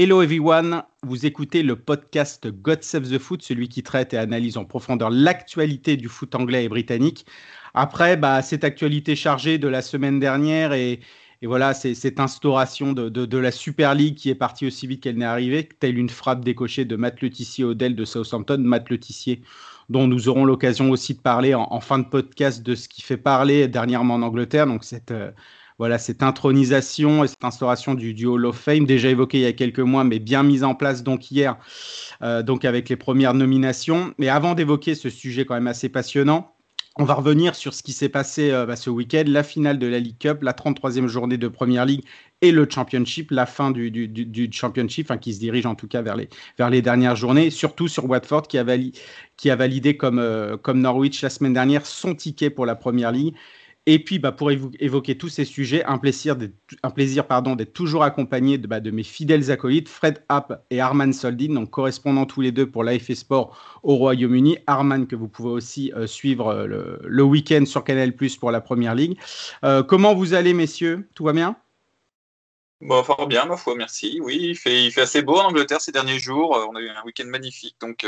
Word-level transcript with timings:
Hello 0.00 0.22
everyone, 0.22 0.84
vous 1.02 1.26
écoutez 1.26 1.64
le 1.64 1.74
podcast 1.74 2.46
God 2.46 2.84
Save 2.84 3.10
the 3.10 3.18
Foot, 3.18 3.42
celui 3.42 3.68
qui 3.68 3.82
traite 3.82 4.14
et 4.14 4.16
analyse 4.16 4.56
en 4.56 4.64
profondeur 4.64 5.10
l'actualité 5.10 5.96
du 5.96 6.06
foot 6.06 6.36
anglais 6.36 6.66
et 6.66 6.68
britannique. 6.68 7.26
Après, 7.74 8.16
bah, 8.16 8.40
cette 8.42 8.62
actualité 8.62 9.16
chargée 9.16 9.58
de 9.58 9.66
la 9.66 9.82
semaine 9.82 10.20
dernière 10.20 10.72
et, 10.72 11.00
voilà, 11.42 11.74
c'est 11.74 11.94
cette 11.94 12.20
instauration 12.20 12.92
de, 12.92 13.38
la 13.38 13.50
Super 13.50 13.96
League 13.96 14.14
qui 14.14 14.30
est 14.30 14.36
partie 14.36 14.68
aussi 14.68 14.86
vite 14.86 15.02
qu'elle 15.02 15.18
n'est 15.18 15.24
arrivée, 15.24 15.68
telle 15.80 15.98
une 15.98 16.10
frappe 16.10 16.44
décochée 16.44 16.84
de 16.84 16.94
Matt 16.94 17.20
Letizier 17.20 17.64
Odell 17.64 17.96
de 17.96 18.04
Southampton, 18.04 18.58
Matt 18.58 18.90
Letizier 18.90 19.42
dont 19.88 20.06
nous 20.06 20.28
aurons 20.28 20.44
l'occasion 20.44 20.92
aussi 20.92 21.14
de 21.14 21.20
parler 21.20 21.54
en, 21.54 21.80
fin 21.80 21.98
de 21.98 22.06
podcast 22.06 22.62
de 22.62 22.76
ce 22.76 22.88
qui 22.88 23.02
fait 23.02 23.16
parler 23.16 23.66
dernièrement 23.66 24.14
en 24.14 24.22
Angleterre, 24.22 24.68
donc 24.68 24.84
cette... 24.84 25.10
Euh, 25.10 25.32
voilà, 25.78 25.98
cette 25.98 26.22
intronisation 26.22 27.24
et 27.24 27.28
cette 27.28 27.44
instauration 27.44 27.94
du, 27.94 28.12
du, 28.12 28.26
Hall 28.26 28.44
of 28.46 28.58
Fame, 28.58 28.84
déjà 28.84 29.08
évoquée 29.08 29.38
il 29.38 29.42
y 29.42 29.46
a 29.46 29.52
quelques 29.52 29.78
mois, 29.78 30.04
mais 30.04 30.18
bien 30.18 30.42
mise 30.42 30.64
en 30.64 30.74
place 30.74 31.02
donc 31.02 31.30
hier, 31.30 31.56
euh, 32.22 32.42
donc 32.42 32.64
avec 32.64 32.88
les 32.88 32.96
premières 32.96 33.34
nominations. 33.34 34.12
Mais 34.18 34.28
avant 34.28 34.54
d'évoquer 34.54 34.94
ce 34.94 35.08
sujet 35.08 35.44
quand 35.44 35.54
même 35.54 35.68
assez 35.68 35.88
passionnant, 35.88 36.52
on 37.00 37.04
va 37.04 37.14
revenir 37.14 37.54
sur 37.54 37.74
ce 37.74 37.84
qui 37.84 37.92
s'est 37.92 38.08
passé 38.08 38.50
euh, 38.50 38.66
bah, 38.66 38.74
ce 38.74 38.90
week-end, 38.90 39.22
la 39.28 39.44
finale 39.44 39.78
de 39.78 39.86
la 39.86 40.00
League 40.00 40.18
Cup, 40.18 40.42
la 40.42 40.52
33e 40.52 41.06
journée 41.06 41.38
de 41.38 41.46
Première 41.46 41.84
Ligue 41.84 42.02
et 42.42 42.50
le 42.50 42.66
Championship, 42.68 43.30
la 43.30 43.46
fin 43.46 43.70
du, 43.70 43.90
du, 43.90 44.48
Championship, 44.50 45.12
qui 45.20 45.32
se 45.32 45.38
dirige 45.38 45.64
en 45.64 45.76
tout 45.76 45.86
cas 45.86 46.02
vers 46.02 46.16
les, 46.16 46.28
vers 46.58 46.70
les 46.70 46.82
dernières 46.82 47.14
journées, 47.14 47.50
surtout 47.50 47.86
sur 47.86 48.10
Watford 48.10 48.48
qui 48.48 48.58
a, 48.58 48.64
qui 49.36 49.50
a 49.50 49.54
validé 49.54 49.96
comme, 49.96 50.18
euh, 50.18 50.56
comme 50.56 50.80
Norwich 50.80 51.22
la 51.22 51.30
semaine 51.30 51.52
dernière 51.52 51.86
son 51.86 52.16
ticket 52.16 52.50
pour 52.50 52.66
la 52.66 52.74
Première 52.74 53.12
Ligue. 53.12 53.34
Et 53.90 53.98
puis, 53.98 54.18
bah, 54.18 54.32
pour 54.32 54.50
évoquer 54.50 55.16
tous 55.16 55.30
ces 55.30 55.46
sujets, 55.46 55.82
un 55.86 55.96
plaisir, 55.96 56.36
un 56.82 56.90
plaisir 56.90 57.26
pardon, 57.26 57.56
d'être 57.56 57.72
toujours 57.72 58.04
accompagné 58.04 58.58
de, 58.58 58.66
bah, 58.66 58.80
de, 58.80 58.90
mes 58.90 59.02
fidèles 59.02 59.50
acolytes, 59.50 59.88
Fred 59.88 60.22
Happ 60.28 60.62
et 60.68 60.78
Arman 60.78 61.14
Soldin, 61.14 61.54
donc 61.54 61.70
correspondant 61.70 62.26
tous 62.26 62.42
les 62.42 62.52
deux 62.52 62.70
pour 62.70 62.84
l'AFC 62.84 63.14
Sport 63.14 63.56
au 63.82 63.96
Royaume-Uni. 63.96 64.58
Arman, 64.66 65.06
que 65.06 65.16
vous 65.16 65.26
pouvez 65.26 65.48
aussi 65.48 65.90
euh, 65.96 66.06
suivre 66.06 66.48
euh, 66.48 66.98
le, 67.02 67.22
week-end 67.22 67.64
sur 67.64 67.82
Canal 67.82 68.14
Plus 68.14 68.36
pour 68.36 68.50
la 68.50 68.60
Première 68.60 68.94
Ligue. 68.94 69.18
Euh, 69.64 69.82
comment 69.82 70.14
vous 70.14 70.34
allez, 70.34 70.52
messieurs? 70.52 71.08
Tout 71.14 71.24
va 71.24 71.32
bien? 71.32 71.56
Bon, 72.82 73.02
fort 73.02 73.26
bien, 73.26 73.46
ma 73.46 73.56
foi, 73.56 73.74
merci. 73.74 74.20
Oui, 74.22 74.38
il 74.50 74.54
fait, 74.54 74.84
il 74.84 74.92
fait 74.92 75.00
assez 75.00 75.22
beau 75.22 75.38
en 75.38 75.46
Angleterre 75.46 75.80
ces 75.80 75.92
derniers 75.92 76.18
jours. 76.18 76.62
On 76.70 76.76
a 76.76 76.80
eu 76.82 76.90
un 76.90 77.02
week-end 77.06 77.26
magnifique, 77.26 77.76
donc 77.80 78.06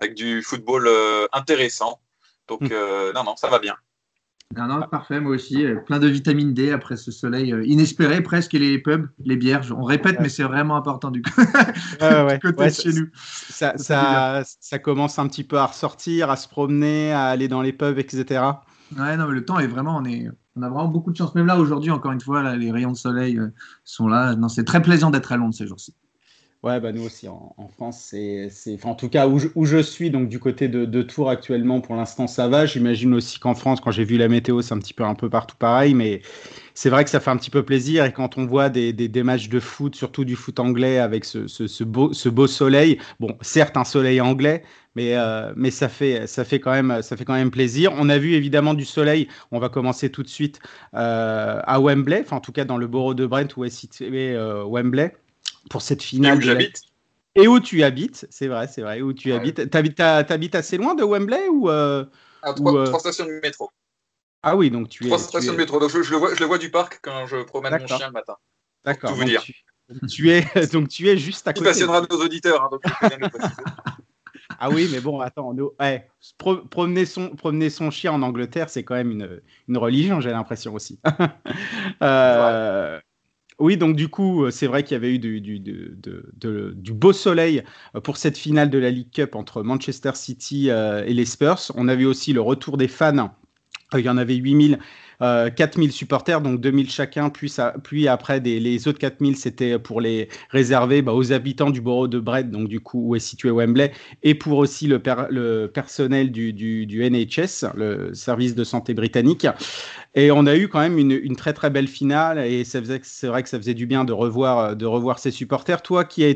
avec 0.00 0.14
du 0.14 0.42
football 0.42 0.88
intéressant. 1.34 2.00
Donc, 2.48 2.62
hum. 2.62 3.12
non, 3.14 3.24
non, 3.24 3.36
ça 3.36 3.48
va 3.48 3.58
bien. 3.58 3.76
Non, 4.56 4.66
non, 4.66 4.82
parfait, 4.90 5.20
moi 5.20 5.32
aussi. 5.32 5.64
Euh, 5.64 5.76
plein 5.76 5.98
de 5.98 6.08
vitamine 6.08 6.52
D 6.52 6.70
après 6.70 6.96
ce 6.96 7.10
soleil 7.10 7.52
euh, 7.52 7.64
inespéré 7.64 8.20
presque 8.20 8.54
et 8.54 8.58
les 8.58 8.78
pubs, 8.78 9.08
les 9.24 9.36
bières. 9.36 9.62
On 9.76 9.82
répète, 9.82 10.18
mais 10.20 10.28
c'est 10.28 10.42
vraiment 10.42 10.76
important 10.76 11.10
du, 11.10 11.22
coup. 11.22 11.30
ouais, 12.00 12.38
côté 12.40 12.70
chez 12.70 12.92
nous. 12.92 13.08
Ça, 13.14 13.76
ça, 13.76 14.42
ça, 14.60 14.78
commence 14.78 15.18
un 15.18 15.26
petit 15.28 15.44
peu 15.44 15.58
à 15.58 15.66
ressortir, 15.66 16.30
à 16.30 16.36
se 16.36 16.48
promener, 16.48 17.12
à 17.12 17.26
aller 17.26 17.48
dans 17.48 17.62
les 17.62 17.72
pubs, 17.72 17.98
etc. 17.98 18.42
Ouais, 18.98 19.16
non, 19.16 19.26
mais 19.26 19.34
le 19.34 19.44
temps 19.44 19.58
est 19.58 19.66
vraiment, 19.66 19.96
on, 19.96 20.04
est, 20.04 20.28
on 20.56 20.62
a 20.62 20.68
vraiment 20.68 20.88
beaucoup 20.88 21.12
de 21.12 21.16
chance. 21.16 21.34
Même 21.34 21.46
là, 21.46 21.58
aujourd'hui, 21.58 21.90
encore 21.90 22.12
une 22.12 22.20
fois, 22.20 22.42
là, 22.42 22.56
les 22.56 22.70
rayons 22.70 22.92
de 22.92 22.96
soleil 22.96 23.38
euh, 23.38 23.48
sont 23.84 24.08
là. 24.08 24.36
Non, 24.36 24.48
c'est 24.48 24.64
très 24.64 24.82
plaisant 24.82 25.10
d'être 25.10 25.32
à 25.32 25.36
Londres 25.36 25.54
ces 25.54 25.66
jours-ci. 25.66 25.94
Ouais, 26.62 26.78
bah 26.78 26.92
nous 26.92 27.04
aussi 27.04 27.26
en, 27.26 27.68
France, 27.74 28.00
c'est, 28.08 28.48
enfin, 28.74 28.90
en 28.90 28.94
tout 28.94 29.08
cas 29.08 29.26
où 29.26 29.64
je, 29.64 29.82
suis, 29.82 30.10
donc 30.10 30.28
du 30.28 30.38
côté 30.38 30.68
de, 30.68 30.84
de 30.84 31.02
Tours 31.02 31.28
actuellement, 31.28 31.80
pour 31.80 31.96
l'instant 31.96 32.28
ça 32.28 32.46
va. 32.46 32.66
J'imagine 32.66 33.14
aussi 33.14 33.40
qu'en 33.40 33.56
France, 33.56 33.80
quand 33.80 33.90
j'ai 33.90 34.04
vu 34.04 34.16
la 34.16 34.28
météo, 34.28 34.62
c'est 34.62 34.72
un 34.72 34.78
petit 34.78 34.94
peu 34.94 35.02
un 35.02 35.16
peu 35.16 35.28
partout 35.28 35.56
pareil, 35.56 35.92
mais 35.94 36.22
c'est 36.74 36.88
vrai 36.88 37.02
que 37.02 37.10
ça 37.10 37.18
fait 37.18 37.30
un 37.30 37.36
petit 37.36 37.50
peu 37.50 37.64
plaisir. 37.64 38.04
Et 38.04 38.12
quand 38.12 38.38
on 38.38 38.46
voit 38.46 38.68
des, 38.68 38.92
des, 38.92 39.22
matchs 39.24 39.48
de 39.48 39.58
foot, 39.58 39.96
surtout 39.96 40.24
du 40.24 40.36
foot 40.36 40.60
anglais, 40.60 40.98
avec 40.98 41.24
ce, 41.24 41.48
ce, 41.48 41.66
ce, 41.66 41.82
beau, 41.82 42.12
ce 42.12 42.28
beau 42.28 42.46
soleil, 42.46 42.98
bon, 43.18 43.36
certes 43.40 43.76
un 43.76 43.84
soleil 43.84 44.20
anglais, 44.20 44.62
mais, 44.94 45.16
euh, 45.16 45.52
mais 45.56 45.72
ça, 45.72 45.88
fait, 45.88 46.28
ça, 46.28 46.44
fait 46.44 46.60
quand 46.60 46.70
même, 46.70 47.02
ça 47.02 47.16
fait 47.16 47.24
quand 47.24 47.34
même 47.34 47.50
plaisir. 47.50 47.92
On 47.96 48.08
a 48.08 48.18
vu 48.18 48.34
évidemment 48.34 48.74
du 48.74 48.84
soleil, 48.84 49.26
on 49.50 49.58
va 49.58 49.68
commencer 49.68 50.10
tout 50.10 50.22
de 50.22 50.28
suite 50.28 50.60
euh, 50.94 51.60
à 51.64 51.80
Wembley, 51.80 52.20
enfin 52.20 52.36
en 52.36 52.40
tout 52.40 52.52
cas 52.52 52.64
dans 52.64 52.76
le 52.76 52.86
borough 52.86 53.16
de 53.16 53.26
Brent 53.26 53.56
où 53.56 53.64
est 53.64 53.70
situé 53.70 54.36
euh, 54.36 54.64
Wembley 54.64 55.12
pour 55.70 55.82
cette 55.82 56.02
finale. 56.02 56.34
Et 56.34 56.38
où 56.38 56.40
j'habite. 56.40 56.82
Et 57.34 57.48
où 57.48 57.60
tu 57.60 57.82
habites, 57.82 58.26
c'est 58.30 58.46
vrai, 58.46 58.68
c'est 58.68 58.82
vrai, 58.82 59.00
où 59.00 59.12
tu 59.12 59.32
habites. 59.32 59.70
T'habites, 59.70 60.00
habites 60.00 60.54
assez 60.54 60.76
loin 60.76 60.94
de 60.94 61.02
Wembley 61.02 61.48
ou, 61.48 61.70
euh, 61.70 62.04
à 62.42 62.52
trois, 62.52 62.74
euh, 62.74 62.86
trois, 62.86 63.00
stations 63.00 63.24
de 63.24 63.40
métro. 63.42 63.70
Ah 64.42 64.54
oui, 64.54 64.70
donc 64.70 64.90
tu 64.90 65.04
trois 65.04 65.16
es. 65.16 65.20
Trois 65.20 65.28
stations 65.40 65.52
de 65.52 65.58
métro, 65.58 65.80
donc 65.80 65.90
je, 65.90 66.02
je, 66.02 66.10
le 66.10 66.18
vois, 66.18 66.34
je, 66.34 66.40
le 66.40 66.46
vois, 66.46 66.58
du 66.58 66.70
parc 66.70 67.00
quand 67.02 67.26
je 67.26 67.38
promène 67.38 67.78
mon 67.78 67.86
chien 67.86 68.06
le 68.06 68.12
matin. 68.12 68.36
D'accord. 68.84 69.10
Tout 69.10 69.16
vous 69.16 69.24
dire. 69.24 69.42
Tu, 70.10 70.30
es, 70.30 70.44
donc 70.72 70.88
tu 70.88 71.08
es 71.08 71.16
juste 71.16 71.48
à 71.48 71.52
côté. 71.52 71.64
Il 71.64 71.68
passionnera 71.68 72.02
nos 72.02 72.22
auditeurs, 72.22 72.62
hein, 72.62 72.68
donc 72.70 72.82
Ah 74.58 74.70
oui, 74.70 74.88
mais 74.92 75.00
bon, 75.00 75.20
attends, 75.20 75.54
nous, 75.54 75.72
ouais, 75.80 76.08
promener, 76.70 77.04
son, 77.04 77.30
promener 77.30 77.70
son 77.70 77.90
chien 77.90 78.12
en 78.12 78.22
Angleterre, 78.22 78.70
c'est 78.70 78.84
quand 78.84 78.94
même 78.94 79.10
une, 79.10 79.40
une 79.68 79.78
religion, 79.78 80.20
j'ai 80.20 80.30
l'impression 80.30 80.74
aussi. 80.74 81.00
euh, 82.02 83.00
oui, 83.58 83.76
donc 83.76 83.96
du 83.96 84.08
coup, 84.08 84.44
euh, 84.44 84.50
c'est 84.50 84.66
vrai 84.66 84.82
qu'il 84.82 84.94
y 84.94 84.96
avait 84.96 85.14
eu 85.14 85.18
du, 85.18 86.92
beau 86.92 87.12
soleil 87.12 87.62
euh, 87.94 88.00
pour 88.00 88.16
cette 88.16 88.38
finale 88.38 88.70
de 88.70 88.78
la 88.78 88.90
League 88.90 89.10
Cup 89.12 89.34
entre 89.34 89.62
Manchester 89.62 90.12
City 90.14 90.70
euh, 90.70 91.04
et 91.04 91.14
les 91.14 91.24
Spurs. 91.24 91.70
On 91.74 91.88
avait 91.88 92.04
aussi 92.04 92.32
le 92.32 92.40
retour 92.40 92.76
des 92.76 92.88
fans. 92.88 93.34
Il 93.94 94.00
y 94.00 94.08
en 94.08 94.16
avait 94.16 94.36
8000 94.36 94.78
euh, 95.22 95.50
4000 95.50 95.92
supporters, 95.92 96.40
donc 96.40 96.60
2000 96.60 96.90
chacun, 96.90 97.30
puis, 97.30 98.08
après 98.08 98.40
les 98.40 98.88
autres 98.88 98.98
4000, 98.98 99.36
c'était 99.36 99.78
pour 99.78 100.00
les 100.00 100.28
réserver 100.50 101.02
bah, 101.02 101.12
aux 101.12 101.32
habitants 101.32 101.70
du 101.70 101.80
borough 101.80 102.10
de 102.10 102.18
Brett, 102.18 102.50
donc 102.50 102.68
du 102.68 102.80
coup 102.80 103.08
où 103.08 103.16
est 103.16 103.20
situé 103.20 103.50
Wembley, 103.50 103.92
et 104.22 104.34
pour 104.34 104.58
aussi 104.58 104.88
le, 104.88 104.98
personnel 105.68 106.32
du, 106.32 107.10
NHS, 107.10 107.66
le 107.74 108.14
service 108.14 108.54
de 108.54 108.64
santé 108.64 108.94
britannique. 108.94 109.46
Et 110.14 110.30
on 110.30 110.46
a 110.46 110.56
eu 110.56 110.68
quand 110.68 110.80
même 110.80 110.98
une, 110.98 111.36
très 111.36 111.52
très 111.52 111.70
belle 111.70 111.88
finale, 111.88 112.38
et 112.38 112.64
c'est 112.64 112.80
vrai 112.80 113.42
que 113.42 113.48
ça 113.48 113.58
faisait 113.58 113.74
du 113.74 113.86
bien 113.86 114.04
de 114.04 114.12
revoir, 114.12 114.76
de 114.76 114.86
ses 115.18 115.30
supporters. 115.30 115.82
Toi 115.82 116.04
qui 116.04 116.24
a 116.24 116.28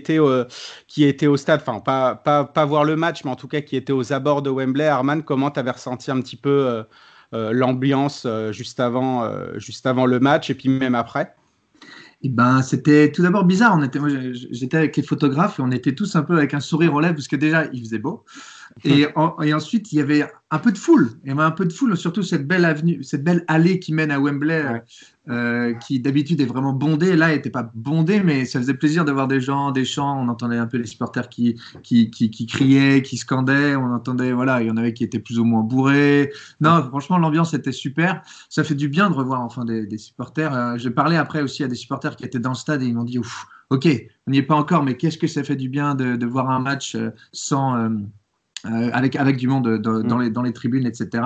au 1.29 1.37
stade, 1.37 1.63
enfin 1.67 1.81
pas, 1.81 2.65
voir 2.65 2.85
le 2.85 2.97
match, 2.97 3.25
mais 3.25 3.31
en 3.31 3.37
tout 3.37 3.49
cas 3.49 3.61
qui 3.61 3.77
était 3.77 3.93
aux 3.93 4.13
abords 4.13 4.43
de 4.43 4.51
Wembley, 4.51 4.87
Arman, 4.87 5.23
comment 5.23 5.51
tu 5.51 5.61
avais 5.61 5.73
ressenti 5.73 6.11
un 6.11 6.21
petit 6.21 6.37
peu 6.37 6.67
euh, 6.67 6.83
l'ambiance 7.33 8.25
euh, 8.27 8.53
juste, 8.53 8.81
avant, 8.81 9.25
euh, 9.25 9.59
juste 9.59 9.87
avant 9.87 10.07
le 10.07 10.21
match 10.21 10.51
et 10.51 10.55
puis 10.55 10.69
même 10.69 10.95
après 10.95 11.35
eh 12.23 12.31
ben, 12.31 12.63
c'était 12.63 13.13
tout 13.13 13.23
d'abord 13.23 13.45
bizarre. 13.45 13.75
On 13.77 13.83
était, 13.83 14.01
j'étais 14.51 14.79
avec 14.79 14.97
les 14.97 15.03
photographes 15.03 15.59
et 15.59 15.63
on 15.63 15.71
était 15.71 15.95
tous 15.95 16.17
un 16.17 16.23
peu 16.23 16.39
avec 16.39 16.55
un 16.55 16.61
sourire 16.61 16.95
aux 16.95 17.01
lèvres 17.01 17.15
parce 17.15 17.29
que 17.29 17.37
déjà 17.37 17.67
il 17.73 17.81
faisait 17.81 17.99
beau. 17.99 18.25
Et, 18.85 19.07
et, 19.43 19.55
ensuite, 19.55 19.93
il 19.93 19.97
y 19.97 20.01
avait 20.01 20.25
un 20.51 20.59
peu 20.59 20.71
de 20.71 20.79
foule. 20.79 21.11
Il 21.25 21.29
y 21.29 21.33
avait 21.33 21.43
un 21.43 21.51
peu 21.51 21.65
de 21.65 21.73
foule, 21.73 21.97
surtout 21.97 22.23
cette 22.23 22.47
belle 22.47 22.65
avenue, 22.65 23.03
cette 23.03 23.25
belle 23.25 23.45
allée 23.49 23.81
qui 23.81 23.93
mène 23.93 24.11
à 24.11 24.21
Wembley, 24.21 24.83
euh, 25.29 25.75
qui 25.75 25.99
d'habitude 25.99 26.41
est 26.41 26.47
vraiment 26.47 26.73
bondée. 26.73 27.17
Là, 27.17 27.31
elle 27.31 27.37
n'était 27.37 27.51
pas 27.51 27.71
bondée, 27.75 28.21
mais 28.21 28.45
ça 28.45 28.61
faisait 28.61 28.75
plaisir 28.75 29.05
d'avoir 29.05 29.29
des 29.29 29.41
gens, 29.41 29.73
des 29.73 29.85
chants. 29.85 30.21
On 30.21 30.29
entendait 30.29 30.59
un 30.59 30.67
peu 30.67 30.77
les 30.77 30.87
supporters 30.87 31.29
qui, 31.29 31.59
qui, 31.83 32.11
qui, 32.11 32.47
criaient, 32.47 33.03
qui 33.03 33.17
scandaient. 33.17 33.77
On 33.77 33.93
entendait, 33.93 34.33
voilà, 34.33 34.63
il 34.63 34.69
y 34.69 34.71
en 34.71 34.77
avait 34.77 34.93
qui 34.93 35.05
étaient 35.05 35.19
plus 35.19 35.39
ou 35.39 35.45
moins 35.45 35.63
bourrés. 35.63 36.33
Non, 36.61 36.83
franchement, 36.89 37.19
l'ambiance 37.19 37.55
était 37.55 37.73
super. 37.73 38.23
Ça 38.49 38.63
fait 38.63 38.75
du 38.75 38.89
bien 38.89 39.11
de 39.11 39.15
revoir 39.15 39.41
enfin 39.41 39.65
des, 39.65 39.87
des 39.87 39.99
supporters. 39.99 40.55
Euh, 40.55 40.79
J'ai 40.79 40.91
parlé 40.91 41.17
après 41.17 41.43
aussi 41.43 41.65
à 41.65 41.69
des 41.69 41.75
supporters 41.75 42.15
qui 42.17 42.25
étaient 42.25 42.39
dans 42.39 42.51
le 42.51 42.57
stade 42.57 42.83
et 42.83 42.87
ils 42.87 42.95
m'ont 42.95 43.05
dit, 43.05 43.19
Ouf, 43.19 43.47
ok, 43.71 43.89
on 44.27 44.31
n'y 44.31 44.39
est 44.39 44.43
pas 44.43 44.55
encore, 44.55 44.83
mais 44.83 44.97
qu'est-ce 44.97 45.19
que 45.19 45.27
ça 45.27 45.43
fait 45.43 45.57
du 45.57 45.69
bien 45.69 45.95
de, 45.95 46.17
de 46.17 46.27
voir 46.27 46.51
un 46.51 46.61
match 46.61 46.95
euh, 46.95 47.11
sans 47.33 47.77
euh, 47.77 47.89
avec, 48.93 49.17
avec 49.17 49.37
du 49.37 49.49
monde 49.49 49.79
dans, 49.79 50.19
mm. 50.19 50.23
les, 50.23 50.31
dans 50.31 50.43
les 50.43 50.53
tribunes, 50.53 50.87
etc. 50.87 51.23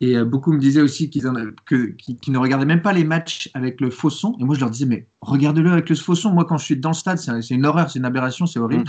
Et 0.00 0.16
euh, 0.16 0.24
beaucoup 0.24 0.52
me 0.52 0.58
disaient 0.58 0.80
aussi 0.80 1.10
qu'ils 1.10 1.24
ne 1.24 2.38
regardaient 2.38 2.66
même 2.66 2.82
pas 2.82 2.92
les 2.92 3.04
matchs 3.04 3.50
avec 3.54 3.80
le 3.80 3.90
faux 3.90 4.10
son. 4.10 4.36
Et 4.40 4.44
moi, 4.44 4.54
je 4.54 4.60
leur 4.60 4.70
disais, 4.70 4.86
mais 4.86 5.06
regardez-le 5.20 5.70
avec 5.70 5.88
le 5.88 5.96
faux 5.96 6.14
son. 6.14 6.30
Moi, 6.30 6.44
quand 6.44 6.58
je 6.58 6.64
suis 6.64 6.76
dans 6.76 6.90
le 6.90 6.94
stade, 6.94 7.18
c'est 7.18 7.54
une 7.54 7.66
horreur, 7.66 7.90
c'est 7.90 7.98
une 7.98 8.04
aberration, 8.04 8.46
c'est 8.46 8.58
horrible. 8.58 8.84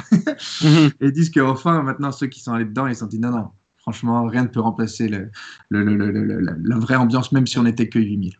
Mm. 0.61 0.67
et 1.01 1.05
ils 1.05 1.11
disent 1.11 1.31
qu'enfin, 1.31 1.81
maintenant, 1.83 2.11
ceux 2.11 2.27
qui 2.27 2.41
sont 2.41 2.53
allés 2.53 2.65
dedans, 2.65 2.87
ils 2.87 2.95
se 2.95 3.01
sont 3.01 3.07
dit, 3.07 3.19
non, 3.19 3.31
non, 3.31 3.49
franchement, 3.77 4.25
rien 4.25 4.43
ne 4.43 4.47
peut 4.47 4.59
remplacer 4.59 5.07
le, 5.07 5.29
le, 5.69 6.39
la 6.39 6.77
vraie 6.77 6.95
ambiance, 6.95 7.31
même 7.31 7.47
si 7.47 7.59
on 7.59 7.63
n'était 7.63 7.87
que 7.87 7.99
8000. 7.99 8.33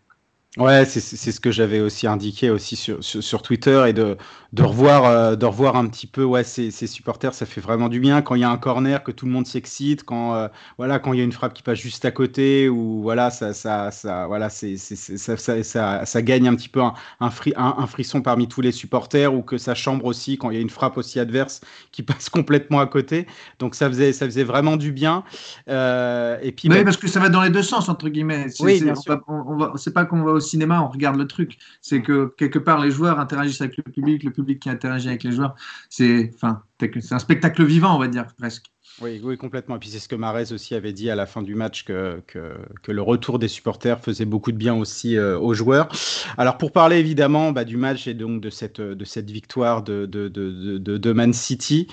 Ouais, 0.58 0.86
c'est 0.86 1.32
ce 1.32 1.40
que 1.42 1.52
j'avais 1.52 1.82
aussi 1.82 2.08
indiqué 2.08 2.50
aussi 2.50 2.78
sur, 2.78 3.04
sur, 3.04 3.42
Twitter 3.42 3.84
et 3.88 3.94
de, 3.94 4.16
de, 4.56 4.64
revoir, 4.64 5.04
euh, 5.04 5.36
de 5.36 5.46
revoir 5.46 5.76
un 5.76 5.86
petit 5.88 6.08
peu 6.08 6.24
ouais, 6.24 6.46
ces, 6.46 6.72
ces, 6.72 6.88
supporters, 6.88 7.34
ça 7.34 7.46
fait 7.46 7.60
vraiment 7.60 7.90
du 7.90 8.00
bien 8.00 8.22
quand 8.22 8.36
il 8.36 8.42
y 8.42 8.46
a 8.46 8.50
un 8.50 8.58
corner, 8.58 9.04
que 9.04 9.12
tout 9.12 9.26
le 9.26 9.32
monde 9.34 9.46
s'excite, 9.46 10.06
quand 10.06 10.34
euh, 10.34 10.48
voilà, 10.78 10.98
quand 11.00 11.12
il 11.12 11.18
y 11.18 11.22
a 11.22 11.26
une 11.26 11.34
frappe 11.34 11.54
qui 11.54 11.62
passe 11.62 11.78
juste 11.78 12.06
à 12.06 12.12
côté 12.12 12.70
ou 12.70 13.02
voilà, 13.02 13.32
ça, 13.32 13.54
ça, 13.54 13.92
ça 13.92 14.28
voilà, 14.28 14.50
c'est, 14.50 14.78
ça, 14.78 15.36
ça, 15.36 15.64
ça, 15.64 16.06
ça, 16.06 16.22
gagne 16.22 16.48
un 16.48 16.56
petit 16.56 16.70
peu 16.70 16.82
un, 16.82 16.94
un, 17.20 17.30
un, 17.58 17.88
frisson 17.88 18.22
parmi 18.22 18.48
tous 18.48 18.62
les 18.62 18.72
supporters 18.72 19.34
ou 19.34 19.42
que 19.42 19.58
ça 19.58 19.76
chambre 19.76 20.06
aussi 20.06 20.38
quand 20.38 20.52
il 20.52 20.56
y 20.56 20.58
a 20.58 20.62
une 20.62 20.70
frappe 20.70 20.98
aussi 20.98 21.20
adverse 21.20 21.60
qui 21.92 22.02
passe 22.02 22.30
complètement 22.30 22.80
à 22.80 22.88
côté. 22.88 23.28
Donc 23.60 23.76
ça 23.76 23.90
faisait, 23.90 24.14
ça 24.14 24.26
faisait 24.26 24.46
vraiment 24.46 24.78
du 24.78 24.94
bien. 24.94 25.26
Euh, 25.68 26.38
et 26.42 26.54
puis, 26.54 26.70
oui, 26.70 26.78
bah 26.78 26.84
parce 26.86 26.98
que 26.98 27.10
ça 27.10 27.20
va 27.20 27.28
dans 27.28 27.42
les 27.42 27.50
deux 27.50 27.64
sens 27.64 27.90
entre 27.90 28.08
guillemets. 28.08 28.48
C'est, 28.50 28.64
oui, 28.64 28.84
on 29.28 29.58
va, 29.58 29.74
c'est 29.76 29.94
pas 29.94 30.06
qu'on 30.06 30.24
va 30.24 30.32
aussi 30.32 30.52
cinéma, 30.52 30.82
on 30.82 30.88
regarde 30.88 31.18
le 31.18 31.28
truc. 31.28 31.58
C'est 31.82 32.02
que 32.02 32.34
quelque 32.38 32.60
part, 32.60 32.80
les 32.80 32.92
joueurs 32.92 33.20
interagissent 33.20 33.60
avec 33.60 33.76
le 33.76 33.84
public, 33.84 34.24
le 34.24 34.32
public 34.32 34.45
qui 34.46 34.70
interagit 34.70 35.10
avec 35.10 35.24
les 35.24 35.32
joueurs. 35.32 35.56
C'est 35.90 36.32
enfin, 36.36 36.64
un 37.12 37.20
spectacle 37.20 37.64
vivant, 37.66 37.96
on 37.96 38.00
va 38.00 38.08
dire, 38.08 38.28
presque. 38.38 38.75
Oui, 39.02 39.20
oui, 39.22 39.38
complètement. 39.38 39.76
Et 39.76 39.80
puis 39.80 39.90
c'est 39.90 40.00
ce 40.00 40.08
que 40.08 40.16
Marez 40.16 40.54
aussi 40.54 40.74
avait 40.74 40.94
dit 40.94 41.10
à 41.10 41.16
la 41.16 41.26
fin 41.26 41.42
du 41.42 41.54
match 41.54 41.84
que, 41.84 42.22
que, 42.28 42.92
le 42.92 43.02
retour 43.02 43.40
des 43.40 43.50
supporters 43.50 44.00
faisait 44.00 44.24
beaucoup 44.24 44.54
de 44.54 44.58
bien 44.58 44.74
aussi 44.74 45.18
euh, 45.18 45.38
aux 45.38 45.54
joueurs. 45.54 45.90
Alors 46.38 46.58
pour 46.58 46.72
parler 46.72 46.98
évidemment 46.98 47.52
bah, 47.52 47.66
du 47.66 47.76
match 47.76 48.08
et 48.08 48.14
donc 48.14 48.40
de 48.40 48.50
cette, 48.50 48.80
de 48.80 49.06
cette 49.06 49.30
victoire 49.30 49.84
de, 49.84 50.06
de, 50.06 50.30
de, 50.30 50.78
de 50.78 51.12
Man 51.12 51.34
City, 51.34 51.88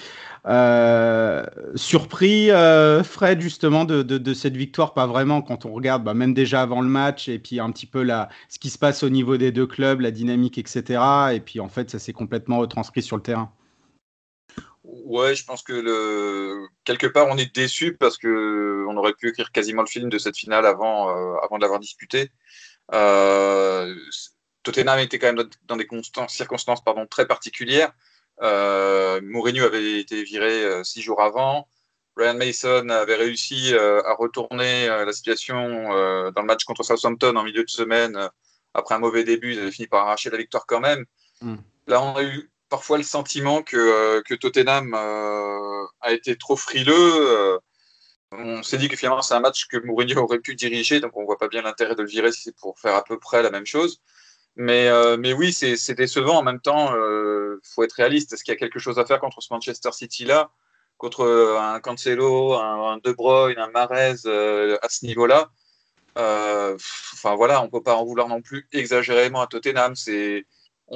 euh, 0.47 1.45
surpris 1.75 2.53
euh, 2.53 3.03
Fred 3.03 3.41
justement 3.41 3.85
de, 3.85 4.03
de, 4.03 4.35
cette 4.35 4.57
victoire, 4.57 4.95
pas 4.95 5.09
vraiment 5.09 5.43
quand 5.43 5.67
on 5.67 5.73
regarde 5.73 6.05
bah, 6.05 6.15
même 6.15 6.35
déjà 6.35 6.63
avant 6.63 6.83
le 6.83 6.89
match 6.89 7.29
et 7.29 7.41
puis 7.41 7.59
un 7.59 7.73
petit 7.73 7.87
peu 7.87 8.05
la, 8.05 8.29
ce 8.49 8.61
qui 8.61 8.71
se 8.71 8.79
passe 8.79 9.03
au 9.03 9.09
niveau 9.09 9.37
des 9.37 9.51
deux 9.51 9.67
clubs, 9.67 10.01
la 10.01 10.13
dynamique, 10.13 10.57
etc. 10.57 11.03
Et 11.33 11.41
puis 11.41 11.59
en 11.59 11.69
fait 11.69 11.91
ça 11.91 11.99
s'est 11.99 12.13
complètement 12.13 12.59
retranscrit 12.59 13.03
sur 13.03 13.17
le 13.17 13.23
terrain. 13.23 13.51
Ouais, 14.93 15.35
je 15.35 15.45
pense 15.47 15.63
que 15.63 15.73
le... 15.73 16.69
quelque 16.85 17.07
part 17.07 17.27
on 17.29 17.39
est 17.39 17.55
déçu 17.55 17.97
parce 17.97 18.19
que 18.19 18.85
on 18.87 18.97
aurait 18.99 19.15
pu 19.15 19.31
écrire 19.31 19.51
quasiment 19.51 19.81
le 19.81 19.89
film 19.89 20.11
de 20.11 20.19
cette 20.19 20.37
finale 20.37 20.67
avant, 20.67 21.09
euh, 21.09 21.39
avant 21.43 21.57
de 21.57 21.63
l'avoir 21.63 21.81
disputé. 21.81 22.31
Euh, 22.93 23.95
Tottenham 24.63 24.99
était 24.99 25.19
quand 25.19 25.33
même 25.33 25.49
dans 25.65 25.77
des 25.77 25.89
circonstances 26.29 26.85
pardon, 26.85 27.07
très 27.07 27.27
particulières. 27.27 27.91
Euh, 28.43 29.19
Mourinho 29.23 29.65
avait 29.65 29.99
été 29.99 30.25
viré 30.25 30.63
euh, 30.63 30.85
six 30.85 31.01
jours 31.01 31.23
avant. 31.23 31.69
Ryan 32.17 32.35
Mason 32.35 32.91
avait 32.91 33.17
réussi 33.17 33.75
à 33.75 34.13
retourner 34.13 34.87
la 34.89 35.13
situation 35.15 35.89
dans 36.31 36.43
le 36.43 36.47
match 36.47 36.65
contre 36.65 36.83
Southampton 36.83 37.35
en 37.37 37.43
milieu 37.43 37.65
de 37.65 37.71
semaine. 37.71 38.29
Après 38.75 38.95
un 38.95 38.99
mauvais 38.99 39.25
début, 39.25 39.55
ils 39.55 39.59
avaient 39.59 39.71
fini 39.71 39.89
par 39.89 40.03
arracher 40.03 40.29
la 40.29 40.37
victoire 40.37 40.67
quand 40.67 40.81
même. 40.81 41.07
Mm. 41.41 41.57
Là, 41.87 42.03
on 42.03 42.15
a 42.15 42.23
eu 42.23 42.52
parfois 42.73 42.97
le 42.97 43.05
sentiment 43.05 43.63
que, 43.63 43.77
euh, 43.77 44.23
que 44.23 44.33
Tottenham 44.35 44.95
euh, 44.95 45.85
a 46.01 46.13
été 46.13 46.39
trop 46.39 46.57
frileux. 46.57 46.95
Euh, 46.95 47.59
on 48.31 48.63
s'est 48.63 48.79
dit 48.79 48.89
que 48.89 48.97
finalement 48.97 49.21
c'est 49.21 49.35
un 49.35 49.41
match 49.41 49.67
que 49.67 49.77
Mourinho 49.77 50.23
aurait 50.23 50.39
pu 50.39 50.55
diriger, 50.55 50.99
donc 50.99 51.15
on 51.15 51.27
voit 51.27 51.37
pas 51.37 51.49
bien 51.49 51.61
l'intérêt 51.61 51.95
de 51.95 52.01
le 52.01 52.09
virer 52.09 52.33
si 52.33 52.45
c'est 52.45 52.57
pour 52.57 52.79
faire 52.79 52.95
à 52.95 53.05
peu 53.05 53.19
près 53.19 53.43
la 53.43 53.51
même 53.51 53.67
chose. 53.67 54.01
Mais, 54.57 54.91
mais 55.19 55.33
oui, 55.33 55.53
c'est 55.53 55.95
décevant. 55.95 56.39
En 56.39 56.43
même 56.43 56.61
temps, 56.61 56.95
il 56.95 57.59
faut 57.63 57.83
être 57.85 57.93
réaliste. 57.93 58.33
Est-ce 58.33 58.45
qu'il 58.45 58.53
y 58.53 58.57
a 58.57 58.59
quelque 58.59 58.79
chose 58.79 58.99
à 58.99 59.07
faire 59.07 59.19
contre 59.21 59.41
ce 59.43 59.49
Manchester 59.51 59.93
City-là 59.93 60.51
Contre 60.99 61.27
un 61.59 61.81
Cancelo, 61.81 62.55
un, 62.55 62.99
De 63.05 63.13
Bruyne, 63.13 63.59
un 63.59 63.71
Mahrez 63.71 64.17
à 64.83 64.89
ce 64.89 65.07
niveau-là? 65.07 65.51
Enfin 66.17 67.35
voilà, 67.35 67.63
on 67.63 67.69
peut 67.71 67.83
pas 67.83 67.97
en 67.97 68.05
vouloir 68.05 68.29
non 68.29 68.43
plus 68.43 68.69
exagérément 68.73 69.41
à 69.43 69.47
Tottenham. 69.47 69.95
C'est 69.95 70.47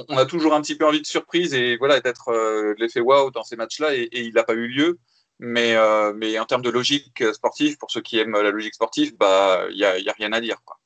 on 0.09 0.17
a 0.17 0.25
toujours 0.25 0.53
un 0.53 0.61
petit 0.61 0.75
peu 0.75 0.85
envie 0.85 1.01
de 1.01 1.07
surprise 1.07 1.53
et 1.53 1.77
voilà 1.77 1.99
d'être 1.99 2.29
euh, 2.29 2.75
l'effet 2.77 2.99
waouh 2.99 3.31
dans 3.31 3.43
ces 3.43 3.55
matchs-là 3.55 3.95
et, 3.95 4.09
il 4.11 4.33
n'a 4.33 4.43
pas 4.43 4.53
eu 4.53 4.67
lieu. 4.67 4.99
Mais, 5.39 5.75
euh, 5.75 6.13
mais 6.15 6.39
en 6.39 6.45
termes 6.45 6.63
de 6.63 6.71
logique 6.71 7.23
sportive, 7.33 7.77
pour 7.77 7.91
ceux 7.91 8.01
qui 8.01 8.17
aiment 8.17 8.31
la 8.31 8.49
logique 8.49 8.73
sportive, 8.73 9.15
bah 9.17 9.67
il 9.69 9.77
y 9.77 9.85
a, 9.85 9.99
y 9.99 10.09
a, 10.09 10.13
rien 10.13 10.33
à 10.33 10.41
dire. 10.41 10.57
Quoi. 10.65 10.76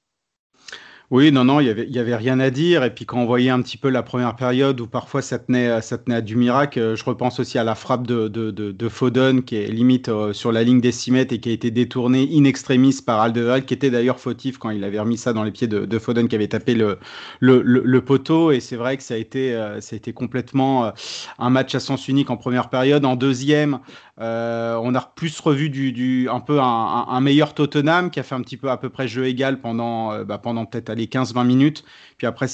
Oui, 1.11 1.29
non, 1.33 1.43
non, 1.43 1.59
il 1.59 1.67
y 1.67 1.69
avait, 1.69 1.89
y 1.89 1.99
avait 1.99 2.15
rien 2.15 2.39
à 2.39 2.49
dire. 2.49 2.85
Et 2.85 2.95
puis 2.95 3.05
quand 3.05 3.19
on 3.19 3.25
voyait 3.25 3.49
un 3.49 3.61
petit 3.61 3.75
peu 3.75 3.89
la 3.89 4.01
première 4.01 4.33
période 4.37 4.79
où 4.79 4.87
parfois 4.87 5.21
ça 5.21 5.39
tenait, 5.39 5.81
ça 5.81 5.97
tenait 5.97 6.15
à 6.15 6.21
du 6.21 6.37
miracle, 6.37 6.79
euh, 6.79 6.95
je 6.95 7.03
repense 7.03 7.37
aussi 7.41 7.57
à 7.57 7.65
la 7.65 7.75
frappe 7.75 8.07
de, 8.07 8.29
de, 8.29 8.49
de, 8.49 8.71
de 8.71 8.89
Foden 8.89 9.43
qui 9.43 9.57
est 9.57 9.67
limite 9.67 10.07
euh, 10.07 10.31
sur 10.31 10.53
la 10.53 10.63
ligne 10.63 10.79
des 10.79 10.93
6 10.93 11.11
mètres 11.11 11.33
et 11.33 11.41
qui 11.41 11.49
a 11.49 11.51
été 11.51 11.69
détournée 11.69 12.29
in 12.31 12.45
extremis 12.45 12.97
par 13.05 13.19
Alderweireld, 13.19 13.65
qui 13.65 13.73
était 13.73 13.89
d'ailleurs 13.89 14.21
fautif 14.21 14.57
quand 14.57 14.69
il 14.69 14.85
avait 14.85 15.01
remis 15.01 15.17
ça 15.17 15.33
dans 15.33 15.43
les 15.43 15.51
pieds 15.51 15.67
de, 15.67 15.85
de 15.85 15.99
Foden 15.99 16.29
qui 16.29 16.35
avait 16.35 16.47
tapé 16.47 16.75
le, 16.75 16.97
le, 17.41 18.01
poteau. 18.05 18.51
Et 18.51 18.61
c'est 18.61 18.77
vrai 18.77 18.95
que 18.95 19.03
ça 19.03 19.15
a 19.15 19.17
été, 19.17 19.53
euh, 19.53 19.81
ça 19.81 19.95
a 19.95 19.97
été 19.97 20.13
complètement 20.13 20.93
un 21.39 21.49
match 21.49 21.75
à 21.75 21.81
sens 21.81 22.07
unique 22.07 22.29
en 22.29 22.37
première 22.37 22.69
période. 22.69 23.03
En 23.03 23.17
deuxième, 23.17 23.79
on 24.17 24.95
a 24.95 25.11
plus 25.15 25.39
revu 25.39 25.69
du, 25.69 26.29
un 26.29 26.39
peu 26.39 26.59
un, 26.61 27.21
meilleur 27.21 27.53
Tottenham 27.53 28.11
qui 28.11 28.19
a 28.19 28.23
fait 28.23 28.35
un 28.35 28.41
petit 28.41 28.57
peu 28.57 28.69
à 28.69 28.77
peu 28.77 28.89
près 28.89 29.07
jeu 29.07 29.25
égal 29.25 29.59
pendant, 29.59 30.23
bah, 30.23 30.37
pendant 30.37 30.65
peut-être 30.65 30.89
les 31.01 31.07
15-20 31.07 31.45
minutes. 31.45 31.83
Puis 32.17 32.27
après, 32.27 32.45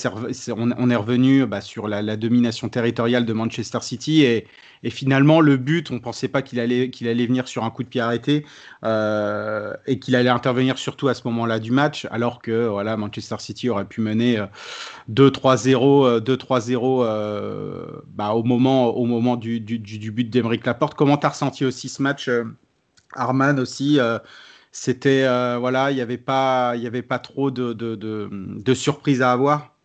on, 0.55 0.89
est 0.89 0.95
revenu 0.95 1.45
bah, 1.45 1.59
sur 1.59 1.87
la, 1.87 2.15
domination 2.15 2.69
territoriale 2.69 3.25
de 3.25 3.33
Manchester 3.33 3.79
City 3.81 4.23
et, 4.23 4.47
finalement, 4.89 5.41
le 5.41 5.57
but, 5.57 5.91
on 5.91 5.95
ne 5.95 5.99
pensait 5.99 6.29
pas 6.29 6.41
qu'il 6.41 6.59
allait, 6.61 6.89
qu'il 6.89 7.09
allait 7.09 7.25
venir 7.25 7.47
sur 7.47 7.65
un 7.65 7.69
coup 7.69 7.83
de 7.83 7.89
pied 7.89 7.99
arrêté 7.99 8.45
euh, 8.85 9.73
et 9.85 9.99
qu'il 9.99 10.15
allait 10.15 10.29
intervenir 10.29 10.77
surtout 10.77 11.09
à 11.09 11.13
ce 11.13 11.23
moment-là 11.25 11.59
du 11.59 11.71
match, 11.71 12.07
alors 12.09 12.41
que 12.41 12.67
voilà, 12.67 12.95
Manchester 12.95 13.35
City 13.39 13.69
aurait 13.69 13.85
pu 13.85 13.99
mener 13.99 14.41
2-3-0 15.11 16.21
2-3-0 16.21 17.03
euh, 17.03 17.85
bah, 18.07 18.31
au 18.31 18.43
moment, 18.43 18.95
au 18.95 19.05
moment 19.05 19.35
du, 19.35 19.59
du, 19.59 20.11
but 20.11 20.29
d'Emeric 20.29 20.65
Laporte. 20.65 20.95
Comment 20.95 21.17
tu 21.17 21.25
as 21.25 21.29
ressenti 21.29 21.65
aussi 21.65 21.89
ce 21.89 22.01
match, 22.01 22.29
euh, 22.29 22.45
Arman 23.13 23.59
aussi 23.59 23.99
c'était 24.79 25.23
voilà, 25.59 25.91
il 25.91 25.95
n'y 25.95 26.01
avait 26.01 26.17
pas, 26.17 26.73
il 26.75 26.83
y 26.83 26.87
avait 26.87 27.01
pas 27.01 27.19
trop 27.19 27.51
de, 27.51 27.73
de, 27.73 27.95
de, 27.95 28.29
de 28.31 28.73
surprises 28.73 29.21
à 29.21 29.31
avoir. 29.31 29.77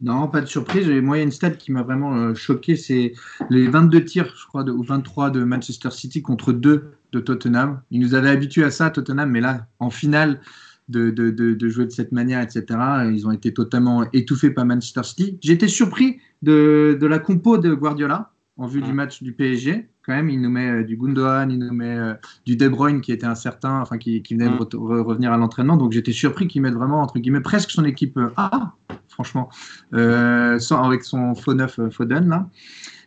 Non, 0.00 0.28
pas 0.28 0.40
de 0.40 0.46
surprise. 0.46 0.88
Moi, 0.88 1.16
il 1.16 1.20
y 1.20 1.22
a 1.22 1.24
une 1.24 1.30
stat 1.30 1.52
qui 1.52 1.72
m'a 1.72 1.82
vraiment 1.82 2.14
euh, 2.16 2.34
choqué, 2.34 2.76
c'est 2.76 3.14
les 3.48 3.68
22 3.68 4.04
tirs, 4.04 4.34
je 4.36 4.46
crois, 4.46 4.62
ou 4.68 4.82
23 4.82 5.30
de 5.30 5.44
Manchester 5.44 5.90
City 5.90 6.20
contre 6.20 6.52
2 6.52 6.90
de 7.12 7.20
Tottenham. 7.20 7.80
Ils 7.90 8.00
nous 8.00 8.14
avaient 8.14 8.30
habitués 8.30 8.64
à 8.64 8.70
ça, 8.70 8.90
Tottenham, 8.90 9.30
mais 9.30 9.40
là, 9.40 9.66
en 9.78 9.90
finale, 9.90 10.40
de, 10.88 11.10
de, 11.10 11.30
de, 11.30 11.68
jouer 11.68 11.86
de 11.86 11.90
cette 11.90 12.12
manière, 12.12 12.42
etc., 12.42 12.66
ils 13.10 13.26
ont 13.26 13.32
été 13.32 13.54
totalement 13.54 14.04
étouffés 14.12 14.50
par 14.50 14.66
Manchester 14.66 15.02
City. 15.04 15.38
J'étais 15.40 15.68
surpris 15.68 16.18
de, 16.42 16.98
la 17.00 17.18
compo 17.18 17.56
de 17.56 17.72
Guardiola 17.72 18.30
en 18.56 18.66
vue 18.66 18.82
du 18.82 18.92
match 18.92 19.22
du 19.22 19.32
PSG. 19.32 19.88
Quand 20.06 20.12
même, 20.12 20.28
il 20.28 20.40
nous 20.40 20.50
met 20.50 20.70
euh, 20.70 20.84
du 20.84 20.96
Gundogan, 20.96 21.50
il 21.50 21.58
nous 21.58 21.72
met 21.72 21.96
euh, 21.96 22.14
du 22.46 22.56
De 22.56 22.68
Bruyne 22.68 23.00
qui 23.00 23.10
était 23.10 23.26
incertain, 23.26 23.80
enfin 23.80 23.98
qui, 23.98 24.22
qui 24.22 24.34
venait 24.34 24.48
de 24.48 24.76
revenir 24.76 25.32
à 25.32 25.36
l'entraînement. 25.36 25.76
Donc 25.76 25.92
j'étais 25.92 26.12
surpris 26.12 26.46
qu'il 26.46 26.62
mette 26.62 26.74
vraiment 26.74 27.02
entre 27.02 27.18
guillemets 27.18 27.40
presque 27.40 27.70
son 27.70 27.84
équipe 27.84 28.18
A 28.36 28.74
franchement, 29.14 29.48
euh, 29.94 30.58
sans, 30.58 30.84
avec 30.84 31.04
son 31.04 31.34
faux 31.34 31.54
neuf 31.54 31.78
euh, 31.78 31.90
Foden 31.90 32.28
là. 32.28 32.48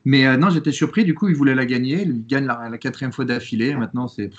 Mais 0.06 0.26
euh, 0.26 0.38
non, 0.38 0.50
j'étais 0.50 0.72
surpris. 0.72 1.04
Du 1.04 1.14
coup, 1.14 1.28
il 1.28 1.36
voulait 1.36 1.56
la 1.56 1.66
gagner. 1.66 2.04
Il 2.04 2.26
gagne 2.26 2.46
la, 2.46 2.78
quatrième 2.78 3.12
fois 3.12 3.26
d'affilée. 3.26 3.76
Maintenant, 3.76 4.08
c'est 4.08 4.30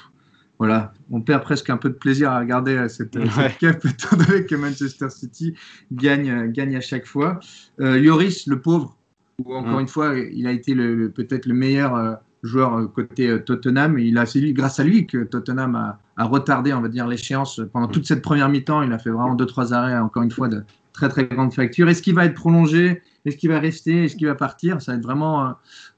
voilà, 0.59 0.93
on 1.11 1.21
perd 1.21 1.45
presque 1.45 1.71
un 1.71 1.77
peu 1.77 1.89
de 1.89 1.95
plaisir 1.95 2.33
à 2.33 2.41
regarder 2.41 2.89
cette, 2.89 3.17
cette 3.17 3.59
cap, 3.59 3.85
étant 3.85 4.17
donné 4.17 4.45
que 4.45 4.57
Manchester 4.57 5.09
City 5.09 5.55
gagne, 5.93 6.51
gagne 6.51 6.75
à 6.75 6.81
chaque 6.81 7.07
fois. 7.07 7.39
Lloris, 7.79 8.49
le 8.49 8.61
pauvre, 8.61 8.98
ou 9.45 9.55
encore 9.55 9.79
mm. 9.79 9.81
une 9.81 9.89
fois, 9.89 10.15
il 10.17 10.47
a 10.47 10.53
été 10.53 10.75
peut-être 10.75 11.47
le 11.47 11.55
meilleur 11.55 12.19
joueur 12.43 12.93
côté 12.93 13.43
Tottenham. 13.45 13.99
Il 13.99 14.19
a, 14.19 14.27
c'est 14.27 14.41
lui, 14.41 14.53
grâce 14.53 14.81
à 14.81 14.85
lui 14.85 15.07
que 15.07 15.25
Tottenham 15.25 15.75
a, 15.75 16.01
a 16.17 16.25
retardé, 16.25 16.73
on 16.73 16.81
va 16.81 16.89
dire, 16.89 17.07
l'échéance 17.07 17.61
pendant 17.73 17.89
toute 17.89 18.07
cette 18.07 18.23
première 18.23 18.49
mi-temps. 18.49 18.83
Il 18.83 18.93
a 18.93 18.99
fait 18.99 19.11
vraiment 19.11 19.35
deux 19.35 19.47
trois 19.47 19.73
arrêts, 19.73 19.99
encore 19.99 20.23
une 20.23 20.31
fois, 20.31 20.49
de, 20.49 20.65
très 20.99 21.09
très 21.09 21.27
grande 21.27 21.55
facture. 21.55 21.89
Est-ce 21.89 22.03
qu'il 22.03 22.15
va 22.15 22.25
être 22.25 22.35
prolongé? 22.35 23.03
Est-ce 23.25 23.37
qu'il 23.37 23.51
va 23.51 23.61
rester? 23.61 24.05
Est-ce 24.05 24.17
qu'il 24.17 24.27
va 24.27 24.35
partir? 24.35 24.83
Ça 24.83 24.93
va 24.93 24.99
être 24.99 25.05
vraiment 25.05 25.47
euh, 25.47 25.53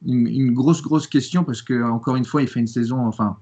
une, 0.07 0.53
grosse 0.53 0.83
grosse 0.83 1.07
question 1.07 1.43
parce 1.43 1.63
que 1.63 1.83
encore 1.83 2.17
une 2.17 2.27
fois, 2.27 2.43
il 2.43 2.49
fait 2.49 2.61
une 2.61 2.67
saison, 2.67 3.07
enfin, 3.07 3.39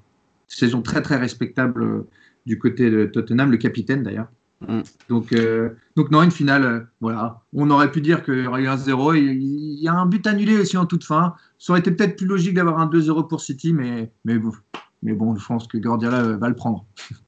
saison 0.47 0.83
très 0.83 1.03
très 1.03 1.17
respectable 1.17 1.83
euh, 1.83 2.07
du 2.47 2.59
côté 2.59 2.91
de 2.91 3.07
Tottenham, 3.07 3.51
le 3.51 3.57
capitaine 3.57 4.03
d'ailleurs. 4.05 4.29
Mm. 4.67 4.81
Donc, 5.09 5.33
euh, 5.33 5.71
donc 5.97 6.11
non, 6.11 6.23
une 6.23 6.31
finale, 6.31 6.89
voilà. 7.01 7.43
On 7.53 7.71
aurait 7.71 7.91
pu 7.93 8.01
dire 8.01 8.25
qu'il 8.25 8.43
y 8.43 8.47
aurait 8.47 8.63
eu 8.63 8.69
un 8.69 8.77
0. 8.77 9.15
Il, 9.15 9.81
y 9.81 9.89
a 9.89 9.95
un 9.95 10.07
but 10.07 10.27
annulé 10.27 10.59
aussi 10.59 10.77
en 10.77 10.87
toute 10.87 11.05
fin. 11.05 11.35
Ça 11.59 11.73
aurait 11.73 11.81
été 11.81 11.91
peut-être 11.91 12.17
plus 12.17 12.27
logique 12.27 12.55
d'avoir 12.55 12.79
un 12.79 12.87
2-0 12.87 13.29
pour 13.29 13.41
City, 13.41 13.73
mais, 13.73 14.13
mais, 14.25 14.39
bon, 14.39 15.37
je 15.37 15.47
pense 15.47 15.67
que 15.67 15.79
Guardiola 15.79 16.23
va 16.37 16.49
le 16.49 16.57
prendre. 16.57 16.85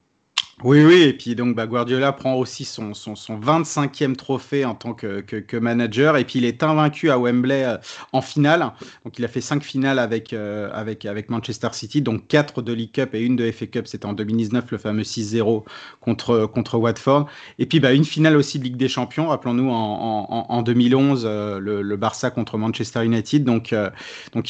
Oui, 0.63 0.85
oui, 0.85 1.01
et 1.01 1.13
puis 1.13 1.33
donc 1.33 1.55
bah, 1.55 1.65
Guardiola 1.65 2.11
prend 2.11 2.35
aussi 2.35 2.65
son, 2.65 2.93
son, 2.93 3.15
son 3.15 3.39
25e 3.39 4.15
trophée 4.15 4.63
en 4.63 4.75
tant 4.75 4.93
que, 4.93 5.57
manager, 5.57 6.17
et 6.17 6.23
puis 6.23 6.37
il 6.37 6.45
est 6.45 6.61
invaincu 6.61 7.09
à 7.09 7.17
Wembley 7.17 7.63
euh, 7.63 7.77
en 8.13 8.21
finale. 8.21 8.71
Donc 9.03 9.17
il 9.17 9.25
a 9.25 9.27
fait 9.27 9.41
cinq 9.41 9.63
finales 9.63 9.97
avec, 9.97 10.33
euh, 10.33 10.69
avec, 10.71 11.29
Manchester 11.29 11.69
City, 11.71 12.03
donc 12.03 12.27
quatre 12.27 12.61
de 12.61 12.73
League 12.73 12.91
Cup 12.91 13.15
et 13.15 13.21
une 13.21 13.35
de 13.35 13.49
FA 13.51 13.65
Cup, 13.65 13.87
c'était 13.87 14.05
en 14.05 14.13
2019, 14.13 14.65
le 14.69 14.77
fameux 14.77 15.01
6-0 15.01 15.63
contre, 15.99 16.77
Watford. 16.77 17.25
Et 17.57 17.65
puis 17.65 17.79
bah, 17.79 17.93
une 17.93 18.05
finale 18.05 18.37
aussi 18.37 18.59
de 18.59 18.63
Ligue 18.63 18.77
des 18.77 18.89
Champions, 18.89 19.29
rappelons-nous 19.29 19.69
en, 19.69 20.27
en, 20.29 20.45
en 20.47 20.61
2011, 20.61 21.23
euh, 21.25 21.59
le, 21.59 21.95
Barça 21.97 22.29
contre 22.29 22.59
Manchester 22.59 23.03
United. 23.03 23.43
Donc, 23.43 23.73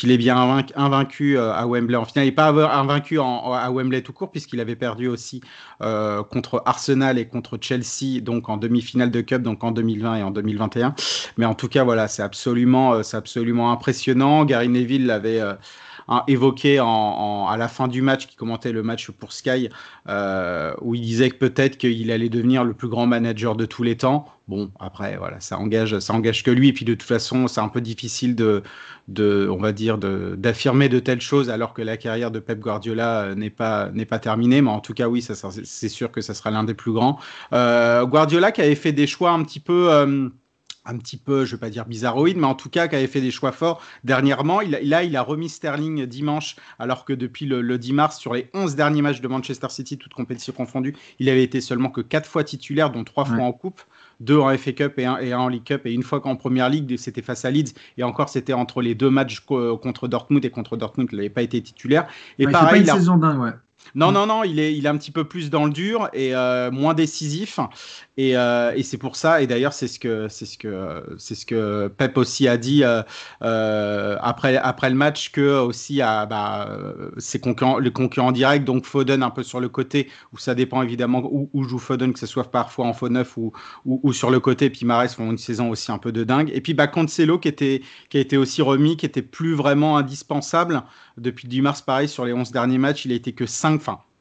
il 0.03 0.11
est 0.11 0.17
bien 0.17 0.65
invaincu, 0.75 1.37
à 1.37 1.65
Wembley 1.67 1.95
en 1.95 2.05
finale, 2.05 2.27
et 2.27 2.31
pas 2.31 2.49
invaincu 2.49 3.19
à 3.19 3.71
Wembley 3.71 4.01
tout 4.01 4.13
court, 4.13 4.31
puisqu'il 4.31 4.59
avait 4.59 4.75
perdu 4.75 5.07
aussi. 5.07 5.41
Euh, 6.01 6.23
contre 6.23 6.63
Arsenal 6.65 7.17
et 7.19 7.27
contre 7.27 7.57
Chelsea, 7.61 8.21
donc 8.21 8.49
en 8.49 8.57
demi-finale 8.57 9.11
de 9.11 9.21
Cup, 9.21 9.41
donc 9.41 9.63
en 9.63 9.71
2020 9.71 10.17
et 10.17 10.23
en 10.23 10.31
2021. 10.31 10.95
Mais 11.37 11.45
en 11.45 11.53
tout 11.53 11.67
cas, 11.67 11.83
voilà, 11.83 12.07
c'est 12.07 12.23
absolument, 12.23 12.93
euh, 12.93 13.01
absolument 13.13 13.71
impressionnant. 13.71 14.45
Gary 14.45 14.69
Neville 14.69 15.05
l'avait 15.05 15.39
euh, 15.39 15.53
évoqué 16.27 16.79
à 16.79 17.55
la 17.57 17.67
fin 17.67 17.87
du 17.87 18.01
match, 18.01 18.27
qui 18.27 18.35
commentait 18.35 18.71
le 18.71 18.83
match 18.83 19.11
pour 19.11 19.31
Sky, 19.31 19.69
où 20.81 20.95
il 20.95 21.01
disait 21.01 21.29
que 21.29 21.37
peut-être 21.37 21.77
qu'il 21.77 22.11
allait 22.11 22.29
devenir 22.29 22.63
le 22.63 22.73
plus 22.73 22.89
grand 22.89 23.05
manager 23.05 23.55
de 23.55 23.65
tous 23.65 23.83
les 23.83 23.97
temps. 23.97 24.25
Bon, 24.47 24.71
après, 24.79 25.17
voilà, 25.17 25.39
ça 25.39 25.57
engage, 25.57 25.99
ça 25.99 26.13
engage 26.13 26.43
que 26.43 26.51
lui. 26.51 26.69
Et 26.69 26.73
puis 26.73 26.83
de 26.83 26.93
toute 26.93 27.07
façon, 27.07 27.47
c'est 27.47 27.61
un 27.61 27.69
peu 27.69 27.79
difficile 27.79 28.35
de, 28.35 28.63
de, 29.07 29.47
on 29.49 29.57
va 29.57 29.71
dire, 29.71 29.97
d'affirmer 29.97 30.89
de, 30.89 30.95
de, 30.95 30.99
telles 30.99 31.21
choses 31.21 31.49
alors 31.49 31.73
que 31.73 31.81
la 31.81 31.97
carrière 31.97 32.31
de 32.31 32.39
Pep 32.39 32.59
Guardiola 32.59 33.21
euh, 33.21 33.35
n'est 33.35 33.49
pas, 33.49 33.89
n'est 33.91 34.05
pas 34.05 34.19
terminée. 34.19 34.61
Mais 34.61 34.71
en 34.71 34.81
tout 34.81 34.93
cas, 34.93 35.07
oui, 35.07 35.21
c'est 35.21 35.89
sûr 35.89 36.11
que 36.11 36.21
ça 36.21 36.33
sera 36.33 36.51
l'un 36.51 36.63
des 36.63 36.73
plus 36.73 36.91
grands. 36.91 37.19
Euh, 37.53 38.05
Guardiola 38.05 38.51
qui 38.51 38.61
avait 38.61 38.75
fait 38.75 38.91
des 38.91 39.07
choix 39.07 39.31
un 39.31 39.43
petit 39.43 39.59
peu. 39.59 39.91
Euh, 39.91 40.29
un 40.83 40.97
petit 40.97 41.17
peu, 41.17 41.45
je 41.45 41.51
ne 41.51 41.57
vais 41.57 41.59
pas 41.59 41.69
dire 41.69 41.85
bizarroïde, 41.85 42.37
mais 42.37 42.47
en 42.47 42.55
tout 42.55 42.69
cas 42.69 42.87
qui 42.87 42.95
avait 42.95 43.07
fait 43.07 43.21
des 43.21 43.31
choix 43.31 43.51
forts 43.51 43.81
dernièrement. 44.03 44.61
Il, 44.61 44.71
là, 44.71 45.03
il 45.03 45.15
a 45.15 45.21
remis 45.21 45.49
Sterling 45.49 46.05
dimanche, 46.05 46.55
alors 46.79 47.05
que 47.05 47.13
depuis 47.13 47.45
le, 47.45 47.61
le 47.61 47.77
10 47.77 47.93
mars, 47.93 48.17
sur 48.17 48.33
les 48.33 48.49
11 48.53 48.75
derniers 48.75 49.01
matchs 49.03 49.21
de 49.21 49.27
Manchester 49.27 49.69
City, 49.69 49.97
toutes 49.97 50.13
compétitions 50.13 50.53
confondues, 50.53 50.95
il 51.19 51.29
avait 51.29 51.43
été 51.43 51.61
seulement 51.61 51.89
que 51.89 52.01
4 52.01 52.27
fois 52.27 52.43
titulaire, 52.43 52.89
dont 52.89 53.03
3 53.03 53.23
ouais. 53.23 53.35
fois 53.35 53.45
en 53.45 53.51
coupe, 53.51 53.81
2 54.21 54.39
en 54.39 54.57
FA 54.57 54.71
Cup 54.71 54.97
et 54.97 55.05
1 55.05 55.17
et 55.17 55.33
un 55.33 55.39
en 55.39 55.47
League 55.49 55.63
Cup, 55.63 55.85
et 55.85 55.93
une 55.93 56.03
fois 56.03 56.21
qu'en 56.21 56.35
Première 56.35 56.69
Ligue, 56.69 56.97
c'était 56.97 57.21
face 57.21 57.43
à 57.43 57.51
Leeds, 57.51 57.73
et 57.97 58.03
encore 58.03 58.29
c'était 58.29 58.53
entre 58.53 58.81
les 58.81 58.95
deux 58.95 59.09
matchs 59.09 59.41
contre 59.41 60.07
Dortmund, 60.07 60.45
et 60.45 60.49
contre 60.49 60.77
Dortmund, 60.77 61.09
il 61.11 61.17
n'avait 61.17 61.29
pas 61.29 61.41
été 61.41 61.61
titulaire. 61.61 62.07
Et 62.39 62.45
ouais, 62.45 62.51
pareil, 62.51 62.83
pas 62.83 62.93
une 62.93 62.99
saison 62.99 63.17
dingue, 63.17 63.39
ouais. 63.39 63.51
Non, 63.93 64.11
non, 64.11 64.25
non, 64.25 64.43
il 64.43 64.59
est, 64.59 64.75
il 64.75 64.85
est 64.85 64.89
un 64.89 64.97
petit 64.97 65.11
peu 65.11 65.25
plus 65.25 65.49
dans 65.49 65.65
le 65.65 65.71
dur 65.71 66.09
et 66.13 66.33
euh, 66.35 66.71
moins 66.71 66.93
décisif. 66.93 67.59
Et, 68.17 68.37
euh, 68.37 68.71
et 68.75 68.83
c'est 68.83 68.97
pour 68.97 69.15
ça. 69.15 69.41
Et 69.41 69.47
d'ailleurs, 69.47 69.73
c'est 69.73 69.87
ce 69.87 69.99
que, 69.99 70.27
c'est 70.29 70.45
ce 70.45 70.57
que, 70.57 71.03
c'est 71.17 71.35
ce 71.35 71.45
que 71.45 71.87
Pep 71.87 72.17
aussi 72.17 72.47
a 72.47 72.57
dit 72.57 72.83
euh, 72.83 74.17
après, 74.21 74.57
après 74.57 74.89
le 74.89 74.95
match 74.95 75.31
que 75.31 75.59
aussi 75.59 76.01
à 76.01 76.25
bah, 76.25 76.69
ses 77.17 77.39
concurrents, 77.39 77.79
les 77.79 77.91
concurrents 77.91 78.31
directs, 78.31 78.63
donc 78.63 78.85
Foden 78.85 79.23
un 79.23 79.29
peu 79.29 79.43
sur 79.43 79.59
le 79.59 79.69
côté 79.69 80.09
où 80.33 80.37
ça 80.37 80.55
dépend 80.55 80.81
évidemment 80.81 81.21
où, 81.23 81.49
où 81.53 81.63
joue 81.63 81.79
Foden, 81.79 82.13
que 82.13 82.19
ce 82.19 82.27
soit 82.27 82.49
parfois 82.49 82.85
en 82.85 82.93
faux 82.93 83.09
neuf 83.09 83.37
ou, 83.37 83.51
ou, 83.85 83.99
ou, 84.03 84.13
sur 84.13 84.29
le 84.29 84.39
côté. 84.39 84.69
Puis 84.69 84.85
Mares 84.85 85.09
font 85.09 85.31
une 85.31 85.37
saison 85.37 85.69
aussi 85.69 85.91
un 85.91 85.97
peu 85.97 86.11
de 86.11 86.23
dingue. 86.23 86.51
Et 86.53 86.61
puis 86.61 86.73
bah, 86.73 86.87
Cancelo 86.87 87.39
qui 87.39 87.47
était, 87.47 87.81
qui 88.09 88.17
a 88.17 88.19
été 88.21 88.37
aussi 88.37 88.61
remis, 88.61 88.97
qui 88.97 89.05
était 89.05 89.21
plus 89.21 89.53
vraiment 89.53 89.97
indispensable 89.97 90.83
depuis 91.17 91.47
10 91.47 91.61
mars. 91.61 91.81
Pareil 91.81 92.07
sur 92.07 92.25
les 92.25 92.33
11 92.33 92.51
derniers 92.51 92.77
matchs, 92.77 93.05
il 93.05 93.11
a 93.11 93.15
été 93.15 93.33
que 93.33 93.45
5 93.45 93.70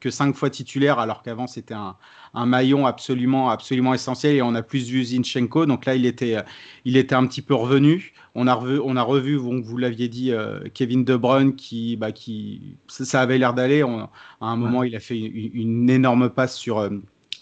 que 0.01 0.09
cinq 0.09 0.35
fois 0.35 0.49
titulaire, 0.49 0.99
alors 0.99 1.21
qu'avant 1.21 1.47
c'était 1.47 1.75
un, 1.75 1.95
un, 2.33 2.45
maillon 2.45 2.85
absolument, 2.87 3.49
absolument 3.49 3.93
essentiel. 3.93 4.35
Et 4.35 4.41
on 4.41 4.55
a 4.55 4.63
plus 4.63 4.89
vu 4.89 5.03
Zinchenko, 5.05 5.65
donc 5.65 5.85
là 5.85 5.95
il 5.95 6.05
était, 6.05 6.37
il 6.85 6.97
était 6.97 7.15
un 7.15 7.25
petit 7.27 7.41
peu 7.41 7.53
revenu. 7.53 8.13
On 8.33 8.47
a 8.47 8.53
revu, 8.53 8.79
on 8.83 8.95
a 8.95 9.03
revu 9.03 9.37
donc 9.37 9.63
vous 9.63 9.77
l'aviez 9.77 10.07
dit, 10.07 10.31
euh, 10.31 10.61
Kevin 10.73 11.05
De 11.05 11.15
Bruyne 11.15 11.55
qui, 11.55 11.95
bah, 11.97 12.11
qui, 12.11 12.77
ça 12.87 13.21
avait 13.21 13.37
l'air 13.37 13.53
d'aller. 13.53 13.81
À 13.81 14.45
un 14.45 14.55
moment, 14.55 14.79
ouais. 14.79 14.89
il 14.89 14.95
a 14.95 14.99
fait 14.99 15.17
une, 15.17 15.51
une 15.53 15.89
énorme 15.89 16.29
passe 16.29 16.57
sur. 16.57 16.79
Euh, 16.79 16.89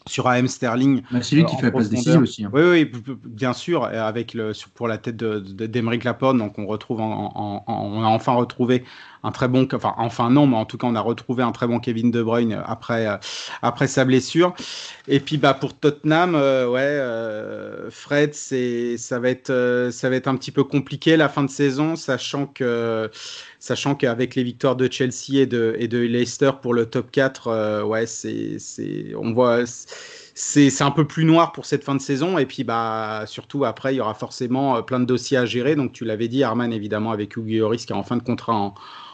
sur 0.08 0.28
AM 0.28 0.48
Sterling. 0.48 1.04
Bah, 1.12 1.22
c'est 1.22 1.36
lui 1.36 1.46
qui 1.46 1.56
fait 1.56 1.68
la 1.68 1.72
passe 1.72 1.89
décisive 1.89 2.22
aussi. 2.22 2.44
Hein. 2.44 2.51
Oui, 2.51 2.62
oui, 2.63 2.92
bien 3.25 3.54
sûr, 3.54 3.84
avec 3.84 4.34
le, 4.34 4.54
pour 4.74 4.88
la 4.88 4.98
tête 4.98 5.18
d'Emeric 5.18 6.00
de, 6.00 6.04
de, 6.04 6.06
Laporte, 6.06 6.38
donc 6.38 6.58
on 6.58 6.66
retrouve 6.66 7.00
en, 7.00 7.32
en, 7.36 7.63
en, 7.68 7.74
on 7.84 8.04
a 8.04 8.08
enfin 8.08 8.34
retrouvé 8.34 8.84
un 9.24 9.32
très 9.32 9.48
bon, 9.48 9.68
enfin 9.74 9.94
enfin 9.98 10.30
non, 10.30 10.48
mais 10.48 10.56
en 10.56 10.66
tout 10.66 10.78
cas 10.78 10.88
on 10.88 10.96
a 10.96 11.02
retrouvé 11.02 11.44
un 11.44 11.52
très 11.52 11.68
bon 11.68 11.80
Kevin 11.80 12.12
De 12.12 12.24
Bruyne 12.24 12.62
après 12.66 13.08
euh, 13.08 13.18
après 13.62 13.88
sa 13.88 14.06
blessure. 14.06 14.54
Et 15.08 15.20
puis 15.20 15.38
bah 15.38 15.54
pour 15.54 15.78
Tottenham, 15.78 16.36
euh, 16.36 16.68
ouais, 16.68 16.82
euh, 16.82 17.90
Fred, 17.92 18.34
c'est 18.34 18.98
ça 18.98 19.20
va 19.20 19.30
être 19.30 19.90
ça 19.92 20.10
va 20.10 20.16
être 20.16 20.28
un 20.28 20.36
petit 20.36 20.52
peu 20.52 20.64
compliqué 20.64 21.18
la 21.18 21.30
fin 21.30 21.44
de 21.44 21.50
saison, 21.50 21.96
sachant 21.96 22.46
que 22.46 23.10
sachant 23.60 23.96
qu'avec 23.96 24.36
les 24.36 24.44
victoires 24.44 24.76
de 24.76 24.90
Chelsea 24.92 25.36
et 25.36 25.46
de 25.46 25.76
et 25.78 25.88
de 25.88 25.98
Leicester 26.00 26.52
pour 26.62 26.74
le 26.74 26.86
top 26.86 27.12
4, 27.12 27.84
ouais, 27.86 28.06
c'est 28.06 28.58
c'est 28.60 29.14
on 29.16 29.34
voit 29.34 29.66
c'est 30.42 30.82
un 30.82 30.92
peu 30.92 31.06
plus 31.06 31.26
noir 31.26 31.52
pour 31.52 31.66
cette 31.66 31.84
fin 31.84 31.96
de 31.96 32.02
saison. 32.02 32.38
Et 32.38 32.46
puis, 32.46 32.64
bah, 32.64 33.26
surtout 33.28 33.66
après, 33.66 33.94
il 33.94 33.98
y 33.98 34.02
aura 34.02 34.14
forcément 34.14 34.82
plein 34.84 35.02
de 35.02 35.06
dossiers 35.06 35.38
à 35.38 35.46
gérer. 35.46 35.76
Donc, 35.76 35.92
tu 35.92 36.06
l'avais 36.06 36.30
dit, 36.30 36.44
Arman, 36.44 36.72
évidemment, 36.72 37.12
avec 37.12 37.36
Hugo 37.36 37.50
Lloris 37.50 37.86
qui 37.86 37.92
est 37.92 37.96
en 37.96 38.04
fin 38.04 38.16
de 38.16 38.24
contrat 38.24 38.54
en, 38.56 38.74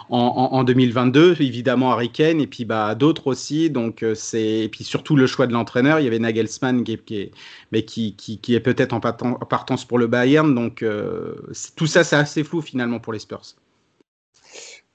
en, 0.10 0.18
en, 0.18 0.54
en 0.54 0.64
2022, 0.64 1.42
évidemment 1.42 1.92
Harry 1.92 2.12
Kane, 2.12 2.42
et 2.42 2.48
puis 2.48 2.66
bah, 2.66 2.96
d'autres 2.96 3.28
aussi. 3.28 3.70
Donc, 3.70 4.06
c'est 4.16 4.60
et 4.60 4.70
puis 4.70 4.84
surtout 4.84 5.16
le 5.16 5.28
choix 5.28 5.48
de 5.48 5.54
l'entraîneur. 5.54 6.00
Il 6.00 6.04
y 6.04 6.08
avait 6.08 6.20
Nagelsmann 6.20 6.84
qui 6.84 6.94
est, 6.94 7.32
mais 7.72 7.84
qui, 7.84 8.16
qui, 8.16 8.56
est 8.56 8.60
peut-être 8.60 8.94
en 8.94 9.00
partance 9.00 9.86
pour 9.86 10.00
le 10.00 10.08
Bayern. 10.08 10.54
Donc, 10.54 10.84
euh, 10.84 11.36
tout 11.76 11.88
ça, 11.88 12.04
c'est 12.04 12.16
assez 12.16 12.44
flou 12.44 12.62
finalement 12.62 13.00
pour 13.00 13.14
les 13.14 13.20
Spurs. 13.20 13.56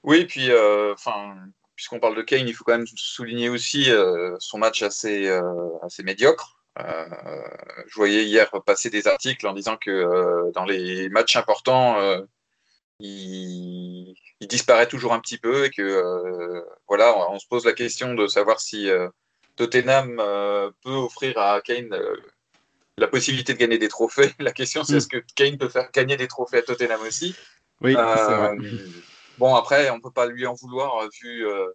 Oui, 0.03 0.25
puis. 0.25 0.47
Euh, 0.49 0.93
puisqu'on 1.81 1.99
parle 1.99 2.15
de 2.15 2.21
Kane, 2.21 2.47
il 2.47 2.53
faut 2.53 2.63
quand 2.63 2.77
même 2.77 2.85
souligner 2.95 3.49
aussi 3.49 3.89
euh, 3.89 4.35
son 4.37 4.59
match 4.59 4.83
assez, 4.83 5.27
euh, 5.27 5.41
assez 5.81 6.03
médiocre. 6.03 6.61
Euh, 6.79 7.05
je 7.87 7.95
voyais 7.95 8.23
hier 8.23 8.51
passer 8.65 8.91
des 8.91 9.07
articles 9.07 9.47
en 9.47 9.53
disant 9.53 9.77
que 9.77 9.89
euh, 9.89 10.51
dans 10.53 10.63
les 10.63 11.09
matchs 11.09 11.35
importants, 11.37 11.99
euh, 11.99 12.21
il, 13.01 14.15
il, 14.39 14.47
disparaît 14.47 14.87
toujours 14.87 15.13
un 15.13 15.19
petit 15.19 15.37
peu 15.37 15.65
et 15.65 15.69
que 15.69 16.63
voilà, 16.87 17.15
on, 17.17 17.35
on, 17.35 17.39
se 17.39 17.47
pose 17.47 17.65
la 17.65 17.73
question 17.73 18.13
de 18.13 18.27
savoir 18.27 18.59
si 18.59 18.89
Tottenham 19.55 20.17
peut 20.83 20.91
offrir 20.91 21.37
à 21.37 21.61
Kane 21.61 21.95
la 22.97 23.07
possibilité 23.07 23.53
de 23.53 23.57
gagner 23.57 23.77
des 23.77 23.87
trophées. 23.87 24.31
La 24.39 24.51
question, 24.51 24.83
c'est 24.83 24.93
mm. 24.93 24.97
est-ce 24.97 25.07
que 25.07 25.23
Kane 25.35 25.57
peut 25.57 25.69
faire 25.69 25.89
gagner 25.91 26.17
des 26.17 26.27
trophées 26.27 26.57
à 26.57 26.61
Tottenham 26.61 27.01
aussi? 27.01 27.35
Oui, 27.81 27.93
vrai. 27.93 28.55
Bon, 29.37 29.55
après, 29.55 29.89
on 29.89 29.97
ne 29.97 30.01
peut 30.01 30.11
pas 30.11 30.27
lui 30.27 30.45
en 30.45 30.53
vouloir 30.53 31.09
vu, 31.21 31.47
euh, 31.47 31.67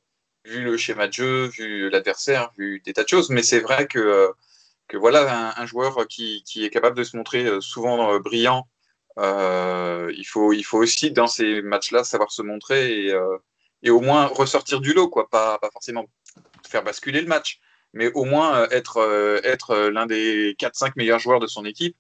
vu 0.45 0.63
le 0.63 0.77
schéma 0.77 1.09
de 1.09 1.13
jeu, 1.13 1.47
vu 1.47 1.91
l'adversaire, 1.91 2.53
vu 2.57 2.81
des 2.85 2.93
tas 2.93 3.03
de 3.03 3.09
choses, 3.09 3.31
mais 3.31 3.43
c'est 3.43 3.59
vrai 3.59 3.89
que, 3.89 3.99
euh, 3.99 4.29
que 4.87 4.97
voilà, 4.97 5.57
un, 5.59 5.63
un 5.63 5.67
joueur 5.67 6.07
qui, 6.07 6.45
qui, 6.47 6.65
est 6.65 6.71
capable 6.71 6.97
de 6.97 7.03
se 7.03 7.17
montrer 7.17 7.45
euh, 7.45 7.61
souvent 7.61 8.21
brillant, 8.21 8.69
il, 9.19 10.25
faut, 10.27 10.53
il 10.53 10.63
faut 10.65 10.79
aussi, 10.79 11.11
dans 11.11 11.27
ces 11.27 11.63
matchs-là, 11.63 12.05
savoir 12.05 12.31
se 12.31 12.43
montrer 12.43 13.07
et, 13.07 13.15
et, 13.83 13.91
au 13.91 14.01
moins 14.01 14.27
ressortir 14.27 14.81
du 14.81 14.93
lot, 14.93 15.09
quoi. 15.09 15.29
Pas, 15.29 15.59
pas 15.59 15.71
forcément 15.73 16.07
faire 16.69 16.83
basculer 16.85 17.21
le 17.21 17.29
match, 17.29 17.61
mais 17.93 18.11
au 18.13 18.25
moins 18.25 18.69
être, 18.71 19.41
être 19.45 19.77
l'un 19.89 20.07
des 20.07 20.55
4-5 20.55 20.93
meilleurs 20.97 21.19
joueurs 21.19 21.41
de 21.41 21.47
son 21.47 21.65
équipe 21.65 21.97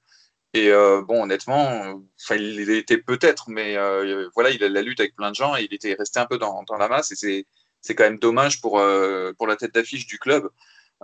et 0.56 0.70
euh, 0.70 1.02
bon, 1.02 1.24
honnêtement, 1.24 2.02
il 2.30 2.70
était 2.70 2.96
peut-être, 2.96 3.50
mais 3.50 3.76
euh, 3.76 4.30
voilà, 4.34 4.48
il 4.50 4.64
a 4.64 4.70
la 4.70 4.80
lutte 4.80 5.00
avec 5.00 5.14
plein 5.14 5.30
de 5.30 5.36
gens 5.36 5.54
et 5.54 5.64
il 5.64 5.74
était 5.74 5.92
resté 5.92 6.18
un 6.18 6.24
peu 6.24 6.38
dans, 6.38 6.64
la 6.78 6.88
masse. 6.88 7.12
Et 7.12 7.46
c'est, 7.82 7.94
quand 7.94 8.04
même 8.04 8.18
dommage 8.18 8.62
pour, 8.62 8.78
euh, 8.78 9.34
pour 9.34 9.46
la 9.46 9.56
tête 9.56 9.74
d'affiche 9.74 10.06
du 10.06 10.18
club. 10.18 10.48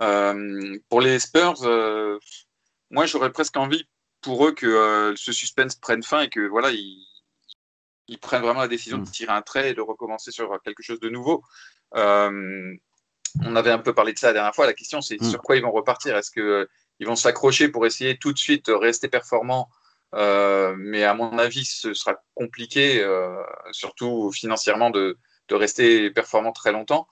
Euh, 0.01 0.75
pour 0.89 1.01
les 1.01 1.19
Spurs, 1.19 1.63
euh, 1.65 2.17
moi, 2.89 3.05
j'aurais 3.05 3.31
presque 3.31 3.55
envie 3.55 3.87
pour 4.23 4.47
eux 4.47 4.53
que 4.53 5.13
ce 5.15 5.31
suspense 5.31 5.75
prenne 5.75 6.03
fin 6.03 6.21
et 6.21 6.29
que 6.29 6.47
voilà, 6.47 6.71
ils, 6.71 7.05
ils 8.07 8.17
prennent 8.17 8.41
vraiment 8.41 8.61
la 8.61 8.67
décision 8.67 8.97
de 8.97 9.09
tirer 9.09 9.31
un 9.31 9.41
trait 9.41 9.71
et 9.71 9.73
de 9.73 9.81
recommencer 9.81 10.31
sur 10.31 10.59
quelque 10.63 10.83
chose 10.83 10.99
de 10.99 11.09
nouveau. 11.09 11.43
on 11.93 13.55
avait 13.55 13.71
un 13.71 13.79
peu 13.79 13.93
parlé 13.93 14.13
de 14.13 14.19
ça 14.19 14.27
la 14.27 14.33
dernière 14.33 14.55
fois. 14.55 14.65
La 14.65 14.73
question, 14.73 15.01
c'est 15.01 15.21
mmh. 15.21 15.29
sur 15.29 15.41
quoi 15.41 15.55
ils 15.55 15.63
vont 15.63 15.71
repartir? 15.71 16.17
Est-ce 16.17 16.31
que 16.31 16.67
ils 16.99 17.07
vont 17.07 17.15
s'accrocher 17.15 17.69
pour 17.69 17.85
essayer 17.85 18.17
tout 18.17 18.33
de 18.33 18.37
suite 18.37 18.67
de 18.67 18.73
rester 18.73 19.07
performants? 19.07 19.69
Euh, 20.13 20.75
mais 20.77 21.03
à 21.03 21.13
mon 21.13 21.37
avis, 21.37 21.65
ce 21.65 21.93
sera 21.93 22.15
compliqué, 22.35 23.01
euh, 23.01 23.41
surtout 23.71 24.31
financièrement, 24.31 24.89
de, 24.89 25.17
de, 25.47 25.55
rester 25.55 26.11
performant 26.11 26.51
très 26.51 26.71
longtemps. 26.71 27.07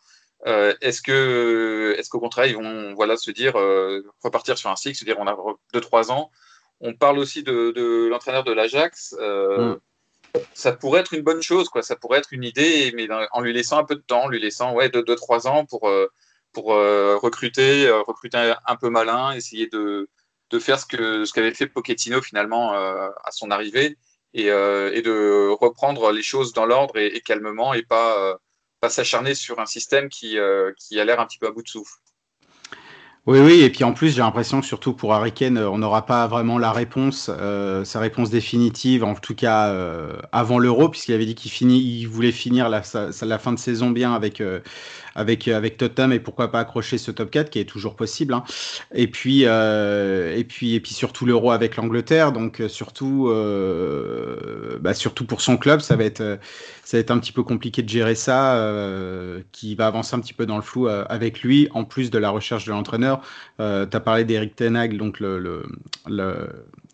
Euh, 0.47 0.75
est-ce 0.81 1.01
que, 1.01 1.95
est-ce 1.97 2.09
qu'au 2.09 2.19
contraire, 2.19 2.45
ils 2.45 2.55
vont, 2.55 2.93
voilà, 2.93 3.17
se 3.17 3.31
dire, 3.31 3.57
euh, 3.59 4.03
repartir 4.23 4.57
sur 4.57 4.69
un 4.69 4.75
cycle, 4.75 4.97
se 4.97 5.05
dire, 5.05 5.17
on 5.19 5.27
a 5.27 5.35
deux 5.73 5.81
trois 5.81 6.11
ans. 6.11 6.31
On 6.81 6.93
parle 6.93 7.19
aussi 7.19 7.43
de, 7.43 7.71
de 7.71 8.07
l'entraîneur 8.07 8.43
de 8.43 8.51
l'Ajax. 8.51 9.15
Mm. 9.19 9.75
Ça 10.53 10.71
pourrait 10.71 11.01
être 11.01 11.13
une 11.13 11.21
bonne 11.21 11.41
chose, 11.41 11.69
quoi. 11.69 11.81
Ça 11.81 11.95
pourrait 11.95 12.19
être 12.19 12.31
une 12.31 12.43
idée, 12.43 12.91
mais 12.95 13.07
en 13.31 13.41
lui 13.41 13.53
laissant 13.53 13.77
un 13.77 13.83
peu 13.83 13.95
de 13.95 14.01
temps, 14.01 14.29
lui 14.29 14.39
laissant 14.39 14.73
ouais 14.73 14.89
deux, 14.89 15.03
deux 15.03 15.15
trois 15.15 15.47
ans 15.47 15.65
pour 15.65 15.91
pour 16.53 16.65
recruter, 16.67 17.89
recruter 17.89 18.53
un 18.65 18.75
peu 18.77 18.89
malin, 18.89 19.33
essayer 19.33 19.67
de, 19.67 20.09
de 20.49 20.59
faire 20.59 20.79
ce 20.79 20.85
que 20.85 21.25
ce 21.25 21.33
qu'avait 21.33 21.53
fait 21.53 21.67
Pochettino 21.67 22.21
finalement 22.21 22.71
à 22.71 23.31
son 23.31 23.51
arrivée 23.51 23.97
et, 24.33 24.45
et, 24.45 25.01
de 25.01 25.49
reprendre 25.49 26.11
les 26.13 26.23
choses 26.23 26.53
dans 26.53 26.65
l'ordre 26.65 26.97
et, 26.97 27.07
et, 27.07 27.19
calmement 27.19 27.73
et 27.73 27.83
pas 27.83 28.39
pas 28.79 28.89
s'acharner 28.89 29.35
sur 29.35 29.59
un 29.59 29.65
système 29.65 30.07
qui, 30.07 30.37
qui 30.77 30.99
a 30.99 31.05
l'air 31.05 31.19
un 31.19 31.25
petit 31.25 31.39
peu 31.39 31.47
à 31.47 31.51
bout 31.51 31.63
de 31.63 31.67
souffle. 31.67 31.97
Oui, 33.27 33.39
oui, 33.39 33.61
et 33.61 33.69
puis 33.69 33.83
en 33.83 33.93
plus, 33.93 34.15
j'ai 34.15 34.21
l'impression 34.21 34.61
que 34.61 34.65
surtout 34.65 34.93
pour 34.93 35.13
Harry 35.13 35.31
Kane, 35.31 35.59
on 35.59 35.77
n'aura 35.77 36.07
pas 36.07 36.25
vraiment 36.25 36.57
la 36.57 36.71
réponse, 36.71 37.29
euh, 37.31 37.85
sa 37.85 37.99
réponse 37.99 38.31
définitive, 38.31 39.03
en 39.03 39.13
tout 39.13 39.35
cas 39.35 39.67
euh, 39.69 40.17
avant 40.31 40.57
l'Euro, 40.57 40.89
puisqu'il 40.89 41.13
avait 41.13 41.27
dit 41.27 41.35
qu'il 41.35 41.71
il 41.71 42.05
voulait 42.07 42.31
finir 42.31 42.67
la, 42.67 42.81
la, 43.21 43.37
fin 43.37 43.53
de 43.53 43.59
saison 43.59 43.91
bien 43.91 44.15
avec, 44.15 44.41
euh, 44.41 44.61
avec, 45.15 45.47
avec 45.47 45.77
Tottenham 45.77 46.13
et 46.13 46.19
pourquoi 46.19 46.51
pas 46.51 46.59
accrocher 46.59 46.97
ce 46.97 47.11
top 47.11 47.31
4 47.31 47.49
qui 47.49 47.59
est 47.59 47.65
toujours 47.65 47.95
possible. 47.95 48.33
Hein. 48.33 48.43
Et, 48.93 49.07
puis, 49.07 49.43
et, 49.43 50.45
puis, 50.47 50.75
et 50.75 50.79
puis 50.79 50.93
surtout 50.93 51.25
l'Euro 51.25 51.51
avec 51.51 51.75
l'Angleterre, 51.75 52.31
donc 52.31 52.61
surtout, 52.67 53.31
bah, 54.79 54.93
surtout 54.93 55.25
pour 55.25 55.41
son 55.41 55.57
club, 55.57 55.81
ça 55.81 55.95
va, 55.95 56.03
être, 56.05 56.39
ça 56.83 56.97
va 56.97 57.01
être 57.01 57.11
un 57.11 57.19
petit 57.19 57.31
peu 57.31 57.43
compliqué 57.43 57.81
de 57.81 57.89
gérer 57.89 58.15
ça, 58.15 58.57
qui 59.51 59.75
va 59.75 59.87
avancer 59.87 60.15
un 60.15 60.19
petit 60.19 60.33
peu 60.33 60.45
dans 60.45 60.57
le 60.57 60.61
flou 60.61 60.87
avec 60.87 61.41
lui, 61.41 61.67
en 61.73 61.83
plus 61.83 62.09
de 62.09 62.17
la 62.17 62.29
recherche 62.29 62.65
de 62.65 62.71
l'entraîneur. 62.71 63.21
Euh, 63.59 63.85
tu 63.85 63.95
as 63.95 63.99
parlé 63.99 64.23
d'Eric 64.25 64.55
Tenag, 64.55 64.97
donc 64.97 65.19
le, 65.19 65.63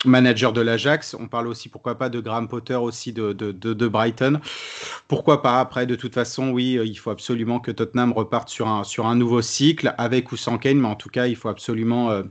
manager 0.06 0.54
de 0.54 0.62
l'Ajax. 0.62 1.16
On 1.20 1.28
parle 1.28 1.48
aussi, 1.48 1.70
pourquoi 1.70 1.98
pas, 1.98 2.10
de 2.10 2.20
Graham 2.20 2.48
Potter 2.48 2.76
aussi 2.76 3.14
de, 3.14 3.34
de, 3.34 3.88
Brighton. 3.88 4.40
Pourquoi 5.08 5.42
pas 5.42 5.60
Après, 5.60 5.86
de 5.86 5.96
toute 5.96 6.14
façon, 6.14 6.50
oui, 6.50 6.78
euh, 6.78 6.86
il 6.86 6.96
faut 6.96 7.10
absolument 7.10 7.60
que 7.60 7.72
Tottenham 7.72 8.12
reparte 8.14 8.50
sur 8.50 8.68
un, 8.68 8.84
sur 8.84 9.06
un 9.08 9.16
nouveau 9.16 9.42
cycle, 9.42 9.94
avec 9.98 10.32
ou 10.32 10.38
sans 10.38 10.58
Kane, 10.58 10.80
mais 10.80 10.88
en 10.88 10.96
tout 10.96 11.10
cas, 11.10 11.28
il 11.28 11.36
faut 11.36 11.50
absolument... 11.50 12.24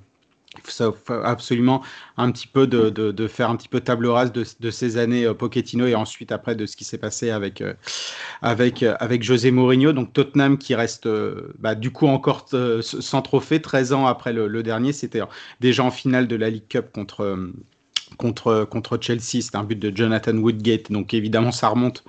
Euh, 0.59 0.71
ça 0.71 0.93
absolument 1.25 1.83
un 2.17 2.31
petit 2.31 2.47
peu 2.47 2.67
de, 2.67 2.91
de, 2.91 3.27
faire 3.29 3.51
un 3.51 3.57
petit 3.57 3.69
peu 3.69 3.81
table 3.81 4.07
rase 4.07 4.33
de, 4.33 4.45
de 4.61 4.71
ces 4.71 4.97
années 4.99 5.33
Pochettino 5.35 5.87
et 5.87 5.95
ensuite 5.95 6.33
après 6.33 6.55
de 6.55 6.67
ce 6.67 6.77
qui 6.77 6.85
s'est 6.85 6.99
passé 6.99 7.31
avec, 7.31 7.63
avec, 8.43 8.83
avec 8.83 9.23
José 9.23 9.51
Mourinho. 9.51 9.93
Donc 9.93 10.13
Tottenham 10.13 10.59
qui 10.59 10.75
reste 10.75 11.09
bah, 11.59 11.75
du 11.75 11.91
coup 11.91 12.07
encore 12.07 12.47
sans 12.81 13.23
trophée, 13.23 13.61
13 13.61 13.93
ans 13.93 14.07
après 14.07 14.33
le, 14.33 14.63
dernier. 14.63 14.93
C'était 14.93 15.21
déjà 15.61 15.85
en 15.85 15.91
finale 15.91 16.27
de 16.29 16.37
la 16.37 16.51
League 16.51 16.69
Cup 16.69 16.87
contre 16.93 17.51
contre, 18.19 18.65
contre 18.65 18.99
Chelsea. 19.01 19.43
C'était 19.43 19.57
un 19.57 19.65
but 19.65 19.79
de 19.79 19.95
Jonathan 19.95 20.37
Woodgate. 20.37 20.91
Donc 20.91 21.13
évidemment, 21.13 21.53
ça 21.53 21.69
remonte, 21.69 22.05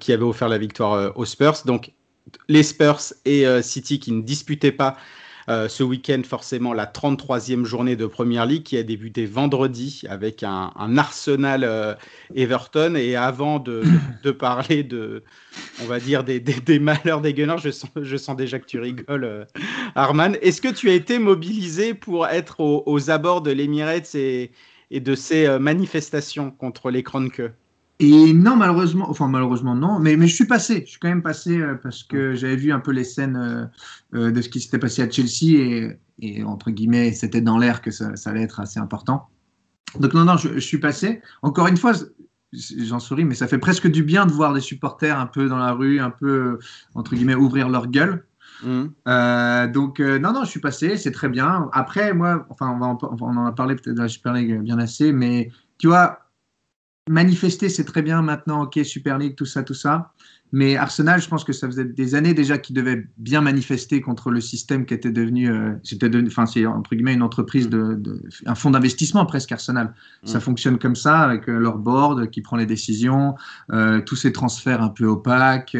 qui 0.00 0.12
avait 0.12 0.24
offert 0.24 0.48
la 0.48 0.58
victoire 0.58 1.16
aux 1.16 1.24
Spurs. 1.24 1.62
Donc 1.64 1.92
les 2.48 2.62
Spurs 2.62 3.00
et 3.24 3.44
City 3.62 4.00
qui 4.00 4.12
ne 4.12 4.22
disputaient 4.22 4.72
pas 4.72 4.96
euh, 5.48 5.68
ce 5.68 5.82
week-end, 5.82 6.22
forcément, 6.24 6.72
la 6.72 6.86
33e 6.86 7.64
journée 7.64 7.96
de 7.96 8.06
Première 8.06 8.46
League 8.46 8.62
qui 8.62 8.76
a 8.76 8.82
débuté 8.82 9.26
vendredi 9.26 10.02
avec 10.08 10.42
un, 10.42 10.72
Arsenal 10.96 11.64
euh, 11.64 11.94
Everton. 12.34 12.94
Et 12.96 13.16
avant 13.16 13.58
de, 13.58 13.82
parler 14.38 14.82
de, 14.82 15.22
on 15.82 15.86
va 15.86 16.00
dire, 16.00 16.24
des, 16.24 16.78
malheurs 16.78 17.20
des 17.20 17.34
Gunners, 17.34 17.56
je 17.60 18.16
sens, 18.16 18.36
déjà 18.36 18.58
que 18.58 18.66
tu 18.66 18.78
rigoles, 18.78 19.24
euh, 19.24 19.44
Arman. 19.94 20.36
Est-ce 20.42 20.60
que 20.60 20.72
tu 20.72 20.90
as 20.90 20.94
été 20.94 21.18
mobilisé 21.18 21.94
pour 21.94 22.26
être 22.26 22.60
aux, 22.60 23.10
abords 23.10 23.42
de 23.42 23.50
l'Emirates 23.50 24.14
et, 24.14 24.52
de 24.92 25.14
ces 25.14 25.58
manifestations 25.58 26.50
contre 26.50 26.90
les 26.90 27.02
queue 27.02 27.52
et 28.02 28.32
non, 28.32 28.56
malheureusement, 28.56 29.08
enfin 29.08 29.28
malheureusement 29.28 29.76
non, 29.76 30.00
mais, 30.00 30.16
mais 30.16 30.26
je 30.26 30.34
suis 30.34 30.46
passé, 30.46 30.82
je 30.84 30.90
suis 30.90 30.98
quand 30.98 31.08
même 31.08 31.22
passé 31.22 31.60
euh, 31.60 31.76
parce 31.80 32.02
que 32.02 32.34
j'avais 32.34 32.56
vu 32.56 32.72
un 32.72 32.80
peu 32.80 32.90
les 32.90 33.04
scènes 33.04 33.36
euh, 33.36 33.64
euh, 34.18 34.30
de 34.32 34.42
ce 34.42 34.48
qui 34.48 34.60
s'était 34.60 34.80
passé 34.80 35.02
à 35.02 35.08
Chelsea 35.08 35.60
et, 35.60 35.98
et 36.18 36.42
entre 36.42 36.72
guillemets, 36.72 37.12
c'était 37.12 37.40
dans 37.40 37.58
l'air 37.58 37.80
que 37.80 37.92
ça, 37.92 38.16
ça, 38.16 38.30
allait 38.30 38.42
être 38.42 38.58
assez 38.58 38.80
important. 38.80 39.28
Donc 40.00 40.14
non, 40.14 40.24
non, 40.24 40.36
je, 40.36 40.58
suis 40.58 40.78
passé. 40.78 41.22
Encore 41.42 41.68
une 41.68 41.76
fois, 41.76 41.92
j'en 42.52 42.98
souris, 42.98 43.24
mais 43.24 43.36
ça 43.36 43.46
fait 43.46 43.58
presque 43.58 43.86
du 43.86 44.02
bien 44.02 44.26
de 44.26 44.32
voir 44.32 44.52
des 44.52 44.60
supporters 44.60 45.16
un 45.16 45.26
peu 45.26 45.48
dans 45.48 45.58
la 45.58 45.72
rue, 45.72 46.00
un 46.00 46.10
peu, 46.10 46.58
entre 46.96 47.14
guillemets, 47.14 47.36
ouvrir 47.36 47.68
leur 47.68 47.86
gueule. 47.86 48.26
Mmh. 48.64 49.72
donc 49.72 50.00
non, 50.00 50.32
non, 50.32 50.44
je 50.44 50.50
suis 50.50 50.60
passé, 50.60 50.96
c'est 50.96 51.12
très 51.12 51.28
bien. 51.28 51.68
Après, 51.72 52.14
moi, 52.14 52.46
enfin, 52.48 52.70
on, 52.70 52.78
va 52.78 52.96
on 53.20 53.36
en 53.36 53.46
a 53.46 53.52
parlé 53.52 53.76
peut-être 53.76 53.96
dans 53.96 54.04
la 54.04 54.08
Super 54.08 54.32
League 54.32 54.60
bien 54.60 54.78
assez, 54.78 55.12
mais 55.12 55.50
tu 55.78 55.88
vois, 55.88 56.22
manifester, 57.08 57.68
c'est 57.68 57.84
très 57.84 58.02
bien 58.02 58.22
maintenant, 58.22 58.62
ok, 58.62 58.80
Super 58.84 59.18
League, 59.18 59.34
tout 59.36 59.46
ça, 59.46 59.62
tout 59.62 59.74
ça. 59.74 60.12
Mais 60.54 60.76
Arsenal, 60.76 61.20
je 61.20 61.28
pense 61.28 61.44
que 61.44 61.54
ça 61.54 61.66
faisait 61.66 61.86
des 61.86 62.14
années 62.14 62.34
déjà 62.34 62.58
qu'ils 62.58 62.76
devaient 62.76 63.06
bien 63.16 63.40
manifester 63.40 64.02
contre 64.02 64.30
le 64.30 64.40
système 64.42 64.84
qui 64.84 64.92
était 64.92 65.10
devenu, 65.10 65.50
euh, 65.50 65.72
c'était 65.82 66.10
enfin, 66.26 66.44
c'est 66.44 66.66
entre 66.66 66.94
guillemets 66.94 67.14
une 67.14 67.22
entreprise 67.22 67.70
de, 67.70 67.98
un 68.44 68.54
fonds 68.54 68.70
d'investissement 68.70 69.24
presque 69.24 69.50
Arsenal. 69.50 69.94
Ça 70.24 70.38
mm. 70.38 70.40
fonctionne 70.42 70.78
comme 70.78 70.94
ça 70.94 71.20
avec 71.20 71.48
euh, 71.48 71.58
leur 71.58 71.78
board 71.78 72.30
qui 72.30 72.42
prend 72.42 72.58
les 72.58 72.66
décisions, 72.66 73.34
euh, 73.72 74.02
tous 74.02 74.16
ces 74.16 74.30
transferts 74.30 74.82
un 74.82 74.90
peu 74.90 75.06
opaques, 75.06 75.76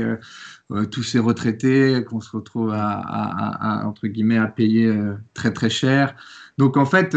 tous 0.90 1.02
ces 1.02 1.18
retraités 1.18 2.02
qu'on 2.08 2.22
se 2.22 2.34
retrouve 2.34 2.72
à, 2.74 3.82
entre 3.84 4.06
guillemets 4.06 4.38
à 4.38 4.46
payer 4.46 4.90
très 5.34 5.52
très 5.52 5.68
cher. 5.68 6.14
Donc 6.56 6.78
en 6.78 6.86
fait 6.86 7.14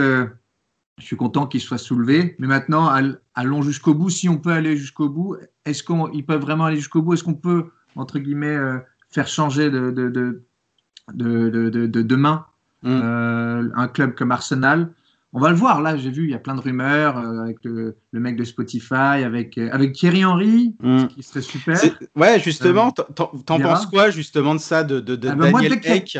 je 0.98 1.06
suis 1.06 1.18
content 1.18 1.46
qu'ils 1.46 1.62
soient 1.62 1.78
soulevés. 1.78 2.36
Mais 2.40 2.48
maintenant, 2.48 2.90
allons 3.36 3.62
jusqu'au 3.62 3.94
bout. 3.94 4.10
Si 4.10 4.30
on 4.30 4.38
peut 4.38 4.52
aller 4.52 4.78
jusqu'au 4.78 5.10
bout, 5.10 5.38
est-ce 5.66 5.84
qu'ils 5.84 6.26
peuvent 6.26 6.42
vraiment 6.42 6.66
aller 6.66 6.78
jusqu'au 6.78 7.02
bout? 7.02 7.14
Est-ce 7.14 7.24
qu'on 7.24 7.34
peut, 7.34 7.72
entre 7.96 8.20
guillemets, 8.20 8.56
euh, 8.56 8.78
faire 9.10 9.28
changer 9.28 9.70
de, 9.70 9.92
de, 9.92 10.10
de, 10.10 11.70
de 11.70 12.02
demain 12.02 12.46
mm. 12.84 12.90
euh, 12.90 13.70
un 13.76 13.88
club 13.88 14.16
comme 14.16 14.32
Arsenal? 14.32 14.94
On 15.34 15.40
va 15.42 15.50
le 15.50 15.58
voir. 15.58 15.82
Là, 15.82 15.98
j'ai 15.98 16.12
vu, 16.12 16.24
il 16.24 16.30
y 16.30 16.34
a 16.34 16.40
plein 16.40 16.56
de 16.56 16.62
rumeurs 16.62 17.18
euh, 17.18 17.42
avec 17.42 17.58
le, 17.66 17.98
mec 18.14 18.38
de 18.38 18.46
Spotify, 18.46 18.94
avec, 18.94 19.58
avec 19.58 19.92
Thierry 19.92 20.24
Henry, 20.24 20.76
mm. 20.80 21.08
qui 21.08 21.24
serait 21.24 21.42
super. 21.42 21.78
Ouais, 22.16 22.40
justement, 22.40 22.92
t'en 22.92 23.60
penses 23.60 23.86
quoi 23.88 24.12
justement 24.12 24.56
de 24.56 24.62
ça, 24.62 24.86
de, 24.86 25.02
de, 25.02 25.28
ah 25.28 25.36
ben, 25.36 25.52
Daniel 25.52 25.74
Eck 25.84 26.18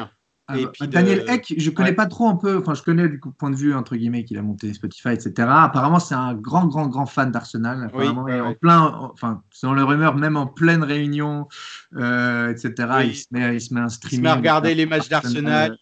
ah, 0.48 0.58
bah, 0.80 0.88
Daniel 0.88 1.24
Eck, 1.28 1.56
je 1.58 1.70
connais 1.72 1.94
pas 1.94 2.06
trop 2.06 2.28
un 2.28 2.36
peu, 2.36 2.60
enfin 2.60 2.76
je 2.76 2.84
connais 2.84 3.10
du 3.10 3.20
point 3.20 3.50
de 3.50 3.56
vue 3.56 3.74
entre 3.74 3.96
guillemets 3.96 4.26
qu'il 4.26 4.38
a 4.38 4.44
monté 4.44 4.72
Spotify, 4.74 5.10
etc. 5.10 5.34
Apparemment 5.40 6.00
c'est 6.00 6.14
un 6.14 6.36
grand 6.36 6.68
grand 6.68 6.88
grand 6.88 7.08
fan 7.08 7.32
d'Arsenal. 7.32 7.86
Apparemment 7.86 8.26
en 8.26 8.54
plein, 8.54 8.94
enfin 9.12 9.42
selon 9.52 9.74
les 9.74 9.82
rumeurs 9.82 10.16
même 10.16 10.38
en 10.38 10.46
pleine 10.46 10.84
réunion, 10.84 11.48
euh, 11.96 12.52
etc. 12.52 12.74
Il, 13.06 13.16
se 13.16 13.26
met, 13.32 13.56
il 13.56 13.62
se 13.62 13.74
met 13.74 13.80
un 13.80 13.90
streaming. 13.90 14.14
Il 14.14 14.18
se 14.18 14.22
met 14.22 14.30
à 14.30 14.36
regarder 14.36 14.76
les 14.76 14.86
matchs 14.86 15.10
d'Arsenal. 15.10 15.78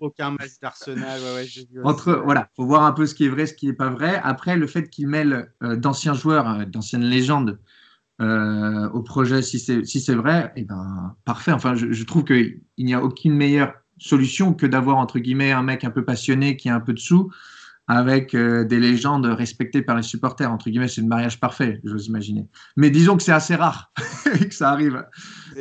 Aucun 0.00 0.32
match 0.32 0.58
d'Arsenal. 0.60 1.20
Ouais, 1.20 1.46
Entre 1.84 2.12
voilà, 2.24 2.48
faut 2.56 2.66
voir 2.66 2.82
un 2.82 2.92
peu 2.92 3.06
ce 3.06 3.14
qui 3.14 3.26
est 3.26 3.28
vrai, 3.28 3.46
ce 3.46 3.54
qui 3.54 3.66
n'est 3.66 3.74
pas 3.74 3.90
vrai. 3.90 4.20
Après 4.24 4.56
le 4.56 4.66
fait 4.66 4.88
qu'il 4.88 5.06
mêle 5.06 5.52
euh, 5.62 5.76
d'anciens 5.76 6.14
joueurs, 6.14 6.48
euh, 6.48 6.64
d'anciennes 6.64 7.04
légendes. 7.04 7.60
au 8.18 9.02
projet, 9.02 9.40
si 9.40 9.60
c'est 9.60 9.84
si 9.84 10.00
c'est 10.00 10.16
vrai, 10.16 10.52
et 10.56 10.62
eh 10.62 10.64
ben 10.64 11.14
parfait. 11.24 11.52
Enfin, 11.52 11.76
je, 11.76 11.92
je 11.92 12.04
trouve 12.04 12.24
qu'il 12.24 12.60
n'y 12.78 12.92
a 12.92 13.02
aucune 13.02 13.34
meilleure 13.34 13.74
solution 14.00 14.54
que 14.54 14.66
d'avoir 14.66 14.96
entre 14.96 15.18
guillemets 15.18 15.52
un 15.52 15.62
mec 15.62 15.84
un 15.84 15.90
peu 15.90 16.04
passionné 16.04 16.56
qui 16.56 16.68
a 16.68 16.74
un 16.74 16.80
peu 16.80 16.92
de 16.92 16.98
sous 16.98 17.30
avec 17.90 18.36
euh, 18.36 18.64
des 18.64 18.78
légendes 18.78 19.26
respectées 19.26 19.82
par 19.82 19.96
les 19.96 20.04
supporters. 20.04 20.50
Entre 20.50 20.70
guillemets, 20.70 20.86
c'est 20.86 21.00
le 21.00 21.08
mariage 21.08 21.40
parfait, 21.40 21.80
j'ose 21.82 22.06
imaginer. 22.06 22.46
Mais 22.76 22.88
disons 22.88 23.16
que 23.16 23.22
c'est 23.24 23.32
assez 23.32 23.56
rare 23.56 23.92
que 24.48 24.54
ça 24.54 24.70
arrive. 24.70 25.04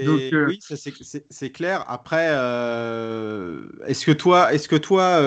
Donc, 0.06 0.22
euh, 0.34 0.46
Oui, 0.48 0.60
c'est 0.62 1.52
clair. 1.52 1.84
Après, 1.88 2.28
euh, 2.30 3.62
est-ce 3.88 4.06
que 4.06 4.12
toi, 4.12 4.54
est 4.54 4.58
-ce 4.58 4.68
que 4.68 4.76
toi 4.76 5.20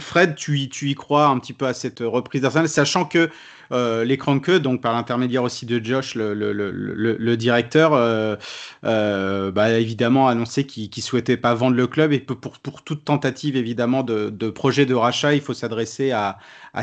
Fred, 0.00 0.34
tu 0.34 0.58
y, 0.58 0.68
tu 0.68 0.90
y 0.90 0.96
crois 0.96 1.28
un 1.28 1.38
petit 1.38 1.52
peu 1.52 1.66
à 1.66 1.72
cette 1.72 2.00
reprise 2.00 2.42
d'Arsenal, 2.42 2.68
sachant 2.68 3.04
que 3.04 3.30
l'écran 3.70 4.38
que, 4.40 4.56
donc 4.58 4.80
par 4.80 4.92
l'intermédiaire 4.94 5.42
aussi 5.42 5.66
de 5.66 5.82
Josh, 5.84 6.14
le, 6.14 7.36
directeur, 7.36 7.92
euh, 7.94 8.36
euh, 8.84 9.50
bah, 9.50 9.78
évidemment 9.78 10.28
annoncé 10.28 10.64
qu'il 10.64 10.88
ne 10.94 11.02
souhaitait 11.02 11.36
pas 11.36 11.54
vendre 11.54 11.76
le 11.76 11.86
club 11.86 12.12
et 12.12 12.20
pour, 12.20 12.58
toute 12.60 13.04
tentative 13.04 13.56
évidemment 13.56 14.02
de, 14.02 14.50
projet 14.50 14.86
de 14.86 14.94
rachat, 14.94 15.34
il 15.34 15.40
faut 15.40 15.54
s'adresser 15.54 16.12
à, 16.12 16.38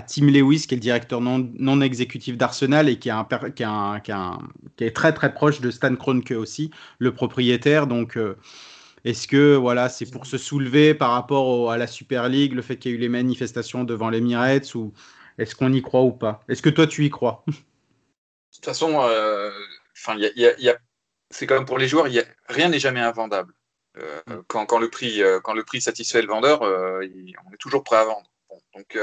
Tim 0.07 0.25
Lewis, 0.25 0.65
qui 0.67 0.73
est 0.73 0.77
le 0.77 0.81
directeur 0.81 1.21
non, 1.21 1.81
exécutif 1.81 2.37
d'Arsenal 2.37 2.89
et 2.89 2.99
qui 2.99 3.09
est, 3.09 3.53
qui, 3.55 4.83
est 4.83 4.91
très 4.91 5.13
très 5.13 5.33
proche 5.33 5.61
de 5.61 5.71
Stan 5.71 5.95
Kroenke 5.95 6.31
aussi, 6.31 6.69
le 6.99 7.13
propriétaire. 7.13 7.87
Donc 7.87 8.17
est-ce 9.05 9.27
que 9.27 9.55
voilà, 9.55 9.87
c'est 9.87 10.09
pour 10.09 10.25
se 10.25 10.39
soulever 10.39 10.95
par 10.95 11.11
rapport 11.11 11.71
à 11.71 11.77
la 11.77 11.85
Super 11.85 12.27
League, 12.27 12.53
le 12.53 12.63
fait 12.63 12.77
qu'il 12.77 12.91
y 12.91 12.93
ait 12.95 12.97
eu 12.97 12.99
les 12.99 13.07
manifestations 13.07 13.83
devant 13.83 14.09
l'Emirates 14.09 14.73
ou 14.73 14.93
est-ce 15.37 15.55
qu'on 15.55 15.73
y 15.73 15.81
croit 15.81 16.01
ou 16.01 16.11
pas? 16.11 16.43
Est-ce 16.47 16.61
que 16.61 16.69
toi, 16.69 16.87
tu 16.87 17.05
y 17.05 17.09
crois? 17.09 17.43
De 17.47 17.53
toute 18.55 18.65
façon, 18.65 19.01
euh, 19.01 19.51
c'est 21.29 21.45
comme 21.45 21.65
pour 21.65 21.77
les 21.77 21.89
joueurs, 21.89 22.07
rien 22.47 22.69
n'est 22.69 22.79
jamais 22.79 23.01
invendable. 23.01 23.53
Euh, 23.97 24.21
mm. 24.27 24.43
quand, 24.47 24.79
le 24.79 24.89
prix, 24.89 25.21
euh, 25.21 25.41
quand 25.41 25.53
le 25.53 25.63
prix 25.63 25.81
satisfait 25.81 26.21
le 26.21 26.27
vendeur, 26.27 26.61
on 26.61 27.01
est 27.01 27.57
toujours 27.59 27.83
prêt 27.83 27.97
à 27.97 28.05
vendre. 28.05 28.29
donc 28.73 28.97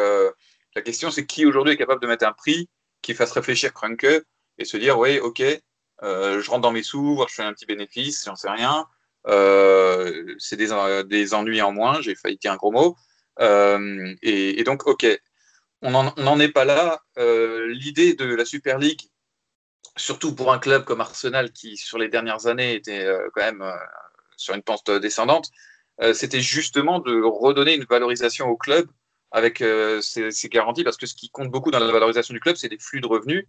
la 0.75 0.81
question, 0.81 1.11
c'est 1.11 1.27
qui 1.27 1.45
aujourd'hui 1.45 1.75
est 1.75 1.77
capable 1.77 2.01
de 2.01 2.07
mettre 2.07 2.27
un 2.27 2.33
prix 2.33 2.71
qui 3.03 3.13
fasse 3.13 3.33
réfléchir 3.33 3.75
Krunke 3.75 4.25
et 4.57 4.65
se 4.65 4.79
dire, 4.79 4.99
oui, 4.99 5.19
ok, 5.19 5.43
je 6.03 6.51
rentre 6.51 6.63
dans 6.63 6.73
mes 6.73 6.83
sous, 6.83 7.23
je 7.29 7.35
fais 7.35 7.43
un 7.43 7.53
petit 7.53 7.67
bénéfice, 7.67 8.25
j'en 8.25 8.37
sais 8.37 8.49
rien. 8.49 8.87
c'est 10.39 10.57
des, 10.57 11.03
des, 11.05 11.35
ennuis 11.35 11.61
en 11.61 11.73
moins, 11.73 12.01
j'ai 12.01 12.15
failli 12.15 12.39
dire 12.39 12.53
un 12.53 12.57
gros 12.57 12.73
mot. 12.73 12.97
Et, 13.39 14.61
et, 14.61 14.65
donc, 14.65 14.87
ok, 14.87 15.07
on 15.83 15.91
n'en 15.91 16.41
est 16.41 16.49
pas 16.49 16.65
là. 16.65 17.03
L'idée 17.17 18.15
de 18.15 18.25
la 18.25 18.45
Super 18.45 18.79
League, 18.79 19.03
surtout 19.97 20.35
pour 20.35 20.53
un 20.53 20.59
club 20.59 20.85
comme 20.85 21.01
Arsenal 21.01 21.53
qui, 21.53 21.77
sur 21.77 21.99
les 21.99 22.09
dernières 22.09 22.47
années, 22.47 22.75
était 22.75 23.07
quand 23.35 23.43
même 23.43 23.65
sur 24.37 24.55
une 24.55 24.63
pente 24.63 24.91
descendante, 24.91 25.51
c'était 26.15 26.41
justement 26.41 27.01
de 27.01 27.23
redonner 27.23 27.75
une 27.75 27.85
valorisation 27.85 28.49
au 28.49 28.57
club 28.57 28.89
avec 29.33 29.63
euh, 29.63 30.01
ces, 30.03 30.31
garanties, 30.49 30.85
parce 30.85 30.99
que 30.99 31.07
ce 31.07 31.15
qui 31.15 31.31
compte 31.31 31.51
beaucoup 31.51 31.71
dans 31.71 31.79
la 31.79 31.91
valorisation 31.91 32.35
du 32.35 32.41
club, 32.41 32.57
c'est 32.57 32.69
les 32.69 32.79
flux 32.79 33.01
de 33.01 33.07
revenus. 33.07 33.47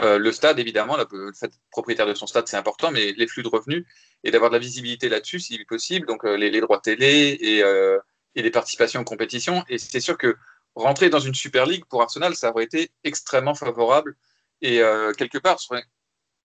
Euh, 0.00 0.18
le 0.18 0.32
stade, 0.32 0.58
évidemment, 0.58 0.96
le 0.96 1.32
fait 1.32 1.52
propriétaire 1.70 2.06
de 2.06 2.14
son 2.14 2.26
stade, 2.26 2.48
c'est 2.48 2.56
important, 2.56 2.90
mais 2.90 3.12
les 3.12 3.26
flux 3.26 3.42
de 3.42 3.48
revenus 3.48 3.86
et 4.24 4.30
d'avoir 4.30 4.50
de 4.50 4.56
la 4.56 4.60
visibilité 4.60 5.08
là-dessus, 5.08 5.40
si 5.40 5.64
possible, 5.64 6.06
donc 6.06 6.24
euh, 6.24 6.36
les, 6.36 6.60
droits 6.60 6.80
télé 6.80 7.38
et, 7.40 7.58
et, 7.58 8.42
les 8.42 8.50
participations 8.50 9.00
en 9.00 9.04
compétition. 9.04 9.64
Et 9.68 9.78
c'est 9.78 10.00
sûr 10.00 10.18
que 10.18 10.36
rentrer 10.74 11.10
dans 11.10 11.20
une 11.20 11.34
Super 11.34 11.66
League 11.66 11.84
pour 11.88 12.02
Arsenal, 12.02 12.34
ça 12.34 12.50
aurait 12.50 12.64
été 12.64 12.90
extrêmement 13.04 13.54
favorable 13.54 14.16
et 14.62 14.82
quelque 15.16 15.38
part, 15.38 15.58
ça 15.58 15.74
aurait 15.74 15.84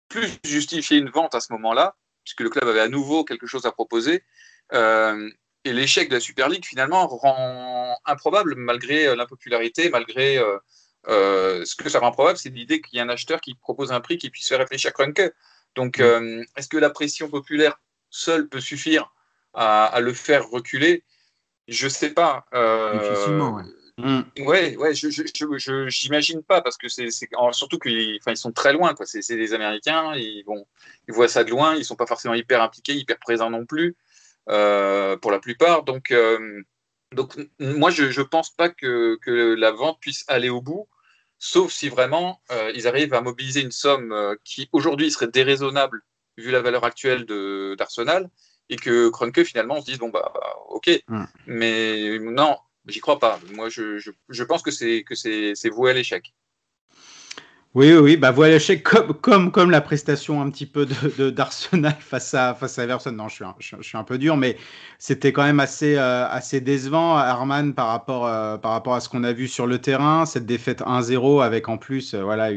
plus 0.08 0.40
justifié 0.44 0.98
une 0.98 1.10
vente 1.10 1.36
à 1.36 1.42
ce 1.42 1.52
moment-là, 1.54 1.96
puisque 2.24 2.42
le 2.42 2.50
club 2.50 2.68
avait 2.68 2.80
à 2.80 2.88
nouveau 2.88 3.26
quelque 3.26 3.46
chose 3.46 3.66
à 3.66 3.72
proposer. 3.72 4.24
Et 5.66 5.74
l'échec 5.74 6.10
de 6.10 6.14
la 6.14 6.20
Super 6.20 6.48
League, 6.48 6.64
finalement, 6.64 7.08
rend 7.08 7.98
improbable, 8.06 8.54
malgré 8.56 9.08
euh, 9.08 9.16
l'impopularité, 9.16 9.90
malgré 9.90 10.38
euh, 10.38 10.58
euh, 11.08 11.66
ce 11.66 11.76
que 11.76 11.90
ça 11.90 12.00
rend 12.00 12.10
improbable, 12.10 12.38
c'est 12.38 12.52
l'idée 12.52 12.82
qu'il 12.82 12.98
y 12.98 13.00
ait 13.00 13.04
un 13.04 13.10
acheteur 13.10 13.42
qui 13.42 13.56
propose 13.56 13.92
un 13.92 14.00
prix 14.00 14.20
qui 14.20 14.30
puisse 14.30 14.48
faire 14.48 14.60
réfléchir 14.60 14.94
Kroenke. 14.94 15.34
Donc, 15.74 15.98
mm. 15.98 16.44
est-ce 16.56 16.68
que 16.70 16.78
la 16.78 16.92
pression 16.92 17.30
populaire 17.30 17.82
seule 18.12 18.48
peut 18.48 18.62
suffire 18.62 19.12
à, 19.56 20.00
le 20.02 20.14
faire 20.14 20.48
reculer? 20.48 21.04
Je 21.68 21.86
ne 21.86 21.90
sais 21.90 22.12
pas. 22.12 22.46
Difficilement, 23.02 23.56
ouais. 23.56 23.64
Mm. 23.98 24.22
Ouais, 24.40 24.76
ouais, 24.76 24.94
je 24.94 25.88
j'imagine 25.88 26.44
pas 26.44 26.62
parce 26.62 26.78
que 26.78 26.90
c'est 26.90 27.10
surtout 27.52 27.80
qu'ils 27.80 28.20
ils 28.28 28.38
sont 28.38 28.52
très 28.52 28.74
loin 28.74 28.94
quoi. 28.94 29.06
C'est 29.06 29.38
des 29.38 29.54
Américains, 29.54 30.14
ils 30.16 30.44
vont 30.46 30.66
ils 31.08 31.14
voient 31.14 31.30
ça 31.30 31.44
de 31.44 31.52
loin, 31.52 31.76
ils 31.76 31.86
sont 31.86 31.96
pas 31.96 32.06
forcément 32.06 32.34
hyper 32.34 32.62
impliqués, 32.62 32.94
hyper 32.94 33.18
présents 33.20 33.50
non 33.50 33.66
plus. 33.66 33.96
Euh, 34.50 35.18
pour 35.18 35.32
la 35.32 35.40
plupart. 35.40 35.84
Donc, 35.84 36.12
euh, 36.12 36.62
donc 37.12 37.36
moi, 37.60 37.90
je 37.90 38.04
ne 38.04 38.26
pense 38.26 38.52
pas 38.52 38.70
que, 38.70 39.18
que, 39.22 39.56
la 39.56 39.72
vente 39.72 40.00
puisse 40.00 40.24
aller 40.28 40.50
au 40.50 40.62
bout, 40.62 40.88
sauf 41.40 41.72
si 41.72 41.90
vraiment 41.90 42.42
euh, 42.52 42.72
ils 42.76 42.88
arrivent 42.88 43.16
à 43.16 43.22
mobiliser 43.22 43.62
une 43.62 43.72
somme 43.72 44.14
qui 44.44 44.70
aujourd'hui 44.72 45.10
serait 45.10 45.30
déraisonnable 45.30 46.04
vu 46.38 46.52
la 46.52 46.62
valeur 46.62 46.84
actuelle 46.84 47.26
d'Arsenal, 47.76 48.30
et 48.70 48.76
que 48.76 49.10
Kroenke 49.10 49.44
finalement 49.44 49.82
se 49.82 49.86
dise 49.86 49.98
bon 49.98 50.10
bah 50.10 50.32
ok, 50.70 50.92
hmm. 51.08 51.26
mais 51.48 52.20
non, 52.20 52.56
j'y 52.88 53.00
crois 53.00 53.20
pas. 53.20 53.40
Moi, 53.54 53.70
je, 53.70 53.98
je, 53.98 54.12
je 54.30 54.44
pense 54.44 54.62
que 54.62 54.72
c'est 54.72 55.04
que 55.04 55.16
c'est 55.16 55.70
voué 55.70 55.92
à 55.92 55.94
l'échec. 55.94 56.34
Oui, 57.76 57.92
oui, 57.92 58.16
bah 58.16 58.32
voilà, 58.32 58.58
comme, 58.86 59.14
comme, 59.16 59.52
comme 59.52 59.70
la 59.70 59.82
prestation 59.82 60.42
un 60.42 60.50
petit 60.50 60.66
peu 60.66 60.86
de 60.86 61.30
d'Arsenal 61.30 61.98
face 62.00 62.34
à 62.34 62.54
face 62.54 62.80
à. 62.80 62.86
Non, 63.12 63.28
je 63.28 63.36
suis 63.36 63.44
un, 63.44 63.54
je, 63.60 63.76
suis 63.82 63.98
un 63.98 64.06
peu 64.06 64.18
dur, 64.18 64.38
mais 64.38 64.56
c'était 64.98 65.34
quand 65.34 65.44
même 65.44 65.60
assez 65.60 65.98
euh, 65.98 66.26
assez 66.30 66.62
décevant, 66.62 67.18
Arman, 67.18 67.74
par 67.74 67.88
rapport 67.88 68.28
euh, 68.28 68.58
par 68.58 68.72
rapport 68.72 68.96
à 68.96 69.02
ce 69.02 69.10
qu'on 69.10 69.26
a 69.26 69.34
vu 69.34 69.50
sur 69.50 69.68
le 69.68 69.80
terrain. 69.80 70.26
Cette 70.26 70.46
défaite 70.46 70.82
1-0 70.84 71.44
avec 71.44 71.68
en 71.68 71.78
plus, 71.78 72.14
euh, 72.14 72.24
voilà, 72.24 72.50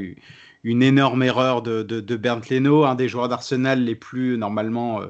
une 0.62 0.82
énorme 0.84 1.24
erreur 1.24 1.62
de, 1.62 1.82
de, 1.82 1.98
de 1.98 2.16
Bernd 2.16 2.48
Leno, 2.48 2.84
un 2.84 2.94
des 2.94 3.08
joueurs 3.08 3.28
d'Arsenal 3.28 3.82
les 3.82 3.96
plus 3.96 4.38
normalement 4.38 5.00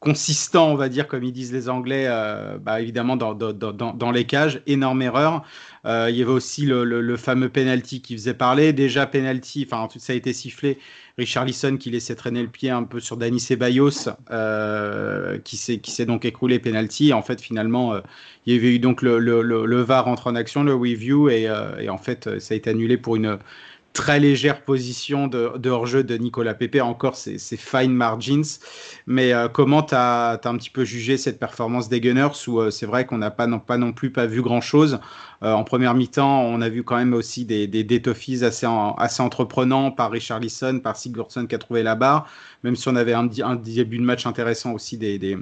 consistant, 0.00 0.70
on 0.70 0.74
va 0.74 0.88
dire, 0.88 1.08
comme 1.08 1.24
ils 1.24 1.32
disent 1.32 1.52
les 1.52 1.68
Anglais, 1.68 2.04
euh, 2.06 2.58
bah, 2.58 2.80
évidemment 2.80 3.16
dans, 3.16 3.34
dans, 3.34 3.52
dans, 3.52 3.72
dans, 3.72 4.10
les 4.10 4.24
cages, 4.24 4.60
énorme 4.66 5.02
erreur. 5.02 5.42
Euh, 5.86 6.08
il 6.10 6.16
y 6.16 6.22
avait 6.22 6.32
aussi 6.32 6.66
le, 6.66 6.84
le, 6.84 7.16
fameux 7.16 7.48
penalty 7.48 8.02
qui 8.02 8.14
faisait 8.14 8.34
parler. 8.34 8.72
Déjà 8.72 9.06
penalty, 9.06 9.66
enfin 9.66 9.88
ça 9.98 10.12
a 10.12 10.16
été 10.16 10.32
sifflé. 10.32 10.78
Richard 11.16 11.46
Lisson 11.46 11.76
qui 11.78 11.90
laissait 11.90 12.14
traîner 12.14 12.42
le 12.42 12.48
pied 12.48 12.70
un 12.70 12.82
peu 12.82 13.00
sur 13.00 13.16
Dani 13.16 13.40
Ceballos, 13.40 14.10
euh, 14.30 15.38
qui 15.38 15.56
s'est 15.56 16.06
donc 16.06 16.24
écroulé 16.24 16.58
penalty. 16.58 17.12
En 17.12 17.22
fait, 17.22 17.40
finalement, 17.40 17.94
euh, 17.94 18.00
il 18.44 18.54
y 18.54 18.58
avait 18.58 18.74
eu 18.74 18.78
donc 18.78 19.00
le, 19.00 19.18
le, 19.18 19.40
le, 19.42 19.80
VAR 19.82 20.08
entre 20.08 20.26
en 20.26 20.34
action, 20.34 20.62
le 20.62 20.74
review, 20.74 21.30
et, 21.30 21.48
et 21.80 21.88
en 21.88 21.98
fait, 21.98 22.38
ça 22.38 22.54
a 22.54 22.56
été 22.56 22.70
annulé 22.70 22.96
pour 22.96 23.16
une 23.16 23.38
très 23.96 24.20
légère 24.20 24.60
position 24.62 25.26
de, 25.26 25.68
hors-jeu 25.68 26.04
de 26.04 26.16
Nicolas 26.16 26.52
Pepe, 26.52 26.76
encore 26.82 27.16
c'est 27.16 27.56
fine 27.56 27.92
margins. 27.92 28.58
Mais 29.06 29.32
euh, 29.32 29.48
comment 29.48 29.82
tu 29.82 29.94
as, 29.94 30.38
un 30.44 30.56
petit 30.56 30.68
peu 30.68 30.84
jugé 30.84 31.16
cette 31.16 31.38
performance 31.38 31.88
des 31.88 32.00
Gunners 32.00 32.28
où 32.46 32.60
euh, 32.60 32.70
c'est 32.70 32.84
vrai 32.84 33.06
qu'on 33.06 33.16
n'a 33.16 33.30
pas 33.30 33.46
non, 33.46 33.92
plus 33.92 34.10
pas 34.12 34.26
vu 34.26 34.42
grand-chose 34.42 35.00
euh, 35.42 35.52
En 35.52 35.64
première 35.64 35.94
mi-temps, 35.94 36.42
on 36.42 36.60
a 36.60 36.68
vu 36.68 36.84
quand 36.84 36.96
même 36.96 37.14
aussi 37.14 37.46
des, 37.46 37.66
des 37.66 38.02
assez, 38.42 38.66
assez 38.98 39.22
entreprenants 39.22 39.90
par 39.90 40.10
Richard 40.10 40.40
Lisson, 40.40 40.80
par 40.84 40.96
Sigurdsson 40.96 41.46
qui 41.46 41.54
a 41.54 41.58
trouvé 41.58 41.82
la 41.82 41.94
barre, 41.94 42.28
même 42.64 42.76
si 42.76 42.88
on 42.88 42.96
avait 42.96 43.14
un, 43.14 43.24
début 43.24 43.98
de 43.98 44.04
match 44.04 44.26
intéressant 44.26 44.72
aussi 44.72 44.98
des 44.98 45.40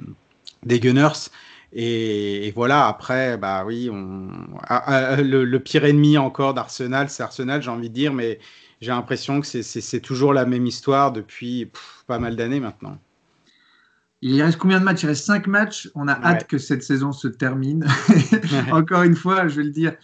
Gunners. 0.79 1.29
Et, 1.77 2.53
voilà, 2.55 2.87
après, 2.87 3.37
bah 3.37 3.65
oui, 3.65 3.89
on... 3.91 4.29
Ah, 4.67 4.83
ah, 4.85 5.21
le, 5.21 5.57
pire 5.59 5.83
ennemi 5.83 6.17
encore 6.17 6.53
d'Arsenal, 6.53 7.09
c'est 7.09 7.21
Arsenal, 7.21 7.61
j'ai 7.61 7.69
envie 7.69 7.89
de 7.89 7.93
dire, 7.93 8.13
mais 8.13 8.39
j'ai 8.79 8.91
l'impression 8.91 9.41
que 9.41 9.47
c'est 9.47 9.99
toujours 9.99 10.33
la 10.33 10.45
même 10.45 10.65
histoire 10.65 11.11
depuis 11.11 11.69
pas 12.07 12.17
mal 12.17 12.37
d'années 12.37 12.61
maintenant. 12.61 12.97
Il 14.21 14.41
reste 14.41 14.57
combien 14.57 14.79
de 14.79 14.85
matchs? 14.85 15.03
Il 15.03 15.07
reste 15.07 15.25
5 15.25 15.47
matchs. 15.47 15.89
On 15.95 16.07
a 16.07 16.13
hâte 16.13 16.47
que 16.47 16.57
cette 16.57 16.81
saison 16.81 17.11
se 17.11 17.27
termine. 17.27 17.85
Encore 18.71 19.03
une 19.03 19.15
fois, 19.15 19.49
je 19.49 19.57
vais 19.57 19.63
le 19.63 19.71
dire, 19.71 19.95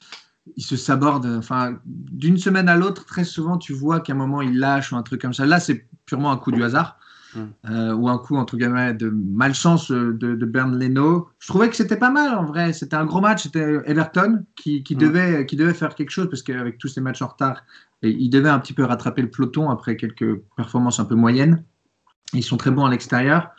il 0.57 0.63
se 0.63 0.75
saborde. 0.75 1.25
Enfin, 1.25 1.79
d'une 1.85 2.37
semaine 2.37 2.67
à 2.67 2.75
l'autre, 2.75 3.05
très 3.05 3.23
souvent, 3.23 3.57
tu 3.57 3.71
vois 3.71 4.01
qu'à 4.01 4.11
un 4.11 4.17
moment, 4.17 4.41
il 4.41 4.59
lâche 4.59 4.91
ou 4.91 4.97
un 4.97 5.03
truc 5.03 5.21
comme 5.21 5.33
ça. 5.33 5.45
Là, 5.45 5.61
c'est 5.61 5.87
purement 6.05 6.31
un 6.31 6.37
coup 6.37 6.51
du 6.51 6.61
hasard. 6.61 6.99
Euh, 7.37 7.93
ou 7.93 8.09
un 8.09 8.17
coup 8.17 8.35
entre 8.35 8.57
guillemets 8.57 8.93
de 8.93 9.09
malchance 9.09 9.89
de, 9.91 10.11
de 10.11 10.45
Bernd 10.45 10.81
Leno. 10.81 11.29
Je 11.39 11.47
trouvais 11.47 11.69
que 11.69 11.75
c'était 11.75 11.97
pas 11.97 12.09
mal 12.09 12.35
en 12.35 12.45
vrai. 12.45 12.73
C'était 12.73 12.95
un 12.95 13.05
gros 13.05 13.21
match. 13.21 13.43
C'était 13.43 13.79
Everton 13.85 14.43
qui, 14.55 14.83
qui 14.83 14.95
devait, 14.95 15.45
qui 15.45 15.55
devait 15.55 15.73
faire 15.73 15.95
quelque 15.95 16.09
chose 16.09 16.29
parce 16.29 16.43
qu'avec 16.43 16.77
tous 16.77 16.89
ces 16.89 17.01
matchs 17.01 17.21
en 17.21 17.27
retard, 17.27 17.63
il 18.01 18.29
devait 18.29 18.49
un 18.49 18.59
petit 18.59 18.73
peu 18.73 18.83
rattraper 18.83 19.21
le 19.21 19.29
peloton 19.29 19.69
après 19.69 19.95
quelques 19.95 20.39
performances 20.57 20.99
un 20.99 21.05
peu 21.05 21.15
moyennes. 21.15 21.63
Ils 22.33 22.43
sont 22.43 22.57
très 22.57 22.71
bons 22.71 22.85
à 22.85 22.89
l'extérieur. 22.89 23.51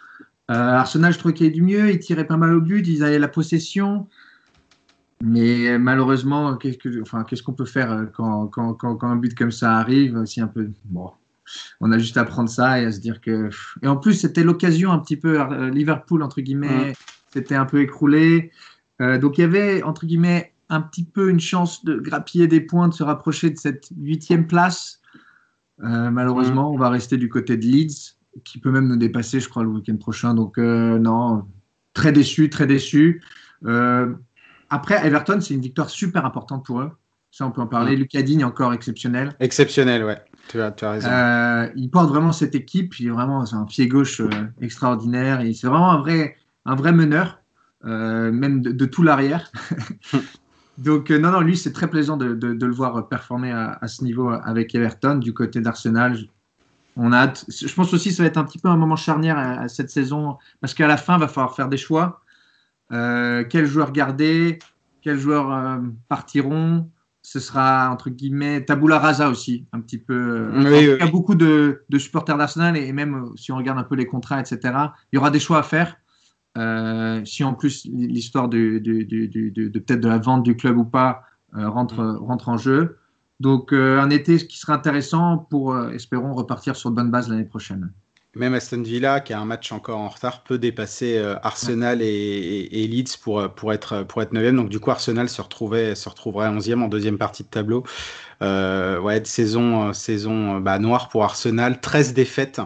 Euh, 0.51 0.55
Arsenal, 0.55 1.13
je 1.13 1.19
trouvais 1.19 1.35
qu'il 1.35 1.47
y 1.47 1.49
avait 1.49 1.55
du 1.55 1.63
mieux. 1.63 1.91
Ils 1.91 1.99
tiraient 1.99 2.27
pas 2.27 2.37
mal 2.37 2.53
au 2.55 2.61
but. 2.61 2.87
Ils 2.87 3.05
avaient 3.05 3.19
la 3.19 3.29
possession. 3.29 4.09
Mais 5.23 5.79
malheureusement, 5.79 6.57
qu'est-ce 6.57 6.79
qu'on 6.79 7.03
enfin, 7.03 7.25
peut 7.57 7.65
faire 7.65 8.09
quand, 8.13 8.49
quand, 8.49 8.75
quand, 8.75 8.97
quand, 8.97 9.09
un 9.09 9.17
but 9.17 9.37
comme 9.39 9.53
ça 9.53 9.79
arrive 9.79 10.25
C'est 10.27 10.41
un 10.41 10.49
peu. 10.49 10.69
Bon, 10.87 11.13
on 11.81 11.93
a 11.93 11.99
juste 11.99 12.17
à 12.17 12.25
prendre 12.25 12.49
ça 12.49 12.81
et 12.81 12.85
à 12.85 12.93
se 12.93 13.01
dire 13.01 13.21
que. 13.21 13.51
Et 13.83 13.89
en 13.89 13.97
plus, 13.97 14.15
c'était 14.15 14.45
l'occasion 14.45 14.93
un 14.93 14.99
petit 14.99 15.17
peu. 15.17 15.41
Euh, 15.41 15.71
Liverpool, 15.71 16.23
entre 16.23 16.41
guillemets, 16.41 16.95
c'était 17.33 17.55
un 17.55 17.65
peu 17.65 17.81
écroulé. 17.81 18.51
Euh, 19.01 19.19
donc 19.19 19.39
il 19.39 19.43
y 19.43 19.45
avait, 19.45 19.83
entre 19.83 20.07
guillemets, 20.07 20.53
un 20.69 20.81
petit 20.81 21.05
peu 21.05 21.29
une 21.29 21.41
chance 21.41 21.85
de 21.85 21.97
grappiller 21.97 22.47
des 22.47 22.61
points, 22.61 22.89
de 22.89 22.95
se 22.95 23.03
rapprocher 23.03 23.51
de 23.51 23.59
cette 23.59 23.89
huitième 23.99 24.47
place. 24.47 25.01
Euh, 25.83 26.11
malheureusement, 26.11 26.73
on 26.73 26.79
va 26.79 26.89
rester 26.89 27.17
du 27.17 27.29
côté 27.29 27.57
de 27.57 27.67
Leeds, 27.67 28.17
qui 28.45 28.59
peut 28.59 28.71
même 28.71 28.89
nous 28.89 28.97
dépasser, 28.97 29.41
je 29.41 29.49
crois, 29.49 29.65
le 29.65 29.71
week-end 29.71 29.97
prochain. 29.97 30.35
Donc, 30.35 30.57
non, 30.59 31.45
très 31.93 32.13
déçu, 32.13 32.49
très 32.49 32.67
déçu. 32.67 33.23
après, 34.71 35.07
Everton, 35.07 35.41
c'est 35.41 35.55
une 35.55 35.61
victoire 35.61 35.91
super 35.91 36.25
importante 36.25 36.65
pour 36.65 36.81
eux. 36.81 36.91
Ça, 37.33 37.47
on 37.47 37.51
peut 37.51 37.63
en 37.63 37.67
parler. 37.67 37.97
Lucas 37.97 38.21
Digne, 38.21 38.45
encore 38.45 38.75
exceptionnel. 38.75 39.35
Exceptionnel, 39.41 40.05
ouais. 40.05 40.23
Tu 40.49 40.61
as, 40.61 40.75
raison. 40.83 41.09
Euh, 41.09 41.67
il 41.77 41.89
porte 41.89 42.11
vraiment 42.11 42.31
cette 42.31 42.55
équipe. 42.55 43.01
Il 43.01 43.07
est 43.07 43.11
vraiment 43.11 43.43
un 43.55 43.65
pied 43.65 43.89
gauche 43.89 44.21
euh, 44.21 44.29
extraordinaire. 44.61 45.41
C'est 45.55 45.67
vraiment 45.67 45.93
un 45.93 45.99
vrai, 45.99 46.37
un 46.67 46.75
vrai 46.75 46.93
meneur, 46.93 47.41
euh, 47.87 48.31
même 48.31 48.61
de, 48.61 48.85
tout 48.85 49.03
l'arrière. 49.03 49.51
Donc, 50.79 51.09
non, 51.09 51.31
non, 51.31 51.41
lui, 51.41 51.57
c'est 51.57 51.73
très 51.73 51.89
plaisant 51.89 52.19
de, 52.19 52.35
de, 52.35 52.67
le 52.67 52.73
voir 52.73 53.09
performer 53.09 53.51
à, 53.51 53.79
à, 53.81 53.89
ce 53.89 54.05
niveau 54.05 54.29
avec 54.29 54.75
Everton. 54.75 55.15
Du 55.15 55.33
côté 55.33 55.63
d'Arsenal, 55.63 56.19
on 56.97 57.13
a 57.13 57.17
hâte. 57.17 57.47
Je 57.49 57.73
pense 57.75 57.95
aussi 57.95 58.11
que 58.11 58.15
ça 58.15 58.25
va 58.25 58.27
être 58.27 58.37
un 58.37 58.45
petit 58.45 58.59
peu 58.59 58.69
un 58.69 58.77
moment 58.77 58.97
charnière 58.97 59.39
à, 59.39 59.69
cette 59.69 59.89
saison, 59.89 60.37
parce 60.61 60.75
qu'à 60.75 60.87
la 60.87 60.99
fin, 60.99 61.17
il 61.17 61.21
va 61.21 61.29
falloir 61.29 61.57
faire 61.57 61.71
des 61.71 61.79
choix. 61.79 62.21
quels 62.91 63.65
joueurs 63.65 63.93
garder? 63.93 64.59
Quels 65.01 65.19
joueurs 65.19 65.81
partiront? 66.09 66.91
Ce 67.23 67.39
sera 67.39 67.91
entre 67.91 68.11
guillemets 68.11 68.65
tabula 68.65 68.99
rasa 68.99 69.31
aussi, 69.31 69.67
un 69.73 69.81
petit 69.81 69.99
peu. 69.99 70.51
il 70.57 70.99
y 70.99 71.03
a 71.03 71.07
beaucoup 71.07 71.37
de, 71.37 71.85
supporters 71.99 72.37
d'Arsenal 72.37 72.77
et 72.77 72.93
même 72.93 73.15
euh, 73.15 73.37
si 73.37 73.53
on 73.53 73.57
regarde 73.57 73.79
un 73.79 73.85
peu 73.85 73.95
les 73.95 74.07
contrats, 74.07 74.41
etc., 74.41 74.59
il 75.13 75.17
y 75.17 75.19
aura 75.19 75.31
des 75.31 75.41
choix 75.41 75.59
à 75.59 75.63
faire. 75.63 75.97
Euh, 76.59 77.25
si 77.25 77.45
en 77.45 77.55
plus 77.55 77.87
l'histoire 77.87 78.49
de, 78.49 78.79
de, 78.79 79.79
peut-être 79.79 80.01
de 80.01 80.09
la 80.09 80.19
vente 80.19 80.43
du 80.43 80.55
club 80.55 80.77
ou 80.77 80.85
pas 80.85 81.23
euh, 81.57 81.69
rentre, 81.71 82.03
mm. 82.03 82.17
rentre 82.19 82.49
en 82.49 82.57
jeu. 82.59 82.99
Donc 83.41 83.73
un 83.73 84.09
été 84.11 84.37
qui 84.37 84.59
sera 84.59 84.75
intéressant 84.75 85.39
pour, 85.51 85.77
espérons, 85.91 86.33
repartir 86.33 86.77
sur 86.77 86.91
de 86.91 86.97
bonnes 86.97 87.11
bases 87.11 87.29
l'année 87.29 87.45
prochaine. 87.45 87.93
Même 88.35 88.55
Aston 88.55 88.83
Villa, 88.83 89.21
qui 89.21 89.33
a 89.35 89.41
un 89.41 89.45
match 89.45 89.73
encore 89.73 89.99
en 89.99 90.09
retard, 90.09 90.43
peut 90.43 90.59
dépasser 90.59 91.19
euh, 91.19 91.37
Arsenal 91.43 92.01
et, 92.01 92.69
et, 92.71 92.87
Leeds 92.87 93.19
pour, 93.21 93.47
pour, 93.55 93.73
être, 93.73 94.05
pour 94.05 94.23
être 94.23 94.33
9e. 94.33 94.57
Donc, 94.57 94.71
du 94.71 94.81
coup, 94.81 94.91
Arsenal 94.91 95.29
se, 95.29 95.43
retrouvait, 95.43 95.95
se 95.95 96.09
retrouverait 96.09 96.49
11e 96.49 96.81
en 96.81 96.89
deuxième 96.89 97.19
partie 97.19 97.43
de 97.43 97.49
tableau. 97.49 97.85
Euh, 98.43 98.99
ouais, 99.01 99.23
saison, 99.25 99.93
saison 99.93 100.61
bah, 100.61 100.79
noire 100.79 101.09
pour 101.11 101.25
Arsenal. 101.25 101.81
13 101.81 102.15
défaites. 102.15 102.61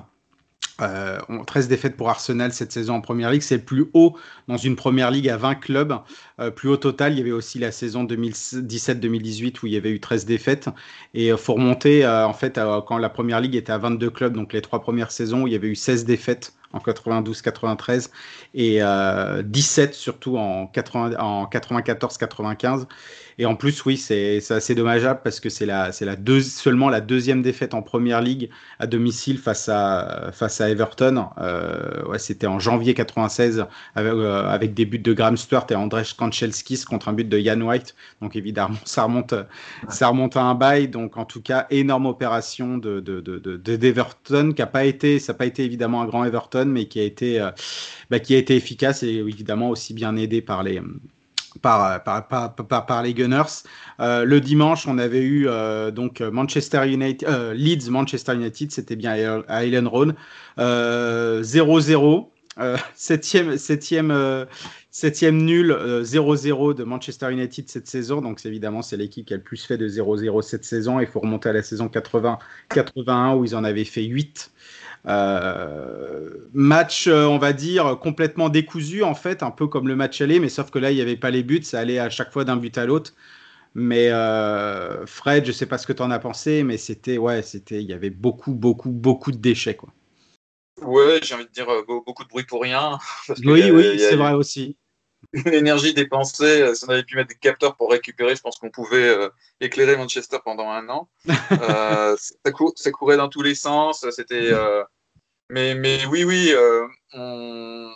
Euh, 0.83 1.19
13 1.47 1.69
défaites 1.69 1.97
pour 1.97 2.11
Arsenal 2.11 2.53
cette 2.53 2.73
saison 2.73 2.95
en 2.95 3.01
première 3.01 3.31
ligue. 3.31 3.43
C'est 3.43 3.57
le 3.57 3.63
plus 3.63 3.87
haut 3.95 4.17
dans 4.49 4.57
une 4.57 4.77
première 4.77 5.11
ligue 5.11 5.29
à 5.29 5.37
20 5.37 5.55
clubs. 5.57 5.95
Euh, 6.39 6.51
plus 6.51 6.69
haut 6.69 6.77
total, 6.77 7.13
il 7.13 7.19
y 7.19 7.21
avait 7.23 7.33
aussi 7.33 7.59
la 7.59 7.73
saison 7.73 8.05
2017-2018 8.05 9.63
où 9.63 9.67
il 9.67 9.73
y 9.73 9.77
avait 9.77 9.91
eu 9.91 10.01
13 10.01 10.27
défaites. 10.27 10.69
Et 11.15 11.27
il 11.27 11.31
euh, 11.33 11.37
faut 11.37 11.55
remonter 11.55 12.05
euh, 12.05 12.27
en 12.27 12.35
fait 12.35 12.61
quand 12.87 12.99
la 12.99 13.09
première 13.09 13.41
ligue 13.41 13.57
était 13.57 13.73
à 13.73 13.79
22 13.79 14.11
clubs, 14.11 14.35
donc 14.35 14.53
les 14.53 14.63
trois 14.63 14.81
premières 14.81 15.11
saisons 15.11 15.43
où 15.43 15.47
il 15.47 15.53
y 15.53 15.57
avait 15.57 15.69
eu 15.69 15.77
16 15.77 16.05
défaites 16.05 16.53
en 16.77 16.79
92-93 16.79 18.11
et 18.55 18.81
17 19.45 19.95
surtout 19.95 20.37
en, 20.37 20.71
en 21.19 21.45
94-95. 21.47 22.87
Et 23.39 23.45
en 23.45 23.55
plus, 23.55 23.85
oui, 23.85 23.97
c'est 23.99 24.41
assez 24.51 24.75
dommageable 24.75 25.21
parce 25.23 25.41
que 25.41 25.51
c'est 25.51 25.69
seulement 26.41 26.89
la 26.89 27.01
deuxième 27.01 27.43
défaite 27.43 27.75
en 27.75 27.83
première 27.83 28.23
ligue 28.23 28.49
à 28.79 28.87
domicile 28.87 29.39
face 29.39 29.69
à, 29.69 30.31
face 30.33 30.61
à 30.61 30.71
Everton. 30.71 31.27
Euh, 31.39 32.03
ouais, 32.07 32.19
C'était 32.19 32.47
en 32.47 32.59
janvier 32.59 32.95
96 32.95 33.67
avec, 33.95 34.13
euh, 34.13 34.49
avec, 34.49 34.73
des 34.73 34.87
buts 34.87 34.99
de 34.99 35.13
Graham 35.13 35.37
Stewart 35.37 35.67
et 35.71 35.75
Andrzej 35.75 36.15
Kanchelskis 36.17 36.85
contre 36.85 37.09
un 37.09 37.13
but 37.13 37.29
de 37.29 37.39
Ian 37.39 37.61
White. 37.61 37.95
Donc 38.23 38.37
évidemment, 38.37 38.79
ça 38.85 39.03
remonte, 39.03 39.35
ça 39.89 40.09
remonte 40.09 40.37
à 40.37 40.43
un 40.43 40.55
bail. 40.55 40.89
Donc 40.89 41.19
en 41.19 41.27
tout 41.27 41.43
cas, 41.43 41.67
énorme 41.71 42.07
opération 42.07 42.79
de 42.79 43.01
d'Everton 43.01 44.31
de, 44.31 44.47
de, 44.47 44.53
qui 44.53 44.63
n'a 44.63 44.67
pas 44.67 44.85
été, 44.85 45.19
ça 45.19 45.33
n'a 45.33 45.39
pas 45.39 45.47
été 45.47 45.63
évidemment 45.63 46.01
un 46.01 46.07
grand 46.07 46.25
Everton, 46.25 46.66
mais 46.71 46.87
qui 46.87 47.01
a 47.01 47.05
été, 47.05 47.41
euh, 47.41 47.51
bah, 48.11 48.21
qui 48.21 48.35
a 48.35 48.39
été 48.39 48.57
efficace 48.57 49.03
et 49.03 49.15
évidemment 49.15 49.71
aussi 49.71 49.95
bien 49.95 50.17
aidé 50.17 50.43
par 50.43 50.63
les 50.63 50.81
par, 51.59 52.03
par, 52.03 52.55
par, 52.55 52.87
par, 52.87 53.03
les 53.03 53.15
Gunners. 53.15 53.63
Euh, 54.01 54.25
le 54.25 54.41
dimanche, 54.41 54.87
on 54.87 54.99
avait 54.99 55.23
eu 55.23 55.47
euh, 55.49 55.91
donc 55.91 56.21
Manchester 56.21 56.89
United, 56.89 57.29
euh, 57.29 57.55
Leeds, 57.55 57.91
Manchester 57.91 58.35
United, 58.35 58.71
c'était 58.71 58.97
bien 58.97 59.43
à 59.49 59.65
Ellen 59.65 59.87
Road, 59.87 60.15
0-0. 60.59 62.29
septième, 62.95 63.59
septième, 63.59 64.47
septième 64.91 65.37
nul 65.43 65.73
0-0 65.73 66.75
de 66.75 66.85
Manchester 66.85 67.31
United 67.31 67.69
cette 67.69 67.87
saison. 67.87 68.23
Donc 68.23 68.45
évidemment, 68.47 68.81
c'est 68.81 68.97
l'équipe 68.97 69.27
qui 69.27 69.35
a 69.35 69.37
le 69.37 69.43
plus 69.43 69.63
fait 69.63 69.77
de 69.77 69.89
0-0 69.89 70.43
cette 70.43 70.65
saison. 70.65 70.99
Il 71.01 71.07
faut 71.07 71.21
remonter 71.21 71.51
à 71.51 71.53
la 71.53 71.63
saison 71.63 71.89
80-81 71.89 73.37
où 73.37 73.45
ils 73.45 73.55
en 73.55 73.65
avaient 73.65 73.85
fait 73.85 74.05
8. 74.05 74.51
Euh, 75.09 76.31
match, 76.53 77.07
euh, 77.07 77.27
on 77.27 77.39
va 77.39 77.53
dire, 77.53 77.99
complètement 78.01 78.49
décousu, 78.49 79.03
en 79.03 79.15
fait, 79.15 79.43
un 79.43 79.51
peu 79.51 79.67
comme 79.67 79.89
le 79.89 79.97
match 79.97 80.21
aller, 80.21 80.41
mais 80.41 80.49
sauf 80.49 80.71
que 80.71 80.79
là, 80.79 80.91
il 80.91 80.97
n'y 80.97 81.01
avait 81.01 81.17
pas 81.17 81.31
les 81.31 81.43
buts, 81.43 81.63
ça 81.63 81.79
allait 81.79 81.99
à 81.99 82.11
chaque 82.11 82.33
fois 82.33 82.45
d'un 82.45 82.57
but 82.57 82.77
à 82.77 82.87
l'autre. 82.87 83.15
Mais 83.75 84.11
euh, 84.11 85.07
Fred, 85.07 85.45
je 85.45 85.53
sais 85.53 85.67
pas 85.67 85.79
ce 85.79 85.87
que 85.87 85.93
tu 85.93 86.03
en 86.03 86.11
as 86.11 86.19
pensé, 86.19 86.63
mais 86.63 86.79
c'était, 86.79 87.19
ouais, 87.19 87.43
c'était, 87.43 87.83
il 87.83 87.89
y 87.89 87.93
avait 87.93 88.11
beaucoup, 88.11 88.55
beaucoup, 88.55 88.91
beaucoup 88.91 89.33
de 89.33 89.37
déchets, 89.37 89.77
quoi. 89.77 89.91
Ouais, 90.83 91.21
j'ai 91.23 91.35
envie 91.35 91.47
de 91.47 91.51
dire 91.51 91.67
beaucoup 91.87 92.25
de 92.25 92.29
bruit 92.29 92.45
pour 92.45 92.63
rien. 92.63 92.99
oui, 93.45 93.71
oui, 93.71 93.99
c'est 93.99 94.17
vrai 94.17 94.33
aussi 94.33 94.77
l'énergie 95.33 95.95
dépensée, 95.95 96.63
euh, 96.63 96.75
si 96.75 96.85
on 96.85 96.89
avait 96.89 97.03
pu 97.03 97.17
mettre 97.17 97.29
des 97.29 97.37
capteurs 97.37 97.77
pour 97.77 97.91
récupérer, 97.91 98.37
je 98.37 98.41
pense 98.41 98.59
qu'on 98.59 98.71
pouvait 98.71 99.09
euh, 99.09 99.29
éclairer 99.61 99.97
Manchester 99.97 100.39
pendant 100.45 100.71
un 100.71 100.89
an. 100.89 101.09
euh, 101.53 102.17
ça, 102.19 102.53
cou 102.53 102.73
ça, 102.77 102.91
courait 102.91 103.17
dans 103.17 103.29
tous 103.29 103.43
les 103.43 103.55
sens. 103.55 104.07
C'était. 104.11 104.53
Mais, 105.51 105.75
mais 105.75 106.05
oui, 106.07 106.25
oui, 106.25 106.53
euh, 106.53 106.87
on, 107.13 107.93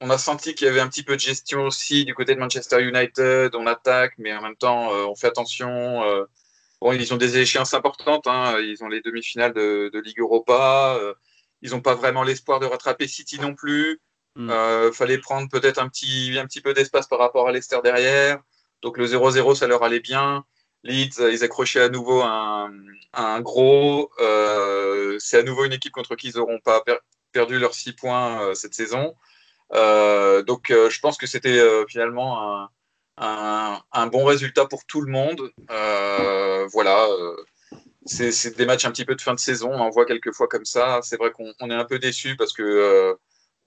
on, 0.00 0.10
a 0.10 0.18
senti 0.18 0.54
qu'il 0.54 0.66
y 0.66 0.70
avait 0.70 0.80
un 0.80 0.88
petit 0.88 1.02
peu 1.02 1.16
de 1.16 1.20
gestion 1.20 1.66
aussi 1.66 2.04
du 2.04 2.14
côté 2.14 2.34
de 2.34 2.40
Manchester 2.40 2.82
United. 2.82 3.54
On 3.54 3.66
attaque, 3.66 4.14
mais 4.18 4.34
en 4.34 4.42
même 4.42 4.56
temps, 4.56 4.90
on 4.90 5.14
fait 5.14 5.28
attention. 5.28 6.02
bon, 6.80 6.92
ils 6.92 7.12
ont 7.14 7.16
des 7.16 7.38
échéances 7.38 7.74
importantes. 7.74 8.26
Hein. 8.26 8.58
Ils 8.60 8.82
ont 8.82 8.88
les 8.88 9.00
demi-finales 9.00 9.52
de, 9.54 9.90
de, 9.92 10.00
Ligue 10.00 10.20
Europa. 10.20 10.98
ils 11.62 11.70
n'ont 11.70 11.80
pas 11.80 11.94
vraiment 11.94 12.22
l'espoir 12.22 12.60
de 12.60 12.66
rattraper 12.66 13.08
City 13.08 13.40
non 13.40 13.54
plus. 13.54 14.00
Il 14.36 14.42
mm. 14.42 14.50
euh, 14.50 14.92
fallait 14.92 15.18
prendre 15.18 15.48
peut-être 15.48 15.78
un 15.78 15.88
petit, 15.88 16.38
un 16.38 16.46
petit 16.46 16.60
peu 16.60 16.74
d'espace 16.74 17.06
par 17.08 17.18
rapport 17.18 17.48
à 17.48 17.52
Leicester 17.52 17.78
derrière. 17.82 18.40
Donc 18.82 18.96
le 18.96 19.06
0-0, 19.06 19.54
ça 19.54 19.66
leur 19.66 19.82
allait 19.82 20.00
bien. 20.00 20.44
Leeds, 20.82 21.20
ils 21.30 21.44
accrochaient 21.44 21.82
à 21.82 21.88
nouveau 21.88 22.22
un, 22.22 23.40
gros. 23.40 24.10
Euh, 24.20 25.16
c'est 25.18 25.38
à 25.38 25.42
nouveau 25.42 25.64
une 25.64 25.72
équipe 25.72 25.92
contre 25.92 26.16
qui 26.16 26.28
ils 26.28 26.36
n'auront 26.36 26.60
pas 26.60 26.80
per 26.82 26.96
perdu 27.32 27.58
leurs 27.60 27.74
6 27.74 27.92
points 27.92 28.42
euh, 28.42 28.54
cette 28.54 28.74
saison. 28.74 29.14
Euh, 29.72 30.42
donc 30.42 30.70
euh, 30.70 30.90
je 30.90 31.00
pense 31.00 31.16
que 31.16 31.26
c'était 31.26 31.58
euh, 31.58 31.84
finalement 31.86 32.62
un, 32.62 32.70
un, 33.18 33.80
un, 33.92 34.06
bon 34.08 34.24
résultat 34.24 34.66
pour 34.66 34.84
tout 34.84 35.00
le 35.00 35.12
monde. 35.12 35.50
voilà. 36.72 37.08
c'est 38.06 38.56
des 38.56 38.66
matchs 38.66 38.84
un 38.84 38.90
petit 38.90 39.04
peu 39.04 39.14
de 39.14 39.20
fin 39.20 39.34
de 39.34 39.38
saison. 39.38 39.70
On 39.72 39.80
en 39.80 39.90
voit 39.90 40.06
quelques 40.06 40.32
fois 40.32 40.48
comme 40.48 40.64
ça. 40.64 41.00
C'est 41.02 41.16
vrai 41.16 41.30
qu'on 41.30 41.70
est 41.70 41.74
un 41.74 41.84
peu 41.84 41.98
déçu 41.98 42.36
parce 42.36 42.52
que 42.52 43.16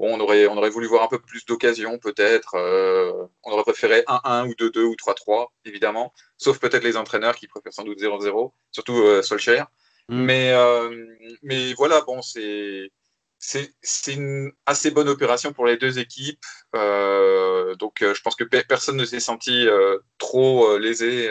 Bon, 0.04 0.18
on 0.18 0.20
aurait, 0.20 0.48
on 0.48 0.58
aurait 0.58 0.70
voulu 0.70 0.86
voir 0.86 1.04
un 1.04 1.08
peu 1.08 1.18
plus 1.18 1.46
d'occasions, 1.46 1.98
peut-être. 1.98 2.56
Euh, 2.56 3.26
on 3.42 3.54
aurait 3.54 3.64
préféré 3.64 4.04
1-1 4.06 4.50
ou 4.50 4.52
2-2 4.52 4.80
ou 4.82 4.96
3-3, 4.96 5.48
évidemment. 5.64 6.14
Sauf 6.38 6.60
peut-être 6.60 6.84
les 6.84 6.98
entraîneurs 6.98 7.38
qui 7.38 7.48
préfèrent 7.48 7.72
sans 7.72 7.86
doute 7.86 8.02
0-0, 8.02 8.52
surtout 8.74 8.98
euh, 8.98 9.22
Solskjaer. 9.22 9.64
Mm. 10.10 10.24
Mais, 10.26 10.52
euh, 10.52 11.06
mais 11.42 11.74
voilà, 11.76 12.02
bon, 12.02 12.22
c'est. 12.22 12.92
C'est 13.40 14.14
une 14.14 14.52
assez 14.66 14.92
bonne 14.92 15.08
opération 15.08 15.54
pour 15.54 15.66
les 15.66 15.78
deux 15.78 16.00
équipes. 16.00 16.46
Euh, 16.76 17.76
donc, 17.76 17.98
je 18.00 18.22
pense 18.22 18.36
que 18.36 18.46
pe 18.46 18.62
personne 18.68 18.98
ne 18.98 19.06
s'est 19.06 19.20
senti 19.22 19.68
euh, 19.68 20.00
trop 20.18 20.78
lésé 20.78 21.30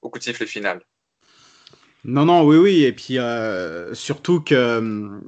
au 0.00 0.10
coup 0.10 0.18
de 0.18 0.24
sifflet 0.24 0.46
final. 0.46 0.80
Non, 2.04 2.24
non, 2.24 2.42
oui, 2.42 2.56
oui. 2.56 2.84
Et 2.84 2.92
puis, 2.92 3.18
surtout 3.94 4.40
que 4.40 5.20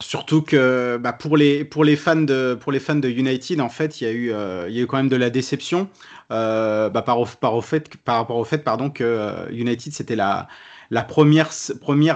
Surtout 0.00 0.42
que 0.42 0.98
bah, 0.98 1.12
pour, 1.14 1.36
les, 1.36 1.64
pour, 1.64 1.82
les 1.84 1.96
fans 1.96 2.16
de, 2.16 2.54
pour 2.54 2.70
les 2.70 2.80
fans 2.80 2.96
de 2.96 3.08
United, 3.08 3.60
en 3.60 3.70
fait, 3.70 4.00
il 4.00 4.04
y, 4.04 4.06
a 4.06 4.12
eu, 4.12 4.32
euh, 4.32 4.66
il 4.68 4.76
y 4.76 4.80
a 4.80 4.82
eu 4.82 4.86
quand 4.86 4.98
même 4.98 5.08
de 5.08 5.16
la 5.16 5.30
déception 5.30 5.88
euh, 6.30 6.90
bah, 6.90 7.02
par, 7.02 7.18
par, 7.38 7.54
au 7.54 7.62
fait, 7.62 7.96
par 7.98 8.16
rapport 8.16 8.36
au 8.36 8.44
fait 8.44 8.58
pardon, 8.58 8.90
que 8.90 9.04
euh, 9.04 9.48
United, 9.50 9.92
c'était 9.94 10.16
la, 10.16 10.48
la 10.90 11.02
première, 11.02 11.50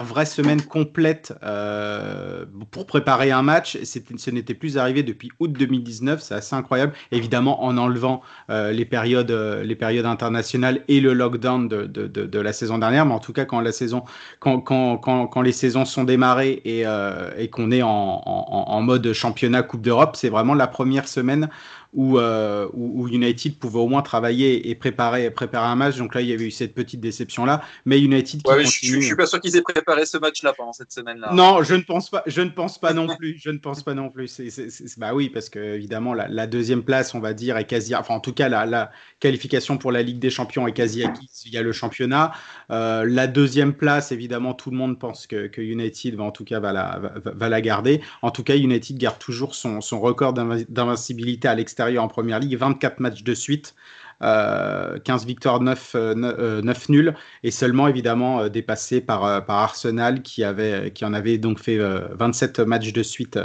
vraie 0.05 0.27
semaine 0.27 0.63
complète 0.63 1.35
euh, 1.43 2.45
pour 2.71 2.87
préparer 2.87 3.31
un 3.31 3.43
match. 3.43 3.79
Ce 3.83 4.31
n'était 4.31 4.55
plus 4.55 4.79
arrivé 4.79 5.03
depuis 5.03 5.31
août 5.41 5.53
2019, 5.53 6.21
c'est 6.21 6.35
assez 6.35 6.55
incroyable. 6.55 6.93
Évidemment, 7.11 7.65
en 7.65 7.77
enlevant 7.79 8.23
euh, 8.51 8.73
les, 8.73 8.85
périodes, 8.85 9.31
euh, 9.31 9.63
les 9.63 9.77
périodes 9.77 10.07
internationales 10.07 10.83
et 10.89 11.01
le 11.01 11.13
lockdown 11.13 11.69
de, 11.69 12.41
la 12.41 12.53
saison 12.53 12.79
dernière, 12.79 13.07
mais 13.07 13.15
en 13.15 13.19
tout 13.19 13.33
cas, 13.33 13.45
quand, 13.45 13.61
les 13.61 15.53
saisons 15.53 15.85
sont 15.85 16.05
démarrées 16.05 16.63
et, 16.65 17.49
qu'on 17.51 17.71
est 17.71 17.83
en 17.83 18.81
mode 18.83 19.13
championnat 19.13 19.63
Coupe 19.63 19.83
d'Europe, 19.83 20.17
c'est 20.17 20.29
vraiment 20.29 20.55
la 20.55 20.67
première 20.67 21.09
semaine 21.09 21.49
où, 21.93 22.19
euh, 22.19 22.69
où, 22.73 23.09
United 23.09 23.59
pouvait 23.59 23.81
au 23.81 23.89
moins 23.89 24.03
travailler 24.03 24.71
et 24.71 24.75
préparer, 24.75 25.31
préparer 25.31 25.67
un 25.67 25.75
match. 25.75 25.97
Donc 25.97 26.15
là, 26.15 26.21
il 26.21 26.29
y 26.29 26.33
avait 26.33 26.47
eu 26.47 26.51
cette 26.51 26.75
petite 26.75 27.01
déception-là. 27.01 27.63
Mais 27.85 28.01
United 28.01 28.43
qui 28.43 28.49
ouais, 28.49 28.63
continue... 28.63 28.93
je, 28.95 29.01
je, 29.01 29.07
suis 29.07 29.17
pas 29.17 29.27
sûr 29.27 29.41
qu'ils 29.41 29.57
aient 29.57 29.63
préparé 29.63 30.07
ce 30.07 30.17
match-là 30.19 30.53
pendant 30.57 30.73
cette 30.73 30.93
semaine-là. 30.93 31.33
Non, 31.33 31.63
je 31.63 31.75
ne 31.75 31.83
pense 31.83 32.09
pas. 32.09 32.23
Je 32.27 32.43
ne 32.43 32.51
pense 32.51 32.79
pas 32.79 32.93
non 32.93 33.09
plus. 33.17 33.39
Je 33.43 33.51
ne 33.51 33.59
pense 33.59 33.83
pas 33.83 33.95
non 33.95 34.09
plus. 34.09 34.29
C'est, 34.29 34.51
c'est, 34.51 34.71
c'est, 34.71 34.99
bah 34.99 35.15
oui, 35.15 35.31
parce 35.31 35.49
que 35.49 35.59
évidemment, 35.59 36.15
la, 36.15 36.29
la, 36.29 36.47
deuxième 36.47 36.85
place, 36.85 37.15
on 37.15 37.21
va 37.21 37.35
dire, 37.35 37.57
est 37.57 37.67
quasi. 37.67 37.95
Enfin, 37.95 38.15
en 38.15 38.21
tout 38.21 38.33
cas, 38.33 38.49
la, 38.49 38.67
la 38.67 38.93
qualification 39.19 39.77
pour 39.77 39.91
la 39.91 40.03
Ligue 40.03 40.21
des 40.21 40.31
Champions 40.31 40.69
est 40.69 40.73
quasi 40.73 41.03
acquise 41.03 41.43
via 41.47 41.63
le 41.63 41.73
championnat. 41.73 42.33
Euh, 42.71 43.05
la 43.05 43.27
deuxième 43.27 43.75
place, 43.75 44.13
évidemment, 44.13 44.55
tout 44.55 44.71
le 44.71 44.77
monde 44.77 44.99
pense 44.99 45.27
que, 45.27 45.49
que 45.49 45.61
United 45.61 46.15
va 46.15 46.25
en 46.25 46.31
tout 46.31 46.45
cas 46.45 46.61
va 46.61 46.73
la, 46.73 47.01
va, 47.01 47.33
va 47.33 47.49
la 47.49 47.61
garder. 47.61 48.01
En 48.23 48.31
tout 48.31 48.45
cas, 48.45 48.57
United 48.57 48.97
garde 48.97 49.19
toujours 49.19 49.57
son, 49.57 49.81
son 49.81 50.01
record 50.01 50.35
d'invincibilité 50.35 51.49
à 51.49 51.55
l'extérieur 51.57 51.80
en 51.81 52.09
première 52.09 52.39
ligue, 52.41 52.57
24 52.57 53.01
matchs 53.01 53.23
de 53.23 53.35
suite. 53.35 53.75
Euh, 54.23 54.99
15 54.99 55.25
victoires, 55.25 55.61
9, 55.61 55.93
euh, 55.95 56.61
9 56.61 56.89
nuls, 56.91 57.15
et 57.43 57.51
seulement 57.51 57.89
évidemment 57.89 58.41
euh, 58.41 58.49
dépassé 58.51 59.01
par, 59.01 59.25
euh, 59.25 59.41
Arsenal 59.49 60.21
qui, 60.21 60.45
avait, 60.45 60.91
qui 60.91 61.07
en 61.07 61.15
avait 61.15 61.39
donc 61.39 61.59
fait 61.59 61.79
27 61.79 62.61
matchs 62.61 62.93
de 62.93 63.03
suite 63.03 63.39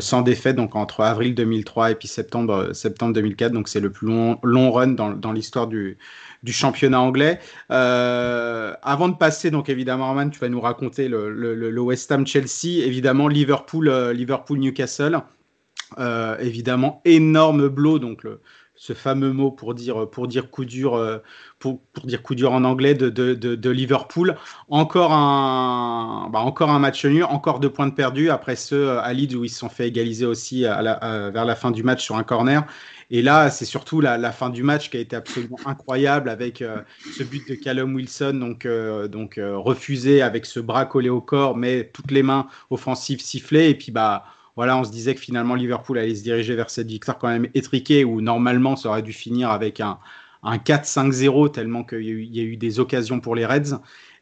sans 0.00 0.22
défaite, 0.22 0.56
donc 0.56 0.76
entre 0.76 1.00
avril 1.00 1.34
2003 1.34 1.92
et 1.92 1.94
puis 1.94 2.06
septembre, 2.06 2.72
septembre 2.72 3.14
2004. 3.14 3.52
Donc 3.52 3.68
c'est 3.68 3.80
le 3.80 3.90
plus 3.90 4.06
long, 4.08 4.38
long 4.42 4.70
run 4.70 4.88
dans, 4.88 5.10
dans 5.10 5.32
l'histoire 5.32 5.66
du, 5.66 5.98
du 6.42 6.52
championnat 6.52 7.00
anglais. 7.00 7.40
Euh, 7.70 8.74
avant 8.82 9.08
de 9.08 9.16
passer, 9.16 9.50
donc 9.50 9.68
évidemment, 9.68 10.08
Arman, 10.10 10.30
tu 10.30 10.38
vas 10.38 10.48
nous 10.48 10.60
raconter 10.60 11.08
le, 11.08 11.30
le, 11.32 11.54
le 11.54 11.80
West 11.80 12.12
Ham 12.12 12.26
Chelsea, 12.26 12.84
évidemment 12.84 13.28
Liverpool, 13.28 13.90
Liverpool 14.12 14.58
Newcastle. 14.58 15.22
Euh, 15.98 16.36
évidemment, 16.38 17.00
énorme 17.04 17.68
blow, 17.68 17.98
donc 17.98 18.24
ce 18.82 18.94
fameux 18.94 19.32
mot 19.32 19.52
pour 19.52 19.74
dire, 19.74 20.10
pour 20.10 20.26
dire 20.26 20.50
coup 20.50 20.64
dur, 20.64 20.94
euh, 20.94 21.18
pour, 21.60 21.80
pour 21.92 22.04
dire 22.04 22.20
coup 22.20 22.34
dur 22.34 22.52
en 22.52 22.64
anglais 22.64 22.94
de, 22.94 23.10
de, 23.10 23.34
de, 23.34 23.70
Liverpool. 23.70 24.36
Encore 24.70 25.12
un, 25.12 26.28
bah 26.32 26.40
encore 26.40 26.70
un 26.70 26.80
match 26.80 27.04
nul, 27.04 27.22
encore 27.22 27.60
deux 27.60 27.70
points 27.70 27.86
de 27.86 27.94
perdus 27.94 28.30
après 28.30 28.56
ceux 28.56 28.88
euh, 28.88 29.00
à 29.00 29.12
Leeds 29.12 29.36
où 29.36 29.44
ils 29.44 29.50
se 29.50 29.60
sont 29.60 29.68
fait 29.68 29.86
égaliser 29.86 30.26
aussi 30.26 30.62
vers 30.62 30.82
la 31.44 31.54
fin 31.54 31.70
du 31.70 31.84
match 31.84 32.02
sur 32.02 32.16
un 32.16 32.24
corner. 32.24 32.66
Et 33.10 33.22
là, 33.22 33.50
c'est 33.50 33.66
surtout 33.66 34.00
la, 34.00 34.32
fin 34.32 34.50
du 34.50 34.64
match 34.64 34.90
qui 34.90 34.96
a 34.96 35.00
été 35.00 35.14
absolument 35.14 35.58
incroyable 35.66 36.28
avec 36.28 36.64
ce 37.14 37.22
but 37.22 37.46
de 37.46 37.54
Callum 37.54 37.94
Wilson, 37.94 38.32
donc, 38.34 38.66
donc 39.10 39.38
refusé 39.38 40.22
avec 40.22 40.46
ce 40.46 40.60
bras 40.60 40.86
collé 40.86 41.10
au 41.10 41.20
corps, 41.20 41.56
mais 41.56 41.90
toutes 41.92 42.10
les 42.10 42.22
mains 42.22 42.46
offensives 42.70 43.20
sifflées. 43.20 43.68
Et 43.68 43.74
puis, 43.74 43.92
bah, 43.92 44.24
voilà, 44.56 44.76
on 44.76 44.84
se 44.84 44.90
disait 44.90 45.14
que 45.14 45.20
finalement 45.20 45.54
Liverpool 45.54 45.98
allait 45.98 46.14
se 46.14 46.22
diriger 46.22 46.54
vers 46.54 46.70
cette 46.70 46.88
victoire 46.88 47.18
quand 47.18 47.28
même 47.28 47.48
étriquée 47.54 48.04
où 48.04 48.20
normalement 48.20 48.76
ça 48.76 48.90
aurait 48.90 49.02
dû 49.02 49.12
finir 49.12 49.50
avec 49.50 49.80
un, 49.80 49.98
4-5-0 50.44 51.52
tellement 51.52 51.84
qu'il 51.84 52.02
y, 52.02 52.40
a 52.40 52.42
eu 52.42 52.56
des 52.56 52.80
occasions 52.80 53.20
pour 53.20 53.34
les 53.34 53.46
Reds. 53.46 53.78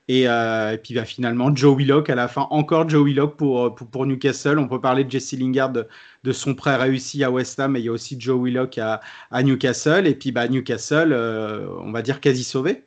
Et, 0.09 0.29
euh, 0.29 0.77
puis 0.77 0.95
bah, 0.95 1.05
finalement, 1.05 1.55
Joe 1.55 1.77
Willock 1.77 2.11
à 2.11 2.15
la 2.15 2.29
fin, 2.29 2.49
encore 2.51 2.89
Joe 2.89 3.05
Willock 3.07 3.37
pour, 3.37 3.75
pour, 3.75 4.07
Newcastle. 4.07 4.59
On 4.59 4.67
peut 4.69 4.81
parler 4.81 5.05
de 5.05 5.11
Jesse 5.11 5.33
Lingard, 5.35 5.73
de, 5.73 6.33
son 6.33 6.55
prêt 6.55 6.77
réussi 6.77 7.23
à 7.25 7.31
West 7.31 7.59
Ham, 7.61 7.73
mais 7.73 7.81
il 7.81 7.85
y 7.87 7.89
a 7.89 7.93
aussi 7.93 8.17
Joe 8.21 8.43
Willock 8.43 8.79
à, 8.79 9.01
Newcastle. 9.43 10.07
Et 10.07 10.15
puis 10.15 10.33
bah, 10.33 10.49
Newcastle, 10.49 11.13
euh, 11.13 11.69
on 11.81 11.93
va 11.93 12.03
dire 12.03 12.21
quasi 12.21 12.45
sauvé. 12.45 12.85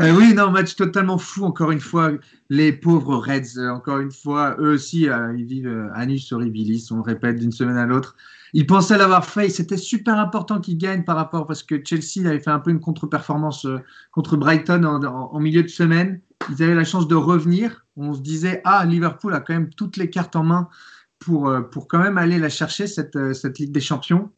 Euh, 0.00 0.14
oui, 0.16 0.34
non, 0.34 0.50
match 0.50 0.74
totalement 0.74 1.18
fou, 1.18 1.44
encore 1.44 1.70
une 1.70 1.80
fois. 1.80 2.10
Les 2.50 2.72
pauvres 2.72 3.16
Reds, 3.16 3.58
euh, 3.58 3.70
encore 3.70 3.98
une 3.98 4.10
fois, 4.10 4.56
eux 4.58 4.74
aussi, 4.74 5.08
euh, 5.08 5.34
ils 5.36 5.44
vivent 5.44 5.90
anus 5.94 6.32
horribilis, 6.32 6.88
on 6.90 6.96
le 6.96 7.02
répète 7.02 7.38
d'une 7.38 7.52
semaine 7.52 7.76
à 7.76 7.86
l'autre. 7.86 8.16
Ils 8.52 8.66
pensaient 8.66 8.98
l'avoir 8.98 9.24
fait, 9.24 9.48
c'était 9.48 9.76
super 9.76 10.18
important 10.18 10.60
qu'ils 10.60 10.78
gagnent 10.78 11.04
par 11.04 11.16
rapport, 11.16 11.46
parce 11.46 11.62
que 11.62 11.80
Chelsea 11.84 12.26
avait 12.28 12.40
fait 12.40 12.50
un 12.50 12.60
peu 12.60 12.70
une 12.70 12.80
contre-performance 12.80 13.66
contre 14.12 14.36
Brighton 14.36 14.84
en, 14.84 15.40
milieu 15.40 15.62
de 15.62 15.68
semaine. 15.68 16.20
Ils 16.50 16.62
avaient 16.62 16.74
la 16.74 16.84
chance 16.84 17.08
de 17.08 17.16
revenir. 17.16 17.84
On 17.96 18.12
se 18.12 18.20
disait, 18.20 18.60
ah, 18.64 18.84
Liverpool 18.84 19.34
a 19.34 19.40
quand 19.40 19.54
même 19.54 19.70
toutes 19.70 19.96
les 19.96 20.08
cartes 20.08 20.36
en 20.36 20.44
main 20.44 20.68
pour, 21.18 21.52
pour 21.72 21.88
quand 21.88 21.98
même 21.98 22.16
aller 22.16 22.38
la 22.38 22.48
chercher, 22.48 22.86
cette, 22.86 23.18
cette 23.34 23.58
Ligue 23.58 23.72
des 23.72 23.80
Champions 23.80 24.30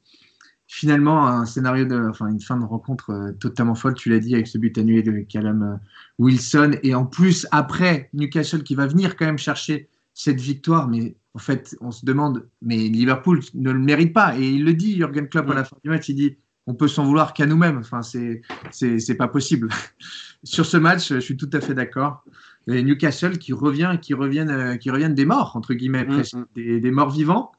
finalement 0.69 1.27
un 1.27 1.47
scénario 1.47 1.85
de, 1.85 2.09
enfin 2.09 2.27
une 2.29 2.41
fin 2.41 2.57
de 2.57 2.65
rencontre 2.65 3.11
euh, 3.11 3.33
totalement 3.33 3.75
folle, 3.75 3.95
tu 3.95 4.11
l'as 4.11 4.19
dit, 4.19 4.35
avec 4.35 4.47
ce 4.47 4.59
but 4.59 4.77
annulé 4.79 5.03
de 5.03 5.21
Callum 5.21 5.63
euh, 5.63 5.77
Wilson. 6.19 6.73
Et 6.83 6.95
en 6.95 7.07
plus, 7.07 7.47
après, 7.53 8.11
Newcastle 8.15 8.63
qui 8.63 8.75
va 8.75 8.87
venir 8.87 9.17
quand 9.17 9.27
même 9.27 9.39
chercher 9.39 9.89
cette 10.15 10.41
victoire, 10.41 10.89
mais 10.89 11.17
en 11.35 11.39
fait, 11.39 11.77
on 11.81 11.91
se 11.91 12.05
demande, 12.05 12.49
mais 12.63 12.77
Liverpool 12.77 13.41
ne 13.55 13.71
le 13.71 13.79
mérite 13.79 14.13
pas. 14.13 14.37
Et 14.39 14.49
il 14.49 14.65
le 14.65 14.75
dit, 14.75 14.97
Jürgen 14.97 15.29
Klopp, 15.29 15.51
à 15.51 15.55
la 15.55 15.65
fin 15.65 15.77
du 15.85 15.91
match, 15.91 16.09
il 16.09 16.15
dit, 16.15 16.37
on 16.67 16.75
peut 16.75 16.89
s'en 16.89 17.05
vouloir 17.05 17.33
qu'à 17.33 17.47
nous-mêmes. 17.47 17.79
Enfin, 17.79 18.03
c'est, 18.03 18.41
c'est, 18.71 19.15
pas 19.15 19.29
possible. 19.29 19.69
Sur 20.43 20.67
ce 20.67 20.79
match, 20.79 21.13
je 21.13 21.21
suis 21.21 21.37
tout 21.37 21.51
à 21.53 21.61
fait 21.61 21.75
d'accord. 21.75 22.25
Newcastle 22.67 23.39
qui 23.39 23.53
revient, 23.53 23.99
qui 24.03 24.15
reviennent, 24.15 24.51
euh, 24.51 24.77
qui 24.77 24.91
reviennent 24.91 25.15
des 25.15 25.27
morts, 25.27 25.55
entre 25.55 25.75
guillemets, 25.75 26.05
mm, 26.05 26.17
mm. 26.19 26.47
des, 26.57 26.81
des 26.81 26.91
morts 26.91 27.11
vivants 27.11 27.53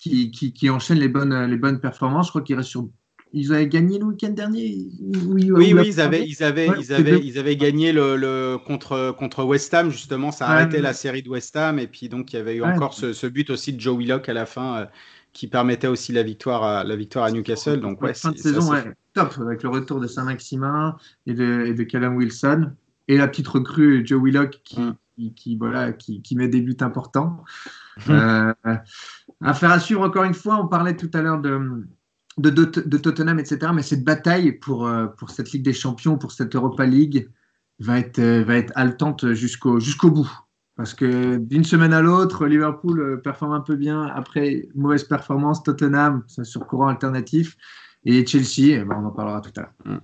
qui, 0.00 0.30
qui, 0.30 0.70
enchaînent 0.70 0.98
les 0.98 1.08
bonnes, 1.08 1.46
les 1.46 1.56
bonnes 1.56 1.80
performances. 1.80 2.26
Je 2.26 2.30
crois 2.30 2.42
qu'ils 2.42 2.56
restent 2.56 2.70
sur 2.70 2.88
ils 3.36 3.52
avaient 3.52 3.66
gagné 3.66 3.98
le 3.98 4.04
week-end 4.04 4.30
dernier 4.30 4.86
Oui, 5.26 5.50
oui, 5.50 5.74
ils, 5.86 6.00
avaient, 6.00 6.24
ils, 6.24 6.42
avaient, 6.44 6.68
ils, 6.78 6.92
avaient, 6.92 7.18
ils 7.18 7.36
avaient 7.36 7.56
gagné 7.56 7.92
le, 7.92 8.16
le, 8.16 8.58
contre, 8.64 9.12
contre 9.18 9.42
West 9.42 9.74
Ham, 9.74 9.90
justement. 9.90 10.30
Ça 10.30 10.46
arrêtait 10.46 10.80
la 10.80 10.92
série 10.92 11.22
de 11.22 11.28
West 11.28 11.56
Ham. 11.56 11.80
Et 11.80 11.88
puis, 11.88 12.08
donc, 12.08 12.32
il 12.32 12.36
y 12.36 12.38
avait 12.38 12.54
eu 12.54 12.62
encore 12.62 12.94
ce, 12.94 13.12
ce, 13.12 13.26
but 13.26 13.50
aussi 13.50 13.72
de 13.72 13.80
Joe 13.80 13.98
Willock 13.98 14.28
à 14.28 14.34
la 14.34 14.46
fin 14.46 14.76
euh, 14.76 14.86
qui 15.32 15.48
permettait 15.48 15.88
aussi 15.88 16.12
la 16.12 16.22
victoire 16.22 16.62
à, 16.62 16.84
la 16.84 16.94
victoire 16.94 17.24
à 17.24 17.32
Newcastle. 17.32 17.80
Donc, 17.80 18.00
ouais, 18.02 18.14
fin 18.14 18.30
de 18.30 18.38
saison, 18.38 18.72
top, 19.14 19.34
avec 19.40 19.64
le 19.64 19.68
retour 19.68 19.98
de 19.98 20.06
Saint-Maximin 20.06 20.96
et 21.26 21.34
de, 21.34 21.64
et 21.66 21.74
de 21.74 21.82
Callum 21.82 22.14
Wilson. 22.14 22.70
Et 23.08 23.18
la 23.18 23.26
petite 23.26 23.48
recrue 23.48 24.06
Joe 24.06 24.22
Willock 24.22 24.60
qui, 24.62 24.80
qui, 25.16 25.34
qui, 25.34 25.56
voilà, 25.56 25.92
qui, 25.92 26.22
qui 26.22 26.36
met 26.36 26.46
des 26.46 26.60
buts 26.60 26.76
importants. 26.80 27.44
Euh, 28.10 28.52
affaire 29.42 29.70
à 29.70 29.80
suivre 29.80 30.02
encore 30.02 30.24
une 30.24 30.34
fois. 30.34 30.60
On 30.62 30.68
parlait 30.68 30.96
tout 30.96 31.10
à 31.14 31.22
l'heure 31.22 31.40
de, 31.40 31.86
de, 32.38 32.98
Tottenham, 32.98 33.38
etc. 33.38 33.72
Mais 33.74 33.82
cette 33.82 34.04
bataille 34.04 34.52
pour, 34.52 34.86
euh, 34.86 35.06
pour 35.06 35.30
cette 35.30 35.52
Ligue 35.52 35.64
des 35.64 35.72
Champions, 35.72 36.18
pour 36.18 36.32
cette 36.32 36.54
Europa 36.54 36.86
League, 36.86 37.28
va 37.80 37.98
être, 37.98 38.18
euh, 38.18 38.44
va 38.44 38.56
être 38.56 38.72
haletante 38.76 39.32
jusqu'au 39.32 39.80
jusqu'au 39.80 40.10
bout. 40.10 40.30
Parce 40.76 40.92
que 40.92 41.36
d'une 41.36 41.64
semaine 41.64 41.92
à 41.92 42.02
l'autre, 42.02 42.46
Liverpool 42.46 43.20
performe 43.22 43.52
un 43.52 43.60
peu 43.60 43.76
bien. 43.76 44.02
Après, 44.06 44.68
mauvaise 44.74 45.04
performance, 45.04 45.62
Tottenham, 45.62 46.24
sur 46.26 46.66
courant 46.66 46.88
alternatif. 46.88 47.56
Et 48.04 48.26
Chelsea, 48.26 48.80
eh 48.80 48.84
ben, 48.84 48.96
on 49.00 49.06
en 49.06 49.12
parlera 49.12 49.40
tout 49.40 49.52
à 49.56 49.60
l'heure. 49.60 50.00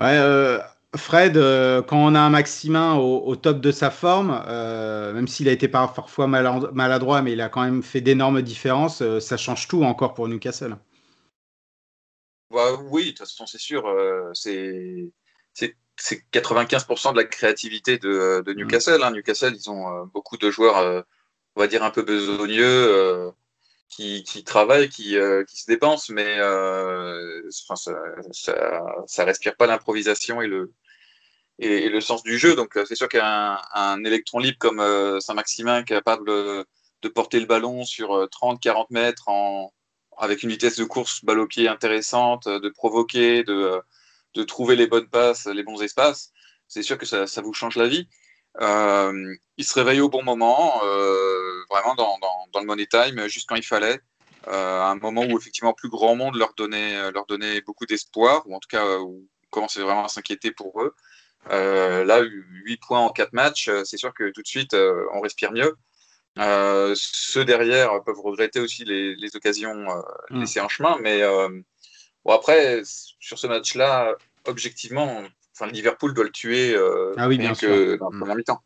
Ouais, 0.00 0.60
Fred, 0.96 1.36
euh, 1.36 1.82
quand 1.82 1.98
on 1.98 2.14
a 2.14 2.20
un 2.20 2.30
Maximin 2.30 2.96
au, 2.96 3.36
top 3.36 3.60
de 3.60 3.70
sa 3.70 3.90
forme, 3.90 4.42
euh, 4.46 5.12
même 5.12 5.28
s'il 5.28 5.48
a 5.48 5.52
été 5.52 5.68
parfois 5.68 6.26
maladroit, 6.26 7.20
mais 7.20 7.32
il 7.32 7.40
a 7.42 7.50
quand 7.50 7.62
même 7.62 7.82
fait 7.82 8.00
d'énormes 8.00 8.40
différences, 8.40 9.02
euh, 9.02 9.20
ça 9.20 9.36
change 9.36 9.68
tout 9.68 9.84
encore 9.84 10.14
pour 10.14 10.28
Newcastle. 10.28 10.76
Bah, 12.50 12.72
oui, 12.90 13.04
de 13.04 13.08
toute 13.10 13.18
façon, 13.18 13.44
c'est 13.46 13.58
sûr. 13.58 13.84
c'est 14.32 15.12
95% 16.32 17.12
de 17.12 17.16
la 17.18 17.24
créativité 17.24 17.98
de, 17.98 18.42
mm. 18.46 18.52
Newcastle. 18.52 19.02
Hein. 19.02 19.10
Newcastle, 19.10 19.54
ils 19.54 19.68
ont 19.68 20.06
beaucoup 20.06 20.38
de 20.38 20.50
joueurs, 20.50 21.04
on 21.54 21.60
va 21.60 21.66
dire, 21.66 21.82
un 21.82 21.90
peu 21.90 22.02
besogneux 22.02 23.30
qui, 23.88 24.22
qui 24.24 24.44
travaillent, 24.44 24.88
qui, 24.88 25.16
euh, 25.16 25.44
qui, 25.44 25.58
se 25.58 25.66
dépensent, 25.66 26.12
mais 26.12 26.38
euh, 26.38 27.42
enfin, 27.64 27.76
ça, 27.76 27.92
ça, 28.32 28.82
ça, 29.06 29.24
respire 29.24 29.56
pas 29.56 29.66
l'improvisation 29.66 30.42
et 30.42 30.46
le, 30.46 30.72
et, 31.58 31.88
le 31.88 32.00
sens 32.00 32.22
du 32.22 32.38
jeu. 32.38 32.54
Donc 32.54 32.76
euh, 32.76 32.84
c'est 32.86 32.94
sûr 32.96 33.08
qu'un 33.08 33.58
un 33.74 34.04
électron 34.04 34.38
libre 34.40 34.58
comme 34.58 34.80
euh, 34.80 35.20
Saint-Maximin 35.20 35.82
capable 35.84 36.28
de 37.02 37.08
porter 37.08 37.40
le 37.40 37.46
ballon 37.46 37.84
sur 37.84 38.10
30-40 38.28 38.86
mètres 38.90 39.28
en, 39.28 39.72
avec 40.18 40.42
une 40.42 40.50
vitesse 40.50 40.76
de 40.76 40.84
course 40.84 41.24
balle 41.24 41.38
au 41.40 41.46
pied 41.46 41.68
intéressante, 41.68 42.48
de 42.48 42.68
provoquer, 42.68 43.44
de, 43.44 43.80
de 44.34 44.42
trouver 44.42 44.76
les 44.76 44.86
bonnes 44.86 45.08
passes, 45.08 45.46
les 45.46 45.62
bons 45.62 45.82
espaces, 45.82 46.32
c'est 46.66 46.82
sûr 46.82 46.98
que 46.98 47.06
ça, 47.06 47.26
ça 47.26 47.40
vous 47.40 47.54
change 47.54 47.76
la 47.76 47.88
vie. 47.88 48.08
Euh, 48.60 49.34
il 49.56 49.64
se 49.64 49.74
réveille 49.74 50.00
au 50.00 50.08
bon 50.08 50.22
moment, 50.22 50.80
euh, 50.84 51.64
vraiment 51.70 51.94
dans, 51.94 52.18
dans, 52.52 52.60
le 52.60 52.66
money 52.66 52.86
time, 52.86 53.28
juste 53.28 53.48
quand 53.48 53.56
il 53.56 53.64
fallait. 53.64 54.00
Euh, 54.46 54.80
à 54.80 54.90
un 54.90 54.96
moment 54.96 55.24
où 55.24 55.38
effectivement 55.38 55.72
plus 55.72 55.88
grand 55.88 56.14
monde 56.16 56.36
leur 56.36 56.54
donnait, 56.54 57.10
leur 57.12 57.26
donnait 57.26 57.60
beaucoup 57.60 57.86
d'espoir, 57.86 58.42
ou 58.46 58.54
en 58.54 58.60
tout 58.60 58.68
cas 58.68 58.98
où 58.98 59.26
on 59.44 59.48
commençait 59.50 59.82
vraiment 59.82 60.04
à 60.04 60.08
s'inquiéter 60.08 60.52
pour 60.52 60.80
eux. 60.82 60.94
là, 61.50 62.20
8 62.22 62.76
points 62.78 63.00
en 63.00 63.10
4 63.10 63.32
matchs, 63.32 63.70
c'est 63.84 63.96
sûr 63.96 64.14
que 64.14 64.30
tout 64.30 64.42
de 64.42 64.46
suite, 64.46 64.74
on 64.74 65.20
respire 65.20 65.52
mieux. 65.52 65.76
ceux 66.94 67.44
derrière 67.44 68.02
peuvent 68.04 68.20
regretter 68.20 68.60
aussi 68.60 68.84
les, 68.84 69.14
les 69.16 69.36
occasions 69.36 69.86
mm. 70.30 70.40
laissées 70.40 70.60
en 70.60 70.68
chemin, 70.68 70.98
mais 71.00 71.22
bon, 72.24 72.32
après, 72.32 72.82
sur 72.84 73.38
ce 73.38 73.46
match-là, 73.46 74.14
objectivement, 74.46 75.24
enfin, 75.58 75.70
Liverpool 75.70 76.14
doit 76.14 76.24
le 76.24 76.30
tuer 76.30 76.74
euh, 76.74 77.14
ah 77.16 77.28
oui, 77.28 77.38
bien 77.38 77.54
que 77.54 77.96
dans 77.96 78.10
le 78.10 78.18
mm. 78.18 78.36
mi-temps. 78.36 78.62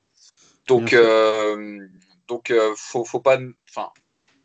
Donc, 0.67 0.93
euh, 0.93 1.79
donc 2.29 2.51
euh, 2.51 2.73
faut, 2.77 3.05
faut 3.05 3.21
pas. 3.21 3.39
Enfin, 3.69 3.89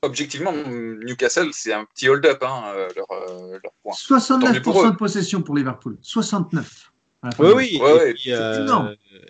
objectivement, 0.01 0.53
Newcastle, 0.53 1.49
c'est 1.51 1.73
un 1.73 1.85
petit 1.85 2.09
hold-up, 2.09 2.43
hein, 2.43 2.73
leur, 2.95 3.07
leur, 3.51 3.73
point. 3.83 3.93
69% 3.93 4.91
de 4.91 4.95
possession 4.95 5.41
pour 5.41 5.55
Liverpool. 5.55 5.97
69. 6.01 6.91
Oui, 7.39 7.49
oui. 7.55 7.81
et, 8.05 8.13
puis, 8.13 8.29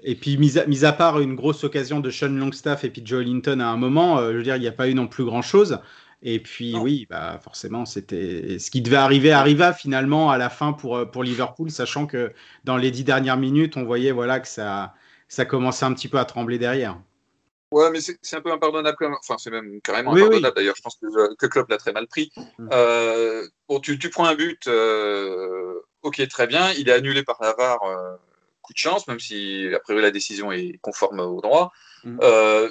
et, 0.04 0.16
puis, 0.16 0.38
mis, 0.38 0.60
à, 0.60 0.68
mis 0.68 0.86
à, 0.86 0.92
part 0.92 1.20
une 1.20 1.36
grosse 1.36 1.64
occasion 1.64 2.00
de 2.00 2.12
Sean 2.12 2.30
Longstaff 2.30 2.84
et 2.84 2.90
puis 2.90 3.02
Joe 3.04 3.26
Linton 3.26 3.60
à 3.60 3.66
un 3.66 3.78
moment, 3.78 4.22
je 4.22 4.38
veux 4.38 4.44
dire, 4.44 4.58
il 4.58 4.62
n'y 4.62 4.68
a 4.68 4.74
pas 4.74 4.88
eu 4.90 4.94
non 4.94 5.08
plus 5.08 5.24
grand-chose. 5.24 5.80
Et 6.24 6.40
puis 6.40 6.76
oui, 6.76 7.06
bah 7.10 7.40
forcément, 7.44 7.86
c'était 7.86 8.58
ce 8.58 8.72
qui 8.72 8.82
devait 8.82 8.96
arriver 8.96 9.32
arriva 9.32 9.72
finalement 9.72 10.32
à 10.32 10.38
la 10.38 10.50
fin 10.50 10.74
pour, 10.74 10.98
euh, 10.98 11.06
pour 11.06 11.24
Liverpool, 11.24 11.70
sachant 11.70 12.08
que 12.08 12.34
dans 12.64 12.78
les 12.78 12.90
dix 12.90 13.04
dernières 13.04 13.38
minutes, 13.38 13.78
on 13.78 13.84
voyait 13.84 14.12
voilà 14.12 14.40
que 14.40 14.48
ça, 14.48 14.96
ça 15.28 15.46
commençait 15.46 15.86
un 15.86 15.94
petit 15.94 16.08
peu 16.08 16.18
à 16.18 16.26
trembler 16.26 16.58
derrière. 16.58 17.00
Ouais, 17.72 17.92
mais 17.92 18.00
c'est 18.02 18.36
un 18.36 18.42
peu 18.42 18.52
impardonnable. 18.52 18.98
Enfin, 19.20 19.36
c'est 19.38 19.52
même 19.52 19.80
carrément 19.82 20.14
impardonnable 20.14 20.56
d'ailleurs. 20.56 20.76
Je 20.76 20.82
pense 20.82 20.96
que, 20.96 21.36
que 21.36 21.46
Klopp 21.46 21.70
l'a 21.70 21.78
très 21.78 21.92
mal 21.92 22.08
pris. 22.08 22.32
Mm. 22.58 22.70
Euh, 22.72 23.48
bon, 23.68 23.80
tu, 23.80 24.00
tu, 24.00 24.10
prends 24.10 24.26
un 24.26 24.36
but, 24.36 24.68
euh, 24.68 25.80
ok, 26.02 26.28
très 26.30 26.48
bien. 26.48 26.72
Il 26.80 26.90
est 26.90 26.94
annulé 26.94 27.24
par 27.24 27.38
la 27.42 27.54
VAR, 27.54 27.80
coup 28.62 28.74
de 28.74 28.78
chance, 28.78 29.08
même 29.08 29.20
si 29.20 29.70
a 29.76 29.80
priori 29.80 30.02
la 30.02 30.12
décision 30.12 30.52
est 30.52 30.80
conforme 30.82 31.20
au 31.20 31.42
droit. 31.42 31.72
Mm. 32.06 32.18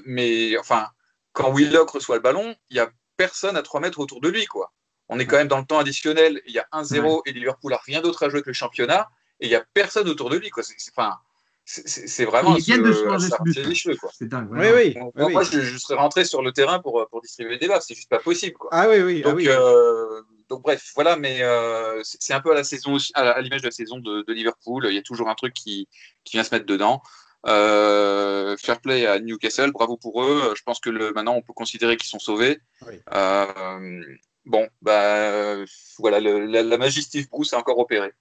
mais 0.07 0.59
enfin, 0.59 0.89
quand 1.33 1.53
Willock 1.53 1.91
reçoit 1.91 2.17
le 2.17 2.23
ballon, 2.23 2.57
il 2.71 2.79
y 2.79 2.81
a 2.81 2.91
personne 3.17 3.57
à 3.57 3.63
3 3.63 3.81
mètres 3.81 3.99
autour 3.99 4.21
de 4.21 4.29
lui. 4.29 4.47
Quoi. 4.47 4.73
On 5.09 5.19
est 5.19 5.27
quand 5.27 5.37
même 5.37 5.49
dans 5.49 5.59
le 5.59 5.65
temps 5.65 5.79
additionnel, 5.79 6.41
il 6.47 6.53
y 6.53 6.59
a 6.59 6.67
1-0 6.73 7.23
et 7.27 7.33
Liverpool 7.33 7.73
n'a 7.73 7.81
rien 7.85 8.01
d'autre 8.01 8.25
à 8.25 8.29
jouer 8.29 8.43
que 8.43 8.49
le 8.49 8.55
championnat, 8.55 9.09
et 9.41 9.47
il 9.47 9.49
n'y 9.49 9.55
a 9.55 9.65
personne 9.75 10.09
autour 10.09 10.31
de 10.31 10.37
lui. 10.37 10.51
Quoi. 10.51 10.63
C'est, 10.63 10.75
enfin, 10.97 11.17
c'est, 11.65 12.25
vraiment. 12.25 12.57
Ils 12.57 12.63
viennent 12.63 12.83
de 12.83 12.93
changer 12.93 13.29
de 13.47 13.75
cheveux, 13.75 13.97
quoi. 13.97 14.11
C'est 14.13 14.29
dingue. 14.29 14.49
Oui, 14.51 14.67
oui. 14.75 14.97
moi, 15.17 15.43
Je, 15.43 15.77
serais 15.79 15.97
rentré 15.97 16.25
sur 16.25 16.43
le 16.43 16.53
terrain 16.53 16.79
pour, 16.79 17.07
pour 17.09 17.21
distribuer 17.21 17.59
des 17.59 17.69
balles, 17.69 17.83
c'est 17.83 17.95
juste 17.95 18.09
pas 18.09 18.21
possible. 18.21 18.57
Quoi. 18.57 18.71
Ah 18.73 18.89
oui, 18.89 19.01
oui. 19.01 19.23
Ah 19.25 19.31
Donc, 19.31 19.41
euh, 19.45 20.23
donc 20.49 20.63
bref, 20.63 20.93
voilà, 20.95 21.17
mais 21.17 21.43
euh, 21.43 22.01
c'est 22.05 22.35
un 22.35 22.41
peu 22.41 22.53
à 22.53 22.55
la 22.55 22.65
saison, 22.65 22.97
à 23.15 23.41
l'image 23.41 23.63
de 23.63 23.67
la 23.67 23.73
saison 23.73 23.99
de, 23.99 24.23
de, 24.23 24.33
Liverpool. 24.33 24.87
Il 24.89 24.95
y 24.95 24.99
a 24.99 25.03
toujours 25.03 25.29
un 25.29 25.35
truc 25.35 25.55
qui, 25.55 25.89
qui 26.25 26.37
vient 26.37 26.45
se 26.45 26.55
mettre 26.55 26.67
dedans. 26.67 27.03
Euh, 27.47 28.57
fair 28.57 28.81
play 28.81 29.07
à 29.07 29.19
Newcastle, 29.21 29.71
bravo 29.73 29.97
pour 29.97 30.23
eux. 30.23 30.55
Je 30.57 30.63
pense 30.63 30.81
que 30.81 30.91
le, 30.91 31.13
maintenant 31.13 31.35
on 31.35 31.43
peut 31.43 31.53
considérer 31.53 31.97
qu'ils 31.97 32.09
sont 32.09 32.19
sauvés. 32.19 32.59
Oui. 32.87 32.95
Euh, 33.15 34.03
bon, 34.45 34.69
bah 34.83 35.57
voilà, 35.99 36.21
le, 36.21 36.47
la, 36.47 36.63
la, 36.63 36.79
magie 36.79 37.03
Steve 37.03 37.29
Bruce 37.31 37.53
a 37.53 37.59
encore 37.59 37.79
opéré. 37.79 38.13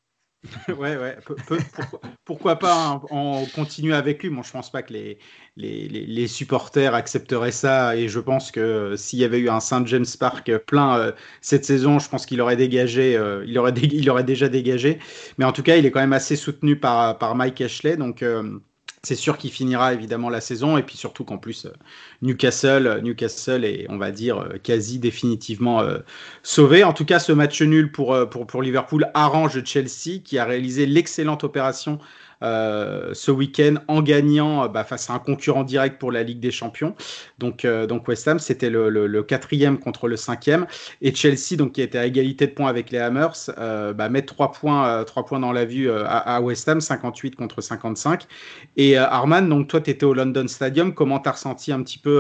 ouais, 0.68 0.96
ouais. 0.98 1.18
pourquoi, 1.26 1.58
pourquoi, 2.24 2.60
pas 2.60 3.02
en, 3.10 3.42
hein, 3.42 3.48
continuer 3.56 3.96
avec 3.96 4.22
lui 4.22 4.30
Moi, 4.30 4.44
je 4.46 4.52
pense 4.52 4.72
pas 4.72 4.84
que 4.84 4.94
les, 4.94 5.18
les, 5.56 5.88
les, 5.88 6.28
supporters 6.28 6.94
accepteraient 6.94 7.52
ça. 7.52 7.96
Et 7.96 8.08
je 8.08 8.20
pense 8.20 8.52
que 8.52 8.60
euh, 8.60 8.98
s'il 8.98 9.20
y 9.20 9.24
avait 9.24 9.40
eu 9.40 9.50
un 9.50 9.60
Saint 9.60 9.86
James 9.86 10.06
Park 10.20 10.56
plein 10.68 11.00
euh, 11.00 11.12
cette 11.42 11.66
saison, 11.66 12.00
je 12.00 12.10
pense 12.10 12.26
qu'il 12.26 12.42
aurait 12.42 12.58
dégagé. 12.58 13.16
Euh, 13.18 13.44
il, 13.48 13.58
aurait 13.58 13.72
il 13.72 14.10
aurait 14.10 14.24
déjà 14.24 14.50
dégagé. 14.50 15.00
Mais 15.38 15.46
en 15.46 15.52
tout 15.52 15.64
cas, 15.64 15.78
il 15.78 15.86
est 15.86 15.92
quand 15.92 16.02
même 16.02 16.14
assez 16.14 16.36
soutenu 16.36 16.76
par, 16.76 17.18
par 17.18 17.36
Mike 17.36 17.62
Ashley. 17.62 17.98
Donc 17.98 18.24
c'est 19.06 19.16
sûr 19.16 19.38
qu'il 19.38 19.52
finira 19.52 19.94
évidemment 19.94 20.30
la 20.30 20.42
saison 20.42 20.78
et 20.78 20.84
puis 20.84 20.98
surtout 20.98 21.24
qu'en 21.24 21.38
plus 21.38 21.66
euh, 21.66 21.74
Newcastle, 22.22 22.88
euh, 22.88 23.02
Newcastle 23.02 23.66
est 23.66 23.86
on 23.90 23.98
va 23.98 24.12
dire 24.12 24.40
euh, 24.40 24.58
quasi 24.62 25.00
définitivement 25.00 25.84
sauvé. 26.44 26.84
En 26.84 26.94
tout 26.94 27.06
cas, 27.06 27.20
ce 27.20 27.32
match 27.32 27.62
nul 27.62 27.92
pour, 27.92 28.18
pour, 28.30 28.48
pour 28.48 28.62
Liverpool 28.62 29.10
arrange 29.14 29.64
Chelsea 29.64 30.20
qui 30.24 30.38
a 30.38 30.46
réalisé 30.46 30.86
l'excellente 30.86 31.44
opération 31.44 32.00
euh, 32.44 33.12
ce 33.14 33.32
week-end 33.32 33.76
en 33.88 34.02
gagnant 34.02 34.68
bah, 34.68 34.84
face 34.84 35.10
à 35.10 35.14
un 35.14 35.20
concurrent 35.20 35.64
direct 35.64 36.00
pour 36.00 36.12
la 36.12 36.24
Ligue 36.24 36.40
des 36.40 36.52
Champions. 36.52 36.96
Donc, 37.40 37.66
euh, 37.66 37.88
West 38.08 38.28
Ham, 38.28 38.40
c'était 38.40 38.70
le, 38.70 39.24
quatrième 39.24 39.80
contre 39.80 40.08
le 40.08 40.16
cinquième. 40.16 40.68
Et 41.02 41.14
Chelsea, 41.14 41.56
donc, 41.58 41.74
qui 41.74 41.82
était 41.82 41.98
à 41.98 42.06
égalité 42.06 42.48
de 42.48 42.52
points 42.52 42.68
avec 42.68 42.92
les 42.92 43.00
Hammers, 43.00 43.50
euh, 43.58 43.94
bah, 43.94 44.10
met 44.10 44.22
trois 44.22 44.52
points, 44.52 45.06
dans 45.40 45.52
la 45.52 45.66
vue 45.66 45.90
à, 45.90 46.42
West 46.42 46.68
Ham, 46.70 46.82
58 46.82 47.36
contre 47.36 47.62
55. 47.62 48.28
Et 48.78 48.98
Arman, 48.98 49.48
donc 49.50 49.68
toi, 49.68 49.82
tu 49.82 49.90
étais 49.90 50.06
au 50.06 50.14
London 50.14 50.48
Stadium. 50.48 50.94
Comment 50.94 51.20
tu 51.20 51.30
ressenti 51.30 51.72
un 51.72 51.82
petit 51.82 51.98
peu 51.98 52.15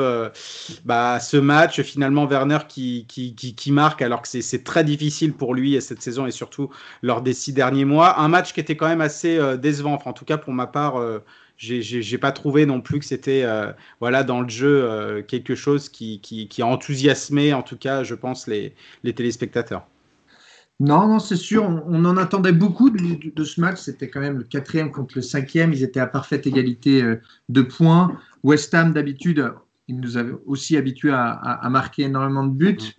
bah, 0.85 1.19
ce 1.19 1.37
match 1.37 1.81
Finalement, 1.81 2.25
Werner 2.25 2.59
qui, 2.67 3.71
marque 3.71 4.01
alors 4.01 4.21
que 4.21 4.27
c'est 4.27 4.63
très 4.63 4.83
difficile 4.83 5.33
pour 5.33 5.53
lui 5.53 5.81
cette 5.81 6.01
saison 6.01 6.25
et 6.25 6.31
surtout 6.31 6.69
lors 7.01 7.21
des 7.21 7.33
six 7.33 7.53
derniers 7.53 7.85
mois. 7.85 8.19
Un 8.19 8.27
match 8.27 8.53
qui 8.53 8.59
était 8.59 8.77
quand 8.77 8.87
même 8.87 9.01
assez 9.01 9.39
décevant 9.57 9.95
en 10.05 10.13
tout 10.13 10.25
cas, 10.25 10.37
pour 10.37 10.53
ma 10.53 10.67
part, 10.67 10.97
euh, 10.97 11.19
j'ai 11.57 12.17
pas 12.17 12.31
trouvé 12.31 12.65
non 12.65 12.81
plus 12.81 12.99
que 12.99 13.05
c'était 13.05 13.43
euh, 13.43 13.71
voilà 13.99 14.23
dans 14.23 14.41
le 14.41 14.49
jeu 14.49 14.83
euh, 14.83 15.21
quelque 15.21 15.55
chose 15.55 15.89
qui, 15.89 16.49
a 16.59 16.65
enthousiasmé, 16.65 17.53
en 17.53 17.63
tout 17.63 17.77
cas, 17.77 18.03
je 18.03 18.15
pense, 18.15 18.47
les, 18.47 18.75
téléspectateurs. 19.03 19.87
Non, 20.81 21.07
non, 21.07 21.19
c'est 21.19 21.37
sûr. 21.37 21.63
On, 21.63 22.03
en 22.03 22.17
attendait 22.17 22.51
beaucoup 22.51 22.89
de 22.89 23.43
ce 23.45 23.61
match. 23.61 23.79
C'était 23.79 24.09
quand 24.09 24.19
même 24.19 24.39
le 24.39 24.43
quatrième 24.43 24.91
contre 24.91 25.13
le 25.15 25.21
cinquième. 25.21 25.71
Ils 25.71 25.83
étaient 25.83 26.01
à 26.01 26.07
parfaite 26.07 26.45
égalité 26.45 27.01
de 27.47 27.61
points. 27.61 28.19
West 28.43 28.73
Ham, 28.73 28.91
d'habitude, 28.91 29.53
ils 29.88 29.99
nous 29.99 30.17
avaient 30.17 30.36
aussi 30.45 30.77
habitués 30.77 31.11
à, 31.11 31.31
à, 31.31 31.69
marquer 31.69 32.03
énormément 32.03 32.45
de 32.45 32.53
buts. 32.53 32.95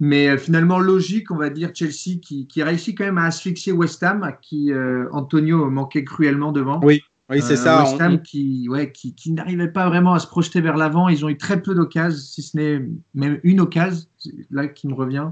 Mais 0.00 0.28
euh, 0.28 0.38
finalement, 0.38 0.78
logique, 0.78 1.30
on 1.30 1.36
va 1.36 1.50
dire 1.50 1.70
Chelsea 1.74 2.18
qui, 2.20 2.46
qui 2.46 2.62
réussit 2.62 2.96
quand 2.96 3.04
même 3.04 3.18
à 3.18 3.26
asphyxier 3.26 3.72
West 3.72 4.02
Ham, 4.02 4.22
à 4.22 4.32
qui 4.32 4.72
euh, 4.72 5.08
Antonio 5.12 5.70
manquait 5.70 6.04
cruellement 6.04 6.52
devant. 6.52 6.80
Oui, 6.82 7.02
oui 7.30 7.40
c'est 7.40 7.56
ça. 7.56 7.80
Euh, 7.80 7.84
West 7.84 8.00
Ham 8.00 8.22
qui, 8.22 8.68
ouais, 8.68 8.90
qui, 8.90 9.14
qui 9.14 9.32
n'arrivait 9.32 9.68
pas 9.68 9.88
vraiment 9.88 10.14
à 10.14 10.18
se 10.18 10.26
projeter 10.26 10.60
vers 10.60 10.76
l'avant. 10.76 11.08
Ils 11.08 11.24
ont 11.24 11.28
eu 11.28 11.36
très 11.36 11.62
peu 11.62 11.74
d'occasions, 11.74 12.18
si 12.18 12.42
ce 12.42 12.56
n'est 12.56 12.86
même 13.14 13.38
une 13.44 13.60
occasion, 13.60 14.06
là 14.50 14.66
qui 14.66 14.88
me 14.88 14.94
revient. 14.94 15.28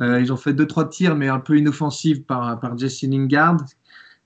ils 0.00 0.32
ont 0.32 0.36
fait 0.36 0.52
deux, 0.52 0.66
trois 0.66 0.88
tirs, 0.88 1.16
mais 1.16 1.28
un 1.28 1.40
peu 1.40 1.58
inoffensifs 1.58 2.24
par, 2.24 2.60
par 2.60 2.78
Jesse 2.78 3.02
Lingard. 3.02 3.56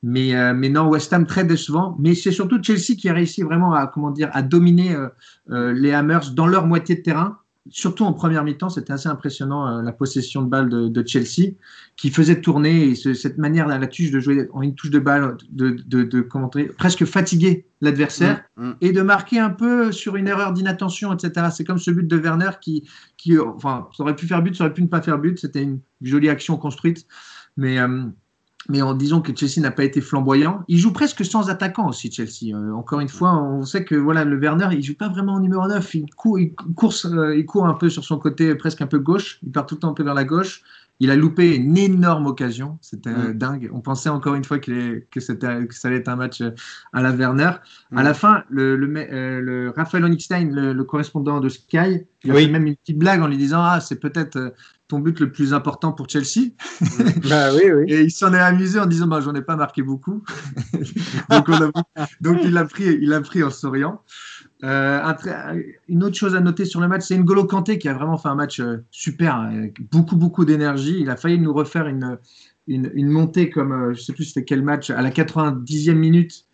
Mais, 0.03 0.33
mais 0.55 0.69
non, 0.69 0.89
West 0.89 1.13
Ham 1.13 1.27
très 1.27 1.45
décevant. 1.45 1.97
Mais 2.01 2.15
c'est 2.15 2.33
surtout 2.33 2.61
Chelsea 2.63 2.97
qui 2.99 3.09
a 3.09 3.13
réussi 3.13 3.43
vraiment 3.43 3.73
à, 3.73 3.87
comment 3.87 4.11
dire, 4.11 4.31
à 4.33 4.43
dominer 4.43 4.97
les 5.49 5.93
Hammers 5.93 6.33
dans 6.35 6.47
leur 6.47 6.67
moitié 6.67 6.97
de 6.97 7.03
terrain 7.03 7.39
surtout 7.71 8.05
en 8.05 8.13
première 8.13 8.45
mi-temps, 8.45 8.71
c'était 8.71 8.93
assez 8.93 9.09
impressionnant 9.09 9.67
euh, 9.67 9.83
la 9.83 9.93
possession 9.93 10.43
de 10.43 10.49
balle 10.49 10.69
de, 10.69 11.07
Chelsea, 11.07 11.53
qui 11.97 12.11
faisait 12.11 12.41
tourner 12.41 12.89
et 12.89 12.95
cette 12.95 13.39
manière 13.39 13.67
la 13.67 13.87
touche 13.87 14.11
de 14.11 14.21
jouer 14.21 14.49
en 14.53 14.63
une 14.63 14.75
touche 14.75 14.91
de 14.91 14.99
balle, 14.99 15.37
de, 15.51 15.77
de, 15.87 16.21
presque 16.77 17.05
fatiguer 17.05 17.67
l'adversaire 17.81 18.43
mm, 18.57 18.69
mm. 18.69 18.77
et 18.81 18.93
de 18.93 19.03
marquer 19.03 19.39
un 19.39 19.51
peu 19.51 19.93
sur 19.93 20.17
une 20.17 20.29
erreur 20.29 20.53
d'inattention, 20.53 21.13
etc. 21.13 21.49
C'est 21.53 21.65
comme 21.65 21.79
ce 21.79 21.91
but 21.91 22.07
de 22.07 22.17
Werner 22.17 22.51
qui, 22.61 22.89
qui, 23.17 23.39
enfin, 23.39 23.89
ça 23.97 24.03
aurait 24.03 24.17
pu 24.17 24.27
faire 24.27 24.43
but, 24.43 24.57
ça 24.57 24.65
aurait 24.65 24.75
pu 24.75 24.83
ne 24.83 24.89
pas 24.89 25.03
faire 25.03 25.19
but. 25.19 25.39
C'était 25.39 25.63
une 25.63 25.81
jolie 26.01 26.29
action 26.29 26.57
construite, 26.57 27.07
mais 27.57 27.79
euh, 27.79 28.05
mais 28.69 28.83
en 28.83 28.95
disant 28.95 29.21
que 29.21 29.35
Chelsea 29.35 29.61
n'a 29.61 29.71
pas 29.71 29.85
été 29.85 30.01
flamboyant. 30.01 30.63
Il 30.69 30.79
joue 30.79 30.93
presque 30.93 31.25
sans 31.25 31.51
attaquant 31.51 31.89
aussi, 31.89 32.11
Chelsea. 32.11 32.55
Euh, 32.55 32.73
encore 32.73 33.01
une 33.01 33.09
fois, 33.09 33.35
on 33.43 33.65
sait 33.65 33.85
que 33.85 33.95
voilà, 33.95 34.25
le 34.25 34.39
Werner, 34.39 34.69
il 34.73 34.83
joue 34.83 34.95
pas 34.95 35.09
vraiment 35.09 35.35
au 35.35 35.41
numéro 35.41 35.67
9. 35.67 35.95
Il 35.95 36.07
court, 36.15 36.39
il, 36.39 36.55
course, 36.55 37.07
euh, 37.07 37.37
il 37.37 37.45
court 37.45 37.67
un 37.67 37.75
peu 37.75 37.89
sur 37.89 38.05
son 38.05 38.19
côté 38.19 38.55
presque 38.55 38.81
un 38.81 38.87
peu 38.87 38.99
gauche. 38.99 39.39
Il 39.43 39.51
part 39.51 39.67
tout 39.67 39.75
le 39.77 39.81
temps 39.81 39.91
un 39.91 39.95
peu 39.95 40.05
vers 40.05 40.15
la 40.15 40.25
gauche. 40.25 40.63
Il 41.01 41.11
a 41.11 41.17
loupé 41.17 41.57
une 41.57 41.77
énorme 41.77 42.27
occasion. 42.27 42.79
C'était 42.81 43.11
mm. 43.11 43.33
dingue. 43.33 43.71
On 43.73 43.81
pensait 43.81 44.09
encore 44.09 44.37
une 44.37 44.45
fois 44.45 44.61
que, 44.61 45.05
que, 45.11 45.21
ça 45.21 45.33
allait 45.85 45.97
être 45.97 46.09
un 46.09 46.17
match 46.17 46.41
euh, 46.41 46.51
à 46.93 47.03
la 47.03 47.11
Werner. 47.11 47.45
À 47.45 48.03
mm. 48.03 48.05
la 48.05 48.15
fin, 48.15 48.45
le, 48.49 48.77
le, 48.77 48.87
le 49.41 49.73
Raphaël 49.77 50.05
Onyxstein, 50.05 50.51
le, 50.53 50.85
correspondant 50.85 51.41
de 51.41 51.49
Sky, 51.49 52.05
il 52.23 52.31
a 52.31 52.35
fait 52.35 52.49
même 52.49 52.67
une 52.67 52.77
petite 52.77 52.99
blague 52.99 53.21
en 53.21 53.27
lui 53.27 53.37
disant 53.37 53.63
Ah, 53.63 53.81
c'est 53.81 53.99
peut-être 53.99 54.53
ton 54.93 54.99
but 54.99 55.19
le 55.21 55.33
plus 55.33 55.55
important 55.55 55.93
pour 55.93 56.07
Chelsea. 56.07 56.51
bah, 57.31 57.55
oui, 57.55 57.71
oui. 57.75 57.85
Et 57.89 58.03
il 58.03 58.11
s'en 58.11 58.35
est 58.35 58.39
amusé 58.39 58.79
en 58.79 58.85
disant 58.85 59.07
bah, 59.07 59.23
J'en 59.23 59.35
ai 59.35 59.41
pas 59.41 59.57
marqué 59.57 59.83
beaucoup. 59.83 60.23
donc, 61.31 61.51
donc, 62.21 62.39
il 62.45 62.53
l'a 62.53 62.67
pris, 62.67 62.99
il 63.01 63.21
pris 63.23 63.43
en 63.43 63.49
souriant. 63.49 64.03
Euh, 64.65 65.01
une 65.89 66.05
autre 66.05 66.15
chose 66.15 66.37
à 66.37 66.41
noter 66.41 66.67
sur 66.67 66.81
le 66.83 66.89
match, 66.89 67.05
c'est 67.07 67.17
N'Golo 67.17 67.45
Kanté 67.45 67.79
qui 67.79 67.89
a 67.89 67.95
vraiment 67.95 68.19
fait 68.19 68.29
un 68.29 68.35
match 68.35 68.61
euh, 68.61 68.85
super, 68.91 69.37
avec 69.37 69.81
beaucoup, 69.91 70.17
beaucoup 70.17 70.45
d'énergie. 70.45 70.99
Il 71.01 71.09
a 71.09 71.17
failli 71.17 71.39
nous 71.39 71.55
refaire 71.55 71.87
une, 71.87 72.19
une, 72.69 73.09
montée 73.09 73.49
comme, 73.49 73.73
euh, 73.73 73.95
je 73.95 74.03
sais 74.03 74.13
plus 74.13 74.25
c'était 74.25 74.45
quel 74.45 74.63
match, 74.63 74.91
à 74.91 75.01
la 75.01 75.11
90e 75.11 75.95
minute. 75.95 76.45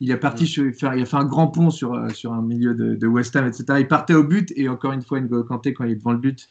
Il 0.00 0.10
est 0.10 0.16
parti 0.18 0.44
mm. 0.44 0.74
faire, 0.74 0.94
il 0.94 1.02
a 1.02 1.06
fait 1.06 1.16
un 1.16 1.24
grand 1.24 1.48
pont 1.48 1.70
sur, 1.70 2.10
sur 2.14 2.34
un 2.34 2.42
milieu 2.42 2.74
de, 2.74 2.94
de, 2.94 3.06
West 3.06 3.34
Ham, 3.34 3.46
etc. 3.46 3.64
Il 3.78 3.88
partait 3.88 4.14
au 4.14 4.22
but 4.22 4.52
et 4.54 4.68
encore 4.68 4.92
une 4.92 5.02
fois, 5.02 5.18
N'Golo 5.18 5.44
Kanté, 5.44 5.72
quand 5.72 5.84
il 5.84 5.92
est 5.92 5.96
devant 5.96 6.12
le 6.12 6.18
but, 6.18 6.46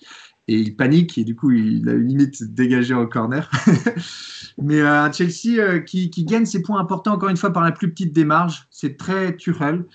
et 0.47 0.55
il 0.55 0.75
panique 0.75 1.17
et 1.17 1.23
du 1.23 1.35
coup 1.35 1.51
il 1.51 1.87
a 1.89 1.93
une 1.93 2.07
limite 2.07 2.43
dégagé 2.53 2.93
en 2.93 3.05
corner. 3.07 3.49
Mais 4.61 4.79
euh, 4.79 5.03
un 5.03 5.11
Chelsea 5.11 5.59
euh, 5.59 5.79
qui, 5.79 6.09
qui, 6.09 6.23
gagne 6.23 6.45
ses 6.45 6.61
points 6.61 6.79
importants 6.79 7.13
encore 7.13 7.29
une 7.29 7.37
fois 7.37 7.51
par 7.51 7.63
la 7.63 7.71
plus 7.71 7.91
petite 7.91 8.17
marges, 8.19 8.67
c'est 8.69 8.97
très 8.97 9.35
Tuchel. 9.35 9.85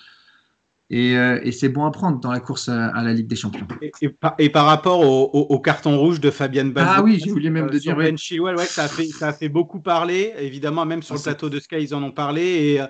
Et, 0.93 1.17
euh, 1.17 1.39
et 1.45 1.53
c'est 1.53 1.69
bon 1.69 1.85
à 1.85 1.93
prendre 1.93 2.19
dans 2.19 2.33
la 2.33 2.41
course 2.41 2.69
à, 2.69 2.91
la 3.05 3.13
Ligue 3.13 3.29
des 3.29 3.37
Champions. 3.37 3.67
Et, 3.81 3.93
et, 4.03 4.09
par, 4.09 4.35
et 4.41 4.51
par, 4.51 4.67
rapport 4.67 5.01
au, 5.01 5.31
au, 5.39 5.61
carton 5.61 5.97
rouge 5.97 6.19
de 6.19 6.33
Fabienne 6.33 6.73
Balbo, 6.73 6.93
ah 6.97 7.03
oui, 7.03 7.21
j'ai 7.25 7.31
voulu 7.31 7.49
même 7.49 7.71
de 7.71 7.79
dire 7.79 7.95
Ben 7.95 8.19
Chilwell, 8.19 8.57
ouais, 8.57 8.67
ça 8.67 8.85
a 8.85 8.89
fait 8.89 9.07
ça 9.07 9.29
a 9.29 9.33
fait 9.33 9.49
beaucoup 9.49 9.79
parler. 9.79 10.35
Évidemment, 10.41 10.85
même 10.85 11.05
sur 11.05 11.15
le 11.15 11.21
plateau 11.21 11.49
de 11.49 11.61
Sky, 11.61 11.77
ils 11.81 11.95
en 11.95 12.03
ont 12.03 12.11
parlé. 12.11 12.43
Et 12.43 12.81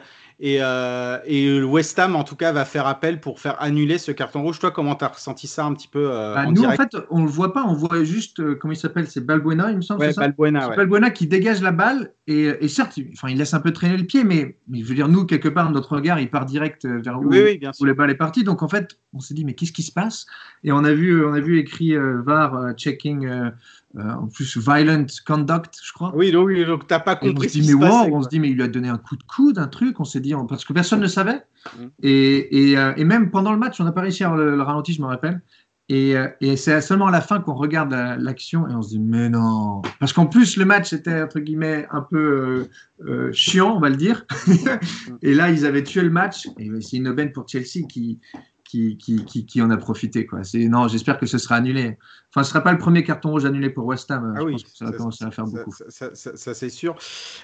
et, 0.43 0.57
euh, 0.63 1.19
et, 1.27 1.63
West 1.63 1.99
Ham, 1.99 2.17
en 2.17 2.25
tout 2.25 2.35
cas, 2.35 2.51
va 2.51 2.65
faire 2.65 2.87
appel 2.87 3.21
pour 3.21 3.41
faire 3.41 3.61
annuler 3.61 3.99
ce 3.99 4.11
carton 4.11 4.43
rouge. 4.43 4.59
Toi, 4.59 4.71
comment 4.71 4.95
tu 4.95 5.05
as 5.05 5.09
ressenti 5.09 5.47
ça 5.47 5.67
un 5.67 5.75
petit 5.75 5.87
peu 5.87 6.11
euh, 6.11 6.35
bah, 6.35 6.45
en 6.47 6.53
Nous, 6.53 6.63
direct 6.63 6.81
en 6.81 6.99
fait, 6.99 7.07
on 7.11 7.25
le 7.25 7.29
voit 7.31 7.53
pas. 7.53 7.63
On 7.65 7.75
voit 7.75 8.03
juste, 8.05 8.41
euh, 8.41 8.55
comment 8.55 8.73
il 8.73 8.79
s'appelle 8.79 9.07
C'est 9.07 9.21
Balbuena, 9.21 9.71
il 9.71 9.77
me 9.77 9.83
semble. 9.83 10.01
Ouais, 10.01 10.15
Balbuena, 10.15 10.71
ouais. 10.71 10.77
Balbuena 10.77 11.11
qui 11.11 11.27
dégage 11.27 11.61
la 11.61 11.73
balle. 11.73 12.15
Et, 12.27 12.45
et 12.59 12.69
certes, 12.69 12.97
il 12.97 13.37
laisse 13.37 13.53
un 13.53 13.61
peu 13.61 13.71
traîner 13.71 13.99
le 13.99 14.05
pied, 14.05 14.25
mais, 14.25 14.57
mais 14.67 14.81
je 14.81 14.87
veux 14.87 14.95
dire, 14.95 15.09
nous, 15.09 15.27
quelque 15.27 15.49
part, 15.49 15.71
notre 15.71 15.95
regard, 15.97 16.19
il 16.19 16.31
part 16.31 16.47
direct 16.47 16.87
euh, 16.87 17.03
vers 17.03 17.21
où, 17.21 17.27
oui, 17.27 17.43
oui, 17.45 17.59
bien 17.59 17.73
où 17.79 17.85
la 17.85 17.93
balle 17.93 18.11
est 18.11 18.15
partie. 18.15 18.43
Donc, 18.43 18.63
en 18.63 18.69
fait, 18.69 18.99
on 19.13 19.21
s'est 19.21 19.35
dit, 19.35 19.45
mais 19.45 19.53
qu'est-ce 19.53 19.73
qui 19.73 19.83
se 19.83 19.93
passe? 19.93 20.25
Et 20.65 20.73
on 20.73 20.85
a 20.85 20.93
vu, 20.95 21.23
on 21.23 21.35
a 21.35 21.41
vu 21.41 21.59
écrit 21.59 21.95
VAR 22.25 22.73
checking 22.79 23.29
euh, 23.97 24.13
en 24.13 24.29
plus, 24.29 24.57
violent 24.57 25.07
conduct, 25.27 25.75
je 25.83 25.93
crois. 25.93 26.13
Oui, 26.15 26.31
donc, 26.31 26.53
donc 26.67 26.87
tu 26.87 26.95
n'as 26.95 27.01
pas 27.01 27.17
compris. 27.17 27.47
on 27.47 27.49
se 27.49 27.59
dit, 27.59 27.75
mais 27.75 27.75
wow, 27.75 28.15
on 28.15 28.23
se 28.23 28.29
dit, 28.29 28.39
mais 28.39 28.51
il 28.51 28.55
lui 28.55 28.63
a 28.63 28.69
donné 28.69 28.89
un 28.89 28.99
coup 28.99 29.17
de 29.17 29.23
coude, 29.25 29.59
un 29.59 29.67
truc. 29.67 29.99
On 29.99 30.05
s'est 30.05 30.21
dit, 30.21 30.33
parce 30.49 30.65
que 30.65 30.73
personne 30.73 31.01
ne 31.01 31.09
savait. 31.09 31.43
Mm. 31.77 31.87
Et, 32.03 32.71
et, 32.71 32.79
euh, 32.79 32.93
et, 32.97 33.05
même 33.05 33.31
pendant 33.31 33.53
le 33.53 33.59
match, 33.59 33.81
on 33.81 33.85
n'a 33.85 33.93
pas 33.93 34.03
réussi 34.03 34.23
à 34.23 34.29
avoir 34.29 34.45
le, 34.45 34.63
ralenti, 34.63 34.93
je 34.93 35.03
me 35.03 35.07
rappelle. 35.07 35.43
Et, 35.89 36.17
euh, 36.17 36.29
et 36.41 36.57
c'est 36.57 36.81
seulement 36.83 37.09
à 37.09 37.11
la 37.11 37.21
fin 37.21 37.41
qu'on 37.41 37.55
regarde 37.55 37.93
l'action 37.93 38.69
et 38.69 38.75
on 38.75 38.83
se 38.83 38.91
dit, 38.91 39.01
mais 39.01 39.29
non. 39.29 39.83
Parce 39.99 40.13
qu'en 40.13 40.27
plus, 40.27 40.57
le 40.57 40.65
match 40.65 40.93
était, 40.93 41.23
entre 41.23 41.41
guillemets, 41.41 41.89
un 41.91 42.03
peu 42.03 42.69
euh, 43.05 43.33
chiant, 43.33 43.75
on 43.75 43.81
va 43.81 43.89
le 43.89 43.97
dire. 43.97 44.25
et 45.23 45.35
là, 45.35 45.51
ils 45.51 45.67
avaient 45.67 45.83
tué 45.83 46.03
le 46.03 46.11
match. 46.11 46.47
Et 46.61 46.71
c'est 46.81 46.99
une 46.99 47.09
aubaine 47.09 47.33
pour 47.33 47.49
Chelsea 47.49 47.89
qui, 47.89 48.21
qui, 48.71 49.25
qui, 49.25 49.47
qui, 49.47 49.63
en 49.63 49.71
a 49.71 49.77
profité. 49.77 50.27
Quoi. 50.27 50.43
Non, 50.55 50.87
j'espère 50.87 51.19
que 51.19 51.27
ce 51.27 51.39
sera 51.39 51.57
annulé. 51.57 51.99
Enfin, 52.29 52.45
ce 52.45 52.49
ne 52.49 52.53
sera 52.53 52.61
pas 52.61 52.71
le 52.71 52.79
premier 52.79 53.03
carton 53.03 53.31
rouge 53.31 53.45
annulé 53.45 53.71
pour 53.71 53.85
West 53.87 54.11
Ham. 54.11 54.35
Ah 54.37 54.41
je 54.41 54.45
oui, 54.45 54.53
pense 54.53 54.63
que 54.63 54.71
ça 54.71 54.85
va 54.85 54.93
commencer 54.93 55.25
à 55.25 55.31
faire 55.31 55.45
beaucoup. 55.45 55.75
Ça, 55.89 56.15
ça, 56.15 56.55
c'est 56.55 56.71
sûr. 56.71 56.97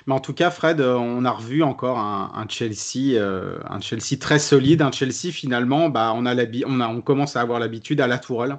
Mais 0.07 0.15
en 0.15 0.21
tout 0.21 0.35
cas, 0.35 0.51
Fred, 0.51 0.81
euh, 0.81 0.95
on 0.95 1.25
a 1.25 1.31
revu 1.33 1.63
encore 1.63 1.99
un, 1.99 2.47
Chelsea, 2.49 3.19
euh, 3.19 3.59
un 3.69 3.81
Chelsea 3.81 4.19
très 4.21 4.39
solide. 4.39 4.83
Un 4.83 4.93
Chelsea, 4.93 5.33
finalement, 5.33 5.89
bah, 5.89 6.13
on, 6.15 6.27
a 6.27 6.35
on, 6.67 6.81
a, 6.81 6.89
on 6.89 7.01
commence 7.01 7.35
à 7.35 7.41
avoir 7.41 7.59
l'habitude 7.59 8.01
à 8.01 8.07
la 8.07 8.19
tourelle. 8.19 8.59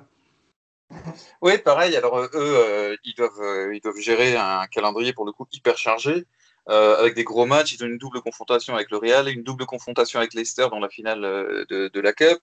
Oui, 1.41 1.57
pareil. 1.63 1.95
Alors 1.95 2.19
eux, 2.19 2.97
ils 3.05 3.13
doivent, 3.15 3.73
ils 3.73 3.81
doivent 3.81 3.99
gérer 3.99 4.35
un 4.35 4.65
calendrier 4.67 5.13
pour 5.13 5.25
le 5.25 5.31
coup 5.31 5.45
hyper 5.53 5.77
chargé. 5.77 6.25
Avec 6.67 7.15
des 7.15 7.23
gros 7.23 7.45
matchs, 7.45 7.73
ils 7.73 7.83
ont 7.83 7.87
une 7.87 7.97
double 7.97 8.21
confrontation 8.21 8.75
avec 8.75 8.91
le 8.91 8.97
Real, 8.97 9.29
une 9.29 9.43
double 9.43 9.65
confrontation 9.65 10.19
avec 10.19 10.33
Leicester 10.33 10.67
dans 10.69 10.79
la 10.79 10.89
finale 10.89 11.21
de, 11.69 11.87
de 11.87 11.99
la 11.99 12.13
Cup, 12.13 12.39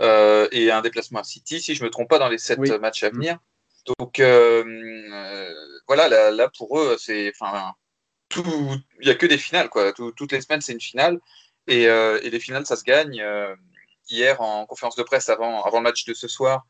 et 0.00 0.70
un 0.70 0.82
déplacement 0.82 1.20
à 1.20 1.24
City, 1.24 1.60
si 1.60 1.74
je 1.74 1.82
ne 1.82 1.86
me 1.86 1.90
trompe 1.90 2.08
pas, 2.08 2.18
dans 2.18 2.28
les 2.28 2.38
sept 2.38 2.58
matchs 2.58 3.02
à 3.02 3.10
venir. 3.10 3.38
Donc 3.98 4.20
voilà, 5.88 6.08
là, 6.08 6.30
là, 6.30 6.50
pour 6.56 6.78
eux, 6.78 6.96
c'est, 6.98 7.32
enfin, 7.34 7.74
il 8.36 9.04
n'y 9.04 9.10
a 9.10 9.14
que 9.14 9.26
des 9.26 9.38
finales, 9.38 9.68
quoi. 9.68 9.92
toutes 9.92 10.32
les 10.32 10.40
semaines, 10.40 10.60
c'est 10.60 10.72
une 10.72 10.80
finale. 10.80 11.20
Et, 11.66 11.88
euh, 11.88 12.20
et, 12.22 12.30
les 12.30 12.40
finales, 12.40 12.66
ça 12.66 12.76
se 12.76 12.84
gagne. 12.84 13.20
Euh, 13.20 13.54
hier, 14.08 14.40
en 14.40 14.66
conférence 14.66 14.96
de 14.96 15.02
presse 15.02 15.28
avant, 15.28 15.64
avant 15.64 15.78
le 15.78 15.84
match 15.84 16.04
de 16.04 16.14
ce 16.14 16.28
soir, 16.28 16.66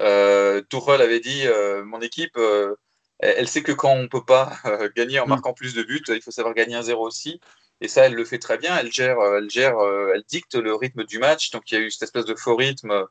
euh, 0.00 0.62
Tourelle 0.62 1.02
avait 1.02 1.20
dit 1.20 1.46
euh, 1.46 1.84
Mon 1.84 2.00
équipe, 2.00 2.36
euh, 2.36 2.76
elle 3.20 3.48
sait 3.48 3.62
que 3.62 3.72
quand 3.72 3.92
on 3.92 4.02
ne 4.02 4.08
peut 4.08 4.24
pas 4.24 4.52
gagner 4.96 5.20
en 5.20 5.26
mm. 5.26 5.30
marquant 5.30 5.52
plus 5.52 5.74
de 5.74 5.82
buts, 5.82 6.02
il 6.08 6.22
faut 6.22 6.30
savoir 6.30 6.54
gagner 6.54 6.74
un 6.76 6.82
zéro 6.82 7.06
aussi. 7.06 7.40
Et 7.80 7.88
ça, 7.88 8.06
elle 8.06 8.14
le 8.14 8.24
fait 8.24 8.38
très 8.38 8.58
bien. 8.58 8.76
Elle 8.78 8.90
gère, 8.90 9.18
elle, 9.36 9.50
gère, 9.50 9.76
elle 10.14 10.22
dicte 10.28 10.54
le 10.54 10.74
rythme 10.74 11.04
du 11.04 11.18
match. 11.18 11.50
Donc, 11.50 11.70
il 11.70 11.74
y 11.74 11.78
a 11.78 11.80
eu 11.80 11.90
cette 11.90 12.04
espèce 12.04 12.24
de 12.24 12.34
faux 12.34 12.56
rythme 12.56 13.06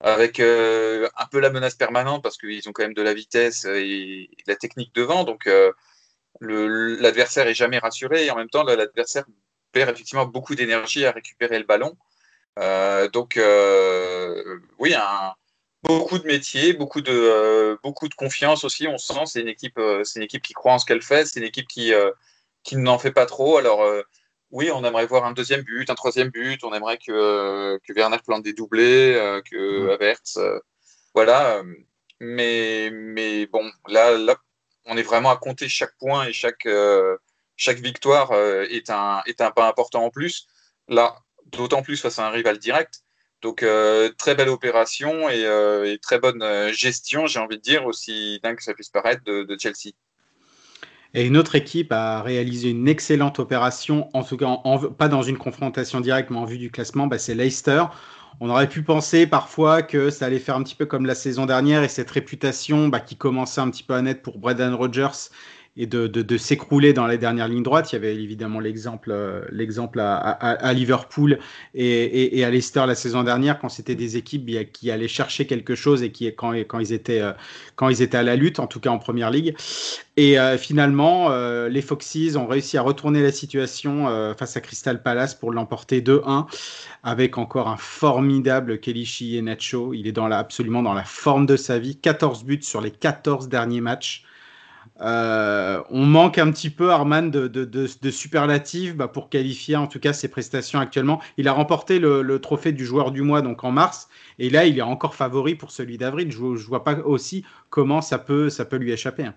avec 0.00 0.40
un 0.40 1.26
peu 1.30 1.40
la 1.40 1.50
menace 1.50 1.74
permanente 1.74 2.22
parce 2.22 2.36
qu'ils 2.36 2.68
ont 2.68 2.72
quand 2.72 2.82
même 2.82 2.94
de 2.94 3.02
la 3.02 3.14
vitesse 3.14 3.64
et, 3.64 4.28
de 4.46 4.52
la 4.52 4.56
technique 4.56 4.94
devant. 4.94 5.24
Donc, 5.24 5.48
l'adversaire 6.40 7.46
est 7.46 7.54
jamais 7.54 7.78
rassuré 7.78 8.26
et 8.26 8.30
en 8.30 8.36
même 8.36 8.50
temps 8.50 8.64
l'adversaire 8.64 9.24
perd 9.72 9.90
effectivement 9.90 10.26
beaucoup 10.26 10.54
d'énergie 10.54 11.04
à 11.04 11.12
récupérer 11.12 11.58
le 11.58 11.64
ballon. 11.64 11.96
Euh, 12.58 13.08
donc 13.08 13.36
euh, 13.36 14.60
oui, 14.78 14.94
un, 14.94 15.34
beaucoup 15.84 16.18
de 16.18 16.26
métiers, 16.26 16.72
beaucoup 16.72 17.00
de, 17.00 17.12
euh, 17.12 17.76
beaucoup 17.82 18.08
de 18.08 18.14
confiance 18.14 18.64
aussi. 18.64 18.86
On 18.88 18.98
sent 18.98 19.26
c'est 19.26 19.40
une 19.40 19.48
équipe, 19.48 19.80
c'est 20.04 20.18
une 20.18 20.24
équipe 20.24 20.42
qui 20.42 20.52
croit 20.52 20.72
en 20.72 20.78
ce 20.78 20.86
qu'elle 20.86 21.02
fait, 21.02 21.26
c'est 21.26 21.40
une 21.40 21.46
équipe 21.46 21.68
qui, 21.68 21.92
qui 22.62 22.76
n'en 22.76 22.98
fait 22.98 23.12
pas 23.12 23.26
trop. 23.26 23.56
Alors 23.58 23.84
oui, 24.50 24.70
on 24.72 24.84
aimerait 24.84 25.06
voir 25.06 25.24
un 25.24 25.32
deuxième 25.32 25.62
but, 25.62 25.90
un 25.90 25.94
troisième 25.94 26.28
but. 26.28 26.62
On 26.64 26.72
aimerait 26.74 26.98
que, 26.98 27.78
que 27.86 27.92
Werner 27.92 28.18
plante 28.24 28.42
des 28.42 28.52
doublés, 28.52 29.40
que 29.50 29.90
Havertz, 29.90 30.38
voilà. 31.14 31.62
Mais, 32.20 32.90
mais 32.92 33.46
bon, 33.46 33.70
là, 33.88 34.16
là, 34.16 34.36
on 34.86 34.96
est 34.96 35.02
vraiment 35.02 35.30
à 35.30 35.36
compter 35.36 35.68
chaque 35.68 35.96
point 35.98 36.26
et 36.26 36.32
chaque, 36.32 36.66
euh, 36.66 37.16
chaque 37.56 37.78
victoire 37.78 38.32
euh, 38.32 38.66
est, 38.70 38.90
un, 38.90 39.22
est 39.26 39.40
un 39.40 39.50
pas 39.50 39.68
important 39.68 40.04
en 40.04 40.10
plus. 40.10 40.46
Là, 40.88 41.16
d'autant 41.46 41.82
plus 41.82 42.00
face 42.00 42.18
à 42.18 42.26
un 42.26 42.30
rival 42.30 42.58
direct. 42.58 43.03
Donc, 43.44 43.62
euh, 43.62 44.08
très 44.16 44.34
belle 44.34 44.48
opération 44.48 45.28
et, 45.28 45.98
très 46.00 46.18
bonne 46.18 46.42
gestion, 46.72 47.26
j'ai 47.26 47.38
envie 47.38 47.58
de 47.58 47.62
dire, 47.62 47.84
aussi 47.84 48.40
dingue 48.42 48.56
que 48.56 48.64
ça 48.64 48.72
puisse 48.72 48.88
paraître, 48.88 49.22
de, 49.26 49.56
Chelsea. 49.60 49.92
Et 51.12 51.26
une 51.26 51.36
autre 51.36 51.54
équipe 51.54 51.92
a 51.92 52.22
réalisé 52.22 52.70
une 52.70 52.88
excellente 52.88 53.38
opération, 53.38 54.08
en 54.14 54.24
tout 54.24 54.38
cas 54.38 54.48
pas 54.98 55.08
dans 55.08 55.22
une 55.22 55.36
confrontation 55.36 56.00
directe, 56.00 56.30
mais 56.30 56.38
en 56.38 56.46
vue 56.46 56.56
du 56.56 56.70
classement, 56.70 57.06
bah, 57.06 57.18
c'est 57.18 57.34
Leicester. 57.34 57.84
On 58.40 58.48
aurait 58.48 58.68
pu 58.68 58.82
penser 58.82 59.26
parfois 59.26 59.82
que 59.82 60.08
ça 60.08 60.24
allait 60.24 60.38
faire 60.38 60.56
un 60.56 60.62
petit 60.62 60.74
peu 60.74 60.86
comme 60.86 61.04
la 61.04 61.14
saison 61.14 61.44
dernière 61.44 61.82
et 61.82 61.88
cette 61.88 62.10
réputation 62.10 62.88
bah, 62.88 63.00
qui 63.00 63.14
commençait 63.14 63.60
un 63.60 63.70
petit 63.70 63.82
peu 63.82 63.92
à 63.92 64.00
naître 64.00 64.22
pour 64.22 64.38
Brendan 64.38 64.72
Rodgers 64.72 65.28
et 65.76 65.86
de, 65.86 66.36
s'écrouler 66.36 66.92
dans 66.92 67.08
les 67.08 67.18
dernières 67.18 67.48
lignes 67.48 67.64
droites. 67.64 67.92
Il 67.92 67.96
y 67.96 67.98
avait 67.98 68.14
évidemment 68.14 68.60
l'exemple, 68.60 69.10
euh, 69.10 69.42
à, 69.98 70.72
Liverpool 70.72 71.40
et, 71.74 72.44
à 72.44 72.50
Leicester 72.50 72.84
la 72.86 72.94
saison 72.94 73.24
dernière, 73.24 73.58
quand 73.58 73.68
c'était 73.68 73.96
des 73.96 74.16
équipes 74.16 74.48
qui 74.72 74.90
allaient 74.92 75.08
chercher 75.08 75.46
quelque 75.46 75.74
chose 75.74 76.04
et 76.04 76.12
qui, 76.12 76.26
quand, 76.34 76.52
quand, 76.52 76.78
ils 76.78 76.92
étaient, 76.92 77.20
euh, 77.20 77.32
quand 77.74 77.88
ils 77.88 78.02
étaient 78.02 78.16
à 78.16 78.22
la 78.22 78.36
lutte, 78.36 78.60
en 78.60 78.68
tout 78.68 78.78
cas 78.78 78.90
en 78.90 78.98
première 78.98 79.30
ligue. 79.30 79.56
Et 80.16 80.38
euh, 80.38 80.56
finalement, 80.58 81.30
les 81.66 81.82
Foxes 81.82 82.36
ont 82.36 82.46
réussi 82.46 82.78
à 82.78 82.82
retourner 82.82 83.20
la 83.20 83.32
situation 83.32 84.06
face 84.38 84.56
à 84.56 84.60
Crystal 84.60 85.02
Palace 85.02 85.34
pour 85.34 85.52
l'emporter 85.52 86.00
2-1 86.00 86.46
avec 87.02 87.36
encore 87.36 87.68
un 87.68 87.76
formidable 87.76 88.78
Kelichi 88.78 89.42
Nacho. 89.42 89.92
Il 89.92 90.06
est 90.06 90.18
absolument 90.18 90.82
dans 90.82 90.94
la 90.94 91.04
forme 91.04 91.46
de 91.46 91.56
sa 91.56 91.78
vie. 91.80 91.96
14 91.96 92.44
buts 92.44 92.62
sur 92.62 92.80
les 92.80 92.92
14 92.92 93.48
derniers 93.48 93.80
matchs. 93.80 94.24
Euh, 95.00 95.82
on 95.90 96.06
manque 96.06 96.38
un 96.38 96.52
petit 96.52 96.70
peu, 96.70 96.90
Arman, 96.90 97.28
de, 97.30 97.48
de, 97.48 97.64
de, 97.64 98.10
superlatifs 98.10 98.94
bah, 98.94 99.08
pour 99.08 99.28
qualifier 99.28 99.74
en 99.74 99.88
tout 99.88 99.98
cas 99.98 100.12
ses 100.12 100.28
prestations 100.28 100.78
actuellement. 100.78 101.20
Il 101.36 101.48
a 101.48 101.52
remporté 101.52 101.98
le, 101.98 102.38
trophée 102.38 102.72
du 102.72 102.84
joueur 102.84 103.10
du 103.10 103.22
mois 103.22 103.42
donc 103.42 103.64
en 103.64 103.72
mars, 103.72 104.08
et 104.38 104.50
là 104.50 104.66
il 104.66 104.78
est 104.78 104.82
encore 104.82 105.16
favori 105.16 105.56
pour 105.56 105.72
celui 105.72 105.98
d'avril. 105.98 106.30
Je 106.30 106.40
ne 106.40 106.56
vois 106.56 106.84
pas 106.84 106.98
aussi 107.00 107.44
comment 107.70 108.00
ça 108.00 108.18
peut, 108.18 108.50
ça 108.50 108.64
peut 108.64 108.76
lui 108.76 108.92
échapper. 108.92 109.24
Hein. 109.24 109.34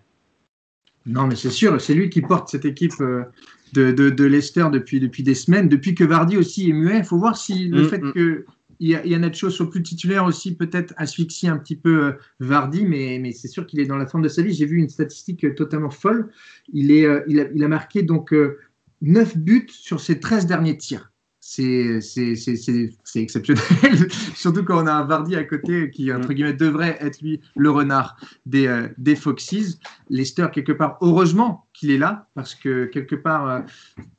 Non, 1.07 1.25
mais 1.25 1.35
c'est 1.35 1.49
sûr, 1.49 1.79
c'est 1.81 1.93
lui 1.93 2.09
qui 2.09 2.21
porte 2.21 2.49
cette 2.49 2.65
équipe 2.65 2.99
euh, 2.99 3.23
de, 3.73 3.91
de, 3.91 4.23
Leicester 4.25 4.65
depuis, 4.71 4.99
depuis 4.99 5.23
des 5.23 5.35
semaines, 5.35 5.69
depuis 5.69 5.95
que 5.95 6.03
Vardy 6.03 6.37
aussi 6.37 6.69
est 6.69 6.73
muet. 6.73 6.99
Il 6.99 7.03
faut 7.05 7.17
voir 7.17 7.37
si 7.37 7.69
le 7.69 7.83
mm, 7.83 7.89
fait 7.89 7.99
mm. 7.99 8.13
que 8.13 8.45
il 8.79 8.89
y 8.89 8.95
a, 8.95 9.05
il 9.05 9.11
y 9.11 9.35
soit 9.35 9.69
plus 9.69 9.83
titulaire 9.83 10.25
aussi, 10.25 10.55
peut-être 10.55 10.93
asphyxie 10.97 11.47
un 11.47 11.57
petit 11.57 11.75
peu 11.75 12.05
euh, 12.05 12.11
Vardy, 12.39 12.85
mais, 12.85 13.19
mais 13.19 13.31
c'est 13.31 13.47
sûr 13.47 13.65
qu'il 13.65 13.79
est 13.79 13.85
dans 13.85 13.97
la 13.97 14.05
forme 14.05 14.23
de 14.23 14.29
sa 14.29 14.41
vie. 14.41 14.53
J'ai 14.53 14.65
vu 14.65 14.77
une 14.77 14.89
statistique 14.89 15.43
euh, 15.43 15.55
totalement 15.55 15.89
folle. 15.89 16.29
Il, 16.73 16.91
est, 16.91 17.05
euh, 17.05 17.23
il, 17.27 17.39
a, 17.39 17.47
il 17.53 17.63
a 17.63 17.67
marqué 17.67 18.03
donc 18.03 18.33
9 19.01 19.37
buts 19.37 19.67
sur 19.69 19.99
ses 19.99 20.19
13 20.19 20.45
derniers 20.45 20.77
tirs 20.77 21.11
c'est 21.57 22.93
exceptionnel, 23.15 23.63
surtout 24.35 24.63
quand 24.63 24.83
on 24.83 24.87
a 24.87 24.93
un 24.93 25.05
Vardy 25.05 25.35
à 25.35 25.43
côté 25.43 25.89
qui, 25.89 26.11
entre 26.13 26.29
mm. 26.29 26.33
guillemets, 26.33 26.53
devrait 26.53 26.97
être 26.99 27.21
lui 27.21 27.41
le 27.55 27.71
renard 27.71 28.17
des, 28.45 28.67
euh, 28.67 28.87
des 28.97 29.15
Foxes. 29.15 29.79
Leicester, 30.09 30.47
quelque 30.53 30.71
part, 30.71 30.97
heureusement 31.01 31.65
qu'il 31.73 31.91
est 31.91 31.97
là, 31.97 32.27
parce 32.35 32.53
que 32.53 32.85
quelque 32.85 33.15
part, 33.15 33.49
euh, 33.49 33.59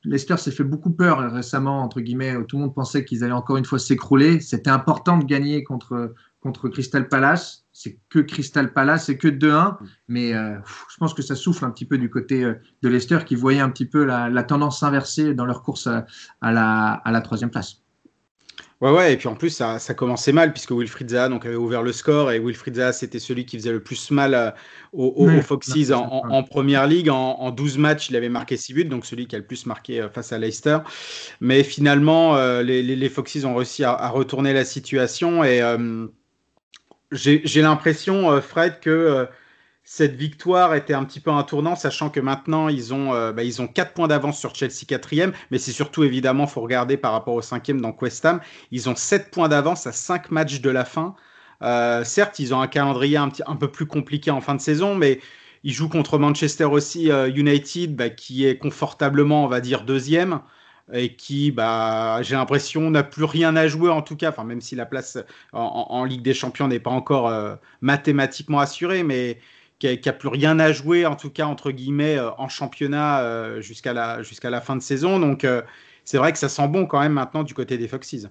Leicester 0.05 0.36
s'est 0.36 0.51
fait 0.51 0.64
beaucoup 0.64 0.91
peur 0.91 1.32
récemment, 1.32 1.82
entre 1.82 2.01
guillemets, 2.01 2.34
tout 2.49 2.57
le 2.57 2.62
monde 2.62 2.74
pensait 2.74 3.05
qu'ils 3.05 3.22
allaient 3.22 3.32
encore 3.32 3.57
une 3.57 3.64
fois 3.64 3.78
s'écrouler. 3.78 4.41
C'était 4.41 4.70
important 4.70 5.18
de 5.18 5.24
gagner 5.24 5.62
contre, 5.62 6.14
contre 6.41 6.68
Crystal 6.68 7.09
Palace 7.09 7.67
c'est 7.78 7.96
que 8.08 8.18
Crystal 8.18 8.72
Palace, 8.72 9.06
c'est 9.06 9.16
que 9.16 9.28
2-1. 9.28 9.76
Mais 10.08 10.34
euh, 10.34 10.56
je 10.90 10.96
pense 10.98 11.14
que 11.14 11.22
ça 11.22 11.36
souffle 11.36 11.64
un 11.64 11.70
petit 11.70 11.84
peu 11.84 11.96
du 11.96 12.10
côté 12.10 12.42
euh, 12.42 12.54
de 12.82 12.88
Leicester 12.88 13.20
qui 13.24 13.36
voyait 13.36 13.60
un 13.60 13.70
petit 13.70 13.86
peu 13.86 14.04
la, 14.04 14.42
tendance 14.42 14.80
s'inverser 14.80 15.32
dans 15.32 15.46
leur 15.46 15.62
course 15.62 15.86
à, 15.86 16.04
la, 16.42 16.94
à, 17.04 17.12
la, 17.12 17.20
troisième 17.20 17.50
place. 17.50 17.82
Ouais, 18.80 18.90
ouais, 18.90 19.12
et 19.12 19.16
puis 19.16 19.28
en 19.28 19.36
plus, 19.36 19.50
ça, 19.50 19.78
ça 19.78 19.94
commençait 19.94 20.32
mal 20.32 20.52
puisque 20.52 20.72
Wilfried 20.72 21.10
Zaha 21.10 21.28
donc, 21.28 21.46
avait 21.46 21.54
ouvert 21.54 21.82
le 21.82 21.92
score 21.92 22.32
et 22.32 22.40
Wilfried 22.40 22.74
Zaha, 22.74 22.92
c'était 22.92 23.20
celui 23.20 23.46
qui 23.46 23.56
faisait 23.56 23.72
le 23.72 23.82
plus 23.82 24.10
mal 24.10 24.34
euh, 24.34 24.50
aux, 24.92 25.28
Foxes 25.42 25.92
en, 25.92 26.42
première 26.42 26.88
ligue. 26.88 27.10
En, 27.10 27.52
12 27.52 27.78
matchs, 27.78 28.10
il 28.10 28.16
avait 28.16 28.28
marqué 28.28 28.56
6 28.56 28.74
buts, 28.74 28.84
donc 28.86 29.06
celui 29.06 29.28
qui 29.28 29.36
a 29.36 29.38
le 29.38 29.46
plus 29.46 29.66
marqué 29.66 30.04
face 30.12 30.32
à 30.32 30.38
Leicester. 30.38 30.78
Mais 31.40 31.62
finalement, 31.62 32.36
les, 32.60 32.82
les, 32.82 33.08
Foxes 33.08 33.44
ont 33.44 33.54
réussi 33.54 33.84
à, 33.84 34.08
retourner 34.08 34.52
la 34.52 34.64
situation 34.64 35.44
et 35.44 35.62
j'ai 37.12 37.62
l'impression, 37.62 38.30
euh, 38.30 38.40
Fred, 38.40 38.80
que 38.80 38.90
euh, 38.90 39.26
cette 39.84 40.14
victoire 40.14 40.74
était 40.74 40.94
un 40.94 41.04
petit 41.04 41.20
peu 41.20 41.30
un 41.30 41.42
tournant, 41.42 41.76
sachant 41.76 42.11
que 42.11 42.20
maintenant 42.20 42.68
ils 42.68 42.92
ont, 42.92 43.14
euh, 43.14 43.32
bah, 43.32 43.42
ils 43.44 43.62
ont 43.62 43.66
4 43.66 43.94
points 43.94 44.09
d'avance 44.09 44.38
sur 44.38 44.54
Chelsea 44.54 44.84
4 44.86 45.11
mais 45.50 45.59
c'est 45.59 45.72
surtout 45.72 46.04
évidemment, 46.04 46.46
faut 46.46 46.61
regarder 46.61 46.96
par 46.96 47.12
rapport 47.12 47.34
au 47.34 47.40
5e 47.40 47.80
dans 47.80 47.96
West 48.00 48.24
Ham, 48.26 48.40
ils 48.70 48.88
ont 48.88 48.96
7 48.96 49.30
points 49.30 49.48
d'avance 49.48 49.86
à 49.86 49.92
5 49.92 50.30
matchs 50.30 50.61
de 50.61 50.70
la 50.70 50.84
fin. 50.84 51.14
certes, 52.04 52.38
ils 52.38 52.54
ont 52.54 52.61
un 52.61 52.68
calendrier 52.68 53.16
un, 53.16 53.30
petit, 53.30 53.42
un 53.46 53.56
peu 53.56 53.70
plus 53.70 53.86
compliqué 53.86 54.30
en 54.30 54.40
fin 54.40 54.54
de 54.54 54.61
saison, 54.61 54.94
mais 54.94 55.20
ils 55.64 55.72
jouent 55.72 55.88
contre 55.88 56.18
Manchester 56.18 56.64
aussi 56.64 57.11
United, 57.34 57.96
bah, 57.96 58.11
qui 58.11 58.46
est 58.46 58.59
confortablement, 58.59 59.44
on 59.44 59.48
va 59.48 59.61
dire, 59.61 59.84
deuxième 59.84 60.40
et 60.93 61.14
qui, 61.14 61.51
bah, 61.51 62.22
j'ai 62.22 62.34
l'impression, 62.34 62.91
n'a 62.91 63.03
plus 63.03 63.24
rien 63.24 63.57
à 63.57 63.68
jouer 63.68 63.91
en 63.91 64.03
tout 64.03 64.16
cas, 64.16 64.30
enfin, 64.30 64.45
même 64.45 64.61
si 64.61 64.74
la 64.74 64.86
place 64.86 65.18
en, 65.53 66.05
Ligue 66.05 66.22
des 66.22 66.34
Champions 66.34 66.68
n'est 66.68 66.80
pas 66.80 66.91
encore 66.91 67.28
euh, 67.28 67.55
mathématiquement 67.80 68.61
assurée, 68.61 69.03
mais 69.03 69.39
qui 69.78 70.01
n'a 70.05 70.12
plus 70.12 70.28
rien 70.28 70.59
à 70.59 70.72
jouer 70.72 71.07
en 71.07 71.16
tout 71.16 71.30
cas, 71.30 71.47
entre 71.47 71.70
guillemets, 71.70 72.16
euh, 72.16 72.30
en 72.39 72.49
championnat 72.49 73.20
euh, 73.22 73.61
jusqu'à 73.61 73.93
la, 73.93 74.22
jusqu'à 74.22 74.51
la 74.51 74.61
fin 74.61 74.76
de 74.76 74.82
saison. 74.82 75.18
Donc, 75.18 75.47
c'est 76.05 76.18
vrai 76.18 76.32
que 76.32 76.39
ça 76.39 76.49
sent 76.49 76.68
bon 76.68 76.86
quand 76.86 77.01
même 77.01 77.12
maintenant 77.12 77.43
du 77.43 77.55
côté 77.55 77.76
des 77.76 77.89
Foxes. 77.89 78.26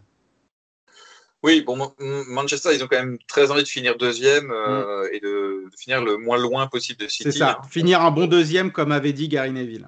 Oui, 1.44 1.62
bon, 1.62 1.94
Manchester, 2.00 2.70
ils 2.74 2.84
ont 2.84 2.88
quand 2.88 2.98
même 2.98 3.20
très 3.28 3.52
envie 3.52 3.62
de 3.62 3.68
finir 3.68 3.96
deuxième 3.96 4.48
mm. 4.48 5.10
et 5.14 5.20
de, 5.20 5.66
finir 5.78 6.04
le 6.04 6.18
moins 6.18 6.38
loin 6.38 6.66
possible 6.66 7.00
de 7.00 7.08
City. 7.08 7.32
C'est 7.32 7.38
ça, 7.38 7.60
hein. 7.62 7.68
finir 7.70 8.02
un 8.02 8.10
bon 8.10 8.26
deuxième, 8.26 8.72
comme 8.72 8.92
avait 8.92 9.14
dit 9.14 9.28
Gary 9.28 9.52
Neville 9.52 9.88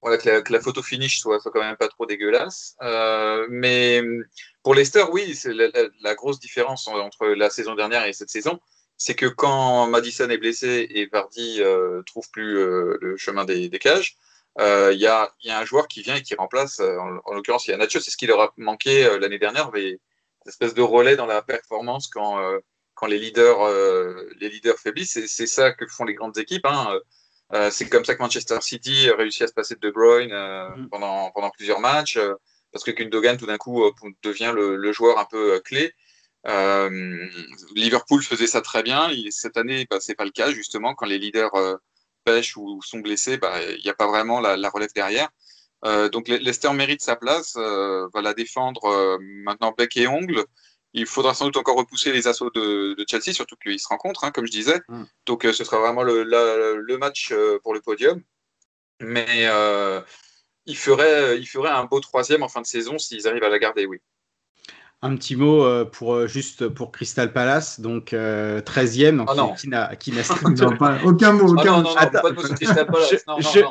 voilà, 0.00 0.18
que, 0.18 0.52
la, 0.52 0.60
photo 0.60 0.82
finish 0.82 1.20
soit, 1.20 1.40
soit, 1.40 1.50
quand 1.50 1.60
même 1.60 1.76
pas 1.76 1.88
trop 1.88 2.06
dégueulasse. 2.06 2.76
Euh, 2.82 3.46
mais 3.50 4.02
pour 4.62 4.74
Leicester, 4.74 5.04
oui, 5.10 5.34
c'est 5.34 5.52
la, 5.52 6.14
grosse 6.14 6.38
différence 6.40 6.86
entre 6.88 7.26
la 7.26 7.50
saison 7.50 7.74
dernière 7.74 8.06
et 8.06 8.12
cette 8.12 8.30
saison, 8.30 8.60
c'est 8.96 9.14
que 9.14 9.26
quand 9.26 9.86
Madison 9.86 10.28
est 10.28 10.38
blessé 10.38 10.86
et 10.90 11.06
Vardy 11.06 11.58
euh, 11.60 12.02
trouve 12.02 12.28
plus 12.30 12.58
euh, 12.58 12.98
le 13.00 13.16
chemin 13.16 13.44
des, 13.44 13.70
cages, 13.78 14.16
euh, 14.60 14.92
il 14.92 15.00
y, 15.00 15.06
a, 15.06 15.32
y, 15.44 15.50
a, 15.50 15.58
un 15.58 15.64
joueur 15.64 15.88
qui 15.88 16.02
vient 16.02 16.16
et 16.16 16.22
qui 16.22 16.34
remplace, 16.34 16.80
en, 16.80 17.18
en 17.24 17.34
l'occurrence, 17.34 17.66
il 17.66 17.70
y 17.70 17.74
a 17.74 17.76
Nacho, 17.76 18.00
c'est 18.00 18.10
ce 18.10 18.16
qui 18.16 18.26
leur 18.26 18.40
a 18.40 18.52
manqué 18.56 19.18
l'année 19.20 19.38
dernière, 19.38 19.70
mais 19.72 19.90
une 19.90 19.98
espèce 20.48 20.74
de 20.74 20.82
relais 20.82 21.16
dans 21.16 21.26
la 21.26 21.42
performance 21.42 22.08
quand, 22.08 22.40
quand 22.98 23.06
les 23.06 23.20
leaders, 23.20 23.62
euh, 23.62 24.28
les 24.40 24.48
leaders 24.48 24.76
faiblissent. 24.76 25.24
C'est 25.26 25.46
ça 25.46 25.70
que 25.70 25.86
font 25.86 26.04
les 26.04 26.14
grandes 26.14 26.36
équipes. 26.36 26.66
Hein. 26.66 26.98
Euh, 27.54 27.70
c'est 27.70 27.88
comme 27.88 28.04
ça 28.04 28.14
que 28.14 28.22
Manchester 28.22 28.58
City 28.60 29.08
a 29.10 29.16
réussi 29.16 29.42
à 29.42 29.46
se 29.46 29.52
passer 29.52 29.74
de 29.74 29.80
De 29.80 29.90
Bruyne 29.90 30.32
mm. 30.32 30.88
pendant, 30.90 31.30
pendant 31.30 31.50
plusieurs 31.50 31.80
matchs, 31.80 32.18
parce 32.72 32.84
que 32.84 32.90
Gundogan, 32.90 33.36
tout 33.36 33.46
d'un 33.46 33.56
coup, 33.56 33.84
devient 34.22 34.52
le, 34.54 34.92
joueur 34.92 35.18
un 35.18 35.24
peu 35.24 35.60
clé. 35.60 35.92
Liverpool 37.74 38.22
faisait 38.22 38.46
ça 38.46 38.60
très 38.60 38.82
bien. 38.82 39.10
cette 39.30 39.56
année, 39.56 39.86
bah, 39.90 40.00
ce 40.00 40.10
n'est 40.10 40.16
pas 40.16 40.24
le 40.24 40.30
cas, 40.30 40.50
justement, 40.50 40.94
quand 40.94 41.06
les 41.06 41.18
leaders 41.18 41.52
pêchent 42.24 42.56
ou 42.56 42.80
sont 42.82 42.98
blessés, 42.98 43.38
bah, 43.38 43.54
il 43.62 43.82
n'y 43.82 43.90
a 43.90 43.94
pas 43.94 44.06
vraiment 44.06 44.40
la, 44.40 44.56
la 44.56 44.68
relève 44.68 44.92
derrière. 44.94 45.30
Euh, 45.84 46.08
donc 46.08 46.28
Leicester 46.28 46.72
mérite 46.72 47.02
sa 47.02 47.16
place, 47.16 47.54
euh, 47.56 48.08
va 48.12 48.20
la 48.20 48.34
défendre 48.34 48.84
euh, 48.86 49.18
maintenant 49.20 49.72
bec 49.76 49.96
et 49.96 50.08
ongle. 50.08 50.44
Il 50.94 51.06
faudra 51.06 51.34
sans 51.34 51.44
doute 51.46 51.58
encore 51.58 51.76
repousser 51.76 52.12
les 52.12 52.28
assauts 52.28 52.50
de, 52.50 52.96
Chelsea, 53.08 53.32
surtout 53.32 53.56
qu'ils 53.56 53.78
se 53.78 53.88
rencontrent, 53.88 54.24
hein, 54.24 54.30
comme 54.30 54.46
je 54.46 54.52
disais. 54.52 54.80
Mm. 54.88 55.04
Donc 55.26 55.42
ce 55.44 55.64
sera 55.64 55.78
vraiment 55.78 56.02
le, 56.02 56.96
match 56.96 57.32
pour 57.62 57.74
le 57.74 57.80
podium. 57.80 58.22
Mais 59.00 59.48
il, 60.66 60.76
ferait, 60.76 61.38
il 61.38 61.46
ferait 61.46 61.70
un 61.70 61.84
beau 61.84 62.00
troisième 62.00 62.42
en 62.42 62.48
fin 62.48 62.62
de 62.62 62.66
saison 62.66 62.98
s'ils 62.98 63.28
arrivent 63.28 63.44
à 63.44 63.48
la 63.48 63.58
garder, 63.58 63.86
oui. 63.86 64.00
Un 65.00 65.14
petit 65.14 65.36
mot 65.36 65.64
pour 65.86 66.26
juste 66.26 66.68
pour 66.68 66.90
Crystal 66.90 67.32
Palace, 67.32 67.80
donc 67.80 68.12
13e, 68.12 69.16
donc 69.16 69.28
oh 69.30 69.54
qui, 69.56 69.68
n'a 69.68 69.90
aucun 71.04 71.32
mot. 71.32 71.52
Aucun 71.52 71.82
non, 71.82 71.82
non, 71.82 71.94
pas 71.94 72.06
de 72.06 72.34
mot 72.34 72.44
sur 72.44 72.54
Crystal 72.56 72.86
Palace. 72.86 73.24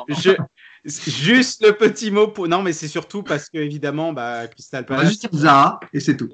je, 0.08 0.36
Juste 0.84 1.64
le 1.64 1.72
petit 1.72 2.10
mot 2.10 2.28
pour. 2.28 2.48
Non, 2.48 2.62
mais 2.62 2.72
c'est 2.72 2.88
surtout 2.88 3.22
parce 3.22 3.50
que, 3.50 3.58
évidemment, 3.58 4.12
bah, 4.12 4.46
Crystal 4.46 4.86
Palace. 4.86 5.00
On 5.00 5.04
va 5.04 5.10
juste 5.10 5.34
dire 5.34 5.80
et 5.92 6.00
c'est 6.00 6.16
tout. 6.16 6.30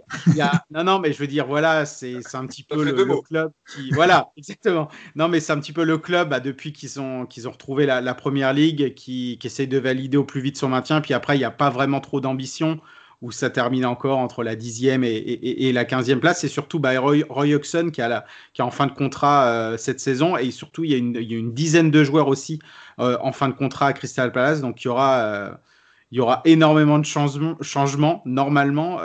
Non, 0.70 0.84
non, 0.84 0.98
mais 0.98 1.12
je 1.12 1.18
veux 1.18 1.26
dire, 1.26 1.46
voilà, 1.46 1.86
c'est 1.86 2.20
un 2.34 2.46
petit 2.46 2.62
peu 2.62 2.84
le, 2.84 3.22
club 3.22 3.52
qui. 3.74 3.90
Voilà, 3.90 4.30
exactement. 4.36 4.88
Non, 5.16 5.28
mais 5.28 5.40
c'est 5.40 5.52
un 5.52 5.60
petit 5.60 5.72
peu 5.72 5.84
le 5.84 5.98
club, 5.98 6.28
bah, 6.28 6.40
depuis 6.40 6.72
qu'ils 6.72 7.00
ont, 7.00 7.26
qu'ils 7.26 7.48
ont 7.48 7.52
retrouvé 7.52 7.86
la, 7.86 8.14
première 8.14 8.52
ligue, 8.52 8.94
qui, 8.94 9.38
qui 9.40 9.46
essaye 9.46 9.68
de 9.68 9.78
valider 9.78 10.16
au 10.16 10.24
plus 10.24 10.40
vite 10.40 10.56
son 10.56 10.68
maintien. 10.68 11.00
Puis 11.00 11.14
après, 11.14 11.36
il 11.36 11.38
n'y 11.38 11.44
a 11.44 11.50
pas 11.50 11.70
vraiment 11.70 12.00
trop 12.00 12.20
d'ambition 12.20 12.80
où 13.22 13.32
ça 13.32 13.50
termine 13.50 13.86
encore 13.86 14.18
entre 14.18 14.42
la 14.42 14.56
10e 14.56 15.02
et, 15.04 15.72
la 15.72 15.84
15e 15.84 16.18
place. 16.18 16.40
C'est 16.40 16.48
surtout 16.48 16.78
bah, 16.78 16.98
Roy, 16.98 17.24
Hodgson 17.28 17.90
qui, 17.92 18.00
est 18.00 18.60
en 18.60 18.70
fin 18.70 18.86
de 18.86 18.92
contrat 18.92 19.46
euh, 19.46 19.76
cette 19.76 20.00
saison. 20.00 20.36
Et 20.36 20.50
surtout, 20.50 20.84
il 20.84 20.90
y, 20.90 20.94
a 20.94 20.98
une, 20.98 21.52
dizaine 21.52 21.90
de 21.90 22.04
joueurs 22.04 22.28
aussi 22.28 22.58
euh, 23.00 23.16
en 23.20 23.32
fin 23.32 23.48
de 23.48 23.54
contrat 23.54 23.88
à 23.88 23.92
Crystal 23.92 24.32
Palace. 24.32 24.60
Donc, 24.60 24.82
il 24.84 24.88
y 24.88 24.90
aura, 24.90 25.18
euh, 25.20 26.36
énormément 26.44 26.98
de 26.98 27.04
changements, 27.04 27.56
changements 27.60 28.22
normalement. 28.24 28.98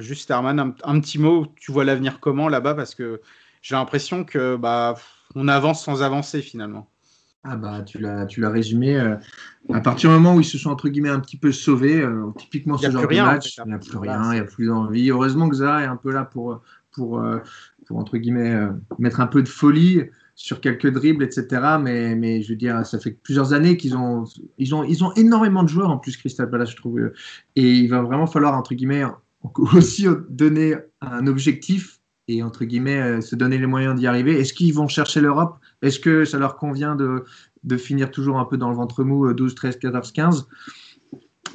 juste, 0.00 0.30
Herman, 0.30 0.74
un, 0.82 1.00
petit 1.00 1.18
mot. 1.18 1.46
Tu 1.60 1.72
vois 1.72 1.84
l'avenir 1.84 2.20
comment 2.20 2.48
là-bas? 2.48 2.74
Parce 2.74 2.94
que 2.94 3.20
j'ai 3.62 3.74
l'impression 3.74 4.24
que 4.24 4.56
bah, 4.56 4.94
on 5.34 5.48
avance 5.48 5.84
sans 5.84 6.02
avancer 6.02 6.42
finalement. 6.42 6.88
Ah 7.48 7.56
bah 7.56 7.82
tu 7.82 7.98
l'as 7.98 8.26
tu 8.26 8.40
l'as 8.40 8.50
résumé. 8.50 8.96
Euh, 8.96 9.14
à 9.72 9.80
partir 9.80 10.10
du 10.10 10.16
moment 10.16 10.34
où 10.34 10.40
ils 10.40 10.44
se 10.44 10.58
sont 10.58 10.70
entre 10.70 10.88
guillemets 10.88 11.10
un 11.10 11.20
petit 11.20 11.36
peu 11.36 11.52
sauvés, 11.52 12.00
euh, 12.00 12.30
typiquement 12.38 12.76
ce 12.76 12.90
genre 12.90 13.06
de 13.06 13.16
match, 13.16 13.56
il 13.64 13.68
n'y 13.68 13.74
a 13.74 13.78
plus 13.78 13.98
rien, 13.98 14.32
il 14.32 14.34
n'y 14.34 14.40
a 14.40 14.44
plus 14.44 14.66
d'envie. 14.66 15.10
Heureusement 15.10 15.48
que 15.48 15.56
Zaha 15.56 15.82
est 15.82 15.86
un 15.86 15.96
peu 15.96 16.12
là 16.12 16.24
pour 16.24 16.60
pour, 16.92 17.20
euh, 17.20 17.38
pour 17.86 17.98
entre 17.98 18.16
guillemets 18.16 18.68
mettre 18.98 19.20
un 19.20 19.26
peu 19.26 19.42
de 19.42 19.48
folie 19.48 20.02
sur 20.34 20.60
quelques 20.60 20.90
dribbles, 20.90 21.22
etc. 21.22 21.46
Mais, 21.80 22.14
mais 22.16 22.42
je 22.42 22.50
veux 22.50 22.56
dire, 22.56 22.84
ça 22.84 22.98
fait 22.98 23.12
plusieurs 23.12 23.52
années 23.52 23.76
qu'ils 23.76 23.96
ont 23.96 24.24
ils 24.58 24.74
ont 24.74 24.82
ils 24.82 25.04
ont 25.04 25.12
énormément 25.14 25.62
de 25.62 25.68
joueurs 25.68 25.90
en 25.90 25.98
plus 25.98 26.16
Crystal 26.16 26.50
Palace, 26.50 26.70
je 26.70 26.76
trouve. 26.76 27.12
Et 27.54 27.72
il 27.72 27.88
va 27.88 28.02
vraiment 28.02 28.26
falloir 28.26 28.54
entre 28.54 28.74
guillemets 28.74 29.04
aussi 29.74 30.06
donner 30.28 30.74
un 31.00 31.28
objectif 31.28 32.00
et 32.26 32.42
entre 32.42 32.64
guillemets 32.64 33.20
se 33.20 33.36
donner 33.36 33.56
les 33.56 33.66
moyens 33.66 33.94
d'y 33.94 34.08
arriver. 34.08 34.40
Est-ce 34.40 34.52
qu'ils 34.52 34.74
vont 34.74 34.88
chercher 34.88 35.20
l'Europe? 35.20 35.58
Est-ce 35.82 35.98
que 35.98 36.24
ça 36.24 36.38
leur 36.38 36.56
convient 36.56 36.94
de, 36.96 37.24
de, 37.64 37.76
finir 37.76 38.10
toujours 38.10 38.38
un 38.38 38.44
peu 38.44 38.56
dans 38.56 38.70
le 38.70 38.76
ventre 38.76 39.04
mou 39.04 39.32
12, 39.32 39.54
13, 39.54 39.78
14, 39.78 40.12
15 40.12 40.48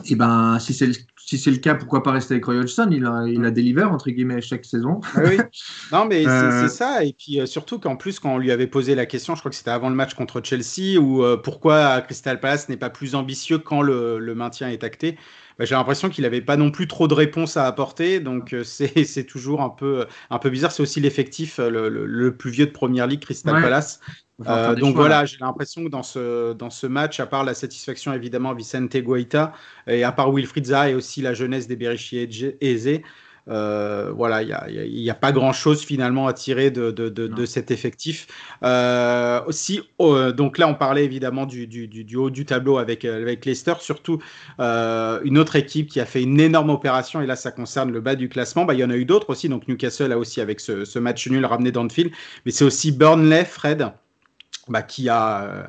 et 0.05 0.15
ben, 0.15 0.57
si 0.59 0.73
c'est 0.73 0.87
le, 0.87 0.93
si 1.31 1.37
c'est 1.37 1.51
le 1.51 1.57
cas, 1.57 1.75
pourquoi 1.75 2.03
pas 2.03 2.11
rester 2.11 2.33
avec 2.33 2.45
Roy 2.45 2.55
Hodgson? 2.55 2.89
Il 2.91 3.05
a, 3.05 3.25
il 3.27 3.43
a 3.45 3.51
deliver 3.51 3.83
entre 3.83 4.09
guillemets 4.09 4.41
chaque 4.41 4.65
saison. 4.65 4.99
Ah 5.15 5.21
oui. 5.25 5.37
Non, 5.91 6.05
mais 6.05 6.23
c'est, 6.23 6.29
euh, 6.29 6.67
ça. 6.67 7.03
Et 7.03 7.13
puis 7.13 7.39
euh, 7.39 7.45
surtout 7.45 7.79
qu'en 7.79 7.95
plus, 7.95 8.19
quand 8.19 8.33
on 8.33 8.37
lui 8.37 8.51
avait 8.51 8.67
posé 8.67 8.95
la 8.95 9.05
question, 9.05 9.35
je 9.35 9.39
crois 9.39 9.49
que 9.49 9.55
c'était 9.55 9.71
avant 9.71 9.89
le 9.89 9.95
match 9.95 10.13
contre 10.13 10.41
Chelsea, 10.43 10.99
ou 10.99 11.23
euh, 11.23 11.37
pourquoi 11.37 12.01
Crystal 12.01 12.39
Palace 12.39 12.69
n'est 12.69 12.77
pas 12.77 12.89
plus 12.89 13.15
ambitieux 13.15 13.59
quand 13.59 13.81
le, 13.81 14.19
le 14.19 14.35
maintien 14.35 14.69
est 14.69 14.83
acté, 14.83 15.17
bah, 15.57 15.65
j'ai 15.65 15.75
l'impression 15.75 16.09
qu'il 16.09 16.23
n'avait 16.23 16.41
pas 16.41 16.57
non 16.57 16.71
plus 16.71 16.87
trop 16.87 17.07
de 17.07 17.13
réponses 17.13 17.55
à 17.55 17.65
apporter. 17.65 18.19
Donc 18.19 18.55
c'est, 18.63 19.05
c'est 19.05 19.25
toujours 19.25 19.61
un 19.61 19.69
peu, 19.69 20.05
un 20.29 20.39
peu 20.39 20.49
bizarre. 20.49 20.71
C'est 20.71 20.83
aussi 20.83 20.99
l'effectif 20.99 21.59
le, 21.59 21.89
le, 21.89 22.35
plus 22.35 22.51
vieux 22.51 22.65
de 22.65 22.71
Première 22.71 23.07
Ligue, 23.07 23.21
Crystal 23.21 23.61
Palace. 23.61 23.99
Euh, 24.47 24.75
donc 24.75 24.95
voilà, 24.95 25.25
j'ai 25.25 25.37
l'impression 25.39 25.83
que 25.83 25.89
dans 25.89 26.03
ce, 26.03 26.53
dans 26.53 26.69
ce 26.69 26.87
match, 26.87 27.19
à 27.19 27.25
part 27.25 27.43
la 27.43 27.53
satisfaction 27.53 28.13
évidemment 28.13 28.53
Vicente 28.53 28.95
Guaita, 28.97 29.53
et 29.87 30.03
à 30.03 30.11
part 30.11 30.31
Wilfried 30.31 30.65
Zaha 30.65 30.89
et 30.89 30.95
aussi 30.95 31.21
la 31.21 31.33
jeunesse 31.33 31.67
des 31.67 31.75
Berichi 31.75 32.27
Eze, 32.61 33.01
euh, 33.47 34.11
voilà, 34.15 34.43
il 34.43 35.01
n'y 35.01 35.09
a, 35.09 35.15
pas 35.15 35.31
grand-chose 35.31 35.83
finalement 35.83 36.27
à 36.27 36.33
tirer 36.33 36.69
de, 36.69 36.91
de, 36.91 37.09
de, 37.09 37.45
cet 37.45 37.71
effectif. 37.71 38.27
Euh, 38.63 39.41
aussi, 39.47 39.81
oh, 39.97 40.31
donc 40.31 40.59
là, 40.59 40.67
on 40.67 40.75
parlait 40.75 41.03
évidemment 41.03 41.47
du, 41.47 41.65
du, 41.65 41.87
du, 41.87 42.15
haut 42.15 42.29
du 42.29 42.45
tableau 42.45 42.77
avec, 42.77 43.03
avec 43.03 43.45
Leicester, 43.45 43.73
surtout 43.79 44.19
une 44.59 45.37
autre 45.37 45.55
équipe 45.55 45.89
qui 45.89 45.99
a 45.99 46.05
fait 46.05 46.21
une 46.21 46.39
énorme 46.39 46.69
opération, 46.69 47.21
et 47.21 47.25
là, 47.25 47.35
ça 47.35 47.51
concerne 47.51 47.91
le 47.91 47.99
bas 47.99 48.15
du 48.15 48.29
classement. 48.29 48.65
Bah, 48.65 48.75
il 48.75 48.79
y 48.79 48.83
en 48.83 48.91
a 48.91 48.95
eu 48.95 49.05
d'autres 49.05 49.31
aussi, 49.31 49.49
donc 49.49 49.67
Newcastle 49.67 50.11
a 50.11 50.19
aussi 50.19 50.39
avec 50.39 50.59
ce, 50.59 50.85
ce 50.85 50.99
match 50.99 51.27
nul 51.27 51.45
ramené 51.45 51.71
dans 51.71 51.83
le 51.83 51.89
fil, 51.89 52.11
mais 52.45 52.51
c'est 52.51 52.63
aussi 52.63 52.91
Burnley, 52.91 53.43
Fred, 53.43 53.91
bah, 54.67 54.83
qui 54.83 55.09
a 55.09 55.43
euh, 55.43 55.67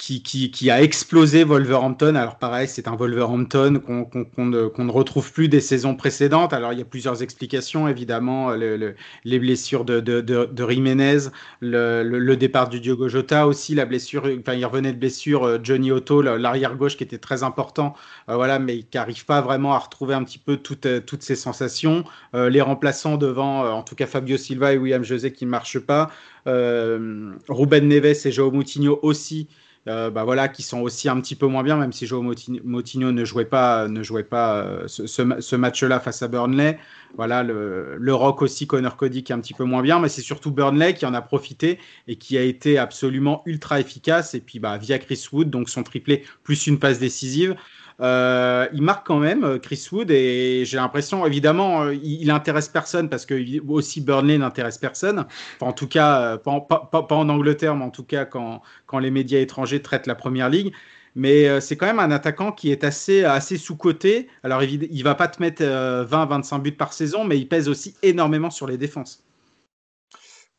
qui, 0.00 0.22
qui, 0.22 0.50
qui, 0.50 0.70
a 0.70 0.82
explosé 0.82 1.44
Wolverhampton. 1.44 2.14
Alors 2.14 2.36
pareil, 2.36 2.66
c'est 2.66 2.88
un 2.88 2.96
Wolverhampton 2.96 3.82
qu'on 3.84 4.46
ne, 4.46 4.82
ne, 4.82 4.90
retrouve 4.90 5.30
plus 5.30 5.48
des 5.48 5.60
saisons 5.60 5.94
précédentes. 5.94 6.54
Alors 6.54 6.72
il 6.72 6.78
y 6.78 6.82
a 6.82 6.86
plusieurs 6.86 7.22
explications, 7.22 7.86
évidemment, 7.86 8.52
le, 8.52 8.94
les 9.24 9.38
blessures 9.38 9.84
de, 9.84 10.00
de, 10.00 10.22
de, 10.22 10.70
Jiménez, 10.70 11.28
le, 11.60 12.02
le, 12.02 12.36
départ 12.38 12.70
du 12.70 12.80
Diogo 12.80 13.10
Jota 13.10 13.46
aussi, 13.46 13.74
la 13.74 13.84
blessure, 13.84 14.26
enfin 14.40 14.54
il 14.54 14.64
revenait 14.64 14.94
de 14.94 14.98
blessure 14.98 15.44
euh, 15.44 15.58
Johnny 15.62 15.92
Otto, 15.92 16.22
l'arrière 16.22 16.76
gauche 16.76 16.96
qui 16.96 17.04
était 17.04 17.18
très 17.18 17.42
important, 17.42 17.94
euh, 18.30 18.36
voilà, 18.36 18.58
mais 18.58 18.78
qui 18.78 18.96
n'arrive 18.96 19.26
pas 19.26 19.42
vraiment 19.42 19.74
à 19.74 19.78
retrouver 19.78 20.14
un 20.14 20.24
petit 20.24 20.38
peu 20.38 20.56
toutes, 20.56 21.04
toutes 21.04 21.22
ses 21.22 21.36
sensations. 21.36 22.04
les 22.32 22.62
remplaçants 22.62 23.18
devant, 23.18 23.70
en 23.70 23.82
tout 23.82 23.96
cas 23.96 24.06
Fabio 24.06 24.38
Silva 24.38 24.72
et 24.72 24.78
William 24.78 25.04
José 25.04 25.30
qui 25.30 25.44
ne 25.44 25.50
marchent 25.50 25.78
pas. 25.78 26.10
Euh, 26.46 27.32
Ruben 27.48 27.86
Neves 27.86 28.26
et 28.26 28.32
Joao 28.32 28.50
Moutinho 28.50 28.98
aussi, 29.02 29.48
euh, 29.90 30.10
bah 30.10 30.24
voilà, 30.24 30.48
qui 30.48 30.62
sont 30.62 30.80
aussi 30.80 31.08
un 31.08 31.20
petit 31.20 31.34
peu 31.34 31.46
moins 31.46 31.62
bien, 31.62 31.76
même 31.76 31.92
si 31.92 32.06
Joao 32.06 32.22
Moutinho 32.22 33.12
ne 33.12 33.24
jouait 33.24 33.44
pas, 33.44 33.88
ne 33.88 34.02
jouait 34.02 34.22
pas 34.22 34.56
euh, 34.62 34.88
ce, 34.88 35.56
match-là 35.56 36.00
face 36.00 36.22
à 36.22 36.28
Burnley. 36.28 36.78
Voilà, 37.16 37.42
le, 37.42 37.96
le, 37.98 38.14
Rock 38.14 38.40
aussi, 38.42 38.66
Connor 38.66 38.96
Cody 38.96 39.24
qui 39.24 39.32
est 39.32 39.34
un 39.34 39.40
petit 39.40 39.54
peu 39.54 39.64
moins 39.64 39.82
bien, 39.82 39.98
mais 39.98 40.08
c'est 40.08 40.22
surtout 40.22 40.52
Burnley 40.52 40.94
qui 40.94 41.06
en 41.06 41.14
a 41.14 41.20
profité 41.20 41.78
et 42.06 42.16
qui 42.16 42.38
a 42.38 42.42
été 42.42 42.78
absolument 42.78 43.42
ultra 43.46 43.80
efficace. 43.80 44.34
Et 44.34 44.40
puis 44.40 44.60
bah, 44.60 44.78
via 44.78 44.98
Chris 44.98 45.26
Wood, 45.32 45.50
donc 45.50 45.68
son 45.68 45.82
triplé 45.82 46.24
plus 46.44 46.66
une 46.68 46.78
passe 46.78 47.00
décisive. 47.00 47.56
Euh, 48.00 48.66
il 48.72 48.82
marque 48.82 49.06
quand 49.06 49.18
même 49.18 49.44
euh, 49.44 49.58
Chris 49.58 49.88
Wood 49.92 50.10
et 50.10 50.64
j'ai 50.64 50.78
l'impression, 50.78 51.26
évidemment, 51.26 51.82
euh, 51.82 51.94
il, 51.94 52.22
il, 52.22 52.30
intéresse 52.30 52.68
personne 52.68 53.10
parce 53.10 53.26
que 53.26 53.60
aussi 53.68 54.00
Burnley 54.00 54.38
n'intéresse 54.38 54.78
personne. 54.78 55.26
en 55.60 55.72
tout 55.72 55.86
cas, 55.86 56.38
pas, 56.38 56.88
en 57.10 57.28
Angleterre, 57.28 57.76
mais 57.76 57.84
en 57.84 57.90
tout 57.90 58.04
cas 58.04 58.24
quand, 58.24 58.62
quand 58.86 58.98
les 58.98 59.10
médias 59.10 59.40
étrangers 59.40 59.82
traitent 59.82 60.06
la 60.06 60.14
première 60.14 60.48
ligue. 60.48 60.72
Mais 61.16 61.60
c'est 61.60 61.76
quand 61.76 61.86
même 61.86 61.98
un 61.98 62.12
attaquant 62.12 62.52
qui 62.52 62.70
est 62.70 62.84
assez, 62.84 63.24
assez 63.24 63.56
sous-coté. 63.58 64.28
Alors, 64.44 64.62
il 64.62 64.88
ne 64.96 65.02
va 65.02 65.16
pas 65.16 65.26
te 65.26 65.42
mettre 65.42 65.62
20-25 65.64 66.62
buts 66.62 66.72
par 66.72 66.92
saison, 66.92 67.24
mais 67.24 67.36
il 67.36 67.48
pèse 67.48 67.68
aussi 67.68 67.96
énormément 68.02 68.50
sur 68.50 68.68
les 68.68 68.76
défenses. 68.78 69.24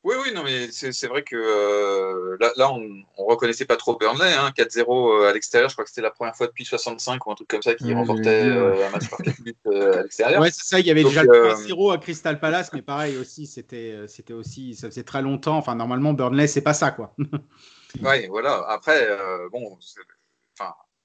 Oui, 0.04 0.16
oui, 0.20 0.34
non, 0.34 0.44
mais 0.44 0.72
c'est 0.72 1.06
vrai 1.06 1.22
que 1.22 1.36
euh, 1.36 2.36
là, 2.40 2.52
là, 2.56 2.72
on 2.72 2.80
ne 2.80 3.04
reconnaissait 3.18 3.66
pas 3.66 3.78
trop 3.78 3.96
Burnley. 3.98 4.34
Hein, 4.34 4.52
4-0 4.58 4.82
euh, 5.26 5.30
à 5.30 5.34
l'extérieur, 5.34 5.70
je 5.70 5.76
crois 5.76 5.84
que 5.84 5.92
c'était 5.92 6.02
la 6.02 6.10
première 6.10 6.36
fois 6.36 6.48
depuis 6.48 6.66
65 6.66 7.24
ou 7.24 7.32
un 7.32 7.36
truc 7.36 7.48
comme 7.48 7.62
ça 7.62 7.76
qui 7.76 7.94
remportait 7.94 8.46
euh, 8.46 8.88
un 8.88 8.90
match 8.90 9.08
par 9.10 9.20
4 9.20 9.42
buts 9.44 9.56
à 9.68 10.02
l'extérieur. 10.02 10.42
Ouais, 10.42 10.50
c'est 10.50 10.66
ça, 10.66 10.80
il 10.80 10.88
y 10.88 10.92
avait 10.92 11.04
déjà 11.04 11.22
le 11.22 11.54
0 11.54 11.92
à 11.92 12.00
Crystal 12.00 12.40
Palace, 12.40 12.72
mais 12.74 12.82
pareil 12.82 13.16
aussi, 13.18 13.46
c'était 13.46 14.00
aussi, 14.32 14.74
ça 14.74 14.90
faisait 14.90 15.04
très 15.04 15.22
longtemps. 15.22 15.58
Enfin, 15.58 15.76
normalement, 15.76 16.14
Burnley, 16.14 16.48
c'est 16.48 16.62
pas 16.62 16.74
ça, 16.74 16.90
quoi. 16.90 17.14
oui, 18.02 18.26
voilà. 18.28 18.66
Après, 18.70 19.08
bon, 19.52 19.78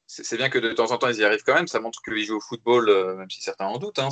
c'est 0.06 0.36
bien 0.38 0.48
que 0.48 0.58
de 0.58 0.72
temps 0.72 0.90
en 0.90 0.96
temps 0.96 1.08
ils 1.08 1.18
y 1.18 1.24
arrivent 1.24 1.44
quand 1.44 1.54
même. 1.54 1.68
Ça 1.68 1.80
montre 1.80 2.00
qu'ils 2.00 2.24
jouent 2.24 2.38
au 2.38 2.40
football, 2.40 2.86
même 3.18 3.28
si 3.28 3.42
certains 3.42 3.66
en 3.66 3.76
doutent. 3.76 3.98
Hein. 3.98 4.08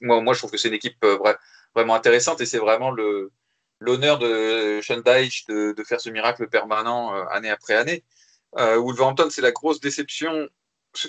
moi, 0.00 0.22
moi, 0.22 0.32
je 0.32 0.38
trouve 0.38 0.50
que 0.50 0.56
c'est 0.56 0.68
une 0.68 0.74
équipe 0.74 1.04
vraiment 1.74 1.94
intéressante 1.94 2.40
et 2.40 2.46
c'est 2.46 2.56
vraiment 2.56 2.90
le 2.90 3.32
l'honneur 3.80 4.18
de 4.18 4.80
Sean 4.82 5.00
Dyche 5.00 5.46
de, 5.46 5.74
faire 5.84 6.00
ce 6.00 6.10
miracle 6.10 6.48
permanent 6.48 7.14
euh, 7.14 7.24
année 7.30 7.50
après 7.50 7.74
année. 7.74 8.04
Euh, 8.56 8.76
Wolverhampton, 8.76 9.28
c'est 9.30 9.42
la 9.42 9.52
grosse 9.52 9.80
déception. 9.80 10.48
Je, 10.96 11.08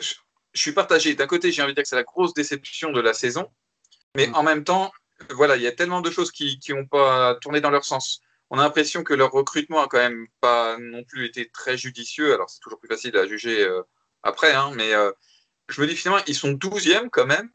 suis 0.53 0.71
partagé. 0.71 1.15
D'un 1.15 1.27
côté, 1.27 1.51
j'ai 1.51 1.61
envie 1.61 1.71
de 1.71 1.75
dire 1.75 1.83
que 1.83 1.89
c'est 1.89 1.95
la 1.95 2.03
grosse 2.03 2.33
déception 2.33 2.91
de 2.91 3.01
la 3.01 3.13
saison, 3.13 3.49
mais 4.15 4.27
mm. 4.27 4.35
en 4.35 4.43
même 4.43 4.63
temps, 4.63 4.91
voilà, 5.31 5.55
il 5.57 5.61
y 5.61 5.67
a 5.67 5.71
tellement 5.71 6.01
de 6.01 6.11
choses 6.11 6.31
qui 6.31 6.59
n'ont 6.69 6.85
pas 6.85 7.35
tourné 7.35 7.61
dans 7.61 7.69
leur 7.69 7.85
sens. 7.85 8.21
On 8.49 8.57
a 8.57 8.63
l'impression 8.63 9.03
que 9.03 9.13
leur 9.13 9.31
recrutement 9.31 9.81
a 9.81 9.87
quand 9.87 9.99
même 9.99 10.27
pas 10.41 10.77
non 10.79 11.03
plus 11.03 11.25
été 11.25 11.49
très 11.49 11.77
judicieux. 11.77 12.33
Alors, 12.33 12.49
c'est 12.49 12.59
toujours 12.61 12.79
plus 12.79 12.87
facile 12.87 13.15
à 13.15 13.27
juger 13.27 13.63
euh, 13.63 13.83
après, 14.23 14.53
hein, 14.53 14.71
mais 14.75 14.93
euh, 14.93 15.11
je 15.69 15.81
me 15.81 15.87
dis 15.87 15.95
finalement, 15.95 16.23
ils 16.25 16.35
sont 16.35 16.53
12e 16.53 17.09
quand 17.11 17.25
même. 17.25 17.49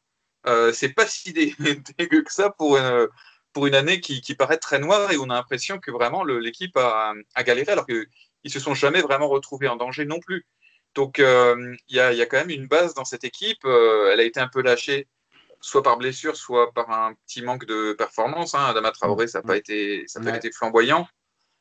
C'est 0.72 0.90
pas 0.90 1.06
si 1.06 1.32
dégueu 1.98 2.22
que 2.22 2.32
ça 2.32 2.50
pour 2.50 2.76
une, 2.76 3.08
pour 3.54 3.66
une 3.66 3.74
année 3.74 4.00
qui, 4.00 4.20
qui, 4.20 4.34
paraît 4.34 4.58
très 4.58 4.78
noire 4.78 5.10
et 5.12 5.16
on 5.16 5.30
a 5.30 5.34
l'impression 5.34 5.78
que 5.78 5.90
vraiment 5.90 6.24
l'équipe 6.24 6.76
a, 6.76 7.14
a, 7.34 7.42
galéré 7.42 7.72
alors 7.72 7.86
qu'ils 7.86 8.06
ne 8.44 8.50
se 8.50 8.60
sont 8.60 8.74
jamais 8.74 9.00
vraiment 9.00 9.28
retrouvés 9.28 9.68
en 9.68 9.76
danger 9.76 10.04
non 10.04 10.20
plus. 10.20 10.46
Donc, 10.94 11.18
il 11.18 11.76
y, 11.88 11.98
a, 12.00 12.12
y, 12.12 12.22
a, 12.22 12.26
quand 12.26 12.36
même 12.36 12.50
une 12.50 12.66
base 12.66 12.94
dans 12.94 13.04
cette 13.04 13.24
équipe. 13.24 13.64
elle 13.64 14.20
a 14.20 14.24
été 14.24 14.40
un 14.40 14.48
peu 14.48 14.60
lâchée 14.60 15.08
soit 15.64 15.82
par 15.82 15.96
blessure, 15.96 16.36
soit 16.36 16.72
par 16.72 16.90
un 16.90 17.14
petit 17.26 17.40
manque 17.40 17.64
de 17.64 17.94
performance. 17.94 18.54
Hein. 18.54 18.66
Adama 18.66 18.92
Traoré, 18.92 19.26
ça 19.28 19.38
n'a 19.38 19.44
pas, 19.44 19.56
été, 19.56 20.04
ça 20.06 20.20
pas 20.20 20.36
été 20.36 20.52
flamboyant. 20.52 21.08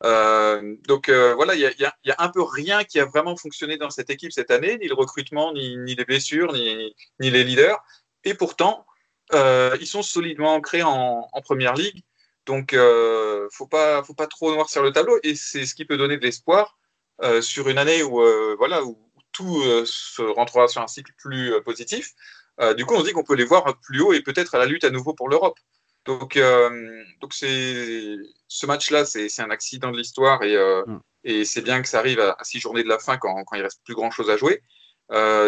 Euh, 0.03 0.75
donc 0.85 1.07
euh, 1.07 1.33
voilà, 1.35 1.55
il 1.55 1.61
y, 1.61 2.07
y, 2.07 2.11
a 2.11 2.15
un 2.17 2.27
peu 2.27 2.41
rien 2.41 2.83
qui 2.83 2.99
a 2.99 3.05
vraiment 3.05 3.37
fonctionné 3.37 3.77
dans 3.77 3.89
cette 3.89 4.09
équipe 4.09 4.33
cette 4.33 4.51
année, 4.51 4.77
ni 4.77 4.89
le 4.89 4.93
recrutement, 4.93 5.53
ni, 5.53 5.77
ni 5.77 5.95
les 5.95 6.03
blessures, 6.03 6.51
ni, 6.51 6.93
ni, 7.21 7.29
les 7.29 7.45
leaders. 7.45 7.81
Et 8.25 8.33
pourtant, 8.33 8.85
euh, 9.33 9.77
ils 9.79 9.87
sont 9.87 10.01
solidement 10.01 10.55
ancrés 10.55 10.83
en, 10.83 11.27
en 11.31 11.41
première 11.41 11.73
ligue. 11.73 12.03
Donc, 12.45 12.73
euh, 12.73 13.47
faut 13.51 13.67
pas, 13.67 14.03
faut 14.03 14.13
pas 14.13 14.27
trop 14.27 14.53
noircir 14.53 14.83
le 14.83 14.91
tableau. 14.91 15.17
Et 15.23 15.35
c'est 15.35 15.65
ce 15.65 15.75
qui 15.75 15.85
peut 15.85 15.97
donner 15.97 16.17
de 16.17 16.23
l'espoir 16.23 16.77
euh, 17.23 17.41
sur 17.41 17.69
une 17.69 17.77
année 17.77 18.03
où, 18.03 18.21
voilà, 18.57 18.83
où 18.83 18.97
tout 19.31 19.63
se 19.85 20.21
rentrera 20.21 20.67
sur 20.67 20.81
un 20.81 20.87
cycle 20.87 21.13
plus 21.17 21.53
positif. 21.63 22.13
Euh, 22.59 22.73
du 22.73 22.85
coup, 22.85 22.95
on 22.95 22.99
se 22.99 23.05
dit 23.05 23.13
qu'on 23.13 23.23
peut 23.23 23.35
les 23.35 23.45
voir 23.45 23.79
plus 23.81 24.01
haut 24.01 24.13
et 24.13 24.21
peut-être 24.21 24.55
à 24.55 24.59
la 24.59 24.65
lutte 24.65 24.83
à 24.83 24.89
nouveau 24.89 25.13
pour 25.13 25.29
l'Europe. 25.29 25.57
Donc, 26.05 26.37
euh, 26.37 27.03
donc 27.21 27.33
c'est 27.33 28.17
ce 28.47 28.65
match-là, 28.65 29.05
c'est 29.05 29.39
un 29.39 29.49
accident 29.49 29.91
de 29.91 29.97
l'histoire 29.97 30.43
et, 30.43 30.55
euh, 30.55 30.83
mm. 30.85 30.99
et 31.23 31.45
c'est 31.45 31.61
bien 31.61 31.81
que 31.81 31.87
ça 31.87 31.99
arrive 31.99 32.19
à, 32.19 32.37
six 32.43 32.59
journées 32.59 32.83
de 32.83 32.89
la 32.89 32.99
fin 32.99 33.17
quand, 33.17 33.43
quand 33.45 33.55
il 33.55 33.63
reste 33.63 33.81
plus 33.85 33.95
grand-chose 33.95 34.29
à 34.29 34.37
jouer. 34.37 34.61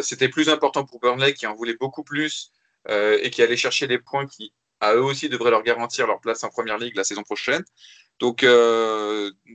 C'était 0.01 0.29
plus 0.29 0.49
important 0.49 0.85
pour 0.85 0.99
Burnley 0.99 1.33
qui 1.33 1.47
en 1.47 1.55
voulait 1.55 1.75
beaucoup 1.75 2.03
plus 2.03 2.51
et 2.89 3.29
qui 3.31 3.41
allait 3.41 3.57
chercher 3.57 3.87
des 3.87 3.99
points 3.99 4.27
qui, 4.27 4.53
à 4.79 4.93
eux 4.93 5.03
aussi, 5.03 5.29
devraient 5.29 5.51
leur 5.51 5.63
garantir 5.63 6.07
leur 6.07 6.19
place 6.19 6.43
en 6.43 6.49
Première 6.49 6.77
Ligue 6.77 6.95
la 6.95 7.03
saison 7.03 7.23
prochaine. 7.23 7.63
Donc, 8.19 8.45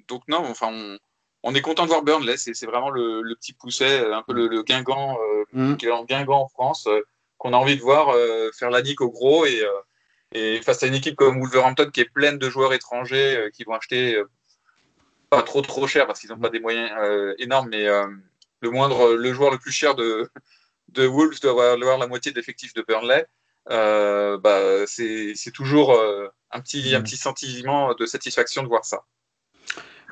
donc 0.08 0.22
non, 0.28 0.38
enfin, 0.38 0.68
on, 0.72 0.98
on 1.42 1.54
est 1.54 1.60
content 1.60 1.84
de 1.84 1.88
voir 1.88 2.02
Burnley. 2.02 2.36
C'est 2.36 2.66
vraiment 2.66 2.90
le, 2.90 3.22
le, 3.22 3.34
petit 3.36 3.52
pousset, 3.52 4.04
un 4.12 4.22
peu 4.22 4.32
le, 4.32 4.48
le 4.48 4.62
Guingamp, 4.62 5.16
mm. 5.52 5.76
qui 5.76 5.86
est 5.86 5.90
en 5.90 6.04
Guingamp 6.04 6.42
en 6.42 6.48
France 6.48 6.88
qu'on 7.40 7.54
a 7.54 7.56
envie 7.56 7.76
de 7.76 7.80
voir 7.80 8.10
euh, 8.10 8.50
faire 8.52 8.70
la 8.70 8.82
nique 8.82 9.00
au 9.00 9.10
gros 9.10 9.46
et, 9.46 9.62
euh, 9.62 9.68
et, 10.32 10.62
face 10.62 10.82
à 10.82 10.86
une 10.86 10.94
équipe 10.94 11.16
comme 11.16 11.40
Wolverhampton 11.40 11.90
qui 11.90 12.02
est 12.02 12.12
pleine 12.12 12.38
de 12.38 12.50
joueurs 12.50 12.74
étrangers 12.74 13.36
euh, 13.36 13.50
qui 13.50 13.64
vont 13.64 13.72
acheter 13.72 14.22
pas 15.30 15.42
trop 15.42 15.62
trop 15.62 15.86
cher 15.86 16.06
parce 16.06 16.20
qu'ils 16.20 16.30
n'ont 16.30 16.38
pas 16.38 16.50
des 16.50 16.60
moyens 16.60 16.90
énormes, 17.38 17.68
mais 17.70 17.86
le 18.60 18.70
moindre, 18.70 19.14
le 19.14 19.32
joueur 19.32 19.52
le 19.52 19.58
plus 19.58 19.70
cher 19.70 19.94
de, 19.94 20.28
de 20.92 21.06
Wolves 21.06 21.40
doit 21.40 21.72
avoir, 21.72 21.98
la 21.98 22.06
moitié 22.06 22.32
de 22.32 22.36
l'effectif 22.36 22.74
de 22.74 22.84
Burnley. 22.86 23.26
Euh, 23.70 24.38
bah, 24.38 24.86
c'est 24.86 25.34
toujours 25.52 25.92
un, 26.50 26.60
petit, 26.60 26.94
un 26.94 27.02
petit 27.02 27.16
sentiment 27.16 27.94
de 27.94 28.06
satisfaction 28.06 28.62
de 28.62 28.68
voir 28.68 28.84
ça. 28.84 29.04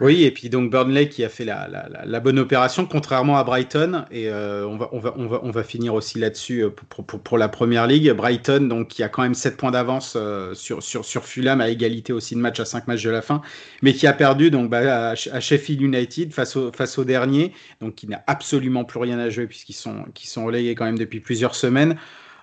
Oui, 0.00 0.22
et 0.22 0.30
puis 0.30 0.48
donc 0.48 0.70
Burnley 0.70 1.08
qui 1.08 1.24
a 1.24 1.28
fait 1.28 1.44
la, 1.44 1.66
la, 1.66 1.88
la 2.04 2.20
bonne 2.20 2.38
opération, 2.38 2.86
contrairement 2.86 3.36
à 3.36 3.42
Brighton, 3.42 4.04
et 4.12 4.28
euh, 4.28 4.64
on, 4.64 4.76
va, 4.76 4.88
on, 4.92 5.00
va, 5.00 5.14
on, 5.16 5.26
va, 5.26 5.40
on 5.42 5.50
va 5.50 5.64
finir 5.64 5.94
aussi 5.94 6.20
là-dessus 6.20 6.62
euh, 6.62 6.70
pour, 6.70 7.04
pour, 7.04 7.20
pour, 7.20 7.36
la 7.36 7.48
première 7.48 7.88
ligue. 7.88 8.12
Brighton, 8.12 8.68
donc 8.68 8.88
qui 8.88 9.02
a 9.02 9.08
quand 9.08 9.22
même 9.22 9.34
7 9.34 9.56
points 9.56 9.72
d'avance 9.72 10.14
euh, 10.16 10.54
sur, 10.54 10.84
sur, 10.84 11.04
sur 11.04 11.24
Fulham, 11.24 11.60
à 11.60 11.68
égalité 11.68 12.12
aussi 12.12 12.36
de 12.36 12.40
match 12.40 12.60
à 12.60 12.64
5 12.64 12.86
matchs 12.86 13.02
de 13.02 13.10
la 13.10 13.22
fin, 13.22 13.42
mais 13.82 13.92
qui 13.92 14.06
a 14.06 14.12
perdu 14.12 14.52
donc 14.52 14.70
bah, 14.70 15.10
à, 15.10 15.10
à, 15.10 15.40
Sheffield 15.40 15.80
United 15.80 16.32
face 16.32 16.54
au, 16.54 16.70
face 16.70 16.96
au 16.98 17.04
dernier, 17.04 17.52
donc 17.80 17.96
qui 17.96 18.06
n'a 18.06 18.22
absolument 18.28 18.84
plus 18.84 19.00
rien 19.00 19.18
à 19.18 19.30
jouer 19.30 19.48
puisqu'ils 19.48 19.72
sont, 19.72 20.04
qui 20.14 20.28
sont 20.28 20.44
relayés 20.44 20.76
quand 20.76 20.84
même 20.84 20.98
depuis 20.98 21.18
plusieurs 21.18 21.56
semaines. 21.56 21.96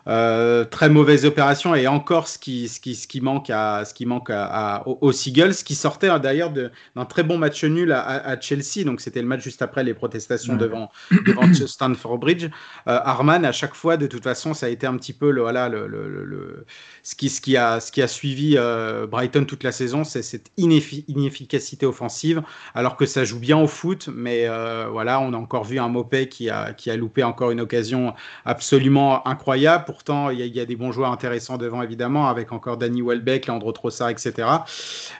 Euh, 0.08 0.66
très 0.66 0.88
mauvaise 0.88 1.26
opération 1.26 1.74
et 1.74 1.88
encore 1.88 2.28
ce 2.28 2.38
qui, 2.38 2.68
ce 2.68 2.80
qui, 2.80 2.94
ce 2.94 3.08
qui 3.08 3.22
manque, 3.22 3.50
à, 3.50 3.86
ce 3.86 3.94
qui 3.96 4.06
manque 4.06 4.30
à, 4.30 4.46
à, 4.46 4.88
aux 4.88 5.12
Seagulls, 5.12 5.56
qui 5.56 5.74
sortait 5.74 6.10
hein, 6.10 6.20
d'ailleurs 6.20 6.52
d'un 6.52 7.06
très 7.06 7.24
bon 7.24 7.40
match 7.40 7.64
nul 7.64 7.92
à, 7.92 8.02
à 8.04 8.40
Chelsea. 8.40 8.84
Donc 8.86 9.02
c'était 9.02 9.22
le 9.22 9.28
match 9.28 9.42
juste 9.42 9.64
après 9.64 9.84
les 9.84 9.96
protestations 9.96 10.54
ouais. 10.54 10.60
devant, 10.60 10.92
devant 11.26 11.52
Stanford 11.52 12.20
Bridge. 12.20 12.46
Euh, 12.88 13.00
Arman, 13.04 13.46
à 13.46 13.52
chaque 13.52 13.74
fois, 13.74 13.98
de 13.98 14.06
toute 14.06 14.24
façon, 14.24 14.54
ça 14.54 14.68
a 14.68 14.70
été 14.70 14.86
un 14.86 14.96
petit 14.96 15.14
peu 15.14 15.32
le, 15.32 15.42
voilà, 15.42 15.70
le, 15.70 15.88
le, 15.88 16.08
le 16.08 16.66
ce, 17.02 17.16
qui, 17.16 17.30
ce, 17.30 17.42
qui 17.42 17.58
a, 17.58 17.80
ce 17.80 17.92
qui 17.92 18.04
a 18.04 18.08
suivi 18.08 18.58
euh, 18.58 19.08
Brighton 19.08 19.46
toute 19.46 19.64
la 19.64 19.72
saison, 19.72 20.04
c'est 20.04 20.22
cette 20.22 20.52
ineffi 20.58 21.04
inefficacité 21.08 21.88
offensive, 21.88 22.44
alors 22.76 22.96
que 22.96 23.08
ça 23.08 23.24
joue 23.24 23.40
bien 23.40 23.58
au 23.58 23.68
foot. 23.68 24.10
Mais 24.14 24.48
euh, 24.48 24.88
voilà, 24.92 25.20
on 25.20 25.34
a 25.34 25.38
encore 25.38 25.64
vu 25.64 25.80
un 25.80 25.90
Mopé 25.90 26.30
qui 26.30 26.52
a, 26.52 26.74
qui 26.74 26.92
a 26.92 26.96
loupé 26.96 27.24
encore 27.24 27.50
une 27.50 27.62
occasion 27.62 28.14
absolument 28.46 29.28
incroyable 29.28 29.86
pourtant, 29.96 30.30
il 30.30 30.42
y, 30.42 30.50
y, 30.50 30.60
a 30.60 30.66
des 30.66 30.76
bons 30.76 30.92
joueurs 30.92 31.14
intéressants 31.14 31.58
devant, 31.58 31.82
évidemment, 31.82 32.28
avec 32.28 32.52
encore 32.52 32.76
Danny 32.76 33.02
Welbeck, 33.02 33.48
Leandro 33.48 33.72
Trossard, 33.72 34.10
etc. 34.10 34.46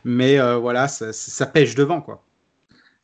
Mais 0.04 0.38
euh, 0.38 0.58
voilà, 0.58 0.90
ça, 0.90 1.14
ça, 1.14 1.46
pêche 1.46 1.76
devant, 1.76 2.02
quoi. 2.02 2.26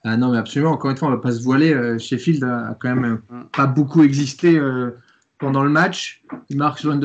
Ah 0.04 0.18
non, 0.18 0.32
mais 0.32 0.38
absolument. 0.38 0.72
Encore 0.72 0.92
une 0.92 0.98
fois, 0.98 1.08
on 1.08 1.12
ne 1.12 1.16
va 1.16 1.22
pas 1.22 1.32
se 1.32 1.42
voiler. 1.42 1.74
Euh, 1.74 1.98
Sheffield 1.98 2.44
a 2.44 2.76
quand 2.78 2.94
même 2.94 3.22
mm. 3.30 3.44
pas 3.56 3.68
beaucoup 3.68 4.04
existé 4.04 4.58
euh, 4.58 4.98
pendant 5.40 5.64
le 5.64 5.70
match. 5.70 6.24
Il 6.50 6.58
marque 6.58 6.80
sur 6.80 6.92
une 6.92 7.00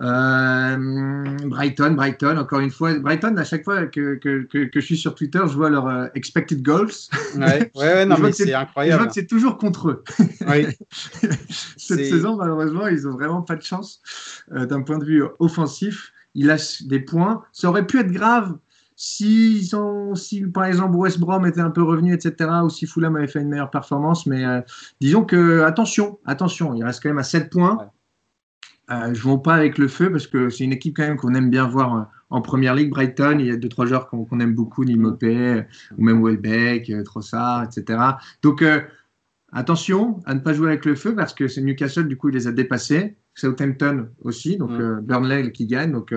Euh, 0.00 0.76
Brighton, 1.44 1.92
Brighton, 1.92 2.38
encore 2.38 2.60
une 2.60 2.70
fois. 2.70 2.98
Brighton, 2.98 3.36
à 3.36 3.44
chaque 3.44 3.64
fois 3.64 3.86
que, 3.86 4.14
que, 4.14 4.44
que, 4.44 4.64
que 4.64 4.80
je 4.80 4.84
suis 4.84 4.96
sur 4.96 5.14
Twitter, 5.14 5.40
je 5.42 5.54
vois 5.54 5.68
leur 5.68 5.86
uh, 5.88 6.08
expected 6.14 6.62
goals. 6.62 6.92
Ouais, 7.36 7.70
ouais, 7.74 8.06
non, 8.06 8.16
mais 8.18 8.32
c'est 8.32 8.52
incroyable. 8.54 8.92
Je 8.92 8.98
vois 8.98 9.06
que 9.08 9.14
c'est 9.14 9.26
toujours 9.26 9.58
contre 9.58 9.90
eux. 9.90 10.04
Oui. 10.48 10.66
Cette 11.76 12.06
saison, 12.06 12.36
malheureusement, 12.36 12.86
ils 12.88 13.06
ont 13.06 13.12
vraiment 13.12 13.42
pas 13.42 13.56
de 13.56 13.62
chance 13.62 14.00
euh, 14.52 14.64
d'un 14.64 14.82
point 14.82 14.98
de 14.98 15.04
vue 15.04 15.22
offensif. 15.38 16.12
Ils 16.34 16.46
lâchent 16.46 16.82
des 16.82 17.00
points. 17.00 17.42
Ça 17.52 17.68
aurait 17.68 17.86
pu 17.86 18.00
être 18.00 18.12
grave 18.12 18.56
si, 18.96 19.66
sont, 19.66 20.14
si 20.14 20.42
par 20.42 20.64
exemple 20.64 20.94
West 20.94 21.18
Brom 21.18 21.44
était 21.46 21.60
un 21.60 21.70
peu 21.70 21.82
revenu, 21.82 22.14
etc., 22.14 22.50
ou 22.64 22.70
si 22.70 22.86
Fulham 22.86 23.16
avait 23.16 23.26
fait 23.26 23.40
une 23.40 23.48
meilleure 23.48 23.70
performance. 23.70 24.24
Mais 24.26 24.46
euh, 24.46 24.60
disons 25.00 25.24
que, 25.24 25.62
attention, 25.62 26.18
attention, 26.24 26.72
il 26.74 26.84
reste 26.84 27.02
quand 27.02 27.10
même 27.10 27.18
à 27.18 27.22
7 27.22 27.50
points. 27.50 27.76
Ouais 27.76 27.86
euh, 28.90 29.14
jouons 29.14 29.38
pas 29.38 29.54
avec 29.54 29.78
le 29.78 29.88
feu 29.88 30.10
parce 30.10 30.26
que 30.26 30.50
c'est 30.50 30.64
une 30.64 30.72
équipe 30.72 30.96
quand 30.96 31.06
même 31.06 31.16
qu'on 31.16 31.34
aime 31.34 31.50
bien 31.50 31.66
voir 31.66 31.96
euh, 31.96 32.02
en 32.30 32.40
première 32.40 32.74
ligue. 32.74 32.90
Brighton, 32.90 33.36
il 33.38 33.46
y 33.46 33.50
a 33.50 33.56
deux 33.56 33.68
trois 33.68 33.86
joueurs 33.86 34.08
qu'on 34.08 34.24
qu 34.24 34.40
aime 34.40 34.54
beaucoup, 34.54 34.84
Nimopé 34.84 35.36
euh, 35.36 35.62
ou 35.98 36.04
même 36.04 36.24
Welbeck, 36.24 36.88
euh, 36.90 37.02
Trossard, 37.02 37.64
etc. 37.64 37.98
Donc 38.42 38.62
euh, 38.62 38.80
attention 39.52 40.20
à 40.24 40.34
ne 40.34 40.40
pas 40.40 40.54
jouer 40.54 40.68
avec 40.68 40.84
le 40.84 40.94
feu 40.94 41.14
parce 41.14 41.34
que 41.34 41.48
c'est 41.48 41.60
Newcastle 41.60 42.06
du 42.06 42.16
coup 42.16 42.28
il 42.28 42.36
les 42.36 42.46
a 42.46 42.52
dépassés, 42.52 43.16
Southampton 43.34 44.08
aussi, 44.22 44.56
donc 44.56 44.70
mm. 44.70 45.00
Burnley 45.00 45.52
qui 45.52 45.66
gagne. 45.66 45.92
Donc 45.92 46.14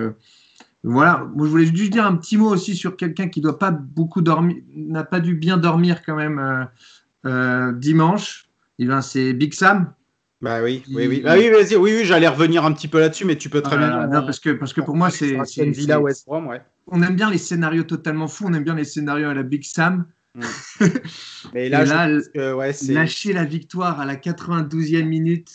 voilà, 0.84 1.28
moi 1.34 1.46
je 1.46 1.50
voulais 1.50 1.66
juste 1.66 1.92
dire 1.92 2.06
un 2.06 2.16
petit 2.16 2.36
mot 2.36 2.48
aussi 2.48 2.76
sur 2.76 2.96
quelqu'un 2.96 3.28
qui 3.28 3.40
doit 3.40 3.58
pas 3.58 3.72
beaucoup 3.72 4.22
dormir, 4.22 4.56
n'a 4.74 5.04
pas 5.04 5.20
dû 5.20 5.34
bien 5.34 5.56
dormir 5.56 6.02
quand 6.04 6.16
même 6.16 6.68
dimanche. 7.78 8.48
Eh 8.78 8.86
ben, 8.86 9.00
c'est 9.00 9.32
Big 9.32 9.54
Sam 9.54 9.92
bah 10.44 10.62
oui, 10.62 10.82
oui, 10.90 11.06
oui. 11.06 11.22
Ah 11.24 11.36
oui, 11.38 11.48
vas-y, 11.48 11.74
oui, 11.74 11.94
oui, 11.96 12.04
j'allais 12.04 12.28
revenir 12.28 12.66
un 12.66 12.72
petit 12.74 12.86
peu 12.86 13.00
là-dessus, 13.00 13.24
mais 13.24 13.36
tu 13.36 13.48
peux 13.48 13.62
très 13.62 13.76
ah, 13.76 13.78
bien. 13.78 14.06
Non, 14.08 14.26
parce 14.26 14.38
que, 14.38 14.50
parce 14.50 14.74
que 14.74 14.82
pour 14.82 14.94
moi, 14.94 15.08
c'est. 15.08 15.38
une 15.56 15.72
Villa 15.72 15.98
West 15.98 16.26
Brom, 16.26 16.46
ouais. 16.48 16.60
On 16.86 17.02
aime 17.02 17.16
bien 17.16 17.30
les 17.30 17.38
scénarios 17.38 17.84
totalement 17.84 18.28
fous, 18.28 18.44
on 18.46 18.52
aime 18.52 18.62
bien 18.62 18.74
les 18.74 18.84
scénarios 18.84 19.30
à 19.30 19.34
la 19.34 19.42
Big 19.42 19.64
Sam. 19.64 20.04
Mm. 20.34 20.42
mais 21.54 21.70
là, 21.70 21.86
là 21.86 22.20
que, 22.34 22.52
ouais, 22.52 22.74
lâcher 22.88 23.32
la 23.32 23.46
victoire 23.46 24.00
à 24.00 24.04
la 24.04 24.16
92e 24.16 25.04
minute, 25.04 25.50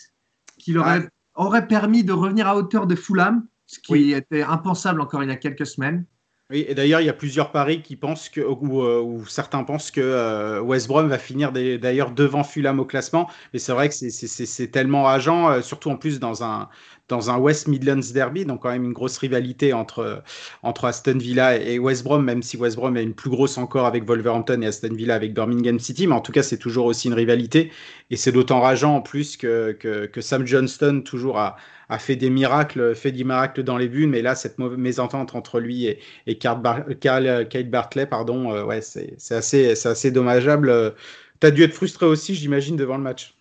qui 0.57 0.73
leur 0.73 0.85
aurait, 0.85 1.07
aurait 1.35 1.67
permis 1.67 2.03
de 2.03 2.11
revenir 2.11 2.47
à 2.47 2.55
hauteur 2.55 2.87
de 2.87 2.95
Fulham, 2.95 3.45
ce 3.67 3.79
qui 3.79 3.91
oui. 3.91 4.13
était 4.13 4.41
impensable 4.41 5.01
encore 5.01 5.21
il 5.21 5.29
y 5.29 5.31
a 5.31 5.35
quelques 5.35 5.67
semaines. 5.67 6.03
Oui, 6.51 6.65
et 6.67 6.73
d'ailleurs, 6.73 6.99
il 6.99 7.05
y 7.05 7.09
a 7.09 7.13
plusieurs 7.13 7.51
paris 7.51 7.83
qui 7.83 7.95
pensent 7.95 8.27
que, 8.27 8.41
ou, 8.41 8.81
euh, 8.81 9.23
certains 9.27 9.63
pensent 9.63 9.91
que 9.91 10.01
euh, 10.01 10.59
West 10.61 10.87
Brom 10.87 11.07
va 11.07 11.19
finir 11.19 11.51
d'ailleurs 11.51 12.09
devant 12.11 12.43
Fulham 12.43 12.79
au 12.79 12.85
classement. 12.85 13.29
Mais 13.53 13.59
c'est 13.59 13.71
vrai 13.71 13.87
que 13.89 13.93
c'est 13.93 14.67
tellement 14.71 15.07
agent, 15.07 15.51
euh, 15.51 15.61
surtout 15.61 15.91
en 15.91 15.95
plus 15.95 16.19
dans 16.19 16.43
un, 16.43 16.67
dans 17.09 17.29
un 17.29 17.37
West 17.37 17.67
Midlands 17.67 18.13
derby, 18.13 18.45
donc 18.45 18.61
quand 18.61 18.69
même 18.69 18.85
une 18.85 18.93
grosse 18.93 19.17
rivalité 19.17 19.73
entre, 19.73 20.23
entre 20.63 20.85
Aston 20.85 21.17
Villa 21.17 21.57
et 21.57 21.79
West 21.79 22.03
Brom, 22.03 22.23
même 22.23 22.43
si 22.43 22.55
West 22.55 22.75
Brom 22.77 22.95
est 22.95 23.03
une 23.03 23.13
plus 23.13 23.29
grosse 23.29 23.57
encore 23.57 23.85
avec 23.85 24.05
Wolverhampton 24.05 24.61
et 24.61 24.67
Aston 24.67 24.93
Villa 24.93 25.15
avec 25.15 25.33
Birmingham 25.33 25.79
City, 25.79 26.07
mais 26.07 26.13
en 26.13 26.21
tout 26.21 26.31
cas 26.31 26.43
c'est 26.43 26.57
toujours 26.57 26.85
aussi 26.85 27.07
une 27.07 27.13
rivalité, 27.15 27.71
et 28.11 28.15
c'est 28.15 28.31
d'autant 28.31 28.61
rageant 28.61 28.95
en 28.95 29.01
plus 29.01 29.37
que, 29.37 29.71
que, 29.73 30.21
Sam 30.21 30.45
Johnston 30.45 31.01
toujours 31.03 31.39
a, 31.39 31.57
a 31.89 31.97
fait 31.97 32.15
des 32.15 32.29
miracles, 32.29 32.95
fait 32.95 33.11
des 33.11 33.23
miracles 33.23 33.63
dans 33.63 33.77
les 33.77 33.87
buts, 33.87 34.07
mais 34.07 34.21
là 34.21 34.35
cette 34.35 34.59
mésentente 34.59 35.35
entre 35.35 35.59
lui 35.59 35.87
et, 35.87 35.99
et 36.27 36.37
Kyle, 36.37 37.47
Kyle 37.49 37.69
Bartley, 37.69 38.05
pardon, 38.05 38.53
euh, 38.53 38.63
ouais, 38.63 38.81
c'est 38.81 39.15
assez, 39.31 39.71
assez 39.85 40.11
dommageable. 40.11 40.93
Tu 41.41 41.47
as 41.47 41.51
dû 41.51 41.63
être 41.63 41.73
frustré 41.73 42.05
aussi, 42.05 42.35
j'imagine, 42.35 42.75
devant 42.75 42.97
le 42.97 43.03
match. 43.03 43.38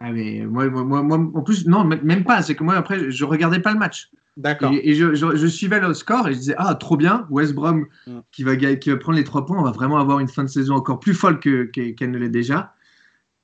Ah 0.00 0.12
mais 0.12 0.44
moi, 0.46 0.68
moi, 0.70 1.02
moi, 1.02 1.18
en 1.34 1.42
plus, 1.42 1.66
non, 1.66 1.84
même 1.84 2.24
pas. 2.24 2.42
C'est 2.42 2.54
que 2.54 2.64
moi, 2.64 2.74
après, 2.74 3.10
je 3.10 3.24
regardais 3.24 3.60
pas 3.60 3.72
le 3.72 3.78
match. 3.78 4.10
D'accord. 4.36 4.72
Et, 4.72 4.90
et 4.90 4.94
je, 4.94 5.14
je- 5.14 5.36
je 5.36 5.46
suivais 5.46 5.80
le 5.80 5.92
score 5.92 6.28
et 6.28 6.32
je 6.32 6.38
disais 6.38 6.54
ah 6.56 6.74
trop 6.74 6.96
bien 6.96 7.26
West 7.30 7.52
Brom 7.54 7.86
Mm. 8.06 8.20
qui 8.32 8.42
va 8.44 8.56
qui 8.56 8.88
va 8.90 8.96
prendre 8.96 9.18
les 9.18 9.24
trois 9.24 9.44
points, 9.44 9.58
on 9.58 9.64
va 9.64 9.72
vraiment 9.72 9.98
avoir 9.98 10.20
une 10.20 10.28
fin 10.28 10.42
de 10.44 10.48
saison 10.48 10.74
encore 10.76 11.00
plus 11.00 11.12
folle 11.14 11.38
que 11.40 11.64
que- 11.64 11.90
qu'elle 11.90 12.10
ne 12.12 12.18
l'est 12.18 12.30
déjà. 12.30 12.72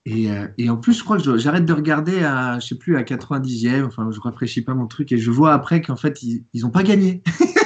Et, 0.06 0.30
euh, 0.30 0.46
et 0.56 0.70
en 0.70 0.76
plus, 0.76 0.94
je 0.96 1.02
crois 1.04 1.18
que 1.18 1.36
j'arrête 1.36 1.64
de 1.64 1.72
regarder 1.72 2.22
à, 2.22 2.60
je 2.60 2.66
sais 2.68 2.78
plus, 2.78 2.96
à 2.96 3.02
90e, 3.02 3.84
enfin, 3.86 4.08
je 4.12 4.20
rafraîchis 4.20 4.62
pas 4.62 4.72
mon 4.72 4.86
truc, 4.86 5.10
et 5.10 5.18
je 5.18 5.30
vois 5.32 5.52
après 5.52 5.82
qu'en 5.82 5.96
fait, 5.96 6.22
ils, 6.22 6.44
ils 6.54 6.64
ont 6.64 6.70
pas 6.70 6.84
gagné. 6.84 7.22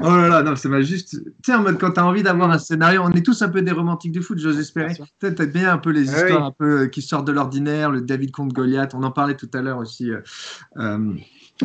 oh 0.00 0.16
là 0.16 0.28
là, 0.28 0.42
non, 0.42 0.56
ça 0.56 0.68
m'a 0.68 0.82
juste. 0.82 1.10
Tu 1.10 1.32
sais, 1.44 1.54
en 1.54 1.62
mode, 1.62 1.78
quand 1.78 1.92
tu 1.92 2.00
as 2.00 2.06
envie 2.06 2.22
d'avoir 2.22 2.50
un 2.50 2.58
scénario, 2.58 3.02
on 3.04 3.10
est 3.12 3.22
tous 3.22 3.42
un 3.42 3.48
peu 3.48 3.62
des 3.62 3.72
romantiques 3.72 4.12
du 4.12 4.22
foot, 4.22 4.38
j'ose 4.38 4.58
espérer. 4.58 4.94
Peut-être 5.18 5.36
t'aimes 5.36 5.50
bien 5.50 5.72
un 5.72 5.78
peu 5.78 5.90
les 5.90 6.04
histoires 6.04 6.40
oui. 6.40 6.46
un 6.46 6.50
peu 6.52 6.80
euh, 6.80 6.86
qui 6.88 7.02
sortent 7.02 7.26
de 7.26 7.32
l'ordinaire, 7.32 7.90
le 7.90 8.00
David 8.00 8.32
contre 8.32 8.54
Goliath, 8.54 8.94
on 8.94 9.02
en 9.02 9.10
parlait 9.10 9.36
tout 9.36 9.50
à 9.54 9.62
l'heure 9.62 9.78
aussi. 9.78 10.10
euh, 10.10 10.20
euh, 10.78 11.14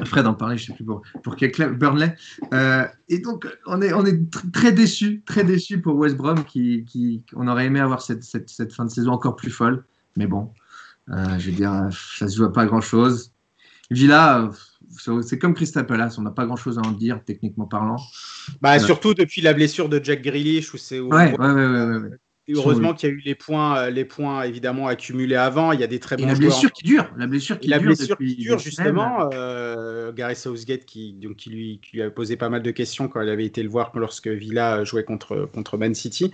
Fred 0.05 0.27
en 0.27 0.35
parlait, 0.35 0.55
je 0.55 0.67
sais 0.67 0.73
plus 0.73 0.85
pour, 0.85 1.01
pour 1.23 1.35
quel 1.35 1.51
club, 1.51 1.79
Burnley. 1.79 2.15
Euh, 2.53 2.85
et 3.07 3.17
donc, 3.17 3.47
on 3.65 3.81
est, 3.81 3.91
on 3.91 4.05
est 4.05 4.31
tr- 4.31 4.51
très 4.51 4.71
déçus, 4.71 5.23
très 5.25 5.43
déçus 5.43 5.81
pour 5.81 5.95
West 5.95 6.15
Brom, 6.15 6.43
qui, 6.43 6.85
qui, 6.85 7.23
on 7.35 7.47
aurait 7.47 7.65
aimé 7.65 7.79
avoir 7.79 8.01
cette, 8.03 8.23
cette, 8.23 8.49
cette 8.49 8.71
fin 8.71 8.85
de 8.85 8.91
saison 8.91 9.13
encore 9.13 9.35
plus 9.35 9.49
folle. 9.49 9.83
Mais 10.15 10.27
bon, 10.27 10.51
euh, 11.09 11.39
je 11.39 11.49
veux 11.49 11.55
dire, 11.55 11.89
ça 11.91 12.27
se 12.27 12.37
joue 12.37 12.45
à 12.45 12.53
pas 12.53 12.67
grand-chose. 12.67 13.31
Villa, 13.89 14.43
euh, 14.43 14.51
c'est- 14.99 15.39
comme 15.39 15.53
Crystal 15.53 15.85
Palace, 15.85 16.17
on 16.17 16.21
n'a 16.21 16.31
pas 16.31 16.45
grand-chose 16.45 16.77
à 16.77 16.81
en 16.81 16.91
dire, 16.91 17.21
techniquement 17.25 17.65
parlant. 17.65 17.97
Bah, 18.61 18.73
Ouais. 18.73 18.79
Surtout 18.79 19.13
depuis 19.13 19.41
la 19.41 19.53
blessure 19.53 19.89
de 19.89 19.99
Jack 20.03 20.21
Grealish, 20.21 20.73
où 20.73 20.77
c'est 20.77 20.99
Ouais, 20.99 21.35
ouais. 21.37 21.99
Et 22.47 22.53
heureusement 22.53 22.95
qu'il 22.95 23.09
y 23.09 23.11
a 23.11 23.15
eu 23.15 23.21
les 23.23 23.35
points, 23.35 23.77
euh, 23.77 23.89
les 23.91 24.05
points 24.05 24.41
évidemment 24.41 24.87
accumulés 24.87 25.35
avant. 25.35 25.71
Il 25.71 25.79
y 25.79 25.83
a 25.83 25.87
des 25.87 25.99
très 25.99 26.15
Et 26.15 26.17
bons 26.23 26.29
la 26.29 26.33
joueurs. 26.33 26.47
blessure 26.49 26.71
qui 26.71 26.83
dure, 26.83 27.07
la 27.15 27.27
blessure 27.27 27.59
qui 27.59 27.67
Et 27.67 27.69
la 27.69 27.77
dure. 27.77 27.89
blessure 27.93 28.17
qui 28.17 28.35
dure 28.37 28.57
justement, 28.57 29.29
euh, 29.33 30.11
Gareth 30.11 30.37
Southgate 30.37 30.83
qui, 30.85 31.13
donc, 31.13 31.35
qui, 31.35 31.51
lui, 31.51 31.79
qui 31.79 31.97
lui 31.97 32.01
a 32.01 32.09
posé 32.09 32.37
pas 32.37 32.49
mal 32.49 32.63
de 32.63 32.71
questions 32.71 33.07
quand 33.07 33.21
il 33.21 33.29
avait 33.29 33.45
été 33.45 33.61
le 33.61 33.69
voir 33.69 33.91
lorsque 33.93 34.27
Villa 34.27 34.83
jouait 34.83 35.03
contre, 35.03 35.47
contre 35.53 35.77
Man 35.77 35.93
City. 35.93 36.31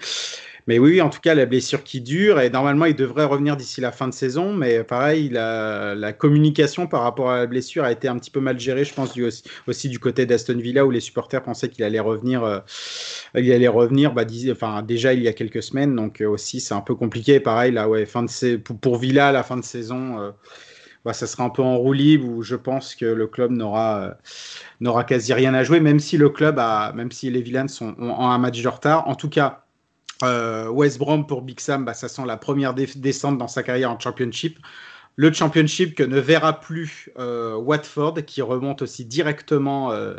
Mais 0.68 0.80
oui, 0.80 0.99
en 0.99 1.09
tout 1.09 1.20
cas, 1.20 1.36
la 1.36 1.45
blessure 1.45 1.84
qui 1.84 2.01
dure 2.01 2.39
et 2.39 2.49
normalement 2.49 2.86
il 2.86 2.95
devrait 2.95 3.26
revenir 3.26 3.55
d'ici 3.55 3.82
la 3.82 3.91
fin 3.91 4.07
de 4.07 4.13
saison. 4.13 4.53
Mais 4.53 4.84
pareil, 4.84 5.30
la, 5.30 6.13
communication 6.13 6.88
par 6.88 7.03
rapport 7.03 7.30
à 7.30 7.38
la 7.39 7.45
blessure 7.45 7.84
a 7.84 7.91
été 7.91 8.07
un 8.07 8.18
petit 8.18 8.32
peu 8.32 8.39
mal 8.39 8.59
gérée, 8.59 8.84
je 8.84 8.93
pense, 8.93 9.13
aussi, 9.68 9.89
du 9.89 9.99
côté 9.99 10.26
d'Aston 10.26 10.57
Villa 10.57 10.86
où 10.86 10.91
les 10.91 10.99
supporters 10.99 11.43
pensaient 11.43 11.70
qu'il 11.70 11.84
allait 11.84 11.99
revenir, 11.99 12.43
euh, 12.43 12.59
allait 13.36 13.68
revenir 13.68 14.13
bah, 14.13 14.26
déjà 14.26 15.13
il 15.13 15.22
y 15.22 15.28
a 15.28 15.34
quelques 15.34 15.61
semaines. 15.61 15.95
Donc 15.95 16.22
euh, 16.22 16.28
aussi, 16.28 16.59
c'est 16.59 16.74
un 16.74 16.82
peu 16.82 16.95
compliqué. 16.95 17.39
Pareil, 17.39 17.72
là, 17.72 17.88
ouais, 17.88 18.05
fin 18.05 18.24
de 18.24 18.55
pour, 18.57 18.80
pour 18.80 18.97
Villa, 18.97 19.32
la 19.32 19.43
fin 19.43 19.57
de 19.57 19.63
saison. 19.63 20.20
euh, 20.20 20.32
bah, 21.05 21.13
ça 21.13 21.28
sera 21.28 21.43
un 21.43 21.49
peu 21.51 21.61
en 21.61 21.78
roue 21.78 21.93
libre 21.93 22.28
où 22.28 22.41
je 22.41 22.55
pense 22.55 22.95
que 22.95 23.05
le 23.05 23.28
club 23.28 23.51
n'aura 23.51 24.01
euh, 24.01 24.11
n'aura 24.82 25.03
quasi 25.03 25.34
rien 25.34 25.53
à 25.53 25.63
jouer, 25.63 25.80
même 25.80 25.99
si 25.99 26.18
le 26.18 26.30
club 26.30 26.59
même 26.95 27.11
si 27.11 27.30
les 27.30 27.41
Villains 27.43 27.68
sont, 27.68 27.95
ont, 27.99 28.09
ont 28.09 28.30
un 28.30 28.38
match 28.39 28.61
de 28.61 28.68
retard. 28.68 29.07
En 29.07 29.13
tout 29.16 29.30
cas, 29.30 29.64
euh, 30.24 30.70
West 30.70 30.97
Brom 30.99 31.28
pour 31.28 31.41
Big 31.41 31.59
Sam, 31.59 31.86
bah, 31.86 31.93
ça 31.93 32.07
sent 32.07 32.24
la 32.26 32.38
première 32.38 32.74
descente 32.74 33.38
dans 33.38 33.47
sa 33.47 33.63
carrière 33.63 33.91
en 33.91 33.99
Championship. 33.99 34.59
Le 35.18 35.32
Championship 35.32 35.95
que 35.95 36.03
ne 36.03 36.20
verra 36.20 36.59
plus 36.59 37.09
euh, 37.18 37.55
Watford, 37.55 38.16
qui 38.26 38.41
remonte 38.41 38.82
aussi 38.82 39.05
directement, 39.05 39.93
euh, 39.93 40.16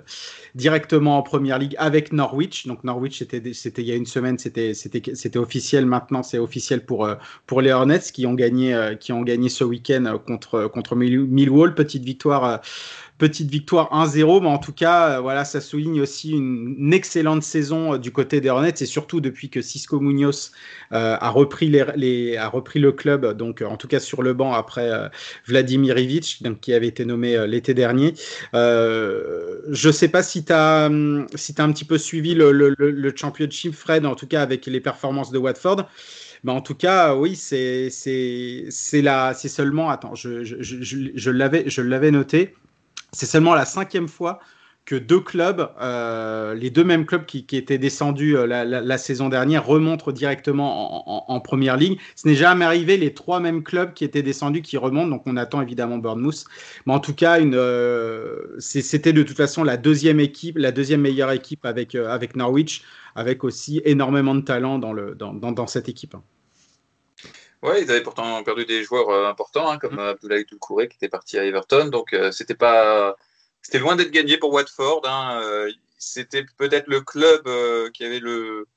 directement 0.54 1.18
en 1.18 1.22
Première 1.22 1.58
Ligue 1.58 1.74
avec 1.78 2.14
Norwich. 2.14 2.66
Donc 2.66 2.82
Norwich, 2.82 3.18
c'était 3.18 3.82
il 3.82 3.86
y 3.86 3.92
a 3.92 3.94
une 3.94 4.06
semaine, 4.06 4.38
c'était 4.38 5.36
officiel. 5.36 5.84
Maintenant, 5.84 6.22
c'est 6.22 6.38
officiel 6.38 6.86
pour 6.86 7.06
pour 7.46 7.60
les 7.60 7.72
Hornets 7.72 8.10
qui 8.10 8.24
ont 8.24 8.32
gagné 8.32 8.96
qui 8.98 9.12
ont 9.12 9.20
gagné 9.20 9.50
ce 9.50 9.64
week-end 9.64 10.18
contre 10.26 10.66
contre 10.68 10.96
Mill- 10.96 11.26
Millwall. 11.26 11.74
Petite 11.74 12.04
victoire. 12.04 12.62
Petite 13.18 13.50
victoire 13.50 13.88
1-0, 13.92 14.42
mais 14.42 14.48
en 14.48 14.58
tout 14.58 14.74
cas, 14.74 15.16
euh, 15.16 15.20
voilà, 15.20 15.46
ça 15.46 15.62
souligne 15.62 16.02
aussi 16.02 16.32
une, 16.32 16.92
excellente 16.92 17.42
saison 17.42 17.94
euh, 17.94 17.98
du 17.98 18.10
côté 18.12 18.42
des 18.42 18.50
Hornets, 18.50 18.74
et 18.80 18.84
surtout 18.84 19.22
depuis 19.22 19.48
que 19.48 19.62
Cisco 19.62 20.00
Munoz 20.00 20.52
euh, 20.92 21.16
a 21.18 21.30
repris 21.30 21.70
le 21.70 22.90
club, 22.90 23.34
donc 23.34 23.62
en 23.62 23.78
tout 23.78 23.88
cas 23.88 24.00
sur 24.00 24.22
le 24.22 24.34
banc 24.34 24.52
après 24.52 24.90
euh, 24.90 25.08
Vladimir 25.46 25.98
Ivic, 25.98 26.42
donc 26.42 26.60
qui 26.60 26.74
avait 26.74 26.88
été 26.88 27.06
nommé 27.06 27.46
l'été 27.46 27.72
dernier. 27.72 28.12
Je 28.52 29.90
sais 29.90 30.08
pas 30.08 30.22
si 30.22 30.44
tu 30.44 30.52
as 30.52 30.90
si 31.34 31.54
as 31.56 31.64
un 31.64 31.72
petit 31.72 31.86
peu 31.86 31.96
suivi 31.96 32.34
le, 32.34 32.52
le, 32.52 32.74
le, 32.76 33.12
championship, 33.16 33.74
Fred, 33.74 34.04
en 34.04 34.14
tout 34.14 34.26
cas 34.26 34.42
avec 34.42 34.66
les 34.66 34.80
performances 34.80 35.30
de 35.30 35.38
Watford. 35.38 35.88
Mais 36.44 36.52
en 36.52 36.60
tout 36.60 36.74
cas, 36.74 37.14
oui, 37.14 37.34
c'est 37.34 37.88
seulement 38.70 39.88
attends, 39.88 40.14
je 40.14 40.44
je, 40.44 40.56
je, 40.60 40.96
je 41.14 41.82
l'avais 41.82 42.10
noté. 42.10 42.54
C'est 43.16 43.26
seulement 43.26 43.54
la 43.54 43.64
cinquième 43.64 44.08
fois 44.08 44.40
que 44.84 44.94
deux 44.94 45.20
clubs, 45.20 45.68
euh, 45.80 46.54
les 46.54 46.70
deux 46.70 46.84
mêmes 46.84 47.06
clubs 47.06 47.24
qui, 47.26 47.44
étaient 47.52 47.78
descendus 47.78 48.36
euh, 48.36 48.46
la, 48.46 48.98
saison 48.98 49.28
dernière, 49.28 49.66
remontent 49.66 50.12
directement 50.12 51.30
en, 51.30 51.40
première 51.40 51.76
ligue. 51.76 51.98
Ce 52.14 52.28
n'est 52.28 52.36
jamais 52.36 52.64
arrivé 52.64 52.96
les 52.96 53.12
trois 53.12 53.40
mêmes 53.40 53.64
clubs 53.64 53.94
qui 53.94 54.04
étaient 54.04 54.22
descendus 54.22 54.62
qui 54.62 54.76
remontent. 54.76 55.08
Donc 55.08 55.22
on 55.26 55.36
attend 55.36 55.60
évidemment 55.60 55.98
Bournemouth. 55.98 56.44
Mais 56.86 56.92
en 56.92 57.00
tout 57.00 57.14
cas, 57.14 57.40
euh, 57.40 58.54
c'était 58.58 59.12
de 59.12 59.22
toute 59.24 59.36
façon 59.36 59.64
la 59.64 59.76
deuxième 59.76 60.20
équipe, 60.20 60.56
la 60.58 60.70
deuxième 60.70 61.00
meilleure 61.00 61.32
équipe 61.32 61.64
avec, 61.64 61.96
Norwich, 62.36 62.82
avec 63.16 63.44
aussi 63.44 63.82
énormément 63.84 64.34
de 64.34 64.42
talent 64.42 64.78
dans, 64.78 64.92
le, 64.92 65.16
dans, 65.16 65.66
cette 65.66 65.88
équipe. 65.88 66.14
Ouais, 67.62 67.82
ils 67.82 67.90
avaient 67.90 68.02
pourtant 68.02 68.42
perdu 68.44 68.66
des 68.66 68.84
joueurs 68.84 69.08
euh, 69.10 69.28
importants, 69.28 69.70
hein, 69.70 69.78
comme 69.78 69.96
mmh. 69.96 69.98
Abdoulaye 70.00 70.44
Doucouré 70.44 70.88
qui 70.88 70.96
était 70.96 71.08
parti 71.08 71.38
à 71.38 71.44
Everton. 71.44 71.88
Donc 71.88 72.12
euh, 72.12 72.30
c'était 72.30 72.54
pas, 72.54 73.16
c'était 73.62 73.78
loin 73.78 73.96
d'être 73.96 74.10
gagné 74.10 74.38
pour 74.38 74.52
Watford. 74.52 75.02
Hein. 75.04 75.40
Euh, 75.42 75.72
c'était 75.98 76.44
peut-être 76.58 76.86
le 76.88 77.00
club 77.00 77.44
qui 77.92 78.04
avait 78.04 78.20
le, 78.20 78.68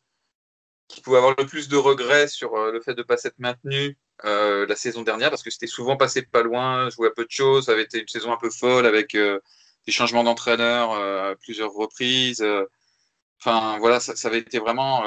qui 0.87 1.01
pouvait 1.01 1.17
avoir 1.17 1.35
le 1.37 1.45
plus 1.45 1.67
de 1.67 1.77
regrets 1.77 2.27
sur 2.27 2.55
le 2.71 2.81
fait 2.81 2.93
de 2.93 2.99
ne 2.99 3.03
pas 3.03 3.17
s'être 3.17 3.39
maintenu 3.39 3.97
la 4.23 4.75
saison 4.75 5.03
dernière, 5.03 5.29
parce 5.29 5.43
que 5.43 5.51
c'était 5.51 5.67
souvent 5.67 5.97
passé 5.97 6.21
pas 6.21 6.43
loin, 6.43 6.89
joué 6.89 7.07
à 7.07 7.11
peu 7.11 7.25
de 7.25 7.31
choses. 7.31 7.65
Ça 7.65 7.73
avait 7.73 7.83
été 7.83 7.99
une 7.99 8.07
saison 8.07 8.31
un 8.31 8.37
peu 8.37 8.49
folle 8.49 8.85
avec 8.85 9.15
des 9.15 9.91
changements 9.91 10.23
d'entraîneur 10.23 10.93
à 10.93 11.35
plusieurs 11.35 11.73
reprises. 11.73 12.45
Enfin 13.39 13.77
voilà, 13.79 13.99
ça, 13.99 14.15
ça, 14.15 14.29
avait 14.29 14.39
été 14.39 14.59
vraiment 14.59 15.03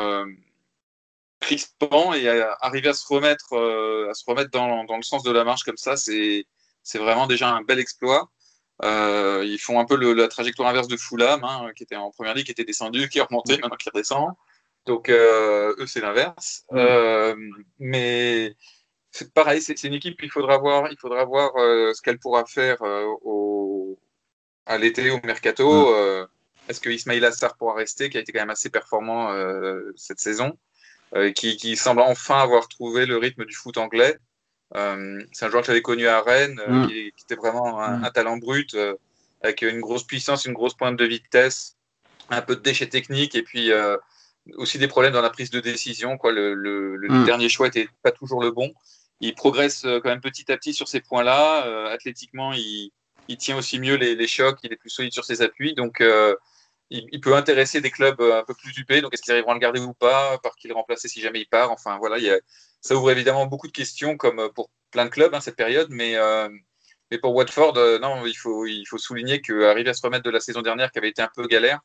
crispant 1.43 2.15
et 2.15 2.29
à, 2.29 2.57
arriver 2.61 2.89
à 2.89 2.95
se 2.95 3.07
remettre, 3.07 3.53
euh, 3.53 4.09
à 4.11 4.15
se 4.15 4.25
remettre 4.27 4.51
dans, 4.51 4.85
dans, 4.85 4.97
le 4.97 5.03
sens 5.03 5.23
de 5.23 5.31
la 5.31 5.45
marche 5.45 5.65
comme 5.65 5.77
ça, 5.77 5.97
c'est 5.97 6.47
vraiment 6.95 7.27
déjà 7.27 7.51
un 7.51 7.63
bel 7.63 7.79
exploit. 7.79 8.31
Euh, 8.83 9.45
ils 9.45 9.59
font 9.59 9.79
un 9.79 9.85
peu 9.85 9.97
le, 9.97 10.13
la 10.13 10.29
trajectoire 10.29 10.69
inverse 10.69 10.89
de 10.89 10.97
Fulham, 10.97 11.45
hein, 11.45 11.71
qui 11.77 11.83
était 11.83 11.97
en 11.97 12.11
première 12.11 12.35
ligue, 12.35 12.47
qui 12.47 12.53
était 12.53 12.65
descendu, 12.65 13.09
qui 13.09 13.19
est 13.19 13.23
remonté, 13.23 13.59
maintenant 13.59 13.77
qui 13.77 13.91
redescend. 13.91 14.33
Donc 14.87 15.09
euh, 15.09 15.75
eux, 15.79 15.87
c'est 15.87 16.01
l'inverse. 16.01 16.65
Euh, 16.73 17.37
mais 17.79 18.57
c'est 19.11 19.33
pareil, 19.33 19.61
c'est 19.61 19.85
une 19.85 19.95
équipe 19.95 20.19
qu'il 20.19 20.31
faudra 20.31 20.59
voir, 20.59 20.91
il 20.91 20.99
faudra 20.99 21.25
voir 21.25 21.53
ce 21.55 22.01
qu'elle 22.03 22.19
pourra 22.19 22.45
faire 22.47 22.79
au, 23.23 23.99
à 24.67 24.79
l'été, 24.79 25.11
au 25.11 25.21
mercato. 25.23 25.95
Mmh. 25.95 26.27
Est-ce 26.69 26.81
que 26.81 26.91
Ismail 26.91 27.25
Assar 27.25 27.57
pourra 27.57 27.75
rester, 27.75 28.09
qui 28.09 28.17
a 28.17 28.21
été 28.21 28.33
quand 28.33 28.41
même 28.41 28.51
assez 28.51 28.71
performant 28.71 29.33
cette 29.97 30.19
saison? 30.19 30.59
Qui, 31.35 31.57
qui, 31.57 31.77
semble 31.77 32.01
enfin 32.01 32.39
avoir 32.39 32.69
trouvé 32.69 33.07
le 33.07 33.19
rythme 33.19 33.45
du 33.45 33.55
foot 33.55 33.77
anglais. 33.77 34.19
Euh, 34.77 35.23
c'est 35.33 35.45
un 35.45 35.51
joueur 35.51 35.63
que 35.63 35.67
j'avais 35.67 35.83
connu 35.83 36.07
à 36.07 36.23
Rennes, 36.23 36.61
mm. 36.67 36.87
qui, 36.87 37.13
qui, 37.17 37.25
était 37.25 37.35
vraiment 37.35 37.81
un, 37.81 37.99
mm. 37.99 38.05
un 38.05 38.11
talent 38.11 38.37
brut, 38.37 38.75
euh, 38.75 38.95
avec 39.43 39.63
une 39.63 39.81
grosse 39.81 40.05
puissance, 40.05 40.45
une 40.45 40.55
grosse 40.55 40.75
pointe 40.75 40.97
de 40.97 41.05
vitesse, 41.05 41.77
un 42.31 42.43
peu 42.43 42.57
de 42.57 42.61
déchets 42.61 42.89
techniques, 42.89 43.35
et 43.35 43.43
puis 43.43 43.73
euh, 43.73 43.97
aussi 44.55 44.79
des 44.79 44.89
problèmes 44.89 45.13
dans 45.13 45.23
la 45.23 45.31
prise 45.31 45.51
de 45.51 45.61
décision. 45.61 46.17
Quoi. 46.17 46.33
Le, 46.33 46.55
le, 46.55 46.97
le 46.97 47.09
mm. 47.09 47.25
dernier 47.25 47.49
choix 47.49 47.67
n'était 47.67 47.89
pas 48.03 48.13
toujours 48.13 48.43
le 48.43 48.51
bon. 48.51 48.73
Il 49.21 49.35
progresse 49.35 49.83
quand 49.83 50.09
même 50.09 50.21
petit 50.21 50.51
à 50.51 50.57
petit 50.57 50.75
sur 50.75 50.89
ces 50.89 51.01
points-là. 51.01 51.67
Euh, 51.67 51.87
athlétiquement, 51.87 52.53
il, 52.53 52.91
il, 53.29 53.37
tient 53.37 53.57
aussi 53.57 53.79
mieux 53.79 53.95
les, 53.95 54.17
les, 54.17 54.27
chocs, 54.27 54.59
il 54.65 54.73
est 54.73 54.77
plus 54.77 54.91
solide 54.91 55.13
sur 55.13 55.25
ses 55.25 55.43
appuis. 55.43 55.75
Donc, 55.75 56.01
euh, 56.01 56.35
il, 57.13 57.21
peut 57.21 57.35
intéresser 57.35 57.81
des 57.81 57.91
clubs 57.91 58.21
un 58.21 58.45
peu 58.45 58.55
plus 58.55 58.73
dupés. 58.73 59.01
Donc, 59.01 59.15
est-ce 59.15 59.23
qu'ils 59.23 59.33
arriveront 59.33 59.53
à 59.53 59.55
le 59.55 59.61
garder 59.61 59.81
ou 59.81 59.95
pas 59.95 60.39
Par 60.39 60.57
qui 60.57 60.69
le 60.69 60.75
remplacer 60.75 61.09
si 61.09 61.21
jamais 61.21 61.41
il 61.41 61.47
part 61.47 61.71
Enfin, 61.71 61.99
voilà, 61.99 62.19
il 62.19 62.25
y 62.25 62.31
a, 62.31 62.39
ça 62.81 62.95
ouvre 62.95 63.11
évidemment 63.11 63.47
beaucoup 63.47 63.67
de 63.67 63.73
questions, 63.73 64.17
comme 64.17 64.51
pour 64.55 64.71
plein 64.91 65.05
de 65.05 65.11
clubs, 65.11 65.35
hein, 65.35 65.41
cette 65.41 65.57
période. 65.57 65.89
Mais, 65.91 66.17
euh, 66.17 66.49
mais 67.11 67.19
pour 67.19 67.35
Watford, 67.35 67.77
euh, 67.77 67.99
non, 67.99 68.25
il 68.27 68.35
faut, 68.35 68.67
il 68.67 68.85
faut 68.87 68.99
souligner 68.99 69.41
qu'arriver 69.41 69.91
à 69.91 69.95
se 69.95 70.03
remettre 70.03 70.25
de 70.25 70.31
la 70.31 70.41
saison 70.41 70.63
dernière, 70.63 70.91
qui 70.91 70.99
avait 70.99 71.11
été 71.11 71.23
un 71.23 71.31
peu 71.35 71.47
galère, 71.47 71.81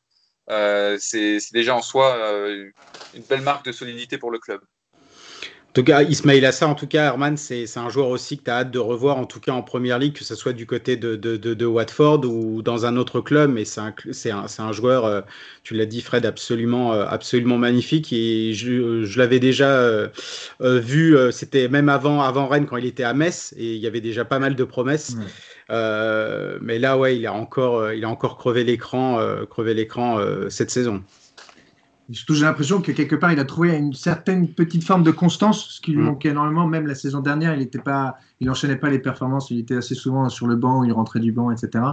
euh, 0.50 0.96
c'est 0.98 1.38
déjà 1.52 1.74
en 1.74 1.82
soi 1.82 2.16
euh, 2.16 2.70
une 3.14 3.22
belle 3.22 3.42
marque 3.42 3.64
de 3.66 3.72
solidité 3.72 4.16
pour 4.16 4.30
le 4.30 4.38
club. 4.38 4.62
En 5.68 5.72
tout 5.74 5.84
cas, 5.84 6.02
Ismail 6.02 6.44
Assa, 6.46 6.66
en 6.66 6.74
tout 6.74 6.86
cas, 6.86 7.04
Herman, 7.04 7.36
c'est 7.36 7.66
un 7.76 7.90
joueur 7.90 8.08
aussi 8.08 8.38
que 8.38 8.44
tu 8.44 8.50
as 8.50 8.60
hâte 8.60 8.70
de 8.70 8.78
revoir, 8.78 9.18
en 9.18 9.26
tout 9.26 9.38
cas 9.38 9.52
en 9.52 9.62
première 9.62 9.98
ligue, 9.98 10.14
que 10.14 10.24
ce 10.24 10.34
soit 10.34 10.54
du 10.54 10.66
côté 10.66 10.96
de, 10.96 11.14
de, 11.14 11.36
de, 11.36 11.52
de 11.52 11.66
Watford 11.66 12.24
ou 12.24 12.62
dans 12.62 12.86
un 12.86 12.96
autre 12.96 13.20
club. 13.20 13.52
Mais 13.52 13.66
c'est 13.66 13.80
un, 13.80 13.94
un, 14.32 14.46
un, 14.64 14.72
joueur, 14.72 15.04
euh, 15.04 15.20
tu 15.64 15.74
l'as 15.74 15.84
dit, 15.84 16.00
Fred, 16.00 16.24
absolument, 16.24 16.94
euh, 16.94 17.04
absolument 17.06 17.58
magnifique. 17.58 18.12
Et 18.14 18.54
je, 18.54 19.04
je 19.04 19.18
l'avais 19.18 19.40
déjà 19.40 19.68
euh, 19.68 20.08
vu, 20.60 21.16
c'était 21.32 21.68
même 21.68 21.90
avant, 21.90 22.22
avant 22.22 22.48
Rennes, 22.48 22.66
quand 22.66 22.78
il 22.78 22.86
était 22.86 23.04
à 23.04 23.12
Metz, 23.12 23.54
et 23.56 23.74
il 23.74 23.80
y 23.80 23.86
avait 23.86 24.00
déjà 24.00 24.24
pas 24.24 24.38
mal 24.38 24.56
de 24.56 24.64
promesses. 24.64 25.16
Mmh. 25.16 26.58
mais 26.62 26.78
là, 26.78 26.96
ouais, 26.96 27.18
il 27.18 27.26
a 27.26 27.34
encore, 27.34 27.92
il 27.92 28.04
a 28.06 28.08
encore 28.08 28.38
crevé 28.38 28.64
l'écran, 28.64 29.20
crevé 29.50 29.74
l'écran 29.74 30.18
cette 30.48 30.70
saison. 30.70 31.04
J'ai 32.10 32.44
l'impression 32.44 32.80
que 32.80 32.90
quelque 32.90 33.16
part, 33.16 33.32
il 33.32 33.38
a 33.38 33.44
trouvé 33.44 33.76
une 33.76 33.92
certaine 33.92 34.48
petite 34.48 34.82
forme 34.82 35.02
de 35.02 35.10
constance, 35.10 35.68
ce 35.72 35.80
qui 35.82 35.92
lui 35.92 36.00
mm. 36.00 36.04
manquait 36.04 36.30
énormément. 36.30 36.66
Même 36.66 36.86
la 36.86 36.94
saison 36.94 37.20
dernière, 37.20 37.52
il 37.52 37.58
n'était 37.58 37.78
pas, 37.78 38.16
il 38.40 38.46
n'enchaînait 38.46 38.76
pas 38.76 38.88
les 38.88 38.98
performances. 38.98 39.50
Il 39.50 39.58
était 39.58 39.76
assez 39.76 39.94
souvent 39.94 40.26
sur 40.30 40.46
le 40.46 40.56
banc, 40.56 40.84
il 40.84 40.92
rentrait 40.92 41.20
du 41.20 41.32
banc, 41.32 41.50
etc. 41.50 41.84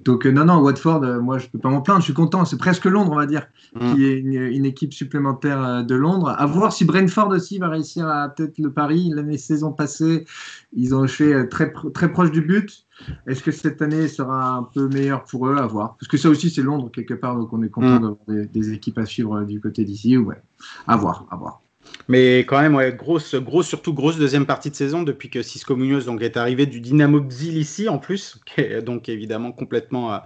Donc, 0.00 0.26
euh, 0.26 0.32
non, 0.32 0.44
non, 0.44 0.58
Watford, 0.58 1.02
euh, 1.02 1.18
moi, 1.18 1.38
je 1.38 1.48
peux 1.48 1.58
pas 1.58 1.70
m'en 1.70 1.80
plaindre. 1.80 2.00
Je 2.00 2.04
suis 2.04 2.12
content. 2.12 2.44
C'est 2.44 2.58
presque 2.58 2.84
Londres, 2.84 3.12
on 3.12 3.16
va 3.16 3.24
dire, 3.24 3.46
mm. 3.74 3.94
qui 3.94 4.04
est 4.04 4.18
une, 4.18 4.66
équipe 4.66 4.92
supplémentaire 4.92 5.64
euh, 5.64 5.82
de 5.82 5.94
Londres. 5.94 6.34
À 6.36 6.44
voir 6.44 6.70
si 6.70 6.84
Brentford 6.84 7.28
aussi 7.28 7.58
va 7.58 7.70
réussir 7.70 8.06
à 8.06 8.28
peut-être 8.28 8.58
le 8.58 8.70
pari. 8.70 9.10
L'année 9.14 9.38
saison 9.38 9.72
passée, 9.72 10.26
ils 10.74 10.94
ont 10.94 11.08
fait 11.08 11.48
très, 11.48 11.72
très 11.94 12.12
proche 12.12 12.30
du 12.30 12.42
but. 12.42 12.83
Est-ce 13.26 13.42
que 13.42 13.50
cette 13.50 13.82
année 13.82 14.08
sera 14.08 14.54
un 14.54 14.62
peu 14.62 14.88
meilleure 14.88 15.24
pour 15.24 15.48
eux 15.48 15.56
à 15.56 15.66
voir? 15.66 15.96
Parce 15.96 16.08
que 16.08 16.16
ça 16.16 16.28
aussi, 16.28 16.50
c'est 16.50 16.62
Londres 16.62 16.90
quelque 16.92 17.14
part, 17.14 17.36
donc 17.36 17.52
on 17.52 17.62
est 17.62 17.68
content 17.68 17.98
mm. 17.98 18.16
d'avoir 18.26 18.48
des, 18.52 18.72
équipes 18.72 18.98
à 18.98 19.06
suivre 19.06 19.42
du 19.44 19.60
côté 19.60 19.84
d'ici. 19.84 20.16
Ouais, 20.16 20.40
à 20.86 20.96
voir, 20.96 21.26
à 21.30 21.36
voir. 21.36 21.60
Mais 22.08 22.40
quand 22.40 22.60
même, 22.60 22.74
ouais, 22.74 22.94
grosse, 22.94 23.34
grosse, 23.34 23.66
surtout 23.66 23.94
grosse 23.94 24.18
deuxième 24.18 24.46
partie 24.46 24.70
de 24.70 24.74
saison 24.74 25.02
depuis 25.02 25.30
que 25.30 25.42
Cisco 25.42 25.74
Munoz 25.74 26.04
donc, 26.04 26.22
est 26.22 26.36
arrivé 26.36 26.66
du 26.66 26.80
Dynamo 26.80 27.20
Tbilisi 27.20 27.88
en 27.88 27.98
plus, 27.98 28.40
qui 28.46 28.60
est 28.60 28.82
donc 28.82 29.08
évidemment 29.08 29.52
complètement 29.52 30.12
à, 30.12 30.24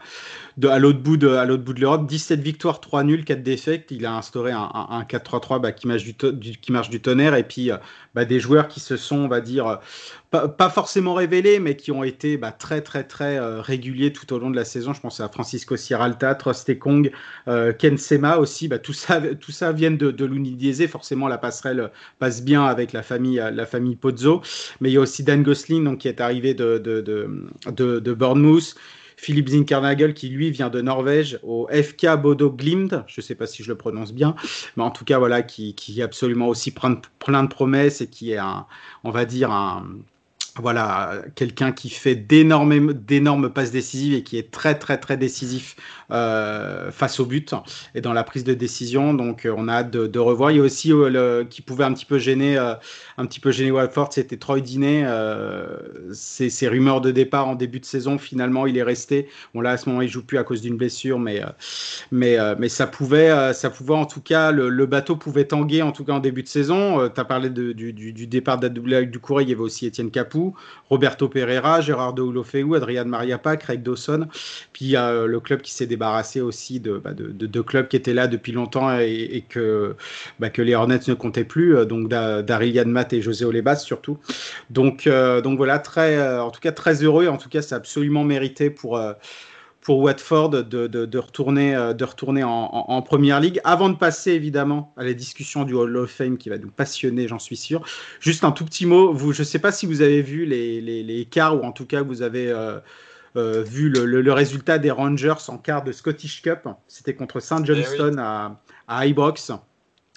de, 0.56 0.68
à 0.68 0.78
l'autre 0.78 1.00
bout 1.00 1.16
de, 1.16 1.28
à 1.28 1.44
l'autre 1.44 1.62
bout 1.62 1.74
de 1.74 1.80
l'Europe. 1.80 2.06
17 2.06 2.40
victoires, 2.40 2.80
3 2.80 3.04
nuls, 3.04 3.24
4 3.24 3.42
défaites. 3.42 3.86
Il 3.90 4.06
a 4.06 4.16
instauré 4.16 4.52
un, 4.52 4.70
un, 4.74 5.02
4-3-3 5.02 5.60
bah, 5.60 5.72
qui, 5.72 5.86
marche 5.86 6.04
du, 6.04 6.14
qui 6.14 6.72
marche 6.72 6.90
du 6.90 7.00
tonnerre 7.00 7.34
et 7.34 7.44
puis 7.44 7.70
euh, 7.70 7.76
bah, 8.18 8.24
des 8.24 8.40
joueurs 8.40 8.66
qui 8.66 8.80
se 8.80 8.96
sont, 8.96 9.18
on 9.18 9.28
va 9.28 9.40
dire, 9.40 9.78
pas, 10.32 10.70
forcément 10.70 11.14
révélés, 11.14 11.60
mais 11.60 11.76
qui 11.76 11.92
ont 11.92 12.02
été 12.02 12.36
bah, 12.36 12.50
très, 12.50 12.80
très, 12.80 13.04
très 13.04 13.38
euh, 13.38 13.60
réguliers 13.60 14.12
tout 14.12 14.32
au 14.32 14.40
long 14.40 14.50
de 14.50 14.56
la 14.56 14.64
saison. 14.64 14.92
Je 14.92 15.00
pense 15.00 15.20
à 15.20 15.28
Francisco 15.28 15.76
Sierralta, 15.76 16.34
Trostekong, 16.34 17.12
euh, 17.46 17.72
Ken 17.72 17.96
Sema 17.96 18.38
aussi. 18.38 18.66
Bah, 18.66 18.80
tout, 18.80 18.92
ça, 18.92 19.20
tout 19.20 19.52
ça 19.52 19.70
vient 19.70 19.92
de, 19.92 20.10
de. 20.10 20.86
Forcément, 20.88 21.28
la 21.28 21.38
passerelle 21.38 21.92
passe 22.18 22.42
bien 22.42 22.64
avec 22.64 22.92
la 22.92 23.04
famille, 23.04 23.40
la 23.52 23.66
famille 23.66 23.94
Pozzo. 23.94 24.42
Mais 24.80 24.90
il 24.90 24.94
y 24.94 24.96
a 24.96 25.00
aussi 25.00 25.22
Dan 25.22 25.44
Gosling 25.44 25.84
donc, 25.84 25.98
qui 25.98 26.08
est 26.08 26.20
arrivé 26.20 26.54
de, 26.54 26.78
de, 26.78 27.00
de, 27.00 28.00
de 28.00 28.12
Bournemouth. 28.14 28.74
Philippe 29.18 29.48
Zinkernagel 29.48 30.14
qui 30.14 30.28
lui 30.28 30.50
vient 30.52 30.70
de 30.70 30.80
Norvège 30.80 31.40
au 31.42 31.68
FK 31.72 32.16
Bodo 32.22 32.50
Glimt, 32.50 33.02
je 33.08 33.20
ne 33.20 33.22
sais 33.22 33.34
pas 33.34 33.48
si 33.48 33.64
je 33.64 33.68
le 33.68 33.76
prononce 33.76 34.12
bien, 34.12 34.36
mais 34.76 34.84
en 34.84 34.92
tout 34.92 35.04
cas 35.04 35.18
voilà 35.18 35.42
qui, 35.42 35.74
qui 35.74 36.00
absolument 36.02 36.46
aussi 36.46 36.70
plein 36.70 37.00
plein 37.18 37.42
de 37.42 37.48
promesses 37.48 38.00
et 38.00 38.06
qui 38.06 38.30
est 38.30 38.38
un, 38.38 38.66
on 39.02 39.10
va 39.10 39.24
dire 39.24 39.50
un, 39.50 39.84
voilà, 40.60 41.22
quelqu'un 41.34 41.72
qui 41.72 41.90
fait 41.90 42.14
d'énormes, 42.14 43.50
passes 43.50 43.70
décisives 43.70 44.14
et 44.14 44.22
qui 44.22 44.38
est 44.38 44.50
très, 44.50 44.78
très, 44.78 44.98
très 44.98 45.16
décisif 45.16 45.76
face 46.10 47.20
au 47.20 47.26
but 47.26 47.54
et 47.94 48.00
dans 48.00 48.12
la 48.12 48.24
prise 48.24 48.44
de 48.44 48.54
décision. 48.54 49.14
Donc, 49.14 49.44
euh, 49.44 49.54
on 49.56 49.68
a 49.68 49.74
hâte 49.74 49.90
de, 49.90 50.18
revoir. 50.18 50.50
Il 50.50 50.58
y 50.58 50.60
a 50.60 50.62
aussi 50.62 50.92
euh, 50.92 51.08
le, 51.08 51.46
qui 51.48 51.62
pouvait 51.62 51.84
un 51.84 51.92
petit 51.92 52.04
peu 52.04 52.18
gêner, 52.18 52.56
un 52.56 53.26
peu 53.40 53.50
gêner 53.50 53.70
Watford, 53.70 54.12
c'était 54.12 54.36
Troy 54.36 54.60
Deeney. 54.60 55.04
ces, 56.12 56.68
rumeurs 56.68 57.00
de 57.00 57.10
départ 57.10 57.48
en 57.48 57.54
début 57.54 57.80
de 57.80 57.84
saison, 57.84 58.18
finalement, 58.18 58.66
il 58.66 58.76
est 58.76 58.82
resté. 58.82 59.28
Bon, 59.54 59.60
là, 59.60 59.70
à 59.70 59.76
ce 59.76 59.88
moment, 59.88 60.02
il 60.02 60.08
joue 60.08 60.24
plus 60.24 60.38
à 60.38 60.44
cause 60.44 60.60
d'une 60.60 60.76
blessure, 60.76 61.18
mais, 61.18 61.42
mais, 62.10 62.68
ça 62.68 62.86
pouvait, 62.86 63.52
ça 63.54 63.70
pouvait 63.70 63.94
en 63.94 64.06
tout 64.06 64.20
cas, 64.20 64.50
le, 64.50 64.86
bateau 64.86 65.16
pouvait 65.16 65.44
tanguer 65.44 65.82
en 65.82 65.92
tout 65.92 66.04
cas 66.04 66.12
en 66.12 66.18
début 66.18 66.42
de 66.42 66.48
saison. 66.48 67.08
tu 67.08 67.20
as 67.20 67.24
parlé 67.24 67.50
de, 67.50 67.72
du, 67.72 67.92
du, 67.92 68.26
départ 68.26 68.58
du 68.58 69.18
Courrier, 69.18 69.46
il 69.46 69.50
y 69.50 69.52
avait 69.52 69.62
aussi 69.62 69.86
Étienne 69.86 70.10
Capou. 70.10 70.54
Roberto 70.88 71.28
Pereira, 71.28 71.80
Gérard 71.80 72.14
de 72.14 72.22
Ulofeu, 72.22 72.74
Adrian 72.74 73.04
Mariapa, 73.04 73.56
Craig 73.56 73.82
Dawson. 73.82 74.26
Puis 74.72 74.96
euh, 74.96 75.26
le 75.26 75.40
club 75.40 75.60
qui 75.60 75.72
s'est 75.72 75.86
débarrassé 75.98 76.40
aussi 76.40 76.80
de, 76.80 76.98
bah, 76.98 77.10
de, 77.12 77.60
clubs 77.60 77.88
qui 77.88 77.96
étaient 77.96 78.14
là 78.14 78.28
depuis 78.28 78.52
longtemps 78.52 78.98
et, 78.98 79.44
que, 79.48 79.96
bah, 80.38 80.48
que 80.48 80.62
les 80.62 80.74
Hornets 80.74 81.00
ne 81.08 81.14
comptaient 81.14 81.44
plus, 81.44 81.76
euh, 81.76 81.84
donc 81.84 82.08
Daryl 82.08 82.84
Matt 82.86 83.12
et 83.12 83.20
José 83.20 83.44
Olebas 83.44 83.76
surtout. 83.76 84.18
Donc, 84.70 85.06
euh, 85.06 85.40
donc 85.40 85.56
voilà, 85.56 85.78
très, 85.78 86.38
en 86.38 86.50
tout 86.50 86.60
cas 86.60 86.72
très 86.72 87.02
heureux. 87.02 87.26
En 87.26 87.36
tout 87.36 87.48
cas, 87.48 87.62
c'est 87.62 87.74
absolument 87.74 88.24
mérité 88.24 88.70
pour 88.70 88.98
pour 89.88 90.00
Watford 90.00 90.50
de, 90.50 90.86
de, 90.86 91.18
retourner, 91.18 91.74
euh, 91.74 91.94
de 91.94 92.04
retourner 92.04 92.44
en, 92.44 92.50
en, 92.50 93.00
Première 93.00 93.40
Ligue. 93.40 93.58
Avant 93.64 93.88
de 93.88 93.96
passer 93.96 94.32
évidemment 94.32 94.92
à 94.98 95.04
la 95.04 95.14
discussion 95.14 95.64
du 95.64 95.72
Hall 95.72 95.96
of 95.96 96.10
Fame 96.10 96.36
qui 96.36 96.50
va 96.50 96.58
nous 96.58 96.70
passionner, 96.70 97.26
j'en 97.26 97.38
suis 97.38 97.56
sûr. 97.56 97.82
Juste 98.20 98.44
un 98.44 98.52
tout 98.52 98.66
petit 98.66 98.84
mot. 98.84 99.14
Vous, 99.14 99.32
je 99.32 99.40
ne 99.40 99.46
sais 99.46 99.58
pas 99.58 99.72
si 99.72 99.86
vous 99.86 100.02
avez 100.02 100.20
vu 100.20 100.44
les, 100.44 100.82
les, 100.82 101.02
les 101.02 101.24
quarts 101.24 101.56
ou 101.56 101.64
en 101.64 101.72
tout 101.72 101.86
cas 101.86 102.02
vous 102.02 102.20
avez 102.20 102.50
euh, 102.50 102.80
euh, 103.38 103.62
vu 103.62 103.88
le, 103.88 104.04
le, 104.04 104.32
résultat 104.32 104.78
des 104.78 104.90
Rangers 104.90 105.48
en 105.48 105.58
quart 105.58 105.84
de 105.84 105.92
Scottish 105.92 106.42
Cup. 106.42 106.68
C'était 106.86 107.14
contre 107.14 107.40
Saint 107.40 107.64
Johnston 107.64 108.16
eh 108.16 108.20
à, 108.20 108.60
à 108.88 109.06
Ibrox. 109.06 109.52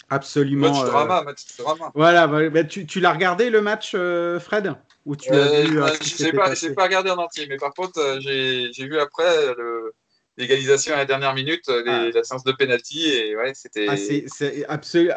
Absolument. 0.09 0.72
Match 0.72 0.86
drama, 0.86 1.24
match 1.24 1.57
drama. 1.57 1.91
Voilà, 1.95 2.28
bah, 2.28 2.49
bah, 2.49 2.63
tu, 2.63 2.86
tu 2.86 2.99
l'as 2.99 3.13
regardé 3.13 3.49
le 3.49 3.61
match, 3.61 3.95
Fred? 4.39 4.76
Ou 5.05 5.15
tu 5.15 5.32
as 5.32 5.61
vu, 5.63 5.82
euh, 5.82 5.88
Je 6.01 6.24
n'ai 6.24 6.32
pas, 6.32 6.51
pas, 6.76 6.84
regardé 6.84 7.09
en 7.09 7.17
entier, 7.17 7.47
mais 7.47 7.57
par 7.57 7.74
contre, 7.74 7.99
euh, 7.99 8.19
j'ai 8.19 8.86
vu 8.86 8.99
après 8.99 9.47
le, 9.57 9.93
l'égalisation 10.38 10.94
à 10.94 10.98
la 10.98 11.06
dernière 11.06 11.34
minute, 11.34 11.68
euh, 11.70 11.84
ah. 11.88 12.10
la 12.14 12.24
séance 12.24 12.44
de 12.44 12.52
penalty 12.52 13.08
et 13.08 13.36
ouais, 13.36 13.52
c'était. 13.54 13.88
Ah, 13.90 13.98
c'est. 13.98 14.26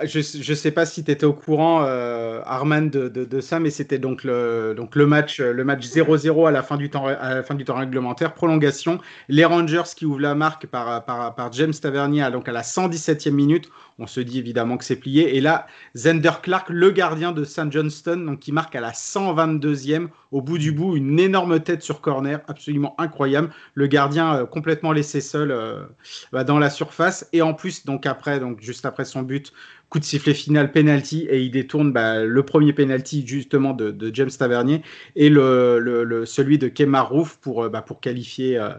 Je 0.07 0.51
ne 0.51 0.55
sais 0.55 0.71
pas 0.71 0.87
si 0.87 1.05
tu 1.05 1.11
étais 1.11 1.27
au 1.27 1.33
courant, 1.33 1.85
euh, 1.85 2.41
Arman, 2.45 2.91
de, 2.91 3.09
de, 3.09 3.41
ça, 3.41 3.61
mais 3.61 3.71
c'était 3.71 3.99
donc 3.99 4.25
le 4.25 4.75
donc 4.77 4.97
le 4.97 5.07
match 5.07 5.41
le 5.41 5.65
match 5.65 5.85
0-0 5.85 6.49
à 6.49 6.51
la 6.51 6.63
fin 6.63 6.77
du 6.77 6.91
temps 6.91 7.07
à 7.07 7.35
la 7.37 7.43
fin 7.43 7.55
du 7.55 7.65
temps 7.65 7.77
réglementaire, 7.77 8.35
prolongation. 8.35 8.99
Les 9.29 9.45
Rangers 9.45 9.83
qui 9.97 10.07
ouvrent 10.07 10.21
la 10.21 10.35
marque 10.35 10.67
par 10.67 11.05
par, 11.05 11.35
par 11.35 11.53
James 11.53 11.75
Tavernier 11.75 12.29
donc 12.33 12.49
à 12.49 12.53
la 12.53 12.63
117e 12.63 13.31
minute. 13.31 13.71
On 13.99 14.09
se 14.09 14.21
dit 14.21 14.39
évidemment 14.41 14.77
que 14.77 14.85
c'est 14.85 14.97
plié. 14.97 15.37
Et 15.37 15.41
là, 15.41 15.69
Zender 15.95 16.33
Clark, 16.43 16.69
le 16.69 16.91
gardien 16.91 17.31
de 17.31 17.45
St. 17.45 17.71
Johnston, 17.71 18.17
donc 18.27 18.41
qui 18.41 18.51
marque 18.51 18.75
à 18.75 18.81
la 18.81 18.91
122e 18.91 20.09
au 20.33 20.43
bout 20.43 20.59
du 20.59 20.73
bout, 20.73 20.97
une 20.97 21.21
énorme 21.21 21.61
tête 21.61 21.83
sur 21.83 22.01
corner, 22.01 22.41
absolument 22.49 22.97
incroyable. 22.99 23.51
Le 23.75 23.87
gardien 23.87 24.35
euh, 24.35 24.47
complètement 24.47 24.91
laissé 24.91 25.04
seul 25.21 25.51
euh, 25.51 25.85
bah, 26.33 26.45
dans 26.45 26.59
la 26.59 26.71
surface. 26.71 27.29
Et 27.33 27.43
en 27.43 27.55
plus, 27.55 27.85
donc 27.85 28.07
après, 28.07 28.41
donc 28.41 28.61
juste 28.61 28.85
après 28.87 29.05
son 29.05 29.23
but, 29.23 29.53
coup 29.95 30.01
de 30.01 30.05
sifflet 30.05 30.35
final, 30.35 30.73
penalty, 30.73 31.29
et 31.31 31.41
il 31.41 31.53
détourne 31.53 31.93
bah, 31.93 32.25
le 32.25 32.43
premier 32.43 32.73
penalty 32.73 33.25
justement 33.25 33.73
de, 33.75 34.11
James 34.13 34.31
Tavernier 34.37 34.83
et 35.15 35.29
le, 35.29 35.79
le, 35.79 36.27
celui 36.27 36.59
de 36.59 36.67
Kemar 36.67 37.11
Roof 37.11 37.39
pour, 37.41 37.63
euh, 37.63 37.69
bah, 37.69 37.81
pour, 37.81 38.01
qualifier, 38.01 38.59
euh, 38.59 38.71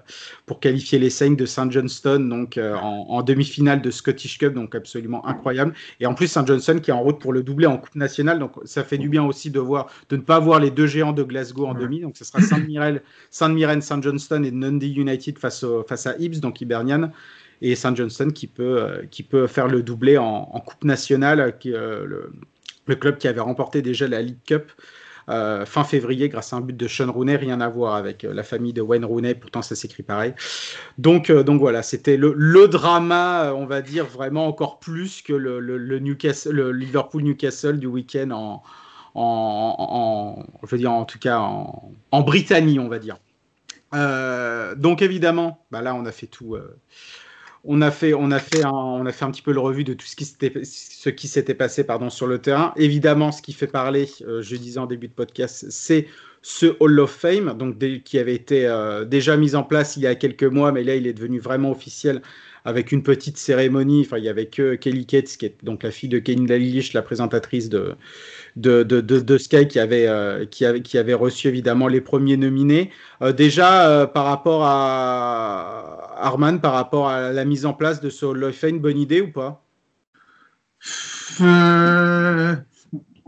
pour 0.46 0.60
qualifier 0.60 1.00
les 1.00 1.10
Saints 1.10 1.38
de 1.38 1.46
St. 1.46 1.72
Johnston 1.72 2.20
donc, 2.20 2.58
euh, 2.58 2.76
en, 2.76 3.24
demi-finale 3.24 3.82
de 3.82 3.92
Scottish 3.92 4.40
Cup, 4.40 4.54
donc 4.56 4.76
absolument 4.76 5.26
incroyable. 5.26 5.74
Et 6.02 6.06
en 6.06 6.16
plus, 6.16 6.28
St. 6.28 6.46
Johnston 6.46 6.80
qui 6.84 6.92
est 6.92 6.94
en 6.94 7.02
route 7.02 7.20
pour 7.20 7.32
le 7.32 7.44
doubler 7.44 7.68
en 7.68 7.78
Coupe 7.78 7.96
nationale, 7.96 8.38
donc 8.38 8.52
ça 8.66 8.84
fait 8.84 8.98
du 8.98 9.08
bien 9.08 9.24
aussi 9.24 9.50
de, 9.50 9.60
voir, 9.62 9.88
de 10.10 10.18
ne 10.18 10.22
pas 10.22 10.42
voir 10.42 10.60
les 10.60 10.70
deux 10.70 10.88
géants 10.88 11.14
de 11.14 11.24
Glasgow 11.24 11.66
en 11.66 11.76
demi, 11.76 12.02
donc 12.02 12.18
ce 12.18 12.26
sera 12.26 12.42
Saint-Mirren, 12.42 13.00
Saint, 13.32 13.80
Saint 13.80 14.02
Johnston 14.02 14.44
et 14.44 14.52
Dundee 14.52 14.92
United 14.92 15.40
face, 15.40 15.64
face 15.88 16.08
à 16.08 16.18
Ibs, 16.20 16.42
donc 16.42 16.60
Hibernian 16.60 17.10
et 17.62 17.76
St. 17.76 17.96
Johnston 17.96 18.30
qui 18.30 18.48
peut, 18.48 18.82
euh, 18.82 19.04
qui 19.10 19.24
peut 19.24 19.48
faire 19.48 19.68
le 19.68 19.84
doublé 19.84 20.18
en, 20.18 20.46
Coupe 20.66 20.84
nationale, 20.84 21.54
euh, 21.66 22.06
le, 22.86 22.96
club 22.96 23.18
qui 23.18 23.28
avait 23.28 23.42
remporté 23.42 23.82
déjà 23.82 24.08
la 24.08 24.22
League 24.22 24.40
Cup. 24.46 24.72
Euh, 25.28 25.66
fin 25.66 25.84
février 25.84 26.30
grâce 26.30 26.54
à 26.54 26.58
un 26.58 26.62
but 26.62 26.78
de 26.78 26.88
Sean 26.88 27.12
Rooney, 27.12 27.36
rien 27.36 27.60
à 27.60 27.68
voir 27.68 27.96
avec 27.96 28.22
la 28.22 28.44
famille 28.44 28.74
de 28.74 28.82
Wayne 28.84 29.04
Rooney, 29.04 29.34
pourtant 29.34 29.64
ça 29.64 29.74
s'écrit 29.76 30.04
pareil. 30.04 30.36
Donc, 31.00 31.32
donc 31.32 31.60
voilà, 31.60 31.82
c'était 31.82 32.16
le, 32.16 32.32
le, 32.38 32.68
drama, 32.68 33.52
on 33.56 33.66
va 33.66 33.82
dire 33.82 34.06
vraiment 34.06 34.46
encore 34.46 34.78
plus 34.78 35.24
que 35.24 35.34
le, 35.34 35.60
le 35.60 35.80
le 35.80 36.72
Liverpool 36.72 37.24
Newcastle 37.24 37.80
du 37.80 37.88
week-end 37.88 38.30
en, 38.30 38.62
en, 39.16 39.76
en, 39.80 40.46
je 40.62 40.68
veux 40.70 40.78
dire 40.78 40.92
en 40.92 41.06
tout 41.06 41.18
cas 41.18 41.40
en, 41.40 41.92
en 42.12 42.22
Britannie, 42.22 42.78
on 42.78 42.88
va 42.88 43.00
dire. 43.00 43.18
donc 44.78 45.02
évidemment, 45.02 45.66
bah 45.72 45.82
là 45.82 45.96
on 45.96 46.06
a 46.06 46.12
fait 46.12 46.28
tout 46.28 46.56
on 47.68 47.82
a 47.82 47.92
fait, 47.92 48.14
on 48.14 48.32
a 48.32 48.40
fait, 48.40 48.64
un, 48.64 48.72
on 48.72 49.06
a 49.06 49.12
fait 49.12 49.26
un 49.26 49.32
petit 49.32 49.42
peu 49.42 49.52
le 49.52 49.60
revue 49.60 49.84
de 49.84 49.94
tout 49.94 50.06
ce 50.06 50.16
qui 50.16 50.26
s'était, 50.26 50.64
ce 50.64 51.10
qui 51.10 51.28
s'était 51.28 51.54
passé 51.54 51.86
sur 52.10 52.28
le 52.28 52.40
terrain. 52.40 52.74
Évidemment, 52.76 53.32
ce 53.32 53.42
qui 53.42 53.54
fait 53.54 53.68
parler, 53.68 54.10
euh, 54.22 54.42
je 54.42 54.56
disais 54.56 54.80
en 54.80 54.86
début 54.86 55.08
de 55.08 55.14
podcast, 55.14 55.66
c'est 55.70 56.08
ce 56.42 56.76
Hall 56.80 57.00
of 57.00 57.12
Fame, 57.12 57.58
donc 57.58 57.78
qui 58.04 58.20
avait 58.20 58.36
été 58.36 58.68
euh, 58.68 59.04
déjà 59.04 59.36
mis 59.36 59.56
en 59.56 59.64
place 59.64 59.98
il 59.98 60.04
y 60.04 60.08
a 60.08 60.14
quelques 60.14 60.44
mois, 60.44 60.72
mais 60.72 60.84
là 60.84 60.96
il 60.96 61.08
est 61.08 61.14
devenu 61.14 61.40
vraiment 61.40 61.72
officiel 61.72 62.22
avec 62.66 62.92
une 62.92 63.04
petite 63.04 63.38
cérémonie. 63.38 64.02
Enfin, 64.02 64.18
il 64.18 64.24
y 64.24 64.30
avait 64.30 64.48
que 64.48 64.74
Kelly 64.76 65.06
Cates, 65.06 65.38
qui 65.38 65.46
est 65.46 65.64
donc 65.64 65.84
la 65.84 65.92
fille 65.92 66.10
de 66.10 66.20
Kenny 66.20 66.48
Dalglish, 66.48 66.94
la 66.94 67.04
présentatrice 67.04 67.70
de, 67.70 67.96
de, 68.56 68.84
de, 68.84 69.38
Sky, 69.38 69.68
qui 69.68 69.80
avait, 69.80 70.08
euh, 70.08 70.46
qui, 70.46 70.66
avait, 70.66 70.82
qui 70.82 70.98
avait 70.98 71.14
reçu 71.14 71.48
évidemment 71.48 71.88
les 71.88 72.02
premiers 72.02 72.38
nominés. 72.38 72.90
Euh, 73.22 73.32
déjà, 73.32 73.88
euh, 73.90 74.08
par 74.08 74.26
rapport 74.26 74.64
à 74.64 76.18
Arman, 76.18 76.60
par 76.60 76.74
rapport 76.74 77.08
à 77.08 77.32
la 77.32 77.46
mise 77.46 77.66
en 77.68 77.74
place 77.74 78.02
de 78.02 78.10
ce 78.10 78.26
Hall 78.26 78.44
of 78.44 78.56
Fame, 78.56 78.80
bonne 78.80 78.98
idée 78.98 79.22
ou 79.22 79.32
pas? 79.32 79.64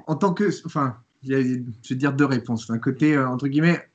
En 0.07 0.15
tant 0.15 0.33
que. 0.33 0.49
Enfin, 0.65 0.97
je 1.23 1.35
vais 1.35 1.95
dire 1.95 2.13
deux 2.13 2.25
réponses. 2.25 2.67
D'un 2.67 2.79
côté, 2.79 3.17
entre 3.17 3.47
guillemets, 3.47 3.88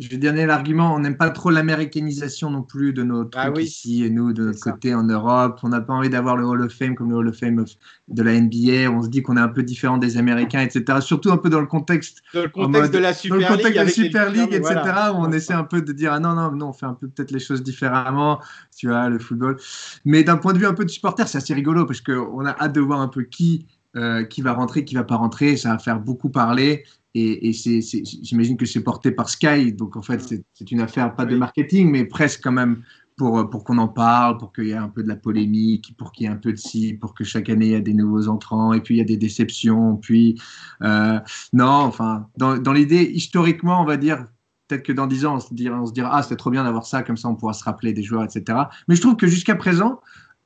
je 0.00 0.08
vais 0.08 0.16
donner 0.16 0.46
l'argument, 0.46 0.94
on 0.94 0.98
n'aime 1.00 1.16
pas 1.16 1.30
trop 1.30 1.50
l'américanisation 1.50 2.50
non 2.50 2.62
plus 2.62 2.92
de 2.92 3.02
nos 3.02 3.24
trucs 3.24 3.34
Ah 3.44 3.50
oui. 3.54 3.64
ici 3.64 4.04
et 4.04 4.10
nous 4.10 4.32
de 4.32 4.44
notre 4.46 4.58
ça. 4.58 4.72
côté 4.72 4.94
en 4.94 5.02
Europe. 5.04 5.60
On 5.62 5.68
n'a 5.68 5.80
pas 5.80 5.92
envie 5.94 6.10
d'avoir 6.10 6.36
le 6.36 6.44
Hall 6.46 6.62
of 6.62 6.72
Fame 6.72 6.94
comme 6.94 7.10
le 7.10 7.16
Hall 7.16 7.28
of 7.28 7.36
Fame 7.38 7.58
of- 7.58 7.74
de 8.08 8.22
la 8.22 8.32
NBA. 8.40 8.90
On 8.90 9.02
se 9.02 9.08
dit 9.08 9.22
qu'on 9.22 9.36
est 9.36 9.40
un 9.40 9.48
peu 9.48 9.62
différent 9.62 9.98
des 9.98 10.16
Américains, 10.16 10.60
etc. 10.62 11.00
Surtout 11.00 11.30
un 11.30 11.36
peu 11.36 11.50
dans 11.50 11.60
le 11.60 11.66
contexte, 11.66 12.22
Dans 12.34 12.40
le 12.42 12.46
En 12.48 12.50
contexte 12.50 12.82
mode- 12.82 12.92
de 12.92 12.98
la 12.98 13.12
dans 13.12 13.18
Super 13.18 13.38
le 13.38 13.56
contexte 13.56 13.74
League, 13.74 13.86
de 13.86 13.90
Super 13.92 14.28
etc. 14.36 14.58
voilà. 14.60 15.12
Où 15.12 15.16
on 15.18 15.32
essaie 15.32 15.54
un 15.54 15.64
peu 15.64 15.82
de 15.82 15.92
dire 15.92 16.12
ah 16.12 16.20
non 16.20 16.34
non 16.34 16.50
non, 16.52 16.68
on 16.68 16.72
fait 16.72 16.86
un 16.86 16.94
peu 16.94 17.08
peut-être 17.08 17.30
les 17.30 17.38
choses 17.40 17.62
différemment, 17.62 18.40
tu 18.76 18.88
vois, 18.88 19.08
le 19.08 19.18
football. 19.18 19.56
Mais 20.04 20.24
d'un 20.24 20.36
point 20.38 20.52
de 20.52 20.58
vue 20.58 20.66
un 20.66 20.74
peu 20.74 20.84
de 20.84 20.90
supporter, 20.90 21.28
c'est 21.28 21.38
assez 21.38 21.54
rigolo 21.54 21.84
parce 21.86 22.00
que 22.00 22.12
on 22.12 22.44
a 22.46 22.50
hâte 22.58 22.72
de 22.72 22.80
voir 22.80 23.00
un 23.00 23.08
peu 23.08 23.22
qui 23.22 23.66
euh, 23.96 24.22
qui 24.22 24.40
va 24.40 24.52
rentrer, 24.52 24.84
qui 24.84 24.94
va 24.94 25.02
pas 25.02 25.16
rentrer. 25.16 25.56
Ça 25.56 25.70
va 25.70 25.78
faire 25.78 25.98
beaucoup 25.98 26.28
parler. 26.30 26.84
Et, 27.14 27.48
et 27.48 27.52
j'imagine 27.52 28.56
que 28.56 28.66
c'est 28.66 28.82
porté 28.82 29.10
par 29.10 29.28
Sky, 29.28 29.72
donc 29.72 29.96
en 29.96 30.02
fait 30.02 30.20
c'est, 30.20 30.44
c'est 30.54 30.70
une 30.70 30.80
affaire 30.80 31.14
pas 31.14 31.26
de 31.26 31.36
marketing, 31.36 31.90
mais 31.90 32.04
presque 32.04 32.40
quand 32.42 32.52
même 32.52 32.82
pour, 33.16 33.50
pour 33.50 33.64
qu'on 33.64 33.78
en 33.78 33.88
parle, 33.88 34.38
pour 34.38 34.52
qu'il 34.52 34.66
y 34.66 34.70
ait 34.70 34.76
un 34.76 34.88
peu 34.88 35.02
de 35.02 35.08
la 35.08 35.16
polémique, 35.16 35.94
pour 35.98 36.12
qu'il 36.12 36.24
y 36.24 36.26
ait 36.28 36.32
un 36.32 36.36
peu 36.36 36.52
de 36.52 36.56
ci, 36.56 36.94
pour 36.94 37.12
que 37.12 37.24
chaque 37.24 37.50
année 37.50 37.66
il 37.66 37.72
y 37.72 37.74
a 37.74 37.80
des 37.80 37.94
nouveaux 37.94 38.28
entrants, 38.28 38.72
et 38.72 38.80
puis 38.80 38.94
il 38.94 38.98
y 38.98 39.02
a 39.02 39.04
des 39.04 39.16
déceptions, 39.16 39.96
puis 39.96 40.40
euh, 40.82 41.18
non, 41.52 41.66
enfin 41.66 42.28
dans, 42.36 42.56
dans 42.56 42.72
l'idée 42.72 43.02
historiquement 43.02 43.82
on 43.82 43.84
va 43.84 43.96
dire 43.96 44.24
peut-être 44.68 44.84
que 44.84 44.92
dans 44.92 45.06
10 45.06 45.26
ans 45.26 45.36
on 45.36 45.40
se 45.40 45.52
dira, 45.52 45.80
on 45.82 45.86
se 45.86 45.92
dira 45.92 46.10
ah 46.12 46.22
c'était 46.22 46.36
trop 46.36 46.50
bien 46.50 46.64
d'avoir 46.64 46.86
ça, 46.86 47.02
comme 47.02 47.16
ça 47.16 47.28
on 47.28 47.34
pourra 47.34 47.52
se 47.52 47.64
rappeler 47.64 47.92
des 47.92 48.02
joueurs, 48.04 48.24
etc. 48.24 48.56
Mais 48.86 48.94
je 48.94 49.00
trouve 49.00 49.16
que 49.16 49.26
jusqu'à 49.26 49.56
présent 49.56 50.00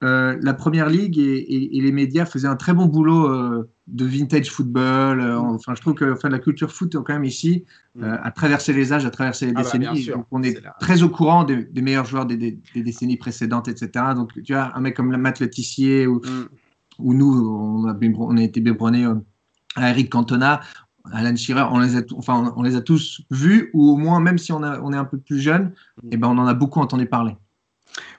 euh, 0.04 0.36
la 0.42 0.54
première 0.54 0.88
ligue 0.88 1.18
et, 1.18 1.22
et- 1.38 1.78
et 1.78 1.80
les 1.80 1.92
médias 1.92 2.26
faisaient 2.26 2.46
un 2.48 2.56
très 2.56 2.74
bon 2.74 2.86
boulot 2.86 3.26
euh, 3.28 3.68
de 3.86 4.04
vintage 4.04 4.50
football. 4.50 5.20
euh, 5.20 5.38
enfin, 5.38 5.74
je 5.74 5.80
trouve 5.80 5.94
que 5.94 6.12
enfin, 6.12 6.28
la 6.28 6.38
culture 6.38 6.70
foot, 6.72 6.94
quand 7.04 7.12
même, 7.14 7.24
ici, 7.24 7.64
euh, 8.02 8.16
a 8.22 8.30
traversé 8.30 8.72
les 8.72 8.92
âges, 8.92 9.06
a 9.06 9.10
traversé 9.10 9.46
les 9.46 9.52
Ah 9.52 9.54
bah, 9.54 9.62
décennies. 9.62 10.04
bien 10.04 10.16
donc, 10.16 10.26
on 10.30 10.42
est, 10.42 10.62
là. 10.62 10.74
très 10.80 11.02
au 11.02 11.08
courant 11.08 11.44
des, 11.44 11.64
des 11.64 11.82
meilleurs 11.82 12.04
joueurs 12.06 12.26
des, 12.26 12.36
des- 12.36 12.58
des 12.74 12.82
décennies 12.82 13.16
précédentes, 13.16 13.68
etc. 13.68 13.88
Donc, 14.14 14.32
tu 14.42 14.52
vois, 14.52 14.70
un 14.76 14.80
mec 14.80 14.94
comme 14.96 15.14
Matt 15.16 15.40
Letizier 15.40 16.06
ou, 16.06 16.16
Mm. 16.16 16.48
ou 16.98 17.14
nous, 17.14 17.48
on 17.48 17.86
a, 17.88 17.94
bébron- 17.94 18.26
on 18.30 18.36
a 18.36 18.42
été 18.42 18.62
euh, 18.66 19.14
à 19.76 19.90
Eric 19.90 20.10
Cantona. 20.10 20.60
Alan 21.12 21.36
Shearer, 21.36 21.66
on 21.70 21.80
les, 21.80 21.96
a, 21.96 22.02
enfin, 22.16 22.52
on, 22.56 22.60
on 22.60 22.62
les 22.62 22.76
a 22.76 22.80
tous 22.80 23.20
vus, 23.30 23.68
ou 23.74 23.90
au 23.90 23.96
moins, 23.98 24.20
même 24.20 24.38
si 24.38 24.52
on, 24.52 24.62
a, 24.62 24.80
on 24.80 24.90
est 24.92 24.96
un 24.96 25.04
peu 25.04 25.18
plus 25.18 25.38
jeune, 25.38 25.72
Mm. 26.02 26.08
eh 26.12 26.16
ben, 26.16 26.28
on 26.28 26.38
en 26.38 26.46
a 26.46 26.54
beaucoup 26.54 26.80
entendu 26.80 27.06
parler. 27.06 27.36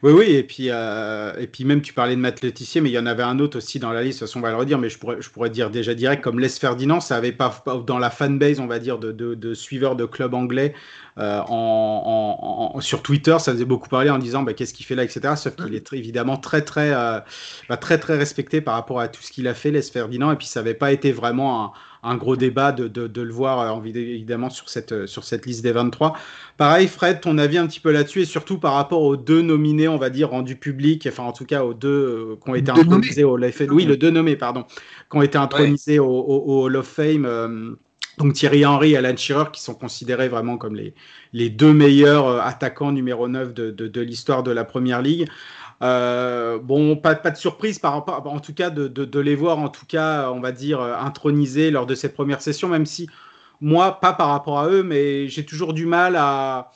Oui, 0.03 0.13
oui, 0.13 0.25
et 0.31 0.43
puis, 0.43 0.67
euh, 0.69 1.33
et 1.37 1.47
puis 1.47 1.65
même 1.65 1.81
tu 1.81 1.93
parlais 1.93 2.15
de 2.15 2.21
Matt 2.21 2.41
Letizier, 2.41 2.79
mais 2.79 2.89
il 2.89 2.93
y 2.93 2.99
en 2.99 3.05
avait 3.05 3.23
un 3.23 3.39
autre 3.39 3.57
aussi 3.57 3.77
dans 3.79 3.91
la 3.91 4.03
liste, 4.03 4.19
de 4.19 4.25
toute 4.25 4.29
façon 4.29 4.39
on 4.39 4.41
va 4.43 4.51
le 4.51 4.55
redire, 4.55 4.77
mais 4.77 4.89
je 4.89 4.97
pourrais, 4.97 5.21
je 5.21 5.29
pourrais 5.29 5.49
dire 5.49 5.69
déjà 5.69 5.93
direct, 5.93 6.23
comme 6.23 6.39
Les 6.39 6.47
Ferdinand, 6.47 7.01
ça 7.01 7.17
avait 7.17 7.33
pas, 7.33 7.61
dans 7.85 7.97
la 7.99 8.09
fanbase, 8.09 8.59
on 8.61 8.67
va 8.67 8.79
dire, 8.79 8.99
de, 8.99 9.11
de, 9.11 9.33
de 9.35 9.53
suiveurs 9.53 9.97
de 9.97 10.05
clubs 10.05 10.33
anglais 10.33 10.73
euh, 11.17 11.39
en, 11.41 12.71
en- 12.73 12.77
en- 12.77 12.81
sur 12.81 13.01
Twitter, 13.03 13.35
ça 13.39 13.51
faisait 13.51 13.65
beaucoup 13.65 13.89
parler 13.89 14.09
en 14.09 14.17
disant 14.17 14.43
bah, 14.43 14.53
qu'est-ce 14.53 14.73
qu'il 14.73 14.85
fait 14.85 14.95
là, 14.95 15.03
etc. 15.03 15.35
Sauf 15.35 15.55
qu'il 15.55 15.75
est 15.75 15.85
très- 15.85 15.97
évidemment 15.97 16.37
très 16.37 16.61
très, 16.63 16.93
euh, 16.93 17.19
bah, 17.69 17.77
très 17.77 17.97
très 17.97 18.17
respecté 18.17 18.61
par 18.61 18.75
rapport 18.75 18.99
à 18.99 19.07
tout 19.07 19.21
ce 19.21 19.31
qu'il 19.31 19.47
a 19.47 19.53
fait, 19.53 19.71
Les 19.71 19.81
Ferdinand, 19.81 20.31
et 20.31 20.35
puis 20.35 20.47
ça 20.47 20.61
n'avait 20.61 20.73
pas 20.73 20.91
été 20.91 21.11
vraiment 21.11 21.65
un, 21.65 21.71
un 22.05 22.15
gros 22.17 22.35
débat 22.35 22.71
de, 22.71 22.87
de, 22.87 23.07
de 23.07 23.21
le 23.21 23.33
voir 23.33 23.59
euh, 23.77 23.83
évidemment 23.85 24.49
sur 24.49 24.69
cette, 24.69 24.91
euh, 24.91 25.07
sur 25.07 25.23
cette 25.23 25.45
liste 25.45 25.63
des 25.63 25.71
23. 25.71 26.13
Pareil, 26.57 26.87
Fred, 26.87 27.21
ton 27.21 27.37
avis 27.37 27.57
un 27.57 27.67
petit 27.67 27.79
peu 27.79 27.91
là-dessus 27.91 28.21
et 28.21 28.25
surtout 28.25 28.59
par 28.59 28.73
rapport 28.73 29.01
aux 29.01 29.17
deux 29.17 29.41
nominés, 29.41 29.87
on 29.87 29.97
va 29.97 30.09
dire, 30.09 30.29
rendus 30.29 30.55
publics, 30.55 31.07
enfin 31.11 31.23
en 31.23 31.31
tout 31.33 31.45
cas 31.45 31.63
aux 31.63 31.73
deux 31.73 31.89
euh, 31.89 32.35
qui 32.43 32.49
ont 32.49 32.55
été 32.55 32.71
Deux 32.71 32.79
intronisés 32.81 33.23
au 33.23 33.31
Hall 33.33 33.43
of 33.45 33.55
Fame. 33.55 33.71
Oui, 33.71 33.85
le 33.85 33.97
deux 33.97 34.11
nommés, 34.11 34.35
pardon, 34.35 34.63
qui 35.11 35.17
ont 35.17 35.21
été 35.21 35.37
intronisés 35.37 35.99
au, 35.99 36.05
au- 36.07 36.43
au 36.45 36.63
Hall 36.65 36.75
of 36.77 36.87
Fame. 36.87 37.25
euh, 37.25 37.71
donc 38.17 38.31
Thierry 38.33 38.65
Henry 38.65 38.91
et 38.93 38.97
Alan 38.97 39.15
Shearer, 39.17 39.51
qui 39.51 39.61
sont 39.61 39.73
considérés 39.75 40.29
vraiment 40.29 40.57
comme 40.57 40.75
les, 40.75 40.93
les 41.33 41.49
deux 41.49 41.73
meilleurs 41.73 42.39
attaquants 42.39 42.93
numéro 42.93 43.27
9 43.27 43.53
de, 43.53 43.71
de, 43.71 43.87
de 43.89 44.01
l'histoire 44.01 44.41
de 44.41 44.51
la 44.51 44.63
Première 44.63 45.01
Ligue. 45.01 45.27
Euh, 45.81 46.57
bon, 46.57 46.95
pas, 46.95 47.15
de 47.15 47.35
surprise 47.37 47.79
par 47.79 47.95
en 48.27 48.39
tout 48.39 48.53
cas, 48.53 48.69
de, 48.69 49.19
les 49.19 49.35
voir, 49.35 49.59
en 49.59 49.69
tout 49.69 49.85
cas, 49.85 50.31
on 50.31 50.39
va 50.39 50.51
dire, 50.51 50.79
euh, 50.79 50.95
intronisés 50.95 51.71
lors 51.71 51.85
de 51.85 51.95
cette 51.95 52.13
première 52.13 52.41
session, 52.41 52.67
même 52.67 52.85
si 52.85 53.09
moi, 53.61 53.99
pas 53.99 54.13
par 54.13 54.29
rapport 54.29 54.59
à 54.59 54.69
eux, 54.69 54.83
mais 54.83 55.27
j'ai 55.27 55.45
toujours 55.45 55.73
du 55.73 55.85
mal 55.85 56.15
à, 56.15 56.71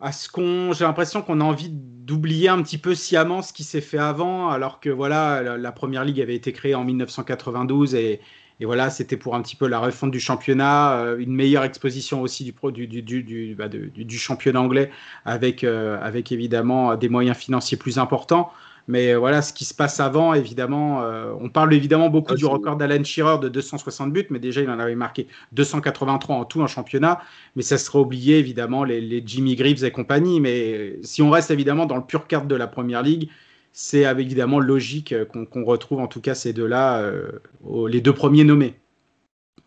à 0.00 0.12
ce 0.12 0.28
qu'on. 0.28 0.72
J'ai 0.72 0.84
l'impression 0.84 1.22
qu'on 1.22 1.40
a 1.40 1.44
envie 1.44 1.70
d'oublier 1.70 2.48
un 2.48 2.62
petit 2.62 2.78
peu 2.78 2.94
sciemment 2.94 3.42
ce 3.42 3.52
qui 3.52 3.64
s'est 3.64 3.80
fait 3.80 3.98
avant, 3.98 4.50
alors 4.50 4.80
que 4.80 4.90
voilà, 4.90 5.42
la, 5.42 5.58
la 5.58 5.72
première 5.72 6.04
ligue 6.04 6.20
avait 6.20 6.34
été 6.34 6.52
créée 6.52 6.74
en 6.74 6.84
1992 6.84 7.94
et, 7.94 8.20
et 8.62 8.64
voilà, 8.64 8.90
c'était 8.90 9.16
pour 9.16 9.34
un 9.34 9.42
petit 9.42 9.56
peu 9.56 9.66
la 9.66 9.80
refonte 9.80 10.12
du 10.12 10.20
championnat, 10.20 10.92
euh, 10.98 11.18
une 11.18 11.34
meilleure 11.34 11.64
exposition 11.64 12.22
aussi 12.22 12.44
du, 12.44 12.52
pro, 12.52 12.70
du, 12.70 12.86
du, 12.86 13.02
du, 13.02 13.56
bah, 13.58 13.66
du- 13.68 14.18
championnat 14.18 14.60
anglais, 14.60 14.92
avec, 15.24 15.64
euh, 15.64 15.98
avec 16.00 16.30
évidemment 16.30 16.94
des 16.94 17.08
moyens 17.08 17.36
financiers 17.36 17.76
plus 17.76 17.98
importants. 17.98 18.52
Mais 18.86 19.14
euh, 19.14 19.18
voilà, 19.18 19.42
ce 19.42 19.52
qui 19.52 19.64
se 19.64 19.74
passe 19.74 19.98
avant, 19.98 20.32
évidemment, 20.32 21.02
euh, 21.02 21.32
on 21.40 21.48
parle 21.48 21.74
évidemment 21.74 22.08
beaucoup 22.08 22.34
Ah, 22.34 22.36
du 22.36 22.44
record 22.46 22.76
d'Alan 22.76 23.02
Shearer 23.02 23.38
de 23.40 23.48
260 23.48 24.12
buts, 24.12 24.26
mais 24.30 24.38
déjà 24.38 24.60
il 24.60 24.70
en 24.70 24.78
avait 24.78 24.94
marqué 24.94 25.26
283 25.50 26.36
en 26.36 26.44
tout 26.44 26.60
en 26.62 26.68
championnat. 26.68 27.20
Mais 27.56 27.62
ça 27.62 27.78
serait 27.78 27.98
oublié 27.98 28.38
évidemment 28.38 28.84
les, 28.84 29.00
les 29.00 29.24
Jimmy 29.26 29.56
Greaves 29.56 29.82
et 29.84 29.90
compagnie. 29.90 30.38
Mais 30.40 30.72
euh, 30.74 30.98
si 31.02 31.20
on 31.20 31.30
reste 31.30 31.50
évidemment 31.50 31.86
dans 31.86 31.96
le 31.96 32.04
pur 32.04 32.28
cadre 32.28 32.46
de 32.46 32.54
la 32.54 32.68
première 32.68 33.02
ligue, 33.02 33.28
c'est 33.72 34.02
évidemment 34.02 34.60
logique 34.60 35.12
euh, 35.12 35.24
qu'on 35.24 35.64
retrouve 35.64 36.00
en 36.00 36.08
tout 36.08 36.20
cas 36.20 36.34
ces 36.34 36.52
deux-là, 36.52 37.00
euh, 37.02 37.40
les 37.88 38.00
deux 38.00 38.14
premiers 38.14 38.44
nommés. 38.44 38.78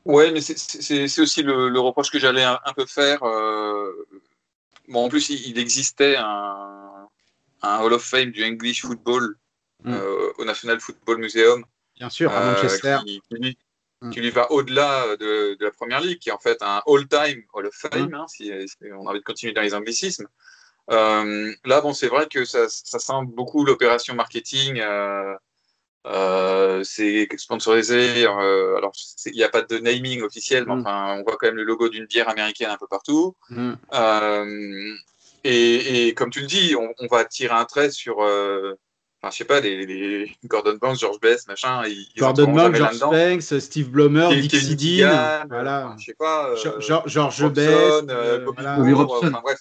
Ouais, 0.06 0.32
mais 0.32 0.42
c'est- 0.42 1.20
aussi 1.22 1.42
le, 1.42 1.70
le 1.70 1.80
reproche 1.80 2.12
que 2.12 2.20
j'allais 2.20 2.44
un, 2.44 2.60
un 2.66 2.74
peu 2.74 2.86
faire. 2.86 3.24
euh, 3.24 3.92
Bon, 4.88 5.06
en 5.06 5.10
plus, 5.10 5.30
il, 5.30 5.48
il 5.50 5.58
existait 5.58 6.16
un, 6.18 7.08
un 7.64 7.80
Hall 7.80 7.94
of 7.94 8.04
Fame 8.04 8.30
du 8.32 8.44
English 8.46 8.82
Football 8.82 9.36
Mm. 9.84 9.94
euh, 9.94 10.32
au 10.38 10.46
National 10.46 10.80
Football 10.80 11.18
Museum. 11.18 11.64
Bien 11.98 12.10
sûr, 12.10 12.32
à 12.32 12.54
Manchester. 12.54 12.98
qui, 13.06 13.22
qui 13.30 13.36
lui, 13.36 13.58
Mm. 14.02 14.10
qui 14.12 14.20
lui 14.22 14.30
va 14.30 14.52
au-delà 14.52 15.16
de, 15.18 15.56
de 15.56 15.66
la 15.66 15.72
première 15.72 16.02
ligue, 16.02 16.20
qui 16.20 16.30
est 16.30 16.32
en 16.34 16.40
fait 16.40 16.58
un 16.62 16.82
all-time 16.88 17.42
Hall 17.54 17.66
of 17.68 17.74
Fame, 17.74 18.10
Mm. 18.10 18.14
hein, 18.14 18.26
si, 18.28 18.46
si 18.68 18.76
on 18.94 19.08
a 19.08 19.10
envie 19.12 19.20
de 19.20 19.24
continuer 19.24 19.54
dans 19.54 19.62
les 19.62 19.74
anglicismes. 19.74 20.28
Euh, 20.92 21.52
là, 21.66 21.82
bon, 21.82 21.94
c'est 21.94 22.08
vrai 22.08 22.28
que 22.28 22.46
ça, 22.46 22.68
ça 22.70 23.00
sent 23.00 23.14
beaucoup 23.28 23.66
l'opération 23.66 24.14
marketing. 24.16 24.80
euh, 24.80 25.34
euh, 26.08 26.84
c'est 26.84 27.28
sponsorisé. 27.38 28.26
euh, 28.28 28.78
alors, 28.78 28.92
il 29.26 29.32
n'y 29.34 29.44
a 29.44 29.50
pas 29.50 29.64
de 29.64 29.78
naming 29.80 30.22
officiel, 30.22 30.66
mais 30.68 30.76
Mm. 30.76 30.82
enfin, 30.82 31.16
on 31.20 31.24
voit 31.24 31.38
quand 31.40 31.48
même 31.48 31.56
le 31.56 31.64
logo 31.64 31.90
d'une 31.90 32.06
bière 32.06 32.30
américaine 32.30 32.70
un 32.70 32.78
peu 32.78 32.86
partout. 32.88 33.36
Mm. 33.50 33.74
Euh, 33.94 34.94
et, 35.44 36.08
et 36.08 36.14
comme 36.14 36.30
tu 36.30 36.42
le 36.42 36.48
dis, 36.48 36.76
on, 36.80 36.94
on 37.00 37.08
va 37.08 37.26
tirer 37.26 37.54
un 37.56 37.66
trait 37.66 37.90
sur, 37.90 38.22
euh, 38.24 38.76
enfin, 39.22 39.32
je 39.32 39.38
sais 39.38 39.46
pas, 39.46 39.60
les, 39.62 39.86
les 39.88 40.36
Gordon 40.46 40.78
Banks, 40.80 41.00
George 41.00 41.20
Best, 41.20 41.48
machin. 41.48 41.82
Ils, 41.88 42.08
Gordon 42.18 42.52
Banks, 42.52 42.76
George. 42.76 43.00
Banks, 43.00 43.60
Steve 43.60 43.90
Dixie 44.42 44.76
Dean, 44.76 45.10
Keegan, 45.10 45.46
voilà. 45.50 45.86
enfin, 45.88 45.96
je 45.98 46.06
sais 46.06 46.14
pas. 46.18 46.50
euh, 46.50 46.56
George- 46.56 46.80
euh, 48.12 48.40
Bobby, 48.46 48.56
voilà. 48.62 48.78
Bobby 48.78 48.92
Moore, 48.92 49.08
Robson. 49.08 49.28
enfin, 49.30 49.42
bref. 49.44 49.60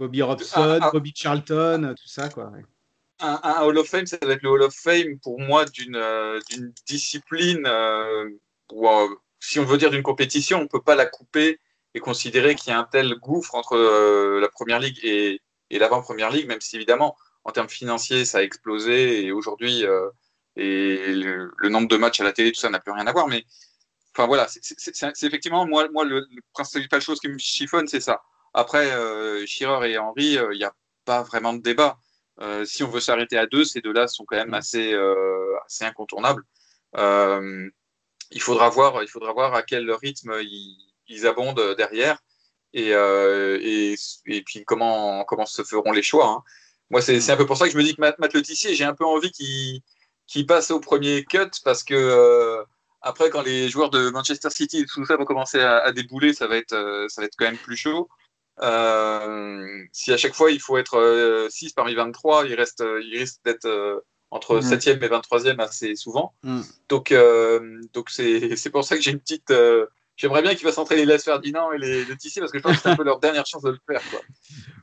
Bobby 0.00 0.22
Robson, 0.22 0.78
Ah, 0.80 0.86
ah. 0.86 0.90
Bobby 0.92 1.12
Charlton, 1.14 1.84
euh, 1.84 1.94
tout 1.94 2.08
ça 2.08 2.28
quoi. 2.28 2.46
ouais. 2.50 2.62
un, 3.20 3.38
un 3.42 3.60
Hall 3.62 3.78
of 3.78 3.88
Fame, 3.88 4.06
ça 4.06 4.18
va 4.22 4.32
être 4.32 4.42
le 4.42 4.48
Hall 4.50 4.62
of 4.62 4.74
Fame 4.74 5.18
pour 5.22 5.38
moi 5.40 5.64
d'une 5.66 5.96
euh, 5.96 6.40
discipline 6.86 7.64
euh, 7.66 8.28
où, 8.72 8.88
euh, 8.88 9.08
si 9.38 9.60
on 9.60 9.64
veut 9.64 9.78
dire 9.78 9.90
d'une 9.90 10.02
compétition, 10.02 10.58
on 10.58 10.62
ne 10.62 10.68
peut 10.68 10.82
pas 10.82 10.94
la 10.96 11.06
couper 11.06 11.60
et 11.94 12.00
considérer 12.00 12.54
qu'il 12.54 12.70
y 12.70 12.74
a 12.74 12.78
un 12.78 12.84
tel 12.84 13.14
gouffre 13.16 13.54
entre 13.54 13.76
la 14.40 14.48
Première 14.48 14.78
Ligue 14.78 14.98
et, 15.02 15.40
et 15.70 15.78
l'avant-Première 15.78 16.30
Ligue, 16.30 16.46
même 16.46 16.60
si 16.60 16.76
évidemment, 16.76 17.16
en 17.44 17.50
termes 17.52 17.68
financiers, 17.68 18.24
ça 18.24 18.38
a 18.38 18.42
explosé 18.42 19.24
et 19.24 19.32
aujourd'hui, 19.32 19.84
et 20.56 21.12
le, 21.14 21.52
le 21.56 21.68
nombre 21.68 21.88
de 21.88 21.96
matchs 21.96 22.20
à 22.20 22.24
la 22.24 22.32
télé, 22.32 22.52
tout 22.52 22.60
ça 22.60 22.70
n'a 22.70 22.80
plus 22.80 22.92
rien 22.92 23.06
à 23.06 23.12
voir. 23.12 23.28
Mais 23.28 23.44
enfin 24.14 24.26
voilà, 24.26 24.46
c'est- 24.48 25.22
effectivement, 25.24 25.66
moi, 25.66 25.88
moi 25.92 26.04
le, 26.04 26.20
le 26.20 26.42
principale 26.52 27.00
chose 27.00 27.18
qui 27.20 27.28
me 27.28 27.38
chiffonne, 27.38 27.88
c'est 27.88 28.00
ça. 28.00 28.20
Après, 28.54 28.90
euh, 28.92 29.44
Shearer 29.46 29.90
et 29.92 29.98
Henry, 29.98 30.38
euh, 30.38 30.52
il 30.54 30.58
n'y 30.58 30.64
a 30.64 30.72
pas 31.04 31.22
vraiment 31.22 31.52
de 31.52 31.62
débat. 31.62 31.98
Euh, 32.40 32.64
si 32.64 32.82
on 32.82 32.88
veut 32.88 33.00
s'arrêter 33.00 33.36
à 33.38 33.46
deux, 33.46 33.64
ces 33.64 33.80
deux-là 33.80 34.08
sont 34.08 34.24
quand 34.24 34.36
même 34.36 34.54
assez, 34.54 34.92
euh, 34.92 35.56
assez 35.66 35.84
incontournables. 35.84 36.42
Euh, 36.96 37.68
il, 38.30 38.40
faudra 38.42 38.68
voir, 38.70 39.02
il 39.02 39.08
faudra 39.08 39.32
voir 39.32 39.54
à 39.54 39.62
quel 39.62 39.90
rythme 39.92 40.34
ils, 40.42 40.76
ils 41.08 41.26
abondent 41.26 41.74
derrière 41.76 42.18
et, 42.72 42.94
euh, 42.94 43.58
et, 43.62 43.94
et 44.26 44.42
puis 44.42 44.64
comment, 44.64 45.24
comment 45.24 45.46
se 45.46 45.62
feront 45.64 45.92
les 45.92 46.02
choix. 46.02 46.26
hein. 46.28 46.42
Moi, 46.90 47.02
c'est 47.02 47.20
c'est 47.20 47.32
un 47.32 47.36
peu 47.36 47.46
pour 47.46 47.56
ça 47.56 47.66
que 47.66 47.72
je 47.72 47.78
me 47.78 47.82
dis 47.84 47.94
que 47.94 48.00
Matt, 48.00 48.18
Matt 48.18 48.34
Letizier, 48.34 48.74
j'ai 48.74 48.84
un 48.84 48.94
peu 48.94 49.04
envie 49.06 49.30
qu'il 49.30 49.80
qu'il 50.26 50.46
passe 50.46 50.70
au 50.70 50.80
premier 50.80 51.24
cut 51.24 51.50
parce 51.64 51.82
que 51.84 51.94
euh, 51.94 52.64
après, 53.00 53.30
quand 53.30 53.42
les 53.42 53.68
joueurs 53.68 53.90
de 53.90 54.10
Manchester 54.10 54.50
City 54.50 54.78
et 54.80 54.86
tout 54.86 55.04
ça 55.06 55.16
vont 55.16 55.24
commencer 55.24 55.60
à, 55.60 55.78
à 55.78 55.92
débouler, 55.92 56.32
ça 56.34 56.46
va, 56.46 56.56
être, 56.56 56.72
euh, 56.74 57.06
ça 57.08 57.20
va 57.22 57.26
être 57.26 57.36
quand 57.38 57.46
même 57.46 57.58
plus 57.58 57.76
chaud. 57.76 58.08
Euh, 58.62 59.84
si 59.92 60.12
à 60.12 60.16
chaque 60.16 60.34
fois 60.34 60.50
il 60.50 60.60
faut 60.60 60.76
être 60.76 61.48
6 61.50 61.72
parmi 61.72 61.94
23, 61.94 62.46
il, 62.46 62.54
reste, 62.54 62.80
euh, 62.82 63.02
il 63.02 63.18
risque 63.18 63.40
d'être 63.44 63.66
euh, 63.66 64.00
entre 64.30 64.56
Ouais. 64.56 64.60
7e 64.60 65.02
et 65.02 65.08
23e 65.08 65.60
assez 65.60 65.94
souvent. 65.96 66.34
Mm. 66.42 66.60
Donc, 66.88 67.12
euh, 67.12 67.80
donc 67.92 68.10
c'est 68.10 68.54
c'est 68.56 68.70
pour 68.70 68.84
ça 68.84 68.96
que 68.96 69.02
j'ai 69.02 69.10
une 69.12 69.20
petite, 69.20 69.50
euh, 69.50 69.86
J'aimerais 70.16 70.42
bien 70.42 70.54
qu'il 70.54 70.66
fasse 70.66 70.76
entrer 70.76 70.96
les 70.96 71.06
Les 71.06 71.18
Ferdinand 71.18 71.72
et 71.72 71.78
les, 71.78 72.04
les 72.04 72.16
Tissier 72.16 72.40
parce 72.40 72.52
que 72.52 72.58
je 72.58 72.62
pense 72.62 72.76
que 72.76 72.82
c'est 72.82 72.90
un 72.90 72.96
peu 72.96 73.04
leur 73.04 73.20
dernière 73.20 73.46
chance 73.46 73.62
de 73.62 73.70
le 73.70 73.78
faire. 73.88 74.02
Quoi. 74.10 74.20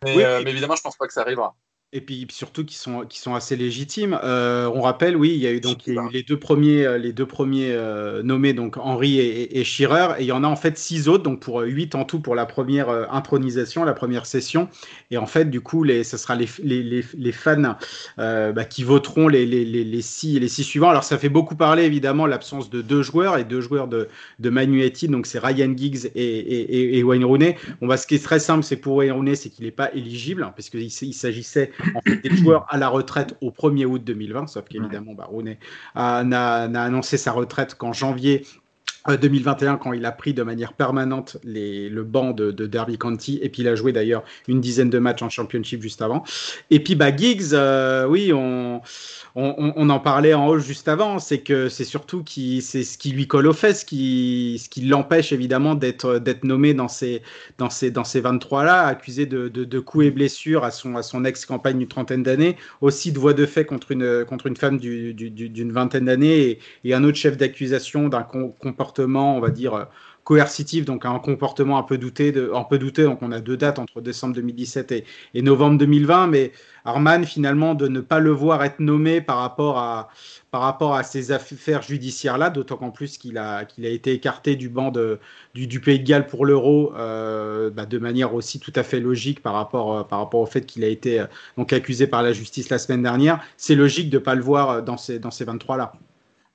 Mais, 0.03 0.15
Oui, 0.15 0.23
euh, 0.23 0.41
mais 0.43 0.49
évidemment, 0.49 0.75
je 0.75 0.81
pense 0.81 0.97
pas 0.97 1.05
que 1.05 1.13
ça 1.13 1.21
arrivera. 1.21 1.55
Et 1.93 2.01
puis 2.01 2.27
surtout 2.29 2.65
qui 2.65 2.75
sont, 2.75 3.05
qui 3.05 3.17
sont 3.17 3.33
assez 3.33 3.55
légitimes. 3.55 4.19
Euh, 4.21 4.69
on 4.75 4.81
rappelle, 4.81 5.15
oui, 5.15 5.31
il 5.33 5.37
y 5.37 5.47
a 5.47 5.53
eu 5.53 5.61
donc 5.61 5.87
il 5.87 5.87
y 5.87 5.91
a 5.91 5.93
eu 5.93 5.95
Voilà. 5.95 6.09
les 6.11 6.21
deux 6.23 6.37
premiers, 6.37 6.85
euh, 6.85 6.97
les 6.97 7.13
deux 7.13 7.25
premiers 7.25 7.71
euh, 7.71 8.21
nommés, 8.23 8.51
donc 8.51 8.75
Henry 8.75 9.19
et, 9.19 9.43
et, 9.43 9.59
et 9.61 9.63
Shearer, 9.63 10.15
et 10.19 10.23
il 10.23 10.25
y 10.25 10.33
en 10.33 10.43
a 10.43 10.47
en 10.47 10.57
fait 10.57 10.77
six 10.77 11.07
autres, 11.07 11.23
donc 11.23 11.39
pour 11.39 11.61
huit 11.61 11.95
en 11.95 12.03
tout 12.03 12.19
pour 12.19 12.35
la 12.35 12.45
première 12.45 12.89
euh, 12.89 13.05
intronisation, 13.09 13.85
la 13.85 13.93
première 13.93 14.25
session. 14.25 14.67
Et 15.11 15.17
en 15.17 15.25
fait, 15.25 15.49
du 15.49 15.61
coup, 15.61 15.83
les, 15.83 16.03
ce 16.03 16.17
sera 16.17 16.35
les, 16.35 16.49
les, 16.61 16.83
les, 16.83 17.05
les 17.17 17.31
fans 17.31 17.77
bah, 18.17 18.65
qui 18.65 18.83
voteront 18.83 19.29
les, 19.29 19.45
les, 19.45 19.63
les, 19.63 19.85
les 19.85 20.01
six, 20.01 20.37
les 20.41 20.49
six 20.49 20.65
suivants. 20.65 20.89
Alors 20.89 21.05
ça 21.05 21.17
fait 21.17 21.29
beaucoup 21.29 21.55
parler 21.55 21.83
évidemment 21.83 22.25
l'absence 22.25 22.69
de 22.69 22.81
deux 22.81 23.01
joueurs 23.01 23.37
et 23.37 23.45
deux 23.45 23.61
joueurs 23.61 23.87
de, 23.87 24.09
de 24.39 24.49
Man 24.49 24.73
United, 24.73 25.09
donc 25.09 25.25
c'est 25.25 25.39
Ryan 25.39 25.73
Giggs 25.73 26.11
et, 26.15 26.97
et, 26.97 27.03
Wayne 27.03 27.23
Rooney. 27.23 27.55
Bon, 27.79 27.87
bah, 27.87 27.95
ce 27.95 28.05
qui 28.05 28.15
est 28.15 28.23
très 28.23 28.39
simple, 28.39 28.63
c'est 28.65 28.75
pour 28.75 28.97
Wayne 28.97 29.13
Rooney, 29.13 29.35
c'est 29.35 29.49
qu'il 29.49 29.63
n'est 29.63 29.71
pas 29.71 29.89
éligible, 29.93 30.43
hein, 30.43 30.51
parce 30.53 30.69
qu'il 30.69 30.81
il 30.81 31.13
s'agissait 31.13 31.71
en 31.95 32.01
fait 32.01 32.17
des 32.17 32.35
joueurs 32.35 32.65
à 32.69 32.77
la 32.77 32.89
retraite 32.89 33.35
au 33.41 33.51
1er 33.51 33.85
août 33.85 34.03
2020, 34.03 34.47
sauf 34.47 34.65
qu'évidemment, 34.65 35.13
bah, 35.13 35.25
Rooney 35.29 35.59
n'a 35.95 36.67
n'a 36.67 36.83
annoncé 36.83 37.17
sa 37.17 37.31
retraite 37.31 37.75
qu'en 37.75 37.93
janvier. 37.93 38.45
Euh, 39.09 39.17
2021 39.17 39.77
quand 39.77 39.93
il 39.93 40.05
a 40.05 40.11
pris 40.11 40.33
de 40.33 40.43
manière 40.43 40.73
permanente 40.73 41.37
les, 41.43 41.89
le 41.89 42.03
banc 42.03 42.31
de, 42.31 42.51
de 42.51 42.65
Derby 42.67 42.97
County 42.97 43.39
et 43.41 43.49
puis 43.49 43.61
il 43.63 43.67
a 43.67 43.75
joué 43.75 43.91
d'ailleurs 43.91 44.23
une 44.47 44.61
dizaine 44.61 44.89
de 44.89 44.99
matchs 44.99 45.21
en 45.21 45.29
championship 45.29 45.81
juste 45.81 46.01
avant. 46.01 46.23
Et 46.69 46.79
puis 46.79 46.95
bah 46.95 47.15
Giggs 47.15 47.53
euh, 47.53 48.05
oui 48.07 48.31
on, 48.33 48.81
on, 49.35 49.73
on- 49.75 49.87
en 49.89 49.99
parlait 49.99 50.33
en 50.33 50.47
haut 50.47 50.59
juste 50.59 50.87
avant 50.89 51.17
c'est 51.19 51.39
que 51.39 51.69
c'est 51.69 51.85
surtout 51.85 52.23
qui 52.23 52.61
c'est 52.61 52.83
ce 52.83 52.97
qui 52.97 53.11
lui 53.11 53.27
colle 53.27 53.47
aux 53.47 53.53
fesses 53.53 53.83
qui 53.85 54.59
ce 54.61 54.67
qui 54.69 54.81
l'empêche 54.81 55.31
évidemment 55.31 55.75
d'être 55.75 56.19
d'être 56.19 56.43
nommé 56.43 56.73
dans 56.73 56.87
ces 56.89 57.21
dans 57.57 57.69
ces, 57.69 57.91
dans 57.91 58.03
ces 58.03 58.21
23-là, 58.21 58.85
accusé 58.85 59.25
de, 59.25 59.47
de, 59.47 59.79
coups 59.79 60.05
et 60.05 60.11
blessures 60.11 60.63
à 60.63 60.71
son, 60.71 60.95
à 60.95 61.03
son 61.03 61.23
ex-campagne 61.25 61.77
d'une 61.79 61.87
trentaine 61.87 62.23
d'années, 62.23 62.57
aussi 62.81 63.11
de 63.11 63.19
voix 63.19 63.33
de 63.33 63.45
fait 63.45 63.65
contre 63.65 63.91
une, 63.91 64.25
contre 64.25 64.47
une 64.47 64.55
femme 64.57 64.77
du- 64.77 65.13
du- 65.13 65.29
du- 65.29 65.49
d'une 65.49 65.71
vingtaine 65.71 66.05
d'années, 66.05 66.59
et, 66.83 66.93
un 66.93 67.03
autre 67.03 67.17
chef 67.17 67.37
d'accusation 67.37 68.09
d'un 68.09 68.23
com- 68.23 68.53
on 69.05 69.39
va 69.39 69.49
dire, 69.49 69.73
euh, 69.73 69.85
coercitif, 70.27 70.83
donc 70.83 71.05
un 71.05 71.19
comportement 71.19 71.77
un 71.77 71.83
peu, 71.83 71.97
douté 71.97 72.33
un 72.53 72.63
peu 72.65 72.77
douteux. 72.77 73.05
Donc 73.05 73.19
on 73.21 73.31
a 73.31 73.39
deux 73.39 73.55
dates 73.55 73.79
entre 73.79 74.01
décembre 74.01 74.35
2017 74.35 74.91
et, 74.91 75.41
novembre 75.41 75.77
2020, 75.77 76.27
mais 76.27 76.51
Arman, 76.83 77.23
finalement, 77.23 77.75
de 77.75 77.87
ne 77.87 78.01
pas 78.01 78.19
le 78.19 78.31
voir 78.31 78.61
être 78.65 78.81
nommé 78.81 79.21
par 79.21 79.37
rapport 79.37 79.77
à, 79.77 80.09
ces 81.03 81.31
affaires 81.31 81.81
judiciaires-là, 81.81 82.49
d'autant 82.49 82.75
qu'en 82.75 82.91
plus 82.91 83.17
qu'il 83.17 83.37
a, 83.37 83.65
été 83.77 84.11
écarté 84.11 84.57
du 84.57 84.67
banc 84.67 84.91
du, 85.53 85.79
Pays 85.79 85.99
de 85.99 86.05
Galles 86.05 86.27
pour 86.27 86.45
l'euro 86.45 86.91
euh, 86.97 87.69
bah, 87.69 87.85
de 87.85 87.97
manière 87.97 88.33
aussi 88.33 88.59
tout 88.59 88.73
à 88.75 88.83
fait 88.83 88.99
logique 88.99 89.41
par 89.41 89.53
rapport, 89.53 89.93
euh, 90.11 90.37
au 90.37 90.45
fait 90.45 90.65
qu'il 90.65 90.83
a 90.83 90.87
été 90.87 91.23
donc 91.55 91.71
accusé 91.71 92.05
par 92.05 92.21
la 92.21 92.33
justice 92.33 92.69
la 92.69 92.79
semaine 92.79 93.03
dernière. 93.03 93.41
C'est 93.55 93.75
logique 93.75 94.09
de 94.09 94.17
ne 94.17 94.23
pas 94.23 94.35
le 94.35 94.41
voir 94.41 94.83
dans 94.83 94.97
ces, 94.97 95.19
dans 95.19 95.31
ces 95.31 95.45
23-là. 95.45 95.93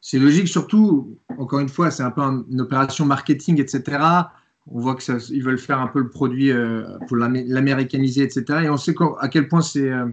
C'est 0.05 0.19
logique, 0.19 0.49
surtout, 0.49 1.17
encore 1.39 1.61
une 1.61 1.69
fois, 1.69 1.91
c'est 1.93 2.03
un 2.03 2.11
peu 2.11 2.21
un- 2.21 2.45
une 2.51 2.61
opération 2.61 3.07
marketing, 3.07 3.61
etc. 3.61 3.99
On 4.67 4.81
voit 4.81 4.97
que 4.97 5.03
ça, 5.03 5.17
ils 5.31 5.43
veulent 5.43 5.59
faire 5.59 5.81
un 5.81 5.87
peu 5.87 6.01
le 6.01 6.11
produit 6.11 6.51
euh, 6.51 6.83
pour 7.07 7.17
l'amé- 7.17 7.45
l'américaniser, 7.47 8.23
etc. 8.25 8.65
Et 8.65 8.69
on 8.69 8.77
sait 8.77 8.95
à 9.21 9.29
quel 9.29 9.47
point 9.49 9.61
c'est 9.63 9.89
euh, 9.91 10.07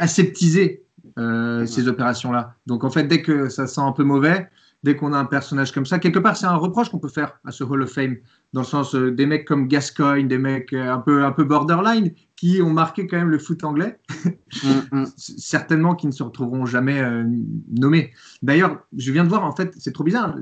aseptisé, 0.00 0.84
euh, 1.18 1.66
ces 1.66 1.86
opérations-là. 1.86 2.54
Donc, 2.66 2.82
en 2.82 2.90
fait, 2.90 3.04
dès 3.04 3.20
que 3.22 3.48
ça 3.50 3.66
sent 3.66 3.80
un 3.82 3.92
peu 3.92 4.04
mauvais, 4.04 4.48
dès 4.86 4.94
qu'on 4.94 5.12
a 5.12 5.18
un 5.18 5.24
personnage 5.24 5.72
comme 5.72 5.84
ça, 5.84 5.98
quelque 5.98 6.20
part, 6.20 6.36
c'est 6.36 6.46
un 6.46 6.54
reproche 6.54 6.90
qu'on 6.90 7.00
peut 7.00 7.08
faire 7.08 7.40
à 7.44 7.50
ce 7.50 7.64
Hall 7.64 7.82
of 7.82 7.90
Fame, 7.90 8.18
dans 8.52 8.60
le 8.60 8.66
sens 8.66 8.94
euh, 8.94 9.10
des 9.10 9.26
mecs 9.26 9.44
comme 9.44 9.66
Gascoigne, 9.66 10.28
des 10.28 10.38
mecs 10.38 10.72
euh, 10.72 10.92
un 10.92 11.00
peu, 11.00 11.24
un 11.24 11.32
peu 11.32 11.42
borderline, 11.42 12.12
qui 12.36 12.62
ont 12.62 12.70
marqué 12.70 13.08
quand 13.08 13.16
même 13.16 13.30
le 13.30 13.40
foot 13.40 13.64
anglais. 13.64 13.98
Certainement 15.16 15.96
qui 15.96 16.06
ne 16.06 16.12
se 16.12 16.22
retrouveront 16.22 16.66
jamais 16.66 17.00
euh, 17.00 17.24
nommés. 17.68 18.12
D'ailleurs, 18.42 18.78
je 18.96 19.10
viens 19.10 19.24
de 19.24 19.28
voir, 19.28 19.42
en 19.42 19.50
fait, 19.50 19.74
c'est 19.76 19.92
trop 19.92 20.04
bizarre, 20.04 20.36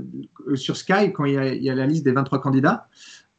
sur 0.56 0.76
Sky, 0.76 1.14
quand 1.14 1.24
il 1.24 1.32
y, 1.32 1.38
a, 1.38 1.54
il 1.54 1.62
y 1.62 1.70
a 1.70 1.74
la 1.74 1.86
liste 1.86 2.04
des 2.04 2.12
23 2.12 2.42
candidats, 2.42 2.86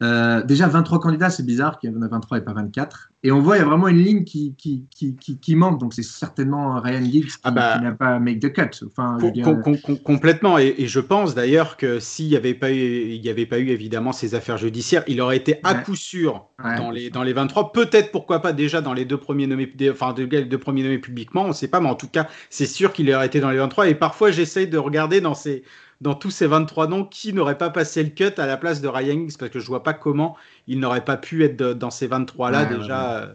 euh, 0.04 0.44
déjà 0.44 0.68
23 0.68 1.00
candidats, 1.00 1.30
c'est 1.30 1.46
bizarre 1.46 1.80
qu'il 1.80 1.90
y 1.92 1.96
en 1.96 2.02
a 2.02 2.08
23 2.08 2.40
et 2.40 2.42
pas 2.42 2.52
24. 2.54 3.12
Et 3.24 3.32
on 3.32 3.40
voit, 3.42 3.56
il 3.56 3.60
y 3.60 3.62
a 3.64 3.66
vraiment 3.66 3.88
une 3.88 3.98
ligne 4.04 4.24
qui, 4.24 4.54
qui, 4.56 4.86
qui, 4.94 5.16
qui, 5.16 5.40
qui 5.40 5.56
manque, 5.56 5.80
donc 5.80 5.94
c'est 5.94 6.04
certainement 6.04 6.80
Ryan 6.80 7.02
Giggs 7.04 7.26
qui, 7.28 7.34
Ah 7.44 7.52
bah. 7.52 7.78
qui 7.78 7.84
n'a 7.84 7.94
pas 7.94 8.20
make 8.20 8.40
the 8.40 8.52
cut. 8.54 8.86
Enfin, 8.86 9.18
je 9.20 9.26
veux 9.26 9.32
Com- 9.32 9.34
dire, 9.34 9.44
com- 9.46 9.62
com- 9.64 9.78
com- 9.84 9.98
complètement. 10.00 10.60
Et, 10.60 10.76
et 10.78 10.88
je 10.88 11.00
pense 11.00 11.34
d'ailleurs 11.34 11.78
que 11.78 12.00
s'il 12.00 12.28
n'y 12.28 12.36
avait, 12.36 12.54
pas 12.54 12.72
eu- 12.72 12.76
il 12.76 13.26
y 13.26 13.30
avait 13.30 13.46
pas 13.48 13.58
eu 13.58 13.70
évidemment 13.70 14.12
ces 14.12 14.36
affaires 14.36 14.58
judiciaires, 14.58 15.04
il 15.08 15.22
aurait 15.22 15.38
été 15.38 15.60
à 15.64 15.74
Ouais. 15.76 15.84
coup 15.84 15.96
sûr 15.96 16.46
Ouais. 16.64 16.78
dans, 16.78 16.92
les, 16.92 17.10
dans 17.10 17.24
les 17.24 17.34
23. 17.34 17.72
Peut-être, 17.72 18.12
pourquoi 18.12 18.42
pas, 18.42 18.54
déjà 18.54 18.82
dans 18.82 18.94
les 18.94 19.06
deux 19.06 19.18
premiers 19.18 19.48
nommés, 19.48 19.72
enfin, 19.90 20.14
les 20.18 20.46
deux 20.46 20.58
premiers 20.60 20.84
nommés 20.84 21.00
publiquement, 21.00 21.46
on 21.46 21.50
ne 21.50 21.54
sait 21.54 21.68
pas, 21.70 21.80
mais 21.80 21.90
en 21.90 21.96
tout 21.96 22.08
cas, 22.10 22.28
c'est 22.50 22.66
sûr 22.68 22.94
qu'il 22.94 23.12
aurait 23.14 23.26
été 23.26 23.40
dans 23.40 23.50
les 23.50 23.58
23. 23.58 23.88
Et 23.90 23.96
parfois, 23.96 24.30
j'essaye 24.32 24.68
de 24.68 24.78
regarder 24.78 25.20
dans, 25.22 25.34
ces, 25.34 25.64
dans 26.06 26.14
tous 26.14 26.30
ces 26.30 26.46
23 26.46 26.86
noms 26.88 27.04
qui 27.04 27.34
n'aurait 27.34 27.58
pas 27.58 27.72
passé 27.72 28.04
le 28.04 28.12
cut 28.12 28.40
à 28.40 28.46
la 28.46 28.58
place 28.58 28.80
de 28.80 28.88
Ryan 28.88 29.16
Giggs, 29.28 29.38
parce 29.40 29.52
que 29.52 29.60
je 29.60 29.66
vois 29.66 29.82
pas 29.82 29.94
comment 29.96 30.38
il 30.68 30.80
n'aurait 30.80 31.04
pas 31.04 31.18
pu 31.18 31.44
être 31.44 31.58
de- 31.58 31.74
dans 31.74 31.90
ces 31.90 32.08
23-là 32.08 32.62
Ouais, 32.62 32.70
ouais, 32.70 32.78
déjà, 32.78 33.18
euh, 33.24 33.34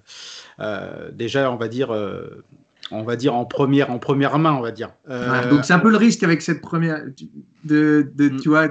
euh, 0.61 1.11
déjà, 1.11 1.51
on 1.51 1.57
va 1.57 1.67
dire. 1.67 1.91
euh, 1.93 2.45
on 2.93 3.03
va 3.03 3.15
dire 3.17 3.35
en 3.35 3.45
première, 3.45 3.91
en 3.91 3.99
première 3.99 4.39
main, 4.39 4.53
on 4.53 4.61
va 4.61 4.71
dire. 4.73 4.91
Euh, 5.09 5.49
donc 5.51 5.65
c'est 5.65 5.73
un 5.73 5.79
peu 5.81 5.91
le 5.91 5.97
risque 5.97 6.23
avec 6.23 6.43
cette 6.43 6.61
première, 6.61 7.03
de, 7.65 8.11
de 8.15 8.29
Mm. 8.31 8.41
tu 8.41 8.49
vois, 8.49 8.69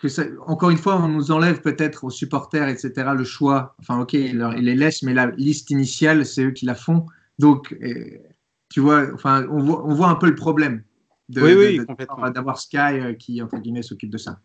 que 0.00 0.08
ça, 0.08 0.22
encore 0.46 0.70
une 0.70 0.76
fois, 0.78 0.96
on 0.96 1.08
nous 1.08 1.30
enlève 1.30 1.60
peut-être 1.60 2.04
aux 2.04 2.10
supporters, 2.10 2.68
etc., 2.68 3.14
le 3.16 3.24
choix. 3.24 3.74
Enfin, 3.80 4.00
ok, 4.00 4.12
ils, 4.14 4.36
leur- 4.38 4.54
ils 4.54 4.64
les 4.64 4.74
laissent, 4.76 5.02
mais 5.02 5.14
la 5.14 5.26
liste 5.36 5.70
initiale, 5.70 6.24
c'est 6.26 6.44
eux 6.44 6.50
qui 6.52 6.66
la 6.66 6.74
font. 6.76 7.06
Donc, 7.40 7.76
tu 8.68 8.80
vois, 8.80 9.06
enfin, 9.14 9.46
on 9.50 9.58
voit, 9.60 9.84
on 9.86 9.94
voit 9.94 10.08
un 10.08 10.14
peu 10.16 10.26
le 10.26 10.34
problème 10.36 10.82
de- 11.28 11.42
Oui, 11.42 11.52
oui, 11.54 11.80
d'avoir 12.34 12.58
Sky 12.58 12.76
euh, 12.78 13.14
qui, 13.14 13.42
entre 13.42 13.58
guillemets, 13.58 13.82
s'occupe 13.82 14.10
de 14.10 14.18
ça. 14.18 14.38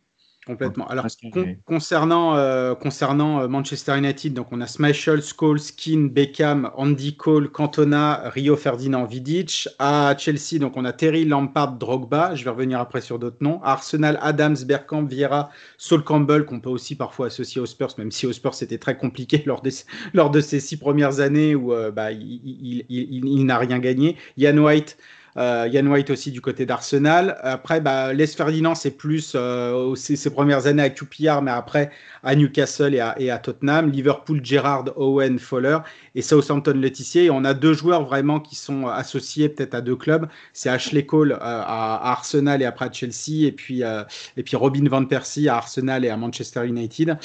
Complètement. 0.45 0.85
Alors, 0.89 1.05
con- 1.31 1.55
concernant, 1.63 2.35
euh, 2.35 2.75
concernant 2.75 3.39
euh, 3.39 3.47
Manchester 3.47 3.97
United, 3.97 4.33
donc 4.33 4.47
on 4.51 4.59
a 4.59 4.67
Schmeichel, 4.67 5.21
Scholes, 5.23 5.61
Keane, 5.77 6.09
Beckham, 6.09 6.69
Andy 6.75 7.15
Cole, 7.15 7.49
Cantona, 7.49 8.23
Rio 8.29 8.57
Ferdinand, 8.57 9.05
Vidic. 9.05 9.69
À 9.79 10.13
Chelsea, 10.17 10.59
donc 10.59 10.75
on 10.75 10.83
a 10.83 10.91
Terry, 10.91 11.23
Lampard, 11.23 11.77
Drogba. 11.77 12.35
Je 12.35 12.43
vais 12.43 12.49
revenir 12.49 12.81
après 12.81 12.99
sur 12.99 13.19
d'autres 13.19 13.37
noms. 13.39 13.61
À 13.63 13.71
Arsenal, 13.71 14.19
Adams, 14.21 14.57
Bergkamp, 14.65 15.05
Vieira, 15.05 15.49
Sol 15.77 16.03
Campbell, 16.03 16.43
qu'on 16.43 16.59
peut 16.59 16.69
aussi 16.69 16.95
parfois 16.97 17.27
associer 17.27 17.61
aux 17.61 17.65
Spurs, 17.65 17.93
même 17.97 18.11
si 18.11 18.27
aux 18.27 18.33
Spurs 18.33 18.53
c'était 18.53 18.77
très 18.79 18.97
compliqué 18.97 19.43
lors, 19.45 19.61
des, 19.61 19.71
lors 20.13 20.29
de 20.29 20.41
ces 20.41 20.59
six 20.59 20.75
premières 20.75 21.21
années 21.21 21.55
où 21.55 21.71
euh, 21.71 21.89
bah, 21.89 22.11
il, 22.11 22.21
il- 22.21 22.85
il- 22.89 23.07
il- 23.15 23.25
il 23.27 23.45
n'a 23.45 23.57
rien 23.59 23.79
gagné. 23.79 24.17
Ian 24.35 24.57
White. 24.57 24.97
Euh, 25.37 25.67
Ian 25.71 25.87
White 25.87 26.09
aussi 26.09 26.31
du 26.31 26.41
côté 26.41 26.65
d'Arsenal. 26.65 27.37
Après, 27.41 27.81
bah, 27.81 28.13
Les 28.13 28.27
Ferdinand, 28.27 28.75
c'est 28.75 28.91
plus 28.91 29.33
euh, 29.35 29.95
ses 29.95 30.29
premières 30.29 30.67
années 30.67 30.83
à 30.83 30.89
QPR, 30.89 31.41
mais 31.41 31.51
après 31.51 31.91
à 32.23 32.35
Newcastle 32.35 32.95
et 32.95 33.29
à, 33.29 33.37
Tottenham. 33.37 33.89
Liverpool, 33.89 34.39
Gerrard, 34.43 34.85
Owen, 34.95 35.37
Fowler 35.39 35.79
et 36.15 36.21
Southampton, 36.21 36.73
Laetitia. 36.75 37.23
Et 37.23 37.29
on 37.29 37.43
a 37.43 37.53
deux 37.53 37.73
joueurs 37.73 38.05
vraiment 38.05 38.39
qui 38.39 38.55
sont 38.55 38.87
associés 38.87 39.49
peut-être 39.49 39.75
à 39.75 39.81
deux 39.81 39.95
clubs. 39.95 40.27
C'est 40.53 40.69
Ashley 40.69 41.05
Cole 41.05 41.33
euh, 41.33 41.37
à, 41.41 42.11
Arsenal 42.11 42.61
et 42.61 42.65
après 42.65 42.85
à 42.85 42.91
Chelsea, 42.91 43.45
et 43.45 43.51
puis, 43.51 43.83
euh, 43.83 44.03
et 44.37 44.43
puis 44.43 44.55
Robin 44.55 44.87
Van 44.87 45.03
Persie 45.05 45.49
à 45.49 45.57
Arsenal 45.57 46.05
et 46.05 46.09
à 46.09 46.17
Manchester 46.17 46.65
United. 46.65 47.17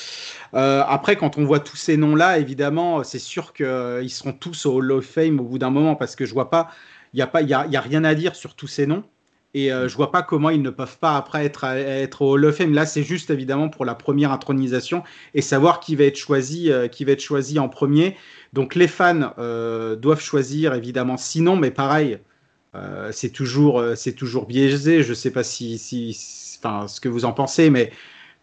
Euh, 0.54 0.82
après, 0.86 1.16
quand 1.16 1.38
on 1.38 1.44
voit 1.44 1.60
tous 1.60 1.76
ces 1.76 1.96
noms-là, 1.96 2.38
évidemment, 2.38 3.04
c'est 3.04 3.18
sûr 3.18 3.52
qu'ils 3.52 4.10
seront 4.10 4.32
tous 4.32 4.66
au 4.66 4.74
Hall 4.76 4.92
of 4.92 5.04
Fame 5.04 5.38
au 5.40 5.44
bout 5.44 5.58
d'un 5.58 5.70
moment, 5.70 5.94
parce 5.94 6.16
que 6.16 6.26
je 6.26 6.34
vois 6.34 6.50
pas 6.50 6.70
il 7.14 7.16
n'y 7.16 7.22
a, 7.22 7.42
y 7.42 7.54
a, 7.54 7.66
y 7.66 7.76
a 7.76 7.80
rien 7.80 8.04
à 8.04 8.14
dire 8.14 8.36
sur 8.36 8.54
tous 8.54 8.66
ces 8.68 8.86
noms. 8.86 9.04
Et 9.54 9.72
euh, 9.72 9.88
je 9.88 9.96
vois 9.96 10.12
pas 10.12 10.22
comment 10.22 10.50
ils 10.50 10.60
ne 10.62 10.70
peuvent 10.70 10.98
pas 10.98 11.16
après 11.16 11.44
être, 11.44 11.64
être 11.64 12.22
au 12.22 12.32
Hall 12.34 12.44
of 12.44 12.56
Fame. 12.56 12.74
Là, 12.74 12.84
c'est 12.86 13.02
juste 13.02 13.30
évidemment 13.30 13.68
pour 13.70 13.84
la 13.86 13.94
première 13.94 14.30
intronisation 14.30 15.02
et 15.34 15.40
savoir 15.42 15.80
qui 15.80 15.96
va 15.96 16.04
être 16.04 16.16
choisi, 16.18 16.70
euh, 16.70 16.86
qui 16.88 17.04
va 17.04 17.12
être 17.12 17.22
choisi 17.22 17.58
en 17.58 17.68
premier. 17.68 18.16
Donc 18.52 18.74
les 18.74 18.88
fans 18.88 19.32
euh, 19.38 19.96
doivent 19.96 20.20
choisir 20.20 20.74
évidemment. 20.74 21.16
Sinon, 21.16 21.56
mais 21.56 21.70
pareil, 21.70 22.18
euh, 22.74 23.10
c'est 23.12 23.30
toujours, 23.30 23.80
euh, 23.80 23.94
c'est 23.94 24.12
toujours 24.12 24.46
biaisé. 24.46 25.02
Je 25.02 25.14
sais 25.14 25.30
pas 25.30 25.42
si, 25.44 25.78
si- 25.78 26.16
enfin, 26.58 26.86
ce 26.88 27.00
que 27.00 27.08
vous 27.08 27.24
en 27.24 27.32
pensez, 27.32 27.70
mais 27.70 27.90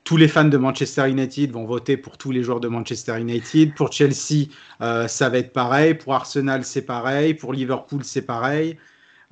tous 0.05 0.17
les 0.17 0.27
fans 0.27 0.45
de 0.45 0.57
Manchester 0.57 1.09
United 1.09 1.51
vont 1.51 1.65
voter 1.65 1.97
pour 1.97 2.17
tous 2.17 2.31
les 2.31 2.43
joueurs 2.43 2.59
de 2.59 2.67
Manchester 2.67 3.19
United. 3.19 3.73
Pour 3.73 3.91
Chelsea, 3.91 4.49
euh, 4.81 5.07
ça 5.07 5.29
va 5.29 5.39
être 5.39 5.51
pareil. 5.51 5.95
Pour 5.95 6.13
Arsenal, 6.13 6.63
c'est 6.63 6.83
pareil. 6.83 7.33
Pour 7.33 7.53
Liverpool, 7.53 8.03
c'est 8.03 8.21
pareil. 8.21 8.77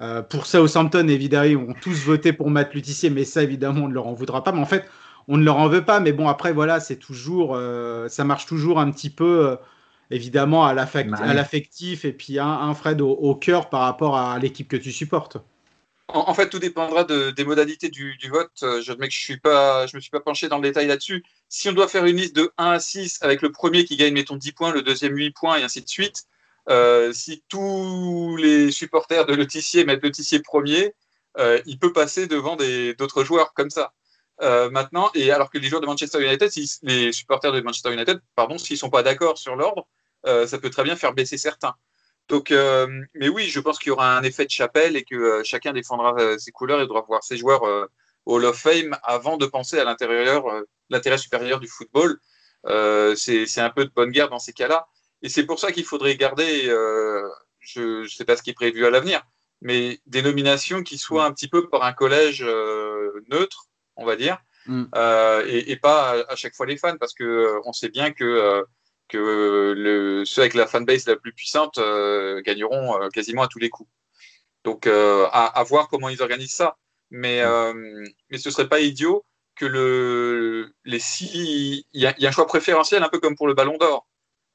Euh, 0.01 0.23
pour 0.23 0.47
Southampton, 0.47 1.07
évidemment, 1.07 1.43
ils 1.45 1.57
vont 1.57 1.75
tous 1.79 2.03
voter 2.03 2.33
pour 2.33 2.49
Matt 2.49 2.73
Lutissier, 2.73 3.11
mais 3.11 3.23
ça, 3.23 3.43
évidemment, 3.43 3.85
on 3.85 3.87
ne 3.87 3.93
leur 3.93 4.07
en 4.07 4.13
voudra 4.13 4.43
pas. 4.43 4.51
Mais 4.51 4.61
en 4.61 4.65
fait, 4.65 4.85
on 5.27 5.37
ne 5.37 5.43
leur 5.43 5.57
en 5.57 5.69
veut 5.69 5.85
pas. 5.85 5.99
Mais 5.99 6.11
bon, 6.11 6.27
après, 6.27 6.53
voilà, 6.53 6.79
c'est 6.79 6.97
toujours, 6.97 7.53
euh, 7.55 8.09
ça 8.09 8.23
marche 8.23 8.47
toujours 8.47 8.79
un 8.79 8.89
petit 8.89 9.11
peu, 9.11 9.55
évidemment, 10.09 10.65
à 10.65 10.73
Bah 11.27 11.33
l'affectif 11.35 12.03
et 12.03 12.13
puis 12.13 12.39
un, 12.39 12.47
un 12.47 12.73
Fred 12.73 12.99
au, 12.99 13.11
au 13.11 13.35
cœur 13.35 13.69
par 13.69 13.81
rapport 13.81 14.17
à 14.17 14.39
l'équipe 14.39 14.67
que 14.67 14.77
tu 14.77 14.91
supportes. 14.91 15.37
En, 16.09 16.34
fait, 16.34 16.49
tout 16.49 16.59
dépendra 16.59 17.03
de- 17.05 17.31
des 17.31 17.43
modalités 17.45 17.89
du, 17.89 18.17
vote. 18.30 18.51
Euh, 18.63 18.81
Je 18.81 18.93
je 18.93 18.97
me 18.97 19.09
suis 19.09 19.38
pas 20.11 20.19
penché 20.23 20.47
dans 20.49 20.57
le 20.57 20.63
détail 20.67 20.88
là-dessus. 20.88 21.23
Si 21.49 21.69
on 21.69 21.73
doit 21.73 21.88
faire 21.88 22.05
une 22.05 22.17
liste 22.17 22.35
de 22.35 22.51
1 22.57 22.71
à 22.71 22.80
6 22.80 23.17
avec 23.21 23.41
le 23.41 23.51
premier 23.51 23.85
qui 23.85 23.95
gagne, 23.97 24.13
mettons, 24.13 24.35
10 24.35 24.51
points, 24.51 24.71
le 24.71 24.81
deuxième 24.81 25.15
8 25.15 25.31
points 25.31 25.57
et 25.57 25.63
ainsi 25.63 25.81
de 25.81 25.88
suite, 25.89 26.23
euh, 26.69 27.11
si 27.13 27.43
tous 27.49 28.38
les 28.38 28.71
supporters 28.71 29.25
de 29.25 29.34
Letizier 29.34 29.85
mettent 29.85 30.03
Letizier 30.03 30.39
premier, 30.41 30.93
euh, 31.39 31.59
il 31.65 31.80
peut 31.80 31.93
passer 31.93 32.27
devant 32.27 32.55
d'autres 32.97 33.23
joueurs 33.23 33.53
comme 33.53 33.69
ça. 33.69 33.93
Maintenant, 34.41 35.09
et 35.15 35.31
alors 35.31 35.49
que 35.49 35.57
les 35.57 35.67
joueurs 35.69 35.81
de 35.81 35.85
Manchester 35.85 36.21
United, 36.21 36.49
si- 36.51 36.77
les 36.81 37.13
supporters 37.13 37.51
de 37.53 37.61
Manchester 37.61 37.93
United, 37.93 38.19
pardon, 38.35 38.57
s'ils 38.57 38.77
sont 38.77 38.89
pas 38.89 39.01
d'accord 39.03 39.38
sur 39.38 39.55
l'ordre, 39.55 39.88
ça 40.25 40.57
peut 40.59 40.69
très 40.69 40.84
bien 40.84 40.95
faire 40.97 41.13
baisser 41.13 41.38
certains. 41.38 41.75
Donc, 42.34 42.49
euh, 42.49 42.88
mais 43.14 43.30
oui, 43.30 43.43
je 43.43 43.60
pense 43.60 43.77
qu'il 43.77 43.89
y 43.89 43.91
aura 43.91 44.18
un 44.18 44.23
effet 44.23 44.45
de 44.45 44.49
chapelle 44.49 44.95
et 44.95 45.03
que 45.03 45.14
euh, 45.14 45.43
chacun 45.43 45.72
défendra 45.72 46.15
euh, 46.18 46.35
ses 46.39 46.51
couleurs 46.51 46.81
et 46.81 46.88
devra 46.88 47.01
voir 47.01 47.23
ses 47.23 47.38
joueurs 47.38 47.61
au 48.26 48.38
Hall 48.38 48.45
of 48.45 48.57
Fame 48.57 48.97
avant 49.03 49.38
de 49.38 49.45
penser 49.45 49.77
à 49.77 49.84
l'intérieur, 49.84 50.45
l'intérêt 50.89 51.19
supérieur 51.19 51.60
du 51.60 51.68
football. 51.68 52.19
C'est 53.15 53.61
un 53.61 53.69
peu 53.69 53.85
de 53.85 53.91
bonne 53.95 54.10
guerre 54.10 54.30
dans 54.30 54.39
ces 54.39 54.51
cas-là. 54.51 54.88
Et 55.22 55.30
c'est 55.30 55.45
pour 55.45 55.60
ça 55.60 55.72
qu'il 55.72 55.85
faudrait 55.85 56.15
garder, 56.15 56.64
je 57.60 58.01
ne 58.01 58.07
sais 58.07 58.26
pas 58.26 58.35
ce 58.35 58.41
qui 58.41 58.49
est 58.49 58.55
prévu 58.55 58.84
à 58.84 58.89
l'avenir, 58.89 59.22
mais 59.61 59.99
des 60.07 60.23
nominations 60.23 60.81
qui 60.81 60.97
soient 60.97 61.26
un 61.26 61.34
petit 61.34 61.47
peu 61.47 61.69
par 61.69 61.84
un 61.84 61.93
collège 61.93 62.43
neutre, 63.30 63.65
on 63.95 64.05
va 64.05 64.15
dire, 64.15 64.39
Mm. 64.65 64.85
et, 65.45 65.72
et 65.72 65.76
pas 65.76 66.11
à, 66.11 66.31
à 66.31 66.35
chaque 66.35 66.55
fois 66.55 66.65
les 66.65 66.77
fans, 66.77 66.95
parce 66.97 67.14
que 67.14 67.23
euh, 67.23 67.60
on 67.65 67.73
sait 67.73 67.89
bien 67.89 68.11
que, 68.11 68.64
que 69.07 69.73
le, 69.75 70.25
ceux 70.25 70.41
avec 70.41 70.53
la 70.53 70.67
fanbase 70.67 71.07
la 71.07 71.15
plus 71.15 71.34
puissante 71.34 71.77
euh, 71.77 72.41
gagneront 72.41 73.01
euh, 73.01 73.09
quasiment 73.09 73.43
à 73.43 73.47
tous 73.47 73.59
les 73.59 73.69
coups. 73.69 73.89
Donc 74.63 74.88
euh, 74.88 75.27
à, 75.31 75.45
à 75.59 75.63
voir 75.63 75.88
comment 75.89 76.09
ils 76.09 76.21
organisent 76.21 76.55
ça. 76.55 76.77
Mais, 77.15 77.41
euh, 77.41 77.73
mais 78.31 78.39
ce 78.39 78.49
serait 78.49 78.69
pas 78.69 78.80
idiot 78.80 79.23
que 79.55 79.67
le, 79.67 80.73
les 80.84 80.99
six. 80.99 81.85
Il 81.93 82.01
y, 82.01 82.07
a, 82.07 82.15
il 82.17 82.23
y 82.23 82.25
a 82.25 82.30
un 82.30 82.31
choix 82.31 82.47
préférentiel, 82.47 83.03
un 83.03 83.09
peu 83.09 83.19
comme 83.19 83.35
pour 83.35 83.47
le 83.47 83.53
Ballon 83.53 83.77
d'Or, 83.77 84.07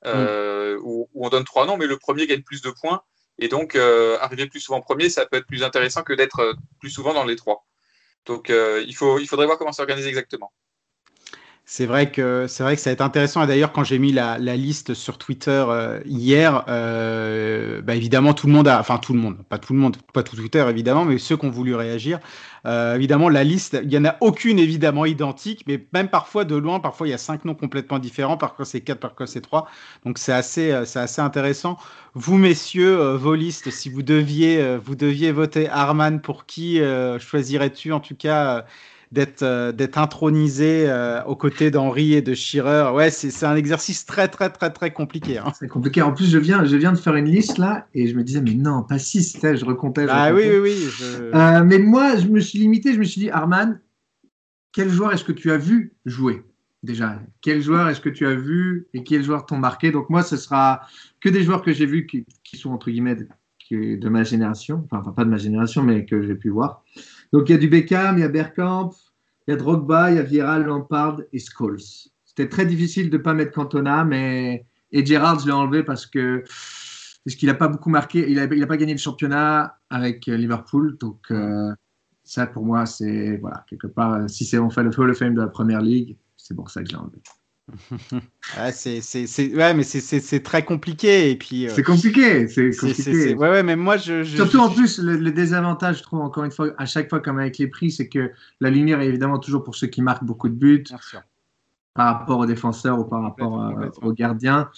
euh, 0.06 0.76
où, 0.82 1.08
où 1.14 1.26
on 1.26 1.28
donne 1.28 1.44
trois 1.44 1.66
noms, 1.66 1.76
mais 1.76 1.86
le 1.86 1.98
premier 1.98 2.26
gagne 2.26 2.42
plus 2.42 2.62
de 2.62 2.70
points. 2.70 3.02
Et 3.38 3.46
donc, 3.46 3.76
arriver 3.76 4.48
plus 4.48 4.58
souvent 4.58 4.80
premier, 4.80 5.08
ça 5.08 5.24
peut 5.24 5.36
être 5.36 5.46
plus 5.46 5.62
intéressant 5.62 6.02
que 6.02 6.12
d'être 6.14 6.56
plus 6.80 6.90
souvent 6.90 7.14
dans 7.14 7.24
les 7.24 7.36
trois. 7.36 7.64
Donc, 8.26 8.48
il, 8.48 8.94
faut, 8.96 9.20
il 9.20 9.28
faudrait 9.28 9.46
voir 9.46 9.58
comment 9.58 9.70
s'organiser 9.70 10.08
exactement. 10.08 10.52
C'est 11.70 11.84
vrai 11.84 12.10
que 12.10 12.46
c'est 12.48 12.62
vrai 12.62 12.76
que 12.76 12.80
ça 12.80 12.88
va 12.88 12.92
être 12.94 13.02
intéressant. 13.02 13.44
Et 13.44 13.46
d'ailleurs, 13.46 13.72
quand 13.72 13.84
j'ai 13.84 13.98
mis 13.98 14.10
la, 14.10 14.38
liste 14.38 14.94
sur 14.94 15.18
Twitter 15.18 15.66
euh, 15.68 16.00
hier, 16.06 16.64
euh, 16.68 17.82
bah, 17.82 17.94
évidemment 17.94 18.32
tout 18.32 18.46
le 18.46 18.54
monde 18.54 18.68
a, 18.68 18.80
enfin 18.80 18.96
tout 18.96 19.12
le 19.12 19.18
monde, 19.18 19.36
pas 19.50 19.58
tout 19.58 19.74
le 19.74 19.78
monde, 19.78 19.98
pas 20.14 20.22
tout 20.22 20.34
Twitter 20.34 20.64
évidemment, 20.66 21.04
mais 21.04 21.18
ceux 21.18 21.36
qui 21.36 21.44
ont 21.44 21.50
voulu 21.50 21.74
réagir, 21.74 22.20
euh, 22.64 22.94
évidemment 22.94 23.28
la 23.28 23.44
liste, 23.44 23.78
il 23.84 23.92
y 23.92 23.98
en 23.98 24.06
a 24.06 24.16
aucune 24.22 24.58
évidemment 24.58 25.04
identique, 25.04 25.62
mais 25.66 25.86
même 25.92 26.08
parfois 26.08 26.46
de 26.46 26.56
loin, 26.56 26.80
parfois 26.80 27.06
il 27.06 27.10
y 27.10 27.14
a 27.14 27.18
cinq 27.18 27.44
noms 27.44 27.54
complètement 27.54 27.98
différents, 27.98 28.38
parfois 28.38 28.64
c'est 28.64 28.80
quatre, 28.80 29.00
parfois 29.00 29.26
c'est 29.26 29.42
trois. 29.42 29.68
Donc 30.06 30.16
c'est 30.16 30.32
assez, 30.32 30.72
euh, 30.72 30.86
c'est 30.86 31.00
assez 31.00 31.20
intéressant. 31.20 31.76
Vous 32.14 32.38
messieurs, 32.38 32.98
euh, 32.98 33.16
vos 33.18 33.34
listes, 33.34 33.70
si 33.70 33.90
vous 33.90 34.02
deviez, 34.02 34.78
vous 34.78 34.94
deviez 34.94 35.32
voter 35.32 35.68
Arman, 35.68 36.22
pour 36.22 36.46
qui 36.46 36.80
choisirais-tu? 37.18 37.92
En 37.92 38.00
tout 38.00 38.16
cas? 38.16 38.64
Euh, 39.09 39.14
d'être 39.14 39.43
euh, 39.43 39.72
d'être 39.72 39.98
intronisé 39.98 40.85
euh, 40.89 41.22
aux 41.24 41.36
côtés 41.36 41.70
d'Henri 41.70 42.14
et 42.14 42.22
de 42.22 42.35
Shearer. 42.35 42.93
Ouais, 42.94 43.10
c'est 43.10 43.44
un 43.47 43.56
exercice 43.56 44.06
très 44.06 44.28
très 44.28 44.51
très 44.51 44.70
très 44.72 44.93
compliqué. 44.93 45.39
Hein. 45.39 45.52
C'est 45.59 45.68
compliqué. 45.68 46.02
En 46.02 46.12
plus, 46.12 46.30
je 46.30 46.39
viens, 46.39 46.64
je 46.64 46.76
viens 46.76 46.93
de 46.93 46.98
faire 46.98 47.14
une 47.16 47.26
liste 47.30 47.59
là 47.59 47.86
et 47.94 48.06
je 48.06 48.14
me 48.16 48.22
disais, 48.22 48.40
mais 48.40 48.55
non, 48.55 48.82
pas 48.82 48.98
6. 48.98 49.39
Je 49.43 49.64
recomptais. 49.64 50.05
je 50.06 50.09
Ah 50.12 50.32
oui 50.32 50.43
recomptais. 50.48 50.59
oui 50.60 50.70
oui. 50.70 50.89
je- 50.98 51.36
Euh, 51.36 51.64
mais 51.64 51.78
moi, 51.78 52.16
je 52.16 52.26
me 52.28 52.40
suis 52.40 52.59
limité. 52.59 52.93
Je 52.94 52.98
me 52.98 53.05
suis 53.05 53.20
dit, 53.20 53.30
Arman, 53.30 53.80
quel 54.72 54.90
joueur 54.90 55.12
est-ce 55.12 55.24
que 55.24 55.32
tu 55.32 55.51
as 55.51 55.56
vu 55.59 55.94
jouer 56.05 56.43
déjà? 56.82 57.20
Quel 57.40 57.62
joueur 57.62 57.89
est-ce 57.89 58.01
que 58.01 58.09
tu 58.10 58.26
as 58.26 58.35
vu 58.35 58.86
et 58.94 59.02
quels 59.02 59.22
joueurs 59.24 59.47
t'ont 59.47 59.59
marqué? 59.59 59.90
Donc 59.90 60.10
moi, 60.10 60.22
ce 60.22 60.36
sera 60.36 60.82
que 61.20 61.28
des 61.28 61.43
joueurs 61.43 61.62
que 61.62 61.72
j'ai 61.72 61.86
vus 61.86 62.06
qui, 62.06 62.24
qui 62.44 62.56
sont 62.56 62.70
entre 62.70 62.90
guillemets 62.90 63.16
de, 63.16 63.26
de 63.97 64.09
ma 64.09 64.22
génération. 64.24 64.86
Enfin, 64.90 65.10
pas 65.12 65.24
de 65.24 65.30
ma 65.30 65.39
génération, 65.39 65.82
mais 65.82 66.05
que 66.05 66.22
j'ai 66.22 66.35
pu 66.35 66.51
voir. 66.51 66.85
Donc 67.32 67.48
il 67.48 67.52
y 67.52 67.55
a 67.55 67.59
du 67.59 67.68
Beckham, 67.68 68.18
il 68.18 68.20
y 68.22 68.24
a 68.24 68.28
Bergkamp, 68.28 68.90
il 69.46 69.50
y 69.50 69.55
a 69.55 69.56
Drogba, 69.56 70.10
il 70.10 70.16
y 70.16 70.18
a 70.18 70.22
Vieira, 70.22 70.59
Lampard 70.59 71.20
et 71.32 71.38
Scholes. 71.38 71.80
C'était 72.24 72.48
très 72.48 72.66
difficile 72.66 73.10
de 73.10 73.16
ne 73.16 73.22
pas 73.22 73.34
mettre 73.34 73.52
Cantona, 73.52 74.05
mais 74.05 74.66
et 74.92 75.05
Gerrard, 75.05 75.40
je 75.40 75.46
l'ai 75.46 75.52
enlevé 75.52 75.82
parce 75.82 76.06
que 76.06 76.44
parce 77.24 77.36
qu'il 77.36 77.48
n'a 77.48 77.55
pas 77.55 77.68
beaucoup 77.68 77.90
marqué. 77.90 78.30
Il 78.30 78.36
n'a 78.36 78.66
pas 78.66 78.76
gagné 78.76 78.92
le 78.92 78.98
championnat 78.98 79.78
avec 79.90 80.28
euh, 80.28 80.36
Liverpool, 80.36 80.96
donc 80.98 81.30
euh, 81.30 81.74
ça 82.24 82.46
pour 82.46 82.64
moi 82.64 82.86
c'est 82.86 83.36
voilà 83.38 83.64
quelque 83.68 83.86
part. 83.86 84.28
Si 84.30 84.44
c'est 84.44 84.59
on 84.59 84.70
fait 84.70 84.82
le 84.82 84.90
Hall 84.98 85.10
of 85.10 85.18
Fame 85.18 85.34
de 85.34 85.40
la 85.40 85.48
Première 85.48 85.82
Ligue, 85.82 86.16
c'est 86.36 86.55
pour 86.55 86.70
ça 86.70 86.82
que 86.82 86.88
je 86.88 86.92
l'ai 86.94 86.98
enlevé. 86.98 87.18
Ouais, 88.58 88.72
c'est 88.72 89.00
c'est 89.02 89.26
c'est 89.26 89.54
ouais, 89.54 89.74
mais 89.74 89.82
c'est 89.82 90.00
c'est 90.00 90.20
c'est 90.20 90.42
très 90.42 90.64
compliqué 90.64 91.30
et 91.30 91.36
puis. 91.36 91.66
euh, 91.66 91.72
C'est 91.74 91.82
compliqué, 91.82 92.48
c'est 92.48 92.70
compliqué. 92.76 93.34
Ouais 93.34 93.50
ouais, 93.50 93.62
mais 93.62 93.76
moi 93.76 93.96
je. 93.98 94.22
je- 94.22 94.36
Surtout 94.36 94.56
je- 94.58 94.62
en 94.62 94.70
plus, 94.70 94.98
le, 94.98 95.16
le 95.16 95.30
désavantage, 95.32 95.98
je 95.98 96.02
trouve, 96.02 96.20
encore 96.20 96.44
une 96.44 96.50
fois, 96.50 96.68
à 96.78 96.86
chaque 96.86 97.10
fois, 97.10 97.20
comme 97.20 97.38
avec 97.38 97.58
les 97.58 97.66
prix, 97.66 97.90
c'est 97.90 98.08
que 98.08 98.30
la 98.60 98.70
lumière 98.70 99.00
est 99.00 99.06
évidemment 99.06 99.38
toujours 99.38 99.64
pour 99.64 99.76
ceux 99.76 99.86
qui 99.88 100.00
marquent 100.00 100.24
beaucoup 100.24 100.48
de 100.48 100.54
buts, 100.54 100.84
par 101.94 102.20
rapport 102.20 102.38
aux 102.38 102.46
défenseurs 102.46 102.98
ou 102.98 103.04
par 103.04 103.22
rapport 103.22 103.60
euh, 103.62 103.90
aux 104.02 104.12
gardiens. 104.12 104.70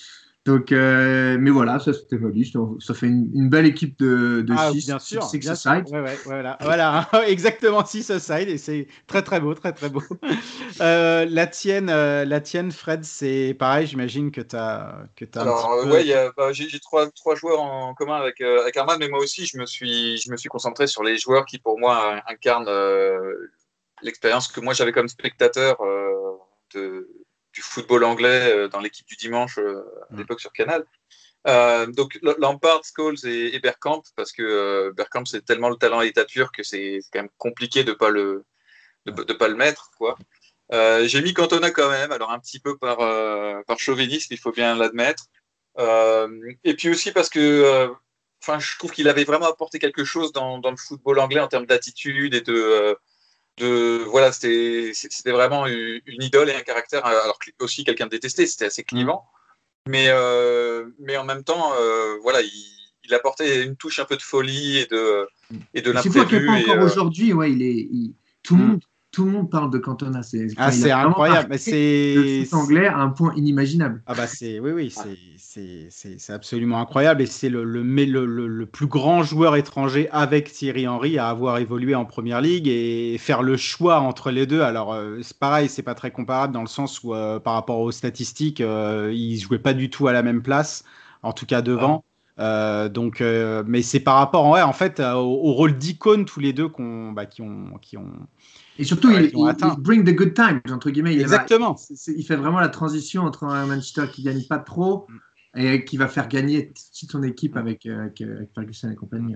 Donc, 0.46 0.72
euh, 0.72 1.36
mais 1.38 1.50
voilà, 1.50 1.78
ça 1.78 1.92
c'était 1.92 2.16
ma 2.16 2.30
liste. 2.30 2.56
Ça 2.80 2.94
fait 2.94 3.06
une, 3.08 3.30
une 3.34 3.50
belle 3.50 3.66
équipe 3.66 3.98
de, 3.98 4.40
de 4.40 4.56
Ah, 4.56 4.70
six, 4.72 4.86
bien 4.86 4.98
sûr, 4.98 5.22
six 5.26 5.38
bien 5.38 5.54
side. 5.54 5.84
sûr. 5.84 5.92
Ouais, 5.92 6.00
ouais, 6.00 6.18
voilà, 6.24 6.58
voilà, 6.62 7.08
exactement 7.28 7.84
six 7.84 8.10
side 8.18 8.48
et 8.48 8.56
c'est 8.56 8.86
très 9.06 9.22
très 9.22 9.38
beau, 9.40 9.54
très 9.54 9.72
très 9.72 9.88
beau. 9.90 10.02
Euh, 10.80 11.26
la 11.28 11.46
tienne, 11.46 11.90
euh, 11.90 12.24
la 12.24 12.40
tienne, 12.40 12.72
Fred, 12.72 13.04
c'est 13.04 13.54
pareil. 13.58 13.86
J'imagine 13.86 14.30
que 14.30 14.40
tu 14.40 14.56
as 14.56 15.04
que 15.14 15.26
as 15.26 15.42
Alors, 15.42 15.78
peu- 15.82 15.90
ouais, 15.92 16.30
bah, 16.36 16.52
j'ai 16.52 16.80
trois, 16.80 17.10
trois 17.10 17.34
joueurs 17.34 17.60
en 17.60 17.92
commun 17.94 18.16
avec, 18.16 18.40
euh, 18.40 18.62
avec 18.62 18.76
Arman, 18.78 18.96
mais 18.98 19.08
moi 19.08 19.18
aussi, 19.18 19.44
je 19.46 19.58
me, 19.58 19.66
suis, 19.66 20.16
je 20.16 20.30
me 20.30 20.38
suis 20.38 20.48
concentré 20.48 20.86
sur 20.86 21.02
les 21.02 21.18
joueurs 21.18 21.44
qui, 21.44 21.58
pour 21.58 21.78
moi, 21.78 22.22
incarnent 22.28 22.68
euh, 22.68 23.50
l'expérience 24.02 24.48
que 24.48 24.60
moi 24.60 24.72
j'avais 24.74 24.92
comme 24.92 25.08
spectateur 25.08 25.80
euh, 25.82 26.38
de, 26.74 27.08
du 27.52 27.62
football 27.62 28.04
anglais 28.04 28.52
euh, 28.52 28.68
dans 28.68 28.80
l'équipe 28.80 29.06
du 29.06 29.16
dimanche 29.16 29.58
euh, 29.58 29.82
à 30.10 30.14
Mm. 30.14 30.18
l'époque 30.18 30.40
sur 30.40 30.52
Canal. 30.52 30.84
Euh, 31.46 31.86
donc 31.86 32.18
Lampard, 32.38 32.82
Scholes 32.84 33.16
et, 33.24 33.54
et 33.54 33.60
Bergkamp, 33.60 34.02
parce 34.14 34.30
que 34.32 34.42
euh, 34.42 34.92
Bergkamp 34.92 35.24
c'est 35.24 35.44
tellement 35.44 35.70
le 35.70 35.76
talent 35.76 36.00
à 36.00 36.04
l'état 36.04 36.24
pur 36.26 36.52
que 36.52 36.62
c'est 36.62 37.00
quand 37.12 37.20
même 37.20 37.30
compliqué 37.38 37.82
de 37.82 37.92
pas 37.94 38.10
le 38.10 38.44
de, 39.06 39.12
de 39.12 39.32
pas 39.32 39.48
le 39.48 39.54
mettre 39.56 39.90
quoi. 39.96 40.18
Euh, 40.72 41.06
J'ai 41.08 41.22
mis 41.22 41.32
Cantona 41.34 41.70
quand 41.70 41.90
même, 41.90 42.12
alors 42.12 42.30
un 42.30 42.38
petit 42.38 42.60
peu 42.60 42.76
par 42.76 42.98
par 43.64 43.78
chauvinisme, 43.78 44.28
il 44.32 44.38
faut 44.38 44.52
bien 44.52 44.76
l'admettre. 44.76 45.24
Et 46.64 46.74
puis 46.76 46.90
aussi 46.90 47.10
parce 47.12 47.30
que 47.30 47.90
enfin 48.42 48.58
je 48.58 48.76
trouve 48.78 48.92
qu'il 48.92 49.08
avait 49.08 49.24
vraiment 49.24 49.46
apporté 49.46 49.78
quelque 49.78 50.04
chose 50.04 50.32
dans, 50.32 50.58
dans 50.58 50.70
le 50.70 50.76
football 50.76 51.18
anglais 51.20 51.40
en 51.40 51.48
termes 51.48 51.66
d'attitude 51.66 52.34
et 52.34 52.42
de 52.42 52.96
de 53.60 54.02
voilà 54.14 54.32
c'était 54.32 54.92
c'était 54.94 55.32
vraiment 55.32 55.66
une, 55.66 56.00
une 56.06 56.22
idole 56.22 56.50
et 56.50 56.54
un 56.54 56.62
caractère 56.62 57.04
alors 57.06 57.38
que 57.38 57.50
aussi 57.60 57.84
quelqu'un 57.84 58.06
de 58.06 58.10
détesté 58.10 58.46
c'était 58.46 58.66
assez 58.66 58.84
clivant 58.84 59.24
mais 59.86 60.06
euh, 60.08 60.86
mais 60.98 61.16
en 61.16 61.24
même 61.24 61.44
temps 61.44 61.72
euh, 61.78 62.16
voilà 62.22 62.40
il, 62.40 62.50
il 63.04 63.14
apportait 63.14 63.64
une 63.64 63.76
touche 63.76 63.98
un 63.98 64.04
peu 64.04 64.16
de 64.16 64.22
folie 64.22 64.78
et 64.78 64.86
de 64.86 65.26
et 65.74 65.82
de 65.82 65.88
C'est 65.88 65.92
l'imprévu 65.94 66.46
pas 66.46 66.58
et, 66.60 66.64
encore 66.64 66.82
euh, 66.82 66.86
aujourd'hui, 66.86 67.32
ouais, 67.32 67.52
il 67.52 67.62
est, 67.62 67.88
il- 67.90 68.14
tout, 68.42 68.56
le 68.56 68.62
Mm. 68.62 68.68
monde, 68.68 68.80
tout 69.12 69.24
le 69.24 69.32
monde 69.32 69.50
parle 69.50 69.70
de 69.70 69.78
Cantona. 69.78 70.22
C'est 70.22 70.46
Ah, 70.56 70.70
incroyable. 71.06 71.48
Mais 71.50 71.58
c'est 71.58 72.46
anglais 72.52 72.86
à 72.86 72.98
un 72.98 73.08
point 73.10 73.32
inimaginable. 73.36 74.02
Ah 74.06 74.14
bah 74.14 74.26
c'est 74.26 74.60
oui 74.60 74.70
oui 74.72 74.94
c'est 75.36 76.32
absolument 76.32 76.80
incroyable 76.80 77.22
et 77.22 77.26
c'est 77.26 77.48
le 77.48 77.64
le, 77.64 77.82
le 77.82 78.26
le 78.26 78.46
le 78.46 78.66
plus 78.66 78.86
grand 78.86 79.22
joueur 79.22 79.56
étranger 79.56 80.08
avec 80.12 80.52
Thierry 80.52 80.86
Henry 80.86 81.18
à 81.18 81.28
avoir 81.28 81.58
évolué 81.58 81.94
en 81.94 82.04
première 82.04 82.40
ligue 82.40 82.68
et 82.68 83.16
faire 83.18 83.42
le 83.42 83.56
choix 83.56 84.00
entre 84.00 84.30
les 84.30 84.46
deux. 84.46 84.60
Alors 84.62 84.92
euh, 84.92 85.18
c'est 85.22 85.38
pareil, 85.38 85.68
c'est 85.68 85.82
pas 85.82 85.94
très 85.94 86.10
comparable 86.10 86.52
dans 86.54 86.60
le 86.62 86.68
sens 86.68 87.02
où 87.02 87.14
euh, 87.14 87.40
par 87.40 87.54
rapport 87.54 87.80
aux 87.80 87.90
statistiques, 87.92 88.60
euh, 88.60 89.10
ils 89.14 89.38
jouaient 89.40 89.58
pas 89.58 89.74
du 89.74 89.90
tout 89.90 90.06
à 90.08 90.12
la 90.12 90.22
même 90.22 90.42
place, 90.42 90.84
en 91.22 91.32
tout 91.32 91.46
cas 91.46 91.62
devant. 91.62 92.04
Euh, 92.38 92.88
donc, 92.88 93.20
mais 93.66 93.82
c'est 93.82 94.00
par 94.00 94.16
rapport, 94.16 94.48
ouais, 94.48 94.62
en 94.62 94.72
fait, 94.72 95.00
au, 95.00 95.18
au 95.18 95.52
rôle 95.52 95.76
d'icône 95.76 96.24
tous 96.24 96.40
les 96.40 96.52
deux 96.54 96.68
qu'on, 96.68 97.12
bah, 97.12 97.26
qui 97.26 97.42
ont, 97.42 97.76
qui 97.82 97.96
ont. 97.98 98.12
Et 98.78 98.84
surtout, 98.84 99.08
Ouais, 99.08 99.24
il, 99.24 99.30
il- 99.36 99.56
il 99.76 99.82
bring 99.82 100.04
the 100.04 100.14
good 100.14 100.34
times, 100.34 100.60
entre 100.70 100.90
guillemets. 100.90 101.14
Il, 101.14 101.20
Exactement. 101.20 101.76
c'est- 101.76 101.96
c'est- 101.96 102.14
il 102.16 102.24
fait 102.24 102.36
vraiment 102.36 102.60
la 102.60 102.68
transition 102.68 103.22
entre 103.24 103.44
un 103.44 103.66
Manchester 103.66 104.06
qui 104.12 104.22
gagne 104.22 104.42
pas 104.44 104.58
trop 104.58 105.06
et 105.56 105.84
qui 105.84 105.96
va 105.96 106.08
faire 106.08 106.28
gagner 106.28 106.68
toute 106.68 107.10
son 107.10 107.22
équipe 107.22 107.56
avec, 107.56 107.84
euh, 107.86 108.00
avec, 108.02 108.20
euh, 108.20 108.36
avec 108.36 108.50
Ferguson 108.54 108.90
et 108.90 108.94
compagnie. 108.94 109.34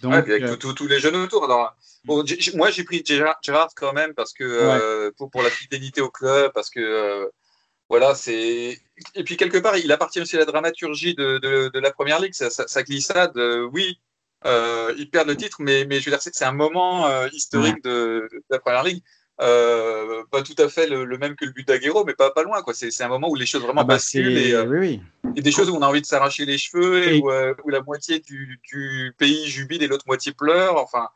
Donc, 0.00 0.12
Ouais, 0.12 0.18
avec 0.18 0.42
euh, 0.42 0.56
tous- 0.56 0.86
les 0.86 1.00
jeunes 1.00 1.16
autour. 1.16 1.44
Alors, 1.44 1.76
bon, 2.04 2.24
j'ai- 2.24 2.40
j'ai- 2.40 2.56
moi, 2.56 2.70
j'ai 2.70 2.84
pris 2.84 3.02
Gérard, 3.04 3.36
Gérard 3.42 3.70
quand 3.74 3.92
même 3.92 4.14
parce 4.14 4.32
que 4.32 4.44
euh, 4.44 5.10
pour, 5.16 5.30
pour 5.30 5.42
la 5.42 5.50
fidélité 5.50 6.00
au 6.00 6.08
club, 6.08 6.52
parce 6.54 6.70
que 6.70 6.78
euh, 6.80 7.26
voilà, 7.88 8.14
c'est. 8.14 8.78
Et 9.16 9.24
puis 9.24 9.36
quelque 9.36 9.58
part, 9.58 9.76
il 9.76 9.90
appartient 9.90 10.20
aussi 10.20 10.36
à 10.36 10.38
la 10.38 10.44
dramaturgie 10.44 11.14
de, 11.14 11.38
de, 11.38 11.68
de 11.72 11.78
la 11.80 11.90
première 11.90 12.20
ligue. 12.20 12.32
Sa, 12.34 12.48
sa- 12.48 12.68
sa 12.68 12.82
glissade, 12.84 13.36
euh, 13.36 13.68
oui, 13.72 13.98
Euh, 14.46 14.94
ils 14.96 15.10
perdent 15.10 15.28
le 15.28 15.36
titre, 15.36 15.56
mais, 15.60 15.84
mais 15.84 15.98
je 16.00 16.04
veux 16.04 16.12
dire, 16.12 16.22
c'est 16.22 16.34
c'est 16.34 16.44
un 16.44 16.52
moment 16.52 17.06
euh, 17.08 17.28
historique 17.32 17.82
de, 17.82 18.28
de 18.32 18.42
la 18.50 18.58
première 18.60 18.84
ligue. 18.84 19.02
Euh, 19.40 20.24
pas 20.32 20.42
tout 20.42 20.54
à 20.58 20.68
fait 20.68 20.88
le, 20.88 21.04
le 21.04 21.16
même 21.18 21.36
que 21.36 21.44
le 21.44 21.52
but 21.52 21.66
d'Aguero, 21.66 22.04
mais 22.04 22.14
pas, 22.14 22.30
pas 22.30 22.42
loin. 22.42 22.60
quoi. 22.62 22.74
C'est 22.74 22.90
c'est 22.90 23.04
un 23.04 23.08
moment 23.08 23.28
où 23.30 23.34
les 23.36 23.46
choses 23.46 23.62
vraiment 23.62 23.82
Ah 23.82 23.84
bah, 23.84 23.94
basculent 23.94 24.36
et, 24.36 24.52
euh, 24.52 24.64
oui, 24.64 24.78
oui. 25.24 25.32
et 25.36 25.42
des 25.42 25.52
choses 25.52 25.70
où 25.70 25.76
on 25.76 25.82
a 25.82 25.86
envie 25.86 26.00
de 26.00 26.06
s'arracher 26.06 26.44
les 26.44 26.58
cheveux 26.58 27.04
et, 27.06 27.16
Et- 27.18 27.20
où, 27.22 27.30
où 27.64 27.68
la 27.68 27.80
moitié 27.82 28.18
du, 28.20 28.60
du 28.68 29.14
pays 29.16 29.46
jubile 29.48 29.82
et 29.82 29.86
l'autre 29.86 30.06
moitié 30.06 30.32
pleure. 30.32 30.76
Enfin, 30.76 31.08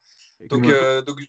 donc, 0.49 0.67
donc 1.05 1.21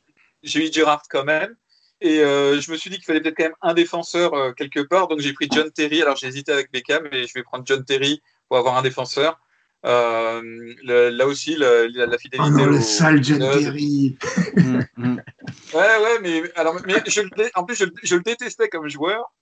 j'ai 0.44 0.68
eu 0.68 0.72
Gerrard 0.72 1.03
quand 1.10 1.24
même. 1.24 1.56
Et 2.02 2.18
je 2.18 2.72
me 2.72 2.78
suis 2.78 2.90
dit 2.90 2.98
qu'il 2.98 3.06
fallait 3.06 3.22
peut-être 3.22 3.38
quand 3.38 3.44
même 3.45 3.56
un 3.61 3.74
défenseur 3.74 4.53
quelque 4.56 4.82
part. 4.82 5.07
Donc 5.07 5.20
j'ai 5.20 5.34
pris 5.34 5.48
John 5.52 5.72
Terry. 5.72 6.02
Alors 6.02 6.15
j'ai 6.18 6.28
hésité 6.28 6.52
avec 6.52 6.72
Beckham, 6.72 7.07
mais 7.11 7.26
je 7.28 7.34
vais 7.34 7.44
prendre 7.44 7.64
John 7.65 7.84
Terry 7.86 8.22
pour 8.49 8.57
avoir 8.57 8.78
un 8.78 8.82
défenseur. 8.84 9.40
Euh, 9.86 10.42
le- 10.84 11.10
là 11.10 11.28
aussi, 11.28 11.56
le- 11.56 11.88
la, 11.88 12.06
la 12.06 12.18
fidélité. 12.18 12.50
Oh 12.50 12.58
non, 12.58 12.66
le 12.68 12.78
au- 12.78 12.82
sale 12.82 13.22
John 13.24 13.40
Terry. 13.40 14.18
Mm, 14.56 14.80
mm. 14.98 15.22
Ouais, 15.74 15.80
ouais, 16.04 16.20
mais, 16.22 16.44
alors, 16.56 16.76
mais 16.86 17.02
je, 17.08 17.22
le 17.22 17.30
dé- 17.36 17.52
en 17.56 17.64
plus, 17.66 17.76
je, 17.76 17.86
le- 17.86 17.94
je 18.04 18.16
le 18.16 18.22
détestais 18.22 18.70
comme 18.70 18.88
joueur. 18.88 19.34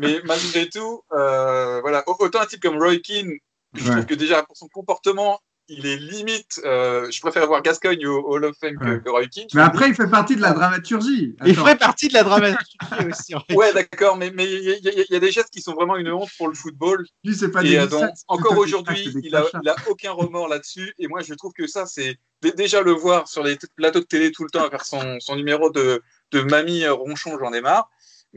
Mais 0.00 0.20
malgré 0.24 0.68
tout, 0.68 1.02
euh, 1.12 1.80
voilà, 1.82 2.02
Au- 2.08 2.16
autant 2.18 2.40
un 2.40 2.46
type 2.46 2.62
comme 2.62 2.78
Roy 2.82 2.96
Keane, 2.98 3.30
je 3.74 3.84
Ouais. 3.84 3.90
trouve 3.92 4.06
que 4.06 4.14
déjà 4.14 4.42
pour 4.42 4.56
son 4.56 4.68
comportement, 4.68 5.38
il 5.68 5.86
est 5.86 5.96
limite. 5.96 6.60
euh, 6.64 7.10
je 7.10 7.20
préfère 7.20 7.46
voir 7.46 7.62
Gascogne 7.62 8.06
au 8.06 8.22
Hall 8.26 8.44
of 8.44 8.56
Fame 8.60 8.76
que, 8.78 8.84
Ouais. 8.84 9.00
que 9.04 9.08
Roy 9.10 9.26
Keane. 9.26 9.46
Mais 9.54 9.62
après, 9.62 9.88
il 9.88 9.94
fait 9.94 10.08
partie 10.08 10.36
de 10.36 10.40
la 10.42 10.52
dramaturgie. 10.52 11.34
Il 11.44 11.54
ferait 11.54 11.76
partie 11.76 12.08
de 12.08 12.14
la 12.14 12.22
dramaturgie 12.22 12.76
aussi. 13.10 13.34
en 13.34 13.40
fait. 13.40 13.54
Ouais, 13.54 13.72
d'accord, 13.72 14.16
mais 14.16 14.30
mais 14.30 14.44
il 14.44 14.62
y, 14.64 14.70
a- 14.72 14.76
il 14.92 15.04
y 15.08 15.12
y 15.12 15.16
a 15.16 15.20
des 15.20 15.30
gestes 15.32 15.50
qui 15.50 15.60
sont 15.60 15.74
vraiment 15.74 15.96
une 15.96 16.10
honte 16.10 16.30
pour 16.38 16.48
le 16.48 16.54
football. 16.54 17.04
Lui, 17.24 17.34
c'est 17.34 17.50
pas 17.50 17.62
Et 17.64 17.70
des 17.70 17.76
euh, 17.78 17.86
donc, 17.86 18.10
encore 18.28 18.56
aujourd'hui, 18.58 19.12
il 19.22 19.34
a, 19.34 19.40
crachats. 19.42 19.60
il 19.62 19.68
a 19.68 19.76
aucun 19.88 20.12
remords 20.12 20.48
là-dessus. 20.48 20.92
Et 20.98 21.08
moi, 21.08 21.20
je 21.22 21.34
trouve 21.34 21.52
que 21.52 21.66
ça, 21.66 21.86
c'est 21.86 22.16
dé- 22.42 22.52
déjà 22.52 22.80
le 22.82 22.92
voir 22.92 23.26
sur 23.28 23.42
les 23.42 23.58
plateaux 23.76 24.00
de 24.00 24.04
télé 24.04 24.30
tout 24.32 24.44
le 24.44 24.50
temps 24.50 24.64
à 24.64 24.70
faire 24.70 24.84
son, 24.84 25.18
son 25.20 25.36
numéro 25.36 25.70
de, 25.70 26.02
de 26.32 26.40
mamie 26.42 26.84
euh, 26.84 26.92
ronchon, 26.92 27.36
j'en 27.40 27.52
ai 27.52 27.60
marre. 27.60 27.88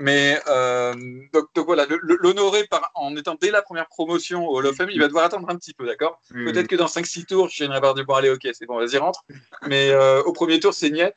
Mais 0.01 0.39
euh, 0.47 0.93
donc, 1.33 1.47
donc 1.53 1.65
voilà, 1.65 1.85
l'honorer 1.89 2.65
en 2.95 3.17
étant 3.17 3.35
dès 3.35 3.51
la 3.51 3.61
première 3.61 3.87
promotion 3.87 4.47
au 4.47 4.57
Hall 4.57 4.67
of 4.67 4.75
Fame, 4.77 4.89
il 4.91 4.99
va 5.01 5.07
devoir 5.07 5.25
attendre 5.25 5.49
un 5.49 5.57
petit 5.57 5.73
peu, 5.73 5.85
d'accord? 5.85 6.21
Oui, 6.33 6.45
Peut-être 6.45 6.67
que 6.67 6.77
dans 6.77 6.85
5-6 6.87 7.25
tours, 7.25 7.49
je 7.49 7.65
par 7.81 7.95
du 7.95 8.05
bon, 8.05 8.13
allez, 8.13 8.29
ok, 8.29 8.47
c'est 8.53 8.65
bon, 8.65 8.77
vas-y, 8.77 8.97
rentre. 8.97 9.25
Mais 9.67 9.89
euh, 9.89 10.23
au 10.23 10.31
premier 10.31 10.61
tour, 10.61 10.73
c'est 10.73 10.89
niet. 10.89 11.13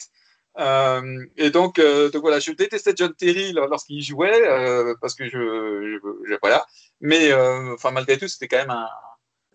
Euh, 0.58 1.24
et 1.36 1.50
donc, 1.50 1.78
euh, 1.78 2.10
donc 2.10 2.22
voilà, 2.22 2.40
je 2.40 2.50
détestais 2.50 2.92
John 2.96 3.14
Terry 3.14 3.52
lor- 3.52 3.68
lorsqu'il 3.68 4.02
jouait, 4.02 4.48
euh, 4.48 4.94
parce 5.00 5.14
que 5.14 5.26
je, 5.26 5.30
je- 5.30 6.28
je- 6.28 6.38
voilà. 6.42 6.66
Mais 7.00 7.30
euh, 7.30 7.74
enfin, 7.74 7.92
malgré 7.92 8.18
tout, 8.18 8.26
c'était 8.26 8.48
quand 8.48 8.58
même 8.58 8.70
un, 8.70 8.88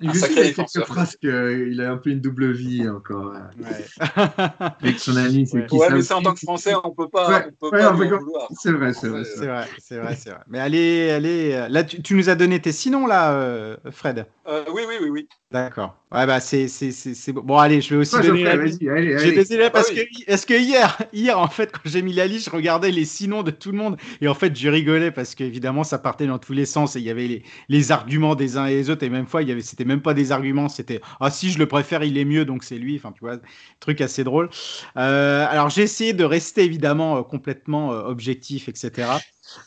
un 0.02 0.14
sacré 0.14 0.28
aussi, 0.28 0.34
il 0.34 0.40
a 0.40 0.44
défenseur. 0.44 0.84
quelques 0.86 0.94
phrases 0.94 1.16
qu'il 1.16 1.82
a 1.82 1.92
un 1.92 1.98
peu 1.98 2.10
une 2.12 2.22
double 2.22 2.52
vie 2.52 2.88
encore. 2.88 3.34
euh, 3.34 3.40
Ouais. 3.64 3.86
Avec 4.82 5.00
son 5.00 5.16
ami, 5.18 5.48
c'est 5.48 5.58
Ouais. 5.58 5.66
qui 5.66 5.76
Ouais, 5.78 5.88
ça 5.88 5.96
mais 5.96 6.02
ça, 6.04 6.18
en 6.18 6.22
tant 6.22 6.34
que 6.34 6.40
Français, 6.40 6.74
on 6.84 6.92
peut 6.92 7.10
pas, 7.10 7.30
Ouais, 7.30 7.46
on 7.62 7.70
peut 7.72 7.76
ouais, 7.78 8.10
pas. 8.10 8.48
C'est 8.60 8.72
vrai, 8.72 8.94
c'est 8.94 9.08
vrai. 9.08 9.24
C'est 9.24 9.46
vrai. 9.48 9.68
c'est 9.80 9.98
vrai, 9.98 10.16
c'est 10.16 10.30
vrai. 10.30 10.40
Mais 10.48 10.60
allez, 10.60 11.10
allez, 11.10 11.54
euh, 11.54 11.68
là, 11.70 11.84
tu, 11.84 12.02
tu 12.02 12.14
nous 12.16 12.30
as 12.30 12.36
donné 12.36 12.62
tes 12.62 12.72
sinon 12.72 13.08
là, 13.08 13.34
euh, 13.34 13.78
Fred. 13.92 14.26
Euh, 14.48 14.66
oui, 14.74 14.84
oui, 14.88 14.96
oui, 15.02 15.10
oui. 15.10 15.28
D'accord. 15.50 15.96
Ouais, 16.12 16.26
bah 16.26 16.42
c'est, 16.42 16.68
c'est, 16.68 16.92
c'est, 16.92 17.14
c'est 17.14 17.32
bon. 17.32 17.42
Bon, 17.42 17.58
allez, 17.58 17.80
je 17.80 17.94
vais 17.96 18.02
aussi 18.02 18.16
donner 18.20 18.44
la 18.44 18.66
J'ai 18.66 19.64
Ah 19.64 19.70
parce 19.70 19.90
oui. 19.92 19.96
que 19.96 20.32
est-ce 20.32 20.46
que 20.46 20.54
hier, 20.54 20.98
hier 21.14 21.40
en 21.40 21.48
fait 21.48 21.72
quand 21.72 21.82
j'ai 21.86 22.02
mis 22.02 22.12
la 22.12 22.28
liste, 22.28 22.46
je 22.46 22.50
regardais 22.50 22.92
les 22.92 23.06
sinon 23.06 23.44
de 23.44 23.52
tout 23.52 23.72
le 23.72 23.78
monde 23.78 23.98
et 24.22 24.28
en 24.28 24.34
fait 24.34 24.54
je 24.56 24.68
rigolais 24.70 25.12
parce 25.12 25.36
qu'évidemment 25.36 25.86
ça 25.86 26.00
partait 26.00 26.28
dans 26.28 26.38
tous 26.38 26.52
les 26.54 26.66
sens 26.66 26.96
et 26.96 27.00
il 27.00 27.06
y 27.06 27.10
avait 27.10 27.28
les, 27.28 27.44
les 27.70 27.92
arguments 27.92 28.36
des 28.36 28.58
uns 28.58 28.66
et 28.68 28.76
des 28.76 28.90
autres 28.90 29.04
et 29.04 29.10
même 29.10 29.26
fois 29.28 29.42
il 29.42 29.48
y 29.50 29.52
avait 29.52 29.62
c'était 29.62 29.86
même 29.86 30.02
pas 30.02 30.14
des 30.14 30.32
arguments 30.34 30.70
c'était 30.70 31.02
ah 31.20 31.30
si 31.30 31.50
je 31.50 31.60
le 31.60 31.66
préfère 31.66 32.04
il 32.04 32.18
est 32.18 32.26
mieux 32.26 32.46
donc 32.46 32.64
c'est 32.64 32.78
lui 32.78 32.96
enfin 32.98 33.12
tu 33.14 33.20
vois 33.22 33.38
truc 33.80 34.02
assez 34.02 34.24
drôle. 34.24 34.50
Euh, 34.98 35.46
alors 35.50 35.70
j'ai 35.70 35.84
essayé 35.84 36.14
de 36.14 36.24
rester 36.24 36.64
évidemment 36.64 37.18
euh, 37.18 37.24
complètement 37.24 37.94
euh, 37.94 38.04
objectif 38.04 38.70
etc. 38.70 39.20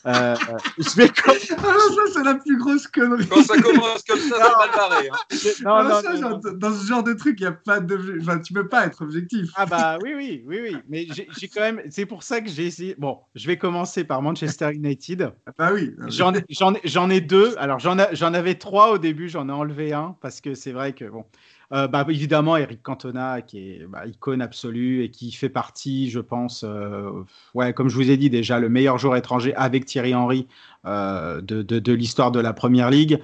Euh, 0.05 0.09
euh, 0.35 0.35
je 0.77 0.95
vais 0.95 1.07
com- 1.23 1.33
Ah 1.57 1.63
ça, 1.95 2.01
c'est 2.13 2.23
la 2.23 2.35
plus 2.35 2.57
grosse 2.57 2.87
connerie. 2.87 3.27
Quand 3.27 3.43
ça 3.43 3.59
commence 3.59 4.03
comme 4.03 4.19
ça, 4.19 4.35
c'est 4.35 4.39
mal 4.39 4.69
barré. 4.75 5.09
hein. 5.09 5.17
non, 5.63 5.73
Ah, 5.73 5.83
non, 5.83 6.01
ça, 6.01 6.13
non, 6.13 6.21
genre, 6.21 6.29
non. 6.43 6.51
Dans 6.53 6.73
ce 6.73 6.85
genre 6.87 7.03
de 7.03 7.13
truc, 7.13 7.39
il 7.39 7.43
y 7.43 7.47
a 7.47 7.51
pas 7.51 7.79
de. 7.79 8.19
Enfin, 8.21 8.39
tu 8.39 8.53
peux 8.53 8.67
pas 8.67 8.85
être 8.85 9.01
objectif. 9.03 9.49
Ah 9.55 9.65
bah 9.65 9.97
oui, 10.03 10.13
oui, 10.15 10.43
oui, 10.47 10.59
oui. 10.61 10.77
Mais 10.87 11.07
j'ai 11.37 11.47
quand 11.47 11.61
même. 11.61 11.81
C'est 11.89 12.05
pour 12.05 12.23
ça 12.23 12.41
que 12.41 12.49
j'ai 12.49 12.65
essayé. 12.67 12.95
Bon, 12.97 13.19
je 13.35 13.47
vais 13.47 13.57
commencer 13.57 14.03
par 14.03 14.21
Manchester 14.21 14.71
United. 14.73 15.31
Bah 15.57 15.71
oui. 15.73 15.93
J'en 16.07 16.33
ai, 16.33 16.43
j'en 16.83 17.09
ai, 17.09 17.15
ai 17.15 17.21
deux. 17.21 17.55
Alors 17.57 17.79
j'en 17.79 17.97
avais 18.33 18.55
trois 18.55 18.91
au 18.91 18.97
début. 18.97 19.29
J'en 19.29 19.49
ai 19.49 19.53
enlevé 19.53 19.93
un 19.93 20.15
parce 20.21 20.41
que 20.41 20.53
c'est 20.53 20.71
vrai 20.71 20.93
que 20.93 21.05
bon. 21.05 21.25
Euh, 21.73 21.87
bah, 21.87 22.05
évidemment, 22.09 22.57
Eric 22.57 22.83
Cantona, 22.83 23.41
qui 23.41 23.59
est 23.59 23.87
bah, 23.87 24.05
icône 24.05 24.41
absolue 24.41 25.03
et 25.03 25.09
qui 25.09 25.31
fait 25.31 25.49
partie, 25.49 26.09
je 26.09 26.19
pense, 26.19 26.65
euh, 26.67 27.23
ouais, 27.53 27.73
comme 27.73 27.87
je 27.87 27.95
vous 27.95 28.11
ai 28.11 28.17
dit 28.17 28.29
déjà, 28.29 28.59
le 28.59 28.67
meilleur 28.67 28.97
joueur 28.97 29.15
étranger 29.15 29.55
avec 29.55 29.85
Thierry 29.85 30.13
Henry 30.13 30.47
euh, 30.85 31.41
de, 31.41 31.61
de, 31.61 31.79
de 31.79 31.93
l'histoire 31.93 32.31
de 32.31 32.39
la 32.39 32.53
Première 32.53 32.89
Ligue, 32.89 33.21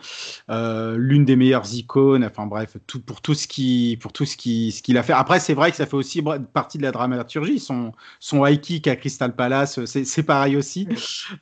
euh, 0.50 0.96
l'une 0.98 1.26
des 1.26 1.36
meilleures 1.36 1.74
icônes. 1.74 2.24
Enfin 2.26 2.46
bref, 2.46 2.78
tout, 2.88 3.02
pour 3.02 3.22
tout 3.22 3.34
ce 3.34 3.48
qui, 3.48 3.98
pour 4.02 4.14
tout 4.14 4.26
ce 4.26 4.38
qui, 4.38 4.72
ce 4.72 4.82
qu'il 4.84 4.98
a 4.98 5.04
fait. 5.04 5.14
Après, 5.14 5.40
c'est 5.40 5.54
vrai 5.54 5.72
que 5.72 5.78
ça 5.78 5.86
fait 5.86 5.96
aussi 5.96 6.22
partie 6.54 6.78
de 6.78 6.84
la 6.84 6.92
dramaturgie. 6.92 7.60
Son, 7.60 7.92
son 8.20 8.46
high 8.46 8.60
kick 8.62 8.88
à 8.88 8.96
Crystal 8.96 9.36
Palace, 9.36 9.84
c'est 9.86 10.06
c'est 10.06 10.24
pareil 10.24 10.56
aussi. 10.56 10.88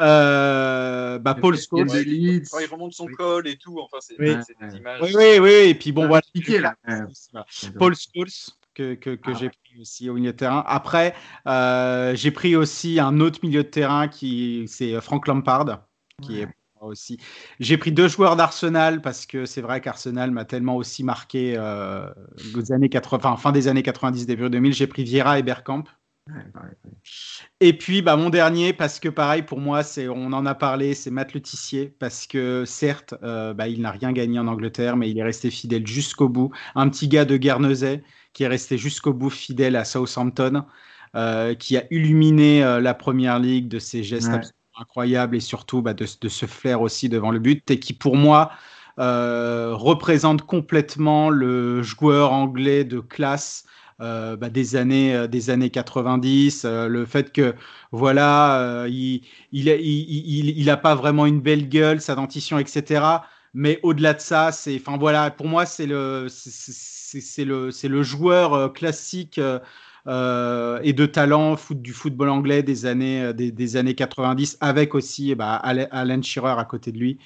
Euh, 0.01 1.19
bah, 1.19 1.35
Paul 1.35 1.55
Il 1.55 1.61
Scholes. 1.61 1.87
Quand 1.87 2.59
il 2.59 2.67
remonte 2.71 2.93
son 2.93 3.07
col 3.07 3.47
et 3.47 3.57
tout, 3.57 3.79
enfin, 3.79 3.97
c'est 3.99 4.15
Oui. 4.19 4.35
c'est 4.45 4.57
des 4.59 4.77
images. 4.77 4.99
Oui, 5.01 5.13
oui, 5.15 5.39
oui. 5.39 5.49
Et 5.69 5.75
puis 5.75 5.91
bon, 5.91 6.03
Ah, 6.03 6.07
voilà. 6.07 6.75
là. 7.33 7.45
Paul 7.77 7.93
Scholes 7.95 8.27
que, 8.73 8.93
que, 8.95 9.11
que 9.15 9.31
Ah. 9.31 9.33
j'ai 9.33 9.49
pris 9.49 9.81
aussi 9.81 10.09
au 10.09 10.13
milieu 10.15 10.31
de 10.31 10.37
terrain. 10.37 10.63
Après, 10.67 11.15
euh, 11.47 12.13
j'ai 12.15 12.31
pris 12.31 12.55
aussi 12.55 12.99
un 12.99 13.19
autre 13.19 13.39
milieu 13.43 13.63
de 13.63 13.69
terrain 13.69 14.07
qui 14.07 14.65
c'est 14.67 14.99
Frank 15.01 15.27
Lampard, 15.27 15.85
qui 16.21 16.39
est 16.39 16.47
aussi. 16.81 17.17
J'ai 17.59 17.77
pris 17.77 17.91
deux 17.91 18.07
joueurs 18.07 18.35
d'Arsenal 18.35 19.01
parce 19.01 19.25
que 19.25 19.45
c'est 19.45 19.61
vrai 19.61 19.81
qu'Arsenal 19.81 20.31
m'a 20.31 20.45
tellement 20.45 20.75
aussi 20.75 21.03
marqué 21.03 21.55
euh, 21.57 22.07
aux 22.55 22.71
années 22.71 22.89
80, 22.89 23.17
enfin, 23.17 23.37
fin 23.37 23.51
des 23.51 23.67
années 23.67 23.83
90, 23.83 24.25
début 24.25 24.49
2000. 24.49 24.73
J'ai 24.73 24.87
pris 24.87 25.03
Vieira 25.03 25.39
et 25.39 25.43
Bergkamp. 25.43 25.83
Ouais, 26.27 26.43
pareil, 26.53 26.73
pareil. 26.81 26.97
Et 27.59 27.77
puis 27.77 28.01
bah, 28.01 28.15
mon 28.17 28.29
dernier, 28.29 28.73
parce 28.73 28.99
que 28.99 29.09
pareil 29.09 29.43
pour 29.43 29.59
moi, 29.59 29.83
c'est, 29.83 30.07
on 30.07 30.33
en 30.33 30.45
a 30.45 30.55
parlé, 30.55 30.93
c'est 30.93 31.11
Matt 31.11 31.33
Letizier, 31.33 31.95
parce 31.99 32.27
que 32.27 32.65
certes, 32.65 33.13
euh, 33.23 33.53
bah, 33.53 33.67
il 33.67 33.81
n'a 33.81 33.91
rien 33.91 34.11
gagné 34.11 34.39
en 34.39 34.47
Angleterre, 34.47 34.97
mais 34.97 35.09
il 35.09 35.17
est 35.17 35.23
resté 35.23 35.49
fidèle 35.49 35.85
jusqu'au 35.85 36.29
bout. 36.29 36.51
Un 36.75 36.89
petit 36.89 37.07
gars 37.07 37.25
de 37.25 37.37
Guernesey 37.37 38.03
qui 38.33 38.43
est 38.43 38.47
resté 38.47 38.77
jusqu'au 38.77 39.13
bout 39.13 39.29
fidèle 39.29 39.75
à 39.77 39.85
Southampton, 39.85 40.65
euh, 41.15 41.55
qui 41.55 41.77
a 41.77 41.85
illuminé 41.89 42.63
euh, 42.63 42.81
la 42.81 42.93
Première 42.93 43.39
Ligue 43.39 43.69
de 43.69 43.79
ses 43.79 44.03
gestes 44.03 44.27
Ouais. 44.27 44.33
absolument 44.33 44.64
incroyables 44.79 45.35
et 45.35 45.39
surtout 45.39 45.81
bah, 45.81 45.93
de, 45.93 46.05
de 46.21 46.29
ce 46.29 46.45
flair 46.45 46.81
aussi 46.81 47.09
devant 47.09 47.31
le 47.31 47.39
but, 47.39 47.69
et 47.71 47.79
qui 47.79 47.93
pour 47.93 48.15
moi 48.17 48.51
euh, 48.99 49.71
représente 49.73 50.43
complètement 50.43 51.29
le 51.29 51.81
joueur 51.83 52.31
anglais 52.33 52.83
de 52.85 52.99
classe 52.99 53.65
euh, 54.01 54.35
bah, 54.35 54.49
des 54.49 54.75
années 54.75 55.15
euh, 55.15 55.27
des 55.27 55.49
années 55.49 55.69
90 55.69 56.63
euh, 56.65 56.87
le 56.87 57.05
fait 57.05 57.31
que 57.31 57.55
voilà 57.91 58.85
il 58.89 59.21
il, 59.51 59.69
a- 59.69 59.75
il, 59.75 60.49
il, 60.57 60.69
a 60.69 60.77
pas 60.77 60.95
vraiment 60.95 61.25
une 61.25 61.41
belle 61.41 61.69
gueule 61.69 62.01
sa 62.01 62.15
dentition 62.15 62.59
etc 62.59 63.03
mais 63.53 63.79
au-delà 63.83 64.13
de 64.13 64.19
ça 64.21 64.51
c'est 64.51 64.75
enfin 64.75 64.97
voilà 64.97 65.31
pour 65.31 65.47
moi 65.47 65.65
c'est 65.65 65.85
le 65.85 66.27
c'est- 66.29 67.45
le 67.45 67.71
c'est 67.71 67.87
le 67.87 68.03
joueur 68.03 68.73
classique 68.73 69.39
euh, 70.07 70.79
et 70.83 70.93
de 70.93 71.05
talent 71.05 71.55
du 71.71 71.91
football 71.91 72.29
anglais 72.29 72.61
des 72.61 72.85
années, 72.85 73.23
euh, 73.23 73.33
des, 73.33 73.77
années 73.77 73.95
90, 73.95 74.57
avec 74.61 74.93
aussi 74.93 75.33
bah, 75.33 75.55
Alan 75.55 76.21
Shearer 76.21 76.59
à 76.59 76.65
côté 76.65 76.91
de 76.91 76.99
lui. 76.99 77.17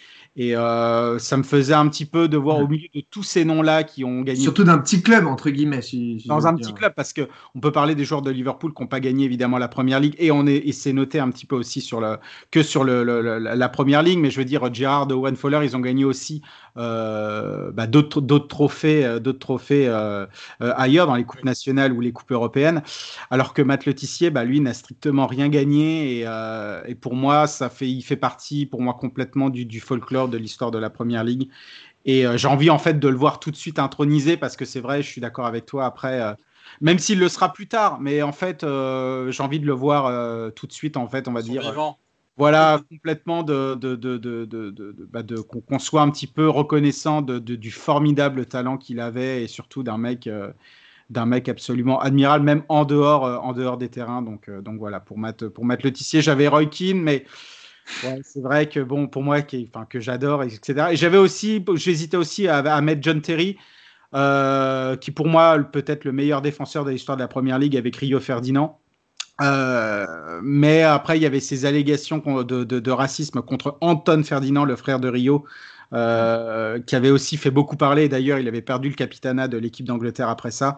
Et 0.41 0.55
euh, 0.55 1.19
ça 1.19 1.35
me 1.35 1.43
faisait 1.43 1.73
un 1.73 1.89
petit 1.89 2.05
peu 2.05 2.29
de 2.29 2.37
voir 2.37 2.59
au 2.59 2.67
milieu 2.67 2.87
de 2.95 3.01
tous 3.01 3.23
ces 3.23 3.43
noms-là 3.43 3.83
qui 3.83 4.05
ont 4.05 4.21
gagné. 4.21 4.39
Surtout 4.39 4.63
d'un 4.63 4.77
petit 4.77 5.01
club, 5.03 5.27
entre 5.27 5.49
guillemets. 5.49 5.81
Si, 5.81 6.21
si 6.21 6.27
dans 6.29 6.47
un 6.47 6.53
dire. 6.53 6.65
petit 6.65 6.73
club, 6.73 6.93
parce 6.95 7.11
que 7.11 7.27
on 7.55 7.59
peut 7.59 7.73
parler 7.73 7.93
des 7.93 8.05
joueurs 8.05 8.21
de 8.21 8.31
Liverpool 8.31 8.73
qui 8.73 8.81
n'ont 8.81 8.87
pas 8.87 9.01
gagné 9.01 9.25
évidemment 9.25 9.57
la 9.57 9.67
première 9.67 9.99
ligue, 9.99 10.15
et 10.17 10.31
on 10.31 10.47
est, 10.47 10.55
et 10.55 10.71
c'est 10.71 10.93
noté 10.93 11.19
un 11.19 11.29
petit 11.29 11.45
peu 11.45 11.57
aussi 11.57 11.81
sur 11.81 11.99
le, 11.99 12.17
que 12.51 12.63
sur 12.63 12.85
le, 12.85 13.03
le- 13.03 13.21
le- 13.21 13.39
la 13.39 13.69
première 13.69 14.01
ligue, 14.01 14.19
mais 14.19 14.31
je 14.31 14.37
veux 14.39 14.45
dire, 14.45 14.73
Gerrard, 14.73 15.11
Owen 15.11 15.35
Fowler, 15.35 15.59
ils 15.63 15.75
ont 15.75 15.81
gagné 15.81 16.05
aussi 16.05 16.41
euh, 16.77 17.71
bah, 17.71 17.87
d'autres, 17.87 18.21
d'autres 18.21 18.47
trophées, 18.47 19.05
euh, 19.05 19.19
d'autres 19.19 19.39
trophées 19.39 19.87
euh, 19.89 20.25
ailleurs 20.61 21.07
dans 21.07 21.15
les 21.15 21.25
coupes 21.25 21.43
nationales 21.43 21.91
ou 21.91 21.99
les 21.99 22.13
coupes 22.13 22.31
européennes, 22.31 22.81
alors 23.29 23.53
que 23.53 23.61
Matt 23.61 23.85
Letizier, 23.85 24.29
bah, 24.29 24.45
lui, 24.45 24.61
n'a 24.61 24.73
strictement 24.73 25.27
rien 25.27 25.49
gagné, 25.49 26.19
et, 26.21 26.25
et 26.87 26.95
pour 26.95 27.15
moi, 27.15 27.47
ça 27.47 27.69
fait, 27.69 27.89
il 27.89 28.01
fait 28.03 28.15
partie, 28.15 28.65
pour 28.65 28.81
moi, 28.81 28.93
complètement 28.93 29.49
du, 29.49 29.65
du 29.65 29.79
folklore 29.79 30.28
de 30.29 30.37
l'histoire 30.37 30.71
de 30.71 30.77
la 30.79 30.89
première 30.89 31.23
ligue. 31.23 31.49
Et 32.05 32.25
euh, 32.25 32.37
j'ai 32.37 32.47
envie 32.47 32.69
en 32.69 32.79
fait 32.79 32.99
de 32.99 33.07
le 33.07 33.17
voir 33.17 33.39
tout 33.39 33.51
de 33.51 33.55
suite 33.57 33.79
intronisé 33.79 34.37
parce 34.37 34.55
que 34.55 34.65
c'est 34.65 34.79
vrai, 34.79 35.01
je 35.01 35.07
suis 35.09 35.21
d'accord 35.21 35.45
avec 35.45 35.65
toi 35.65 35.85
après. 35.85 36.21
euh, 36.21 36.33
même 36.81 36.99
s'il 36.99 37.19
le 37.19 37.27
sera 37.29 37.51
plus 37.51 37.67
tard, 37.67 37.99
mais 37.99 38.21
en 38.21 38.31
fait, 38.31 38.63
euh, 38.63 39.31
j'ai 39.31 39.41
envie 39.43 39.59
de 39.59 39.65
le 39.65 39.73
voir 39.73 40.51
tout 40.53 40.67
de 40.67 40.71
suite, 40.71 40.97
en 40.97 41.07
fait, 41.07 41.27
on 41.27 41.33
va 41.33 41.41
dire. 41.41 41.61
vivant. 41.61 41.97
Voilà, 42.37 42.79
complètement 42.89 43.43
de, 43.43 43.75
de, 43.75 43.95
de, 43.95 44.17
de, 44.17 44.95
bah, 45.11 45.23
qu'on 45.67 45.79
soit 45.79 46.01
un 46.01 46.09
petit 46.09 46.27
peu 46.27 46.47
reconnaissant 46.47 47.21
du 47.21 47.71
formidable 47.71 48.45
talent 48.45 48.77
qu'il 48.77 49.01
avait 49.01 49.43
et 49.43 49.47
surtout 49.47 49.83
d'un 49.83 49.97
mec, 49.97 50.27
euh, 50.27 50.51
d'un 51.09 51.25
mec 51.25 51.49
absolument 51.49 51.99
admirable, 51.99 52.45
même 52.45 52.63
en 52.69 52.85
dehors, 52.85 53.23
en 53.23 53.51
dehors 53.51 53.77
des 53.77 53.89
terrains. 53.89 54.21
Donc, 54.21 54.49
donc 54.49 54.77
voilà, 54.77 55.01
pour 55.01 55.17
Matt, 55.17 55.47
pour 55.49 55.65
Matt 55.65 55.83
Letizier, 55.83 56.21
j'avais 56.21 56.47
Roy 56.47 56.67
Keane, 56.67 57.01
mais 57.01 57.25
c'est 58.23 58.41
vrai 58.41 58.69
que 58.69 58.79
bon, 58.79 59.07
pour 59.07 59.23
moi, 59.23 59.41
qui, 59.41 59.69
enfin, 59.73 59.85
que 59.85 59.99
j'adore, 59.99 60.43
etc. 60.43 60.89
Et 60.91 60.95
j'avais 60.95 61.17
aussi, 61.17 61.63
j'hésitais 61.75 62.17
aussi 62.17 62.47
à, 62.47 62.81
mettre 62.81 63.01
John 63.01 63.21
Terry, 63.21 63.57
euh, 64.15 64.95
qui 64.95 65.11
pour 65.11 65.27
moi 65.27 65.59
peut-être 65.59 66.03
le 66.05 66.11
meilleur 66.11 66.41
défenseur 66.41 66.85
de 66.85 66.91
l'histoire 66.91 67.17
de 67.17 67.21
la 67.21 67.27
Première 67.27 67.59
Ligue 67.59 67.77
avec 67.77 67.95
Rio 67.95 68.19
Ferdinand. 68.19 68.79
Euh, 69.41 70.39
mais 70.43 70.83
après, 70.83 71.17
il 71.17 71.23
y 71.23 71.25
avait 71.25 71.39
ces 71.39 71.65
allégations 71.65 72.17
de, 72.43 72.63
de, 72.63 72.91
racisme 72.91 73.41
contre 73.41 73.77
Anton 73.79 74.23
Ferdinand, 74.23 74.65
le 74.65 74.75
frère 74.75 74.99
de 74.99 75.07
Rio, 75.07 75.45
euh, 75.93 76.79
qui 76.81 76.95
avait 76.95 77.11
aussi 77.11 77.37
fait 77.37 77.51
beaucoup 77.51 77.77
parler. 77.77 78.09
D'ailleurs, 78.09 78.39
il 78.39 78.47
avait 78.47 78.61
perdu 78.61 78.89
le 78.89 78.95
capitanat 78.95 79.47
de 79.47 79.57
l'équipe 79.57 79.85
d'Angleterre 79.85 80.29
après 80.29 80.51
ça. 80.51 80.77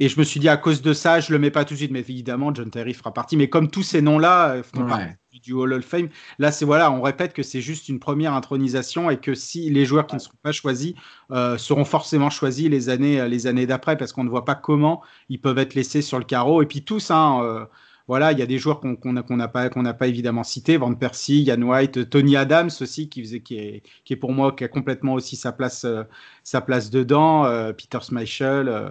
Et 0.00 0.08
je 0.08 0.18
me 0.18 0.24
suis 0.24 0.40
dit, 0.40 0.48
à 0.48 0.56
cause 0.56 0.80
de 0.80 0.92
ça, 0.92 1.20
je 1.20 1.32
le 1.32 1.38
mets 1.38 1.50
pas 1.50 1.64
tout 1.64 1.74
de 1.74 1.78
suite. 1.78 1.90
Mais 1.90 2.00
évidemment, 2.00 2.54
John 2.54 2.70
Terry 2.70 2.94
fera 2.94 3.12
partie. 3.12 3.36
Mais 3.36 3.48
comme 3.48 3.68
tous 3.68 3.82
ces 3.82 4.00
noms-là 4.00 4.62
font 4.62 4.86
partie 4.86 5.12
du 5.40 5.52
Hall 5.52 5.72
of 5.72 5.84
Fame. 5.84 6.08
Là, 6.38 6.52
c'est 6.52 6.64
voilà, 6.64 6.90
on 6.90 7.02
répète 7.02 7.32
que 7.32 7.42
c'est 7.42 7.60
juste 7.60 7.88
une 7.88 7.98
première 7.98 8.34
intronisation 8.34 9.10
et 9.10 9.18
que 9.18 9.34
si 9.34 9.70
les 9.70 9.84
joueurs 9.84 10.06
qui 10.06 10.16
ne 10.16 10.20
seront 10.20 10.36
pas 10.42 10.52
choisis 10.52 10.94
euh, 11.30 11.58
seront 11.58 11.84
forcément 11.84 12.30
choisis 12.30 12.68
les 12.68 12.88
années, 12.88 13.28
les 13.28 13.46
années 13.46 13.66
d'après, 13.66 13.96
parce 13.96 14.12
qu'on 14.12 14.24
ne 14.24 14.30
voit 14.30 14.44
pas 14.44 14.54
comment 14.54 15.02
ils 15.28 15.40
peuvent 15.40 15.58
être 15.58 15.74
laissés 15.74 16.02
sur 16.02 16.18
le 16.18 16.24
carreau. 16.24 16.62
Et 16.62 16.66
puis 16.66 16.82
tous, 16.82 17.10
hein, 17.10 17.40
euh, 17.42 17.64
voilà, 18.08 18.32
il 18.32 18.38
y 18.38 18.42
a 18.42 18.46
des 18.46 18.56
joueurs 18.56 18.80
qu'on 18.80 19.12
n'a 19.12 19.48
pas, 19.48 19.68
pas 19.68 20.06
évidemment 20.06 20.42
cités, 20.42 20.78
Van 20.78 20.94
Persie, 20.94 21.42
Ian 21.42 21.60
White, 21.60 22.08
Tony 22.08 22.36
Adams 22.36 22.70
aussi, 22.80 23.10
qui, 23.10 23.42
qui, 23.42 23.58
est, 23.58 23.82
qui 24.04 24.14
est 24.14 24.16
pour 24.16 24.32
moi, 24.32 24.52
qui 24.52 24.64
a 24.64 24.68
complètement 24.68 25.12
aussi 25.12 25.36
sa 25.36 25.52
place, 25.52 25.84
euh, 25.84 26.04
sa 26.48 26.60
place 26.60 26.90
dedans, 26.90 27.44
euh, 27.44 27.72
Peter 27.72 27.98
Schmeichel. 28.00 28.68
Euh. 28.68 28.90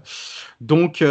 donc, 0.61 1.03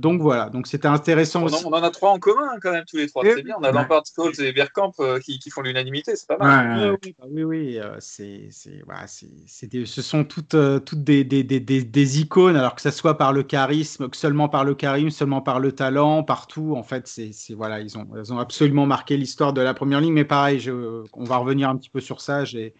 donc 0.00 0.20
voilà, 0.20 0.48
donc 0.48 0.66
c'était 0.66 0.88
intéressant 0.88 1.44
aussi. 1.44 1.64
On 1.64 1.72
en 1.72 1.82
a 1.82 1.90
trois 1.90 2.10
en 2.10 2.18
commun 2.18 2.48
hein, 2.52 2.58
quand 2.62 2.72
même, 2.72 2.84
tous 2.88 2.96
les 2.96 3.08
trois, 3.08 3.22
c'est 3.24 3.42
bien. 3.42 3.56
On 3.58 3.64
a 3.64 3.72
Lampard, 3.72 4.02
Scholes 4.14 4.40
et 4.40 4.52
Bergkamp 4.52 4.92
qui, 5.22 5.38
qui, 5.38 5.50
font 5.50 5.62
l'unanimité, 5.62 6.16
c'est 6.16 6.26
pas 6.26 6.38
mal. 6.38 6.96
oui, 7.28 7.44
oui, 7.44 7.78
c'est, 7.98 8.48
voilà, 8.84 9.06
ce 9.06 10.02
sont 10.02 10.24
toutes, 10.24 10.56
toutes 10.84 11.04
des, 11.04 11.24
des, 11.24 11.42
des, 11.42 11.60
des, 11.60 12.20
icônes, 12.20 12.56
alors 12.56 12.74
que 12.74 12.82
ce 12.82 12.90
soit 12.90 13.18
par 13.18 13.32
le 13.32 13.42
charisme, 13.42 14.08
que 14.08 14.16
seulement 14.16 14.48
par 14.48 14.64
le 14.64 14.74
charisme, 14.74 15.10
seulement 15.10 15.42
par 15.42 15.60
le 15.60 15.72
talent, 15.72 16.22
partout, 16.22 16.74
en 16.76 16.82
fait 16.82 17.06
c'est 17.06 17.30
voilà, 17.54 17.80
ils 17.80 17.98
ont, 17.98 18.06
ils 18.16 18.32
ont 18.32 18.38
absolument 18.38 18.86
marqué 18.86 19.16
l'histoire 19.16 19.52
de 19.52 19.60
la 19.60 19.74
première 19.74 20.00
ligne. 20.00 20.12
Mais 20.12 20.24
pareil, 20.24 20.60
je, 20.60 21.04
on 21.12 21.24
va 21.24 21.36
revenir 21.36 21.68
un 21.68 21.76
petit 21.76 21.90
peu 21.90 22.00
sur 22.00 22.20
ça. 22.20 22.44
J'ai 22.44 22.74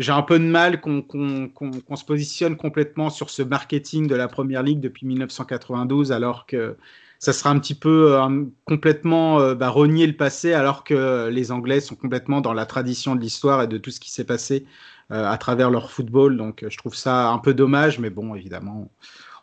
j'ai 0.00 0.12
un 0.12 0.22
peu 0.22 0.38
de 0.38 0.44
mal 0.44 0.80
qu'on 0.80 1.96
se 1.96 2.04
positionne 2.04 2.56
complètement 2.56 3.10
sur 3.10 3.28
ce 3.28 3.42
marketing 3.42 4.06
de 4.06 4.14
la 4.14 4.28
première 4.28 4.62
ligue 4.62 4.80
depuis 4.80 5.06
1992, 5.06 6.10
alors 6.10 6.46
que 6.46 6.76
ça 7.18 7.34
sera 7.34 7.50
un 7.50 7.58
petit 7.58 7.74
peu 7.74 8.14
euh, 8.14 8.44
complètement 8.64 9.40
euh, 9.40 9.54
bah, 9.54 9.68
renier 9.68 10.06
le 10.06 10.16
passé, 10.16 10.54
alors 10.54 10.84
que 10.84 11.28
les 11.28 11.52
Anglais 11.52 11.80
sont 11.80 11.96
complètement 11.96 12.40
dans 12.40 12.54
la 12.54 12.64
tradition 12.64 13.14
de 13.14 13.20
l'histoire 13.20 13.62
et 13.62 13.66
de 13.66 13.76
tout 13.76 13.90
ce 13.90 14.00
qui 14.00 14.10
s'est 14.10 14.24
passé 14.24 14.64
euh, 15.12 15.28
à 15.28 15.36
travers 15.36 15.70
leur 15.70 15.90
football. 15.90 16.38
Donc 16.38 16.64
je 16.66 16.78
trouve 16.78 16.94
ça 16.94 17.28
un 17.28 17.38
peu 17.38 17.52
dommage, 17.52 17.98
mais 17.98 18.08
bon, 18.08 18.34
évidemment 18.34 18.90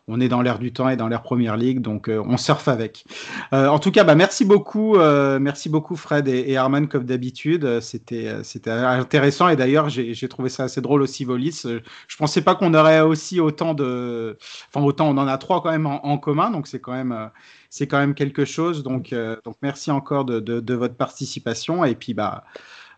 on 0.08 0.20
est 0.20 0.28
dans 0.28 0.40
l'air 0.40 0.58
du 0.58 0.72
temps 0.72 0.88
et 0.88 0.96
dans 0.96 1.06
l'air 1.06 1.22
première 1.22 1.56
ligue, 1.56 1.80
donc 1.80 2.08
euh, 2.08 2.22
on 2.26 2.38
surfe 2.38 2.66
avec. 2.66 3.04
Euh, 3.52 3.68
en 3.68 3.78
tout 3.78 3.90
cas, 3.90 4.04
bah, 4.04 4.14
merci 4.14 4.44
beaucoup, 4.44 4.96
euh, 4.96 5.38
merci 5.38 5.68
beaucoup 5.68 5.96
Fred 5.96 6.26
et, 6.26 6.56
Arman 6.56 6.88
comme 6.88 7.04
d'habitude. 7.04 7.80
C'était 7.80 8.28
intéressant 8.62 9.48
et 9.48 9.56
d'ailleurs 9.56 9.90
j'ai 9.90 10.28
trouvé 10.28 10.48
ça 10.48 10.64
assez 10.64 10.80
drôle 10.80 11.02
aussi 11.02 11.24
Volis. 11.24 11.64
Je 12.08 12.16
pensais 12.16 12.40
pas 12.40 12.54
qu'on 12.54 12.74
aurait 12.74 13.00
aussi 13.00 13.38
autant 13.38 13.74
de, 13.74 14.38
enfin 14.68 14.84
autant 14.84 15.08
on 15.08 15.18
en 15.18 15.28
a 15.28 15.36
trois 15.36 15.62
quand 15.62 15.70
même 15.70 15.86
en, 15.86 16.18
commun, 16.18 16.50
donc 16.50 16.66
c'est 16.66 16.80
quand 16.80 16.92
même 16.92 17.30
c'est 17.68 17.86
quand 17.86 17.98
même 17.98 18.14
quelque 18.14 18.44
chose. 18.44 18.82
Donc 18.82 19.14
donc 19.44 19.56
merci 19.62 19.90
encore 19.90 20.24
de, 20.24 20.40
de, 20.40 20.74
votre 20.74 20.94
participation 20.94 21.84
et 21.84 21.94
puis 21.94 22.14
bah 22.14 22.44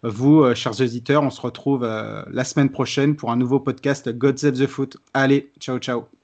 vous, 0.02 0.54
chers 0.54 0.80
auditeurs, 0.80 1.22
on 1.22 1.30
se 1.30 1.40
retrouve 1.40 1.84
la 1.84 2.44
semaine 2.44 2.70
prochaine 2.70 3.16
pour 3.16 3.32
un 3.32 3.36
nouveau 3.36 3.60
podcast 3.60 4.08
God 4.10 4.38
Save 4.38 4.58
the 4.58 4.66
Foot. 4.66 4.96
Allez, 5.12 5.50
ciao, 5.58 5.78
ciao. 5.78 6.19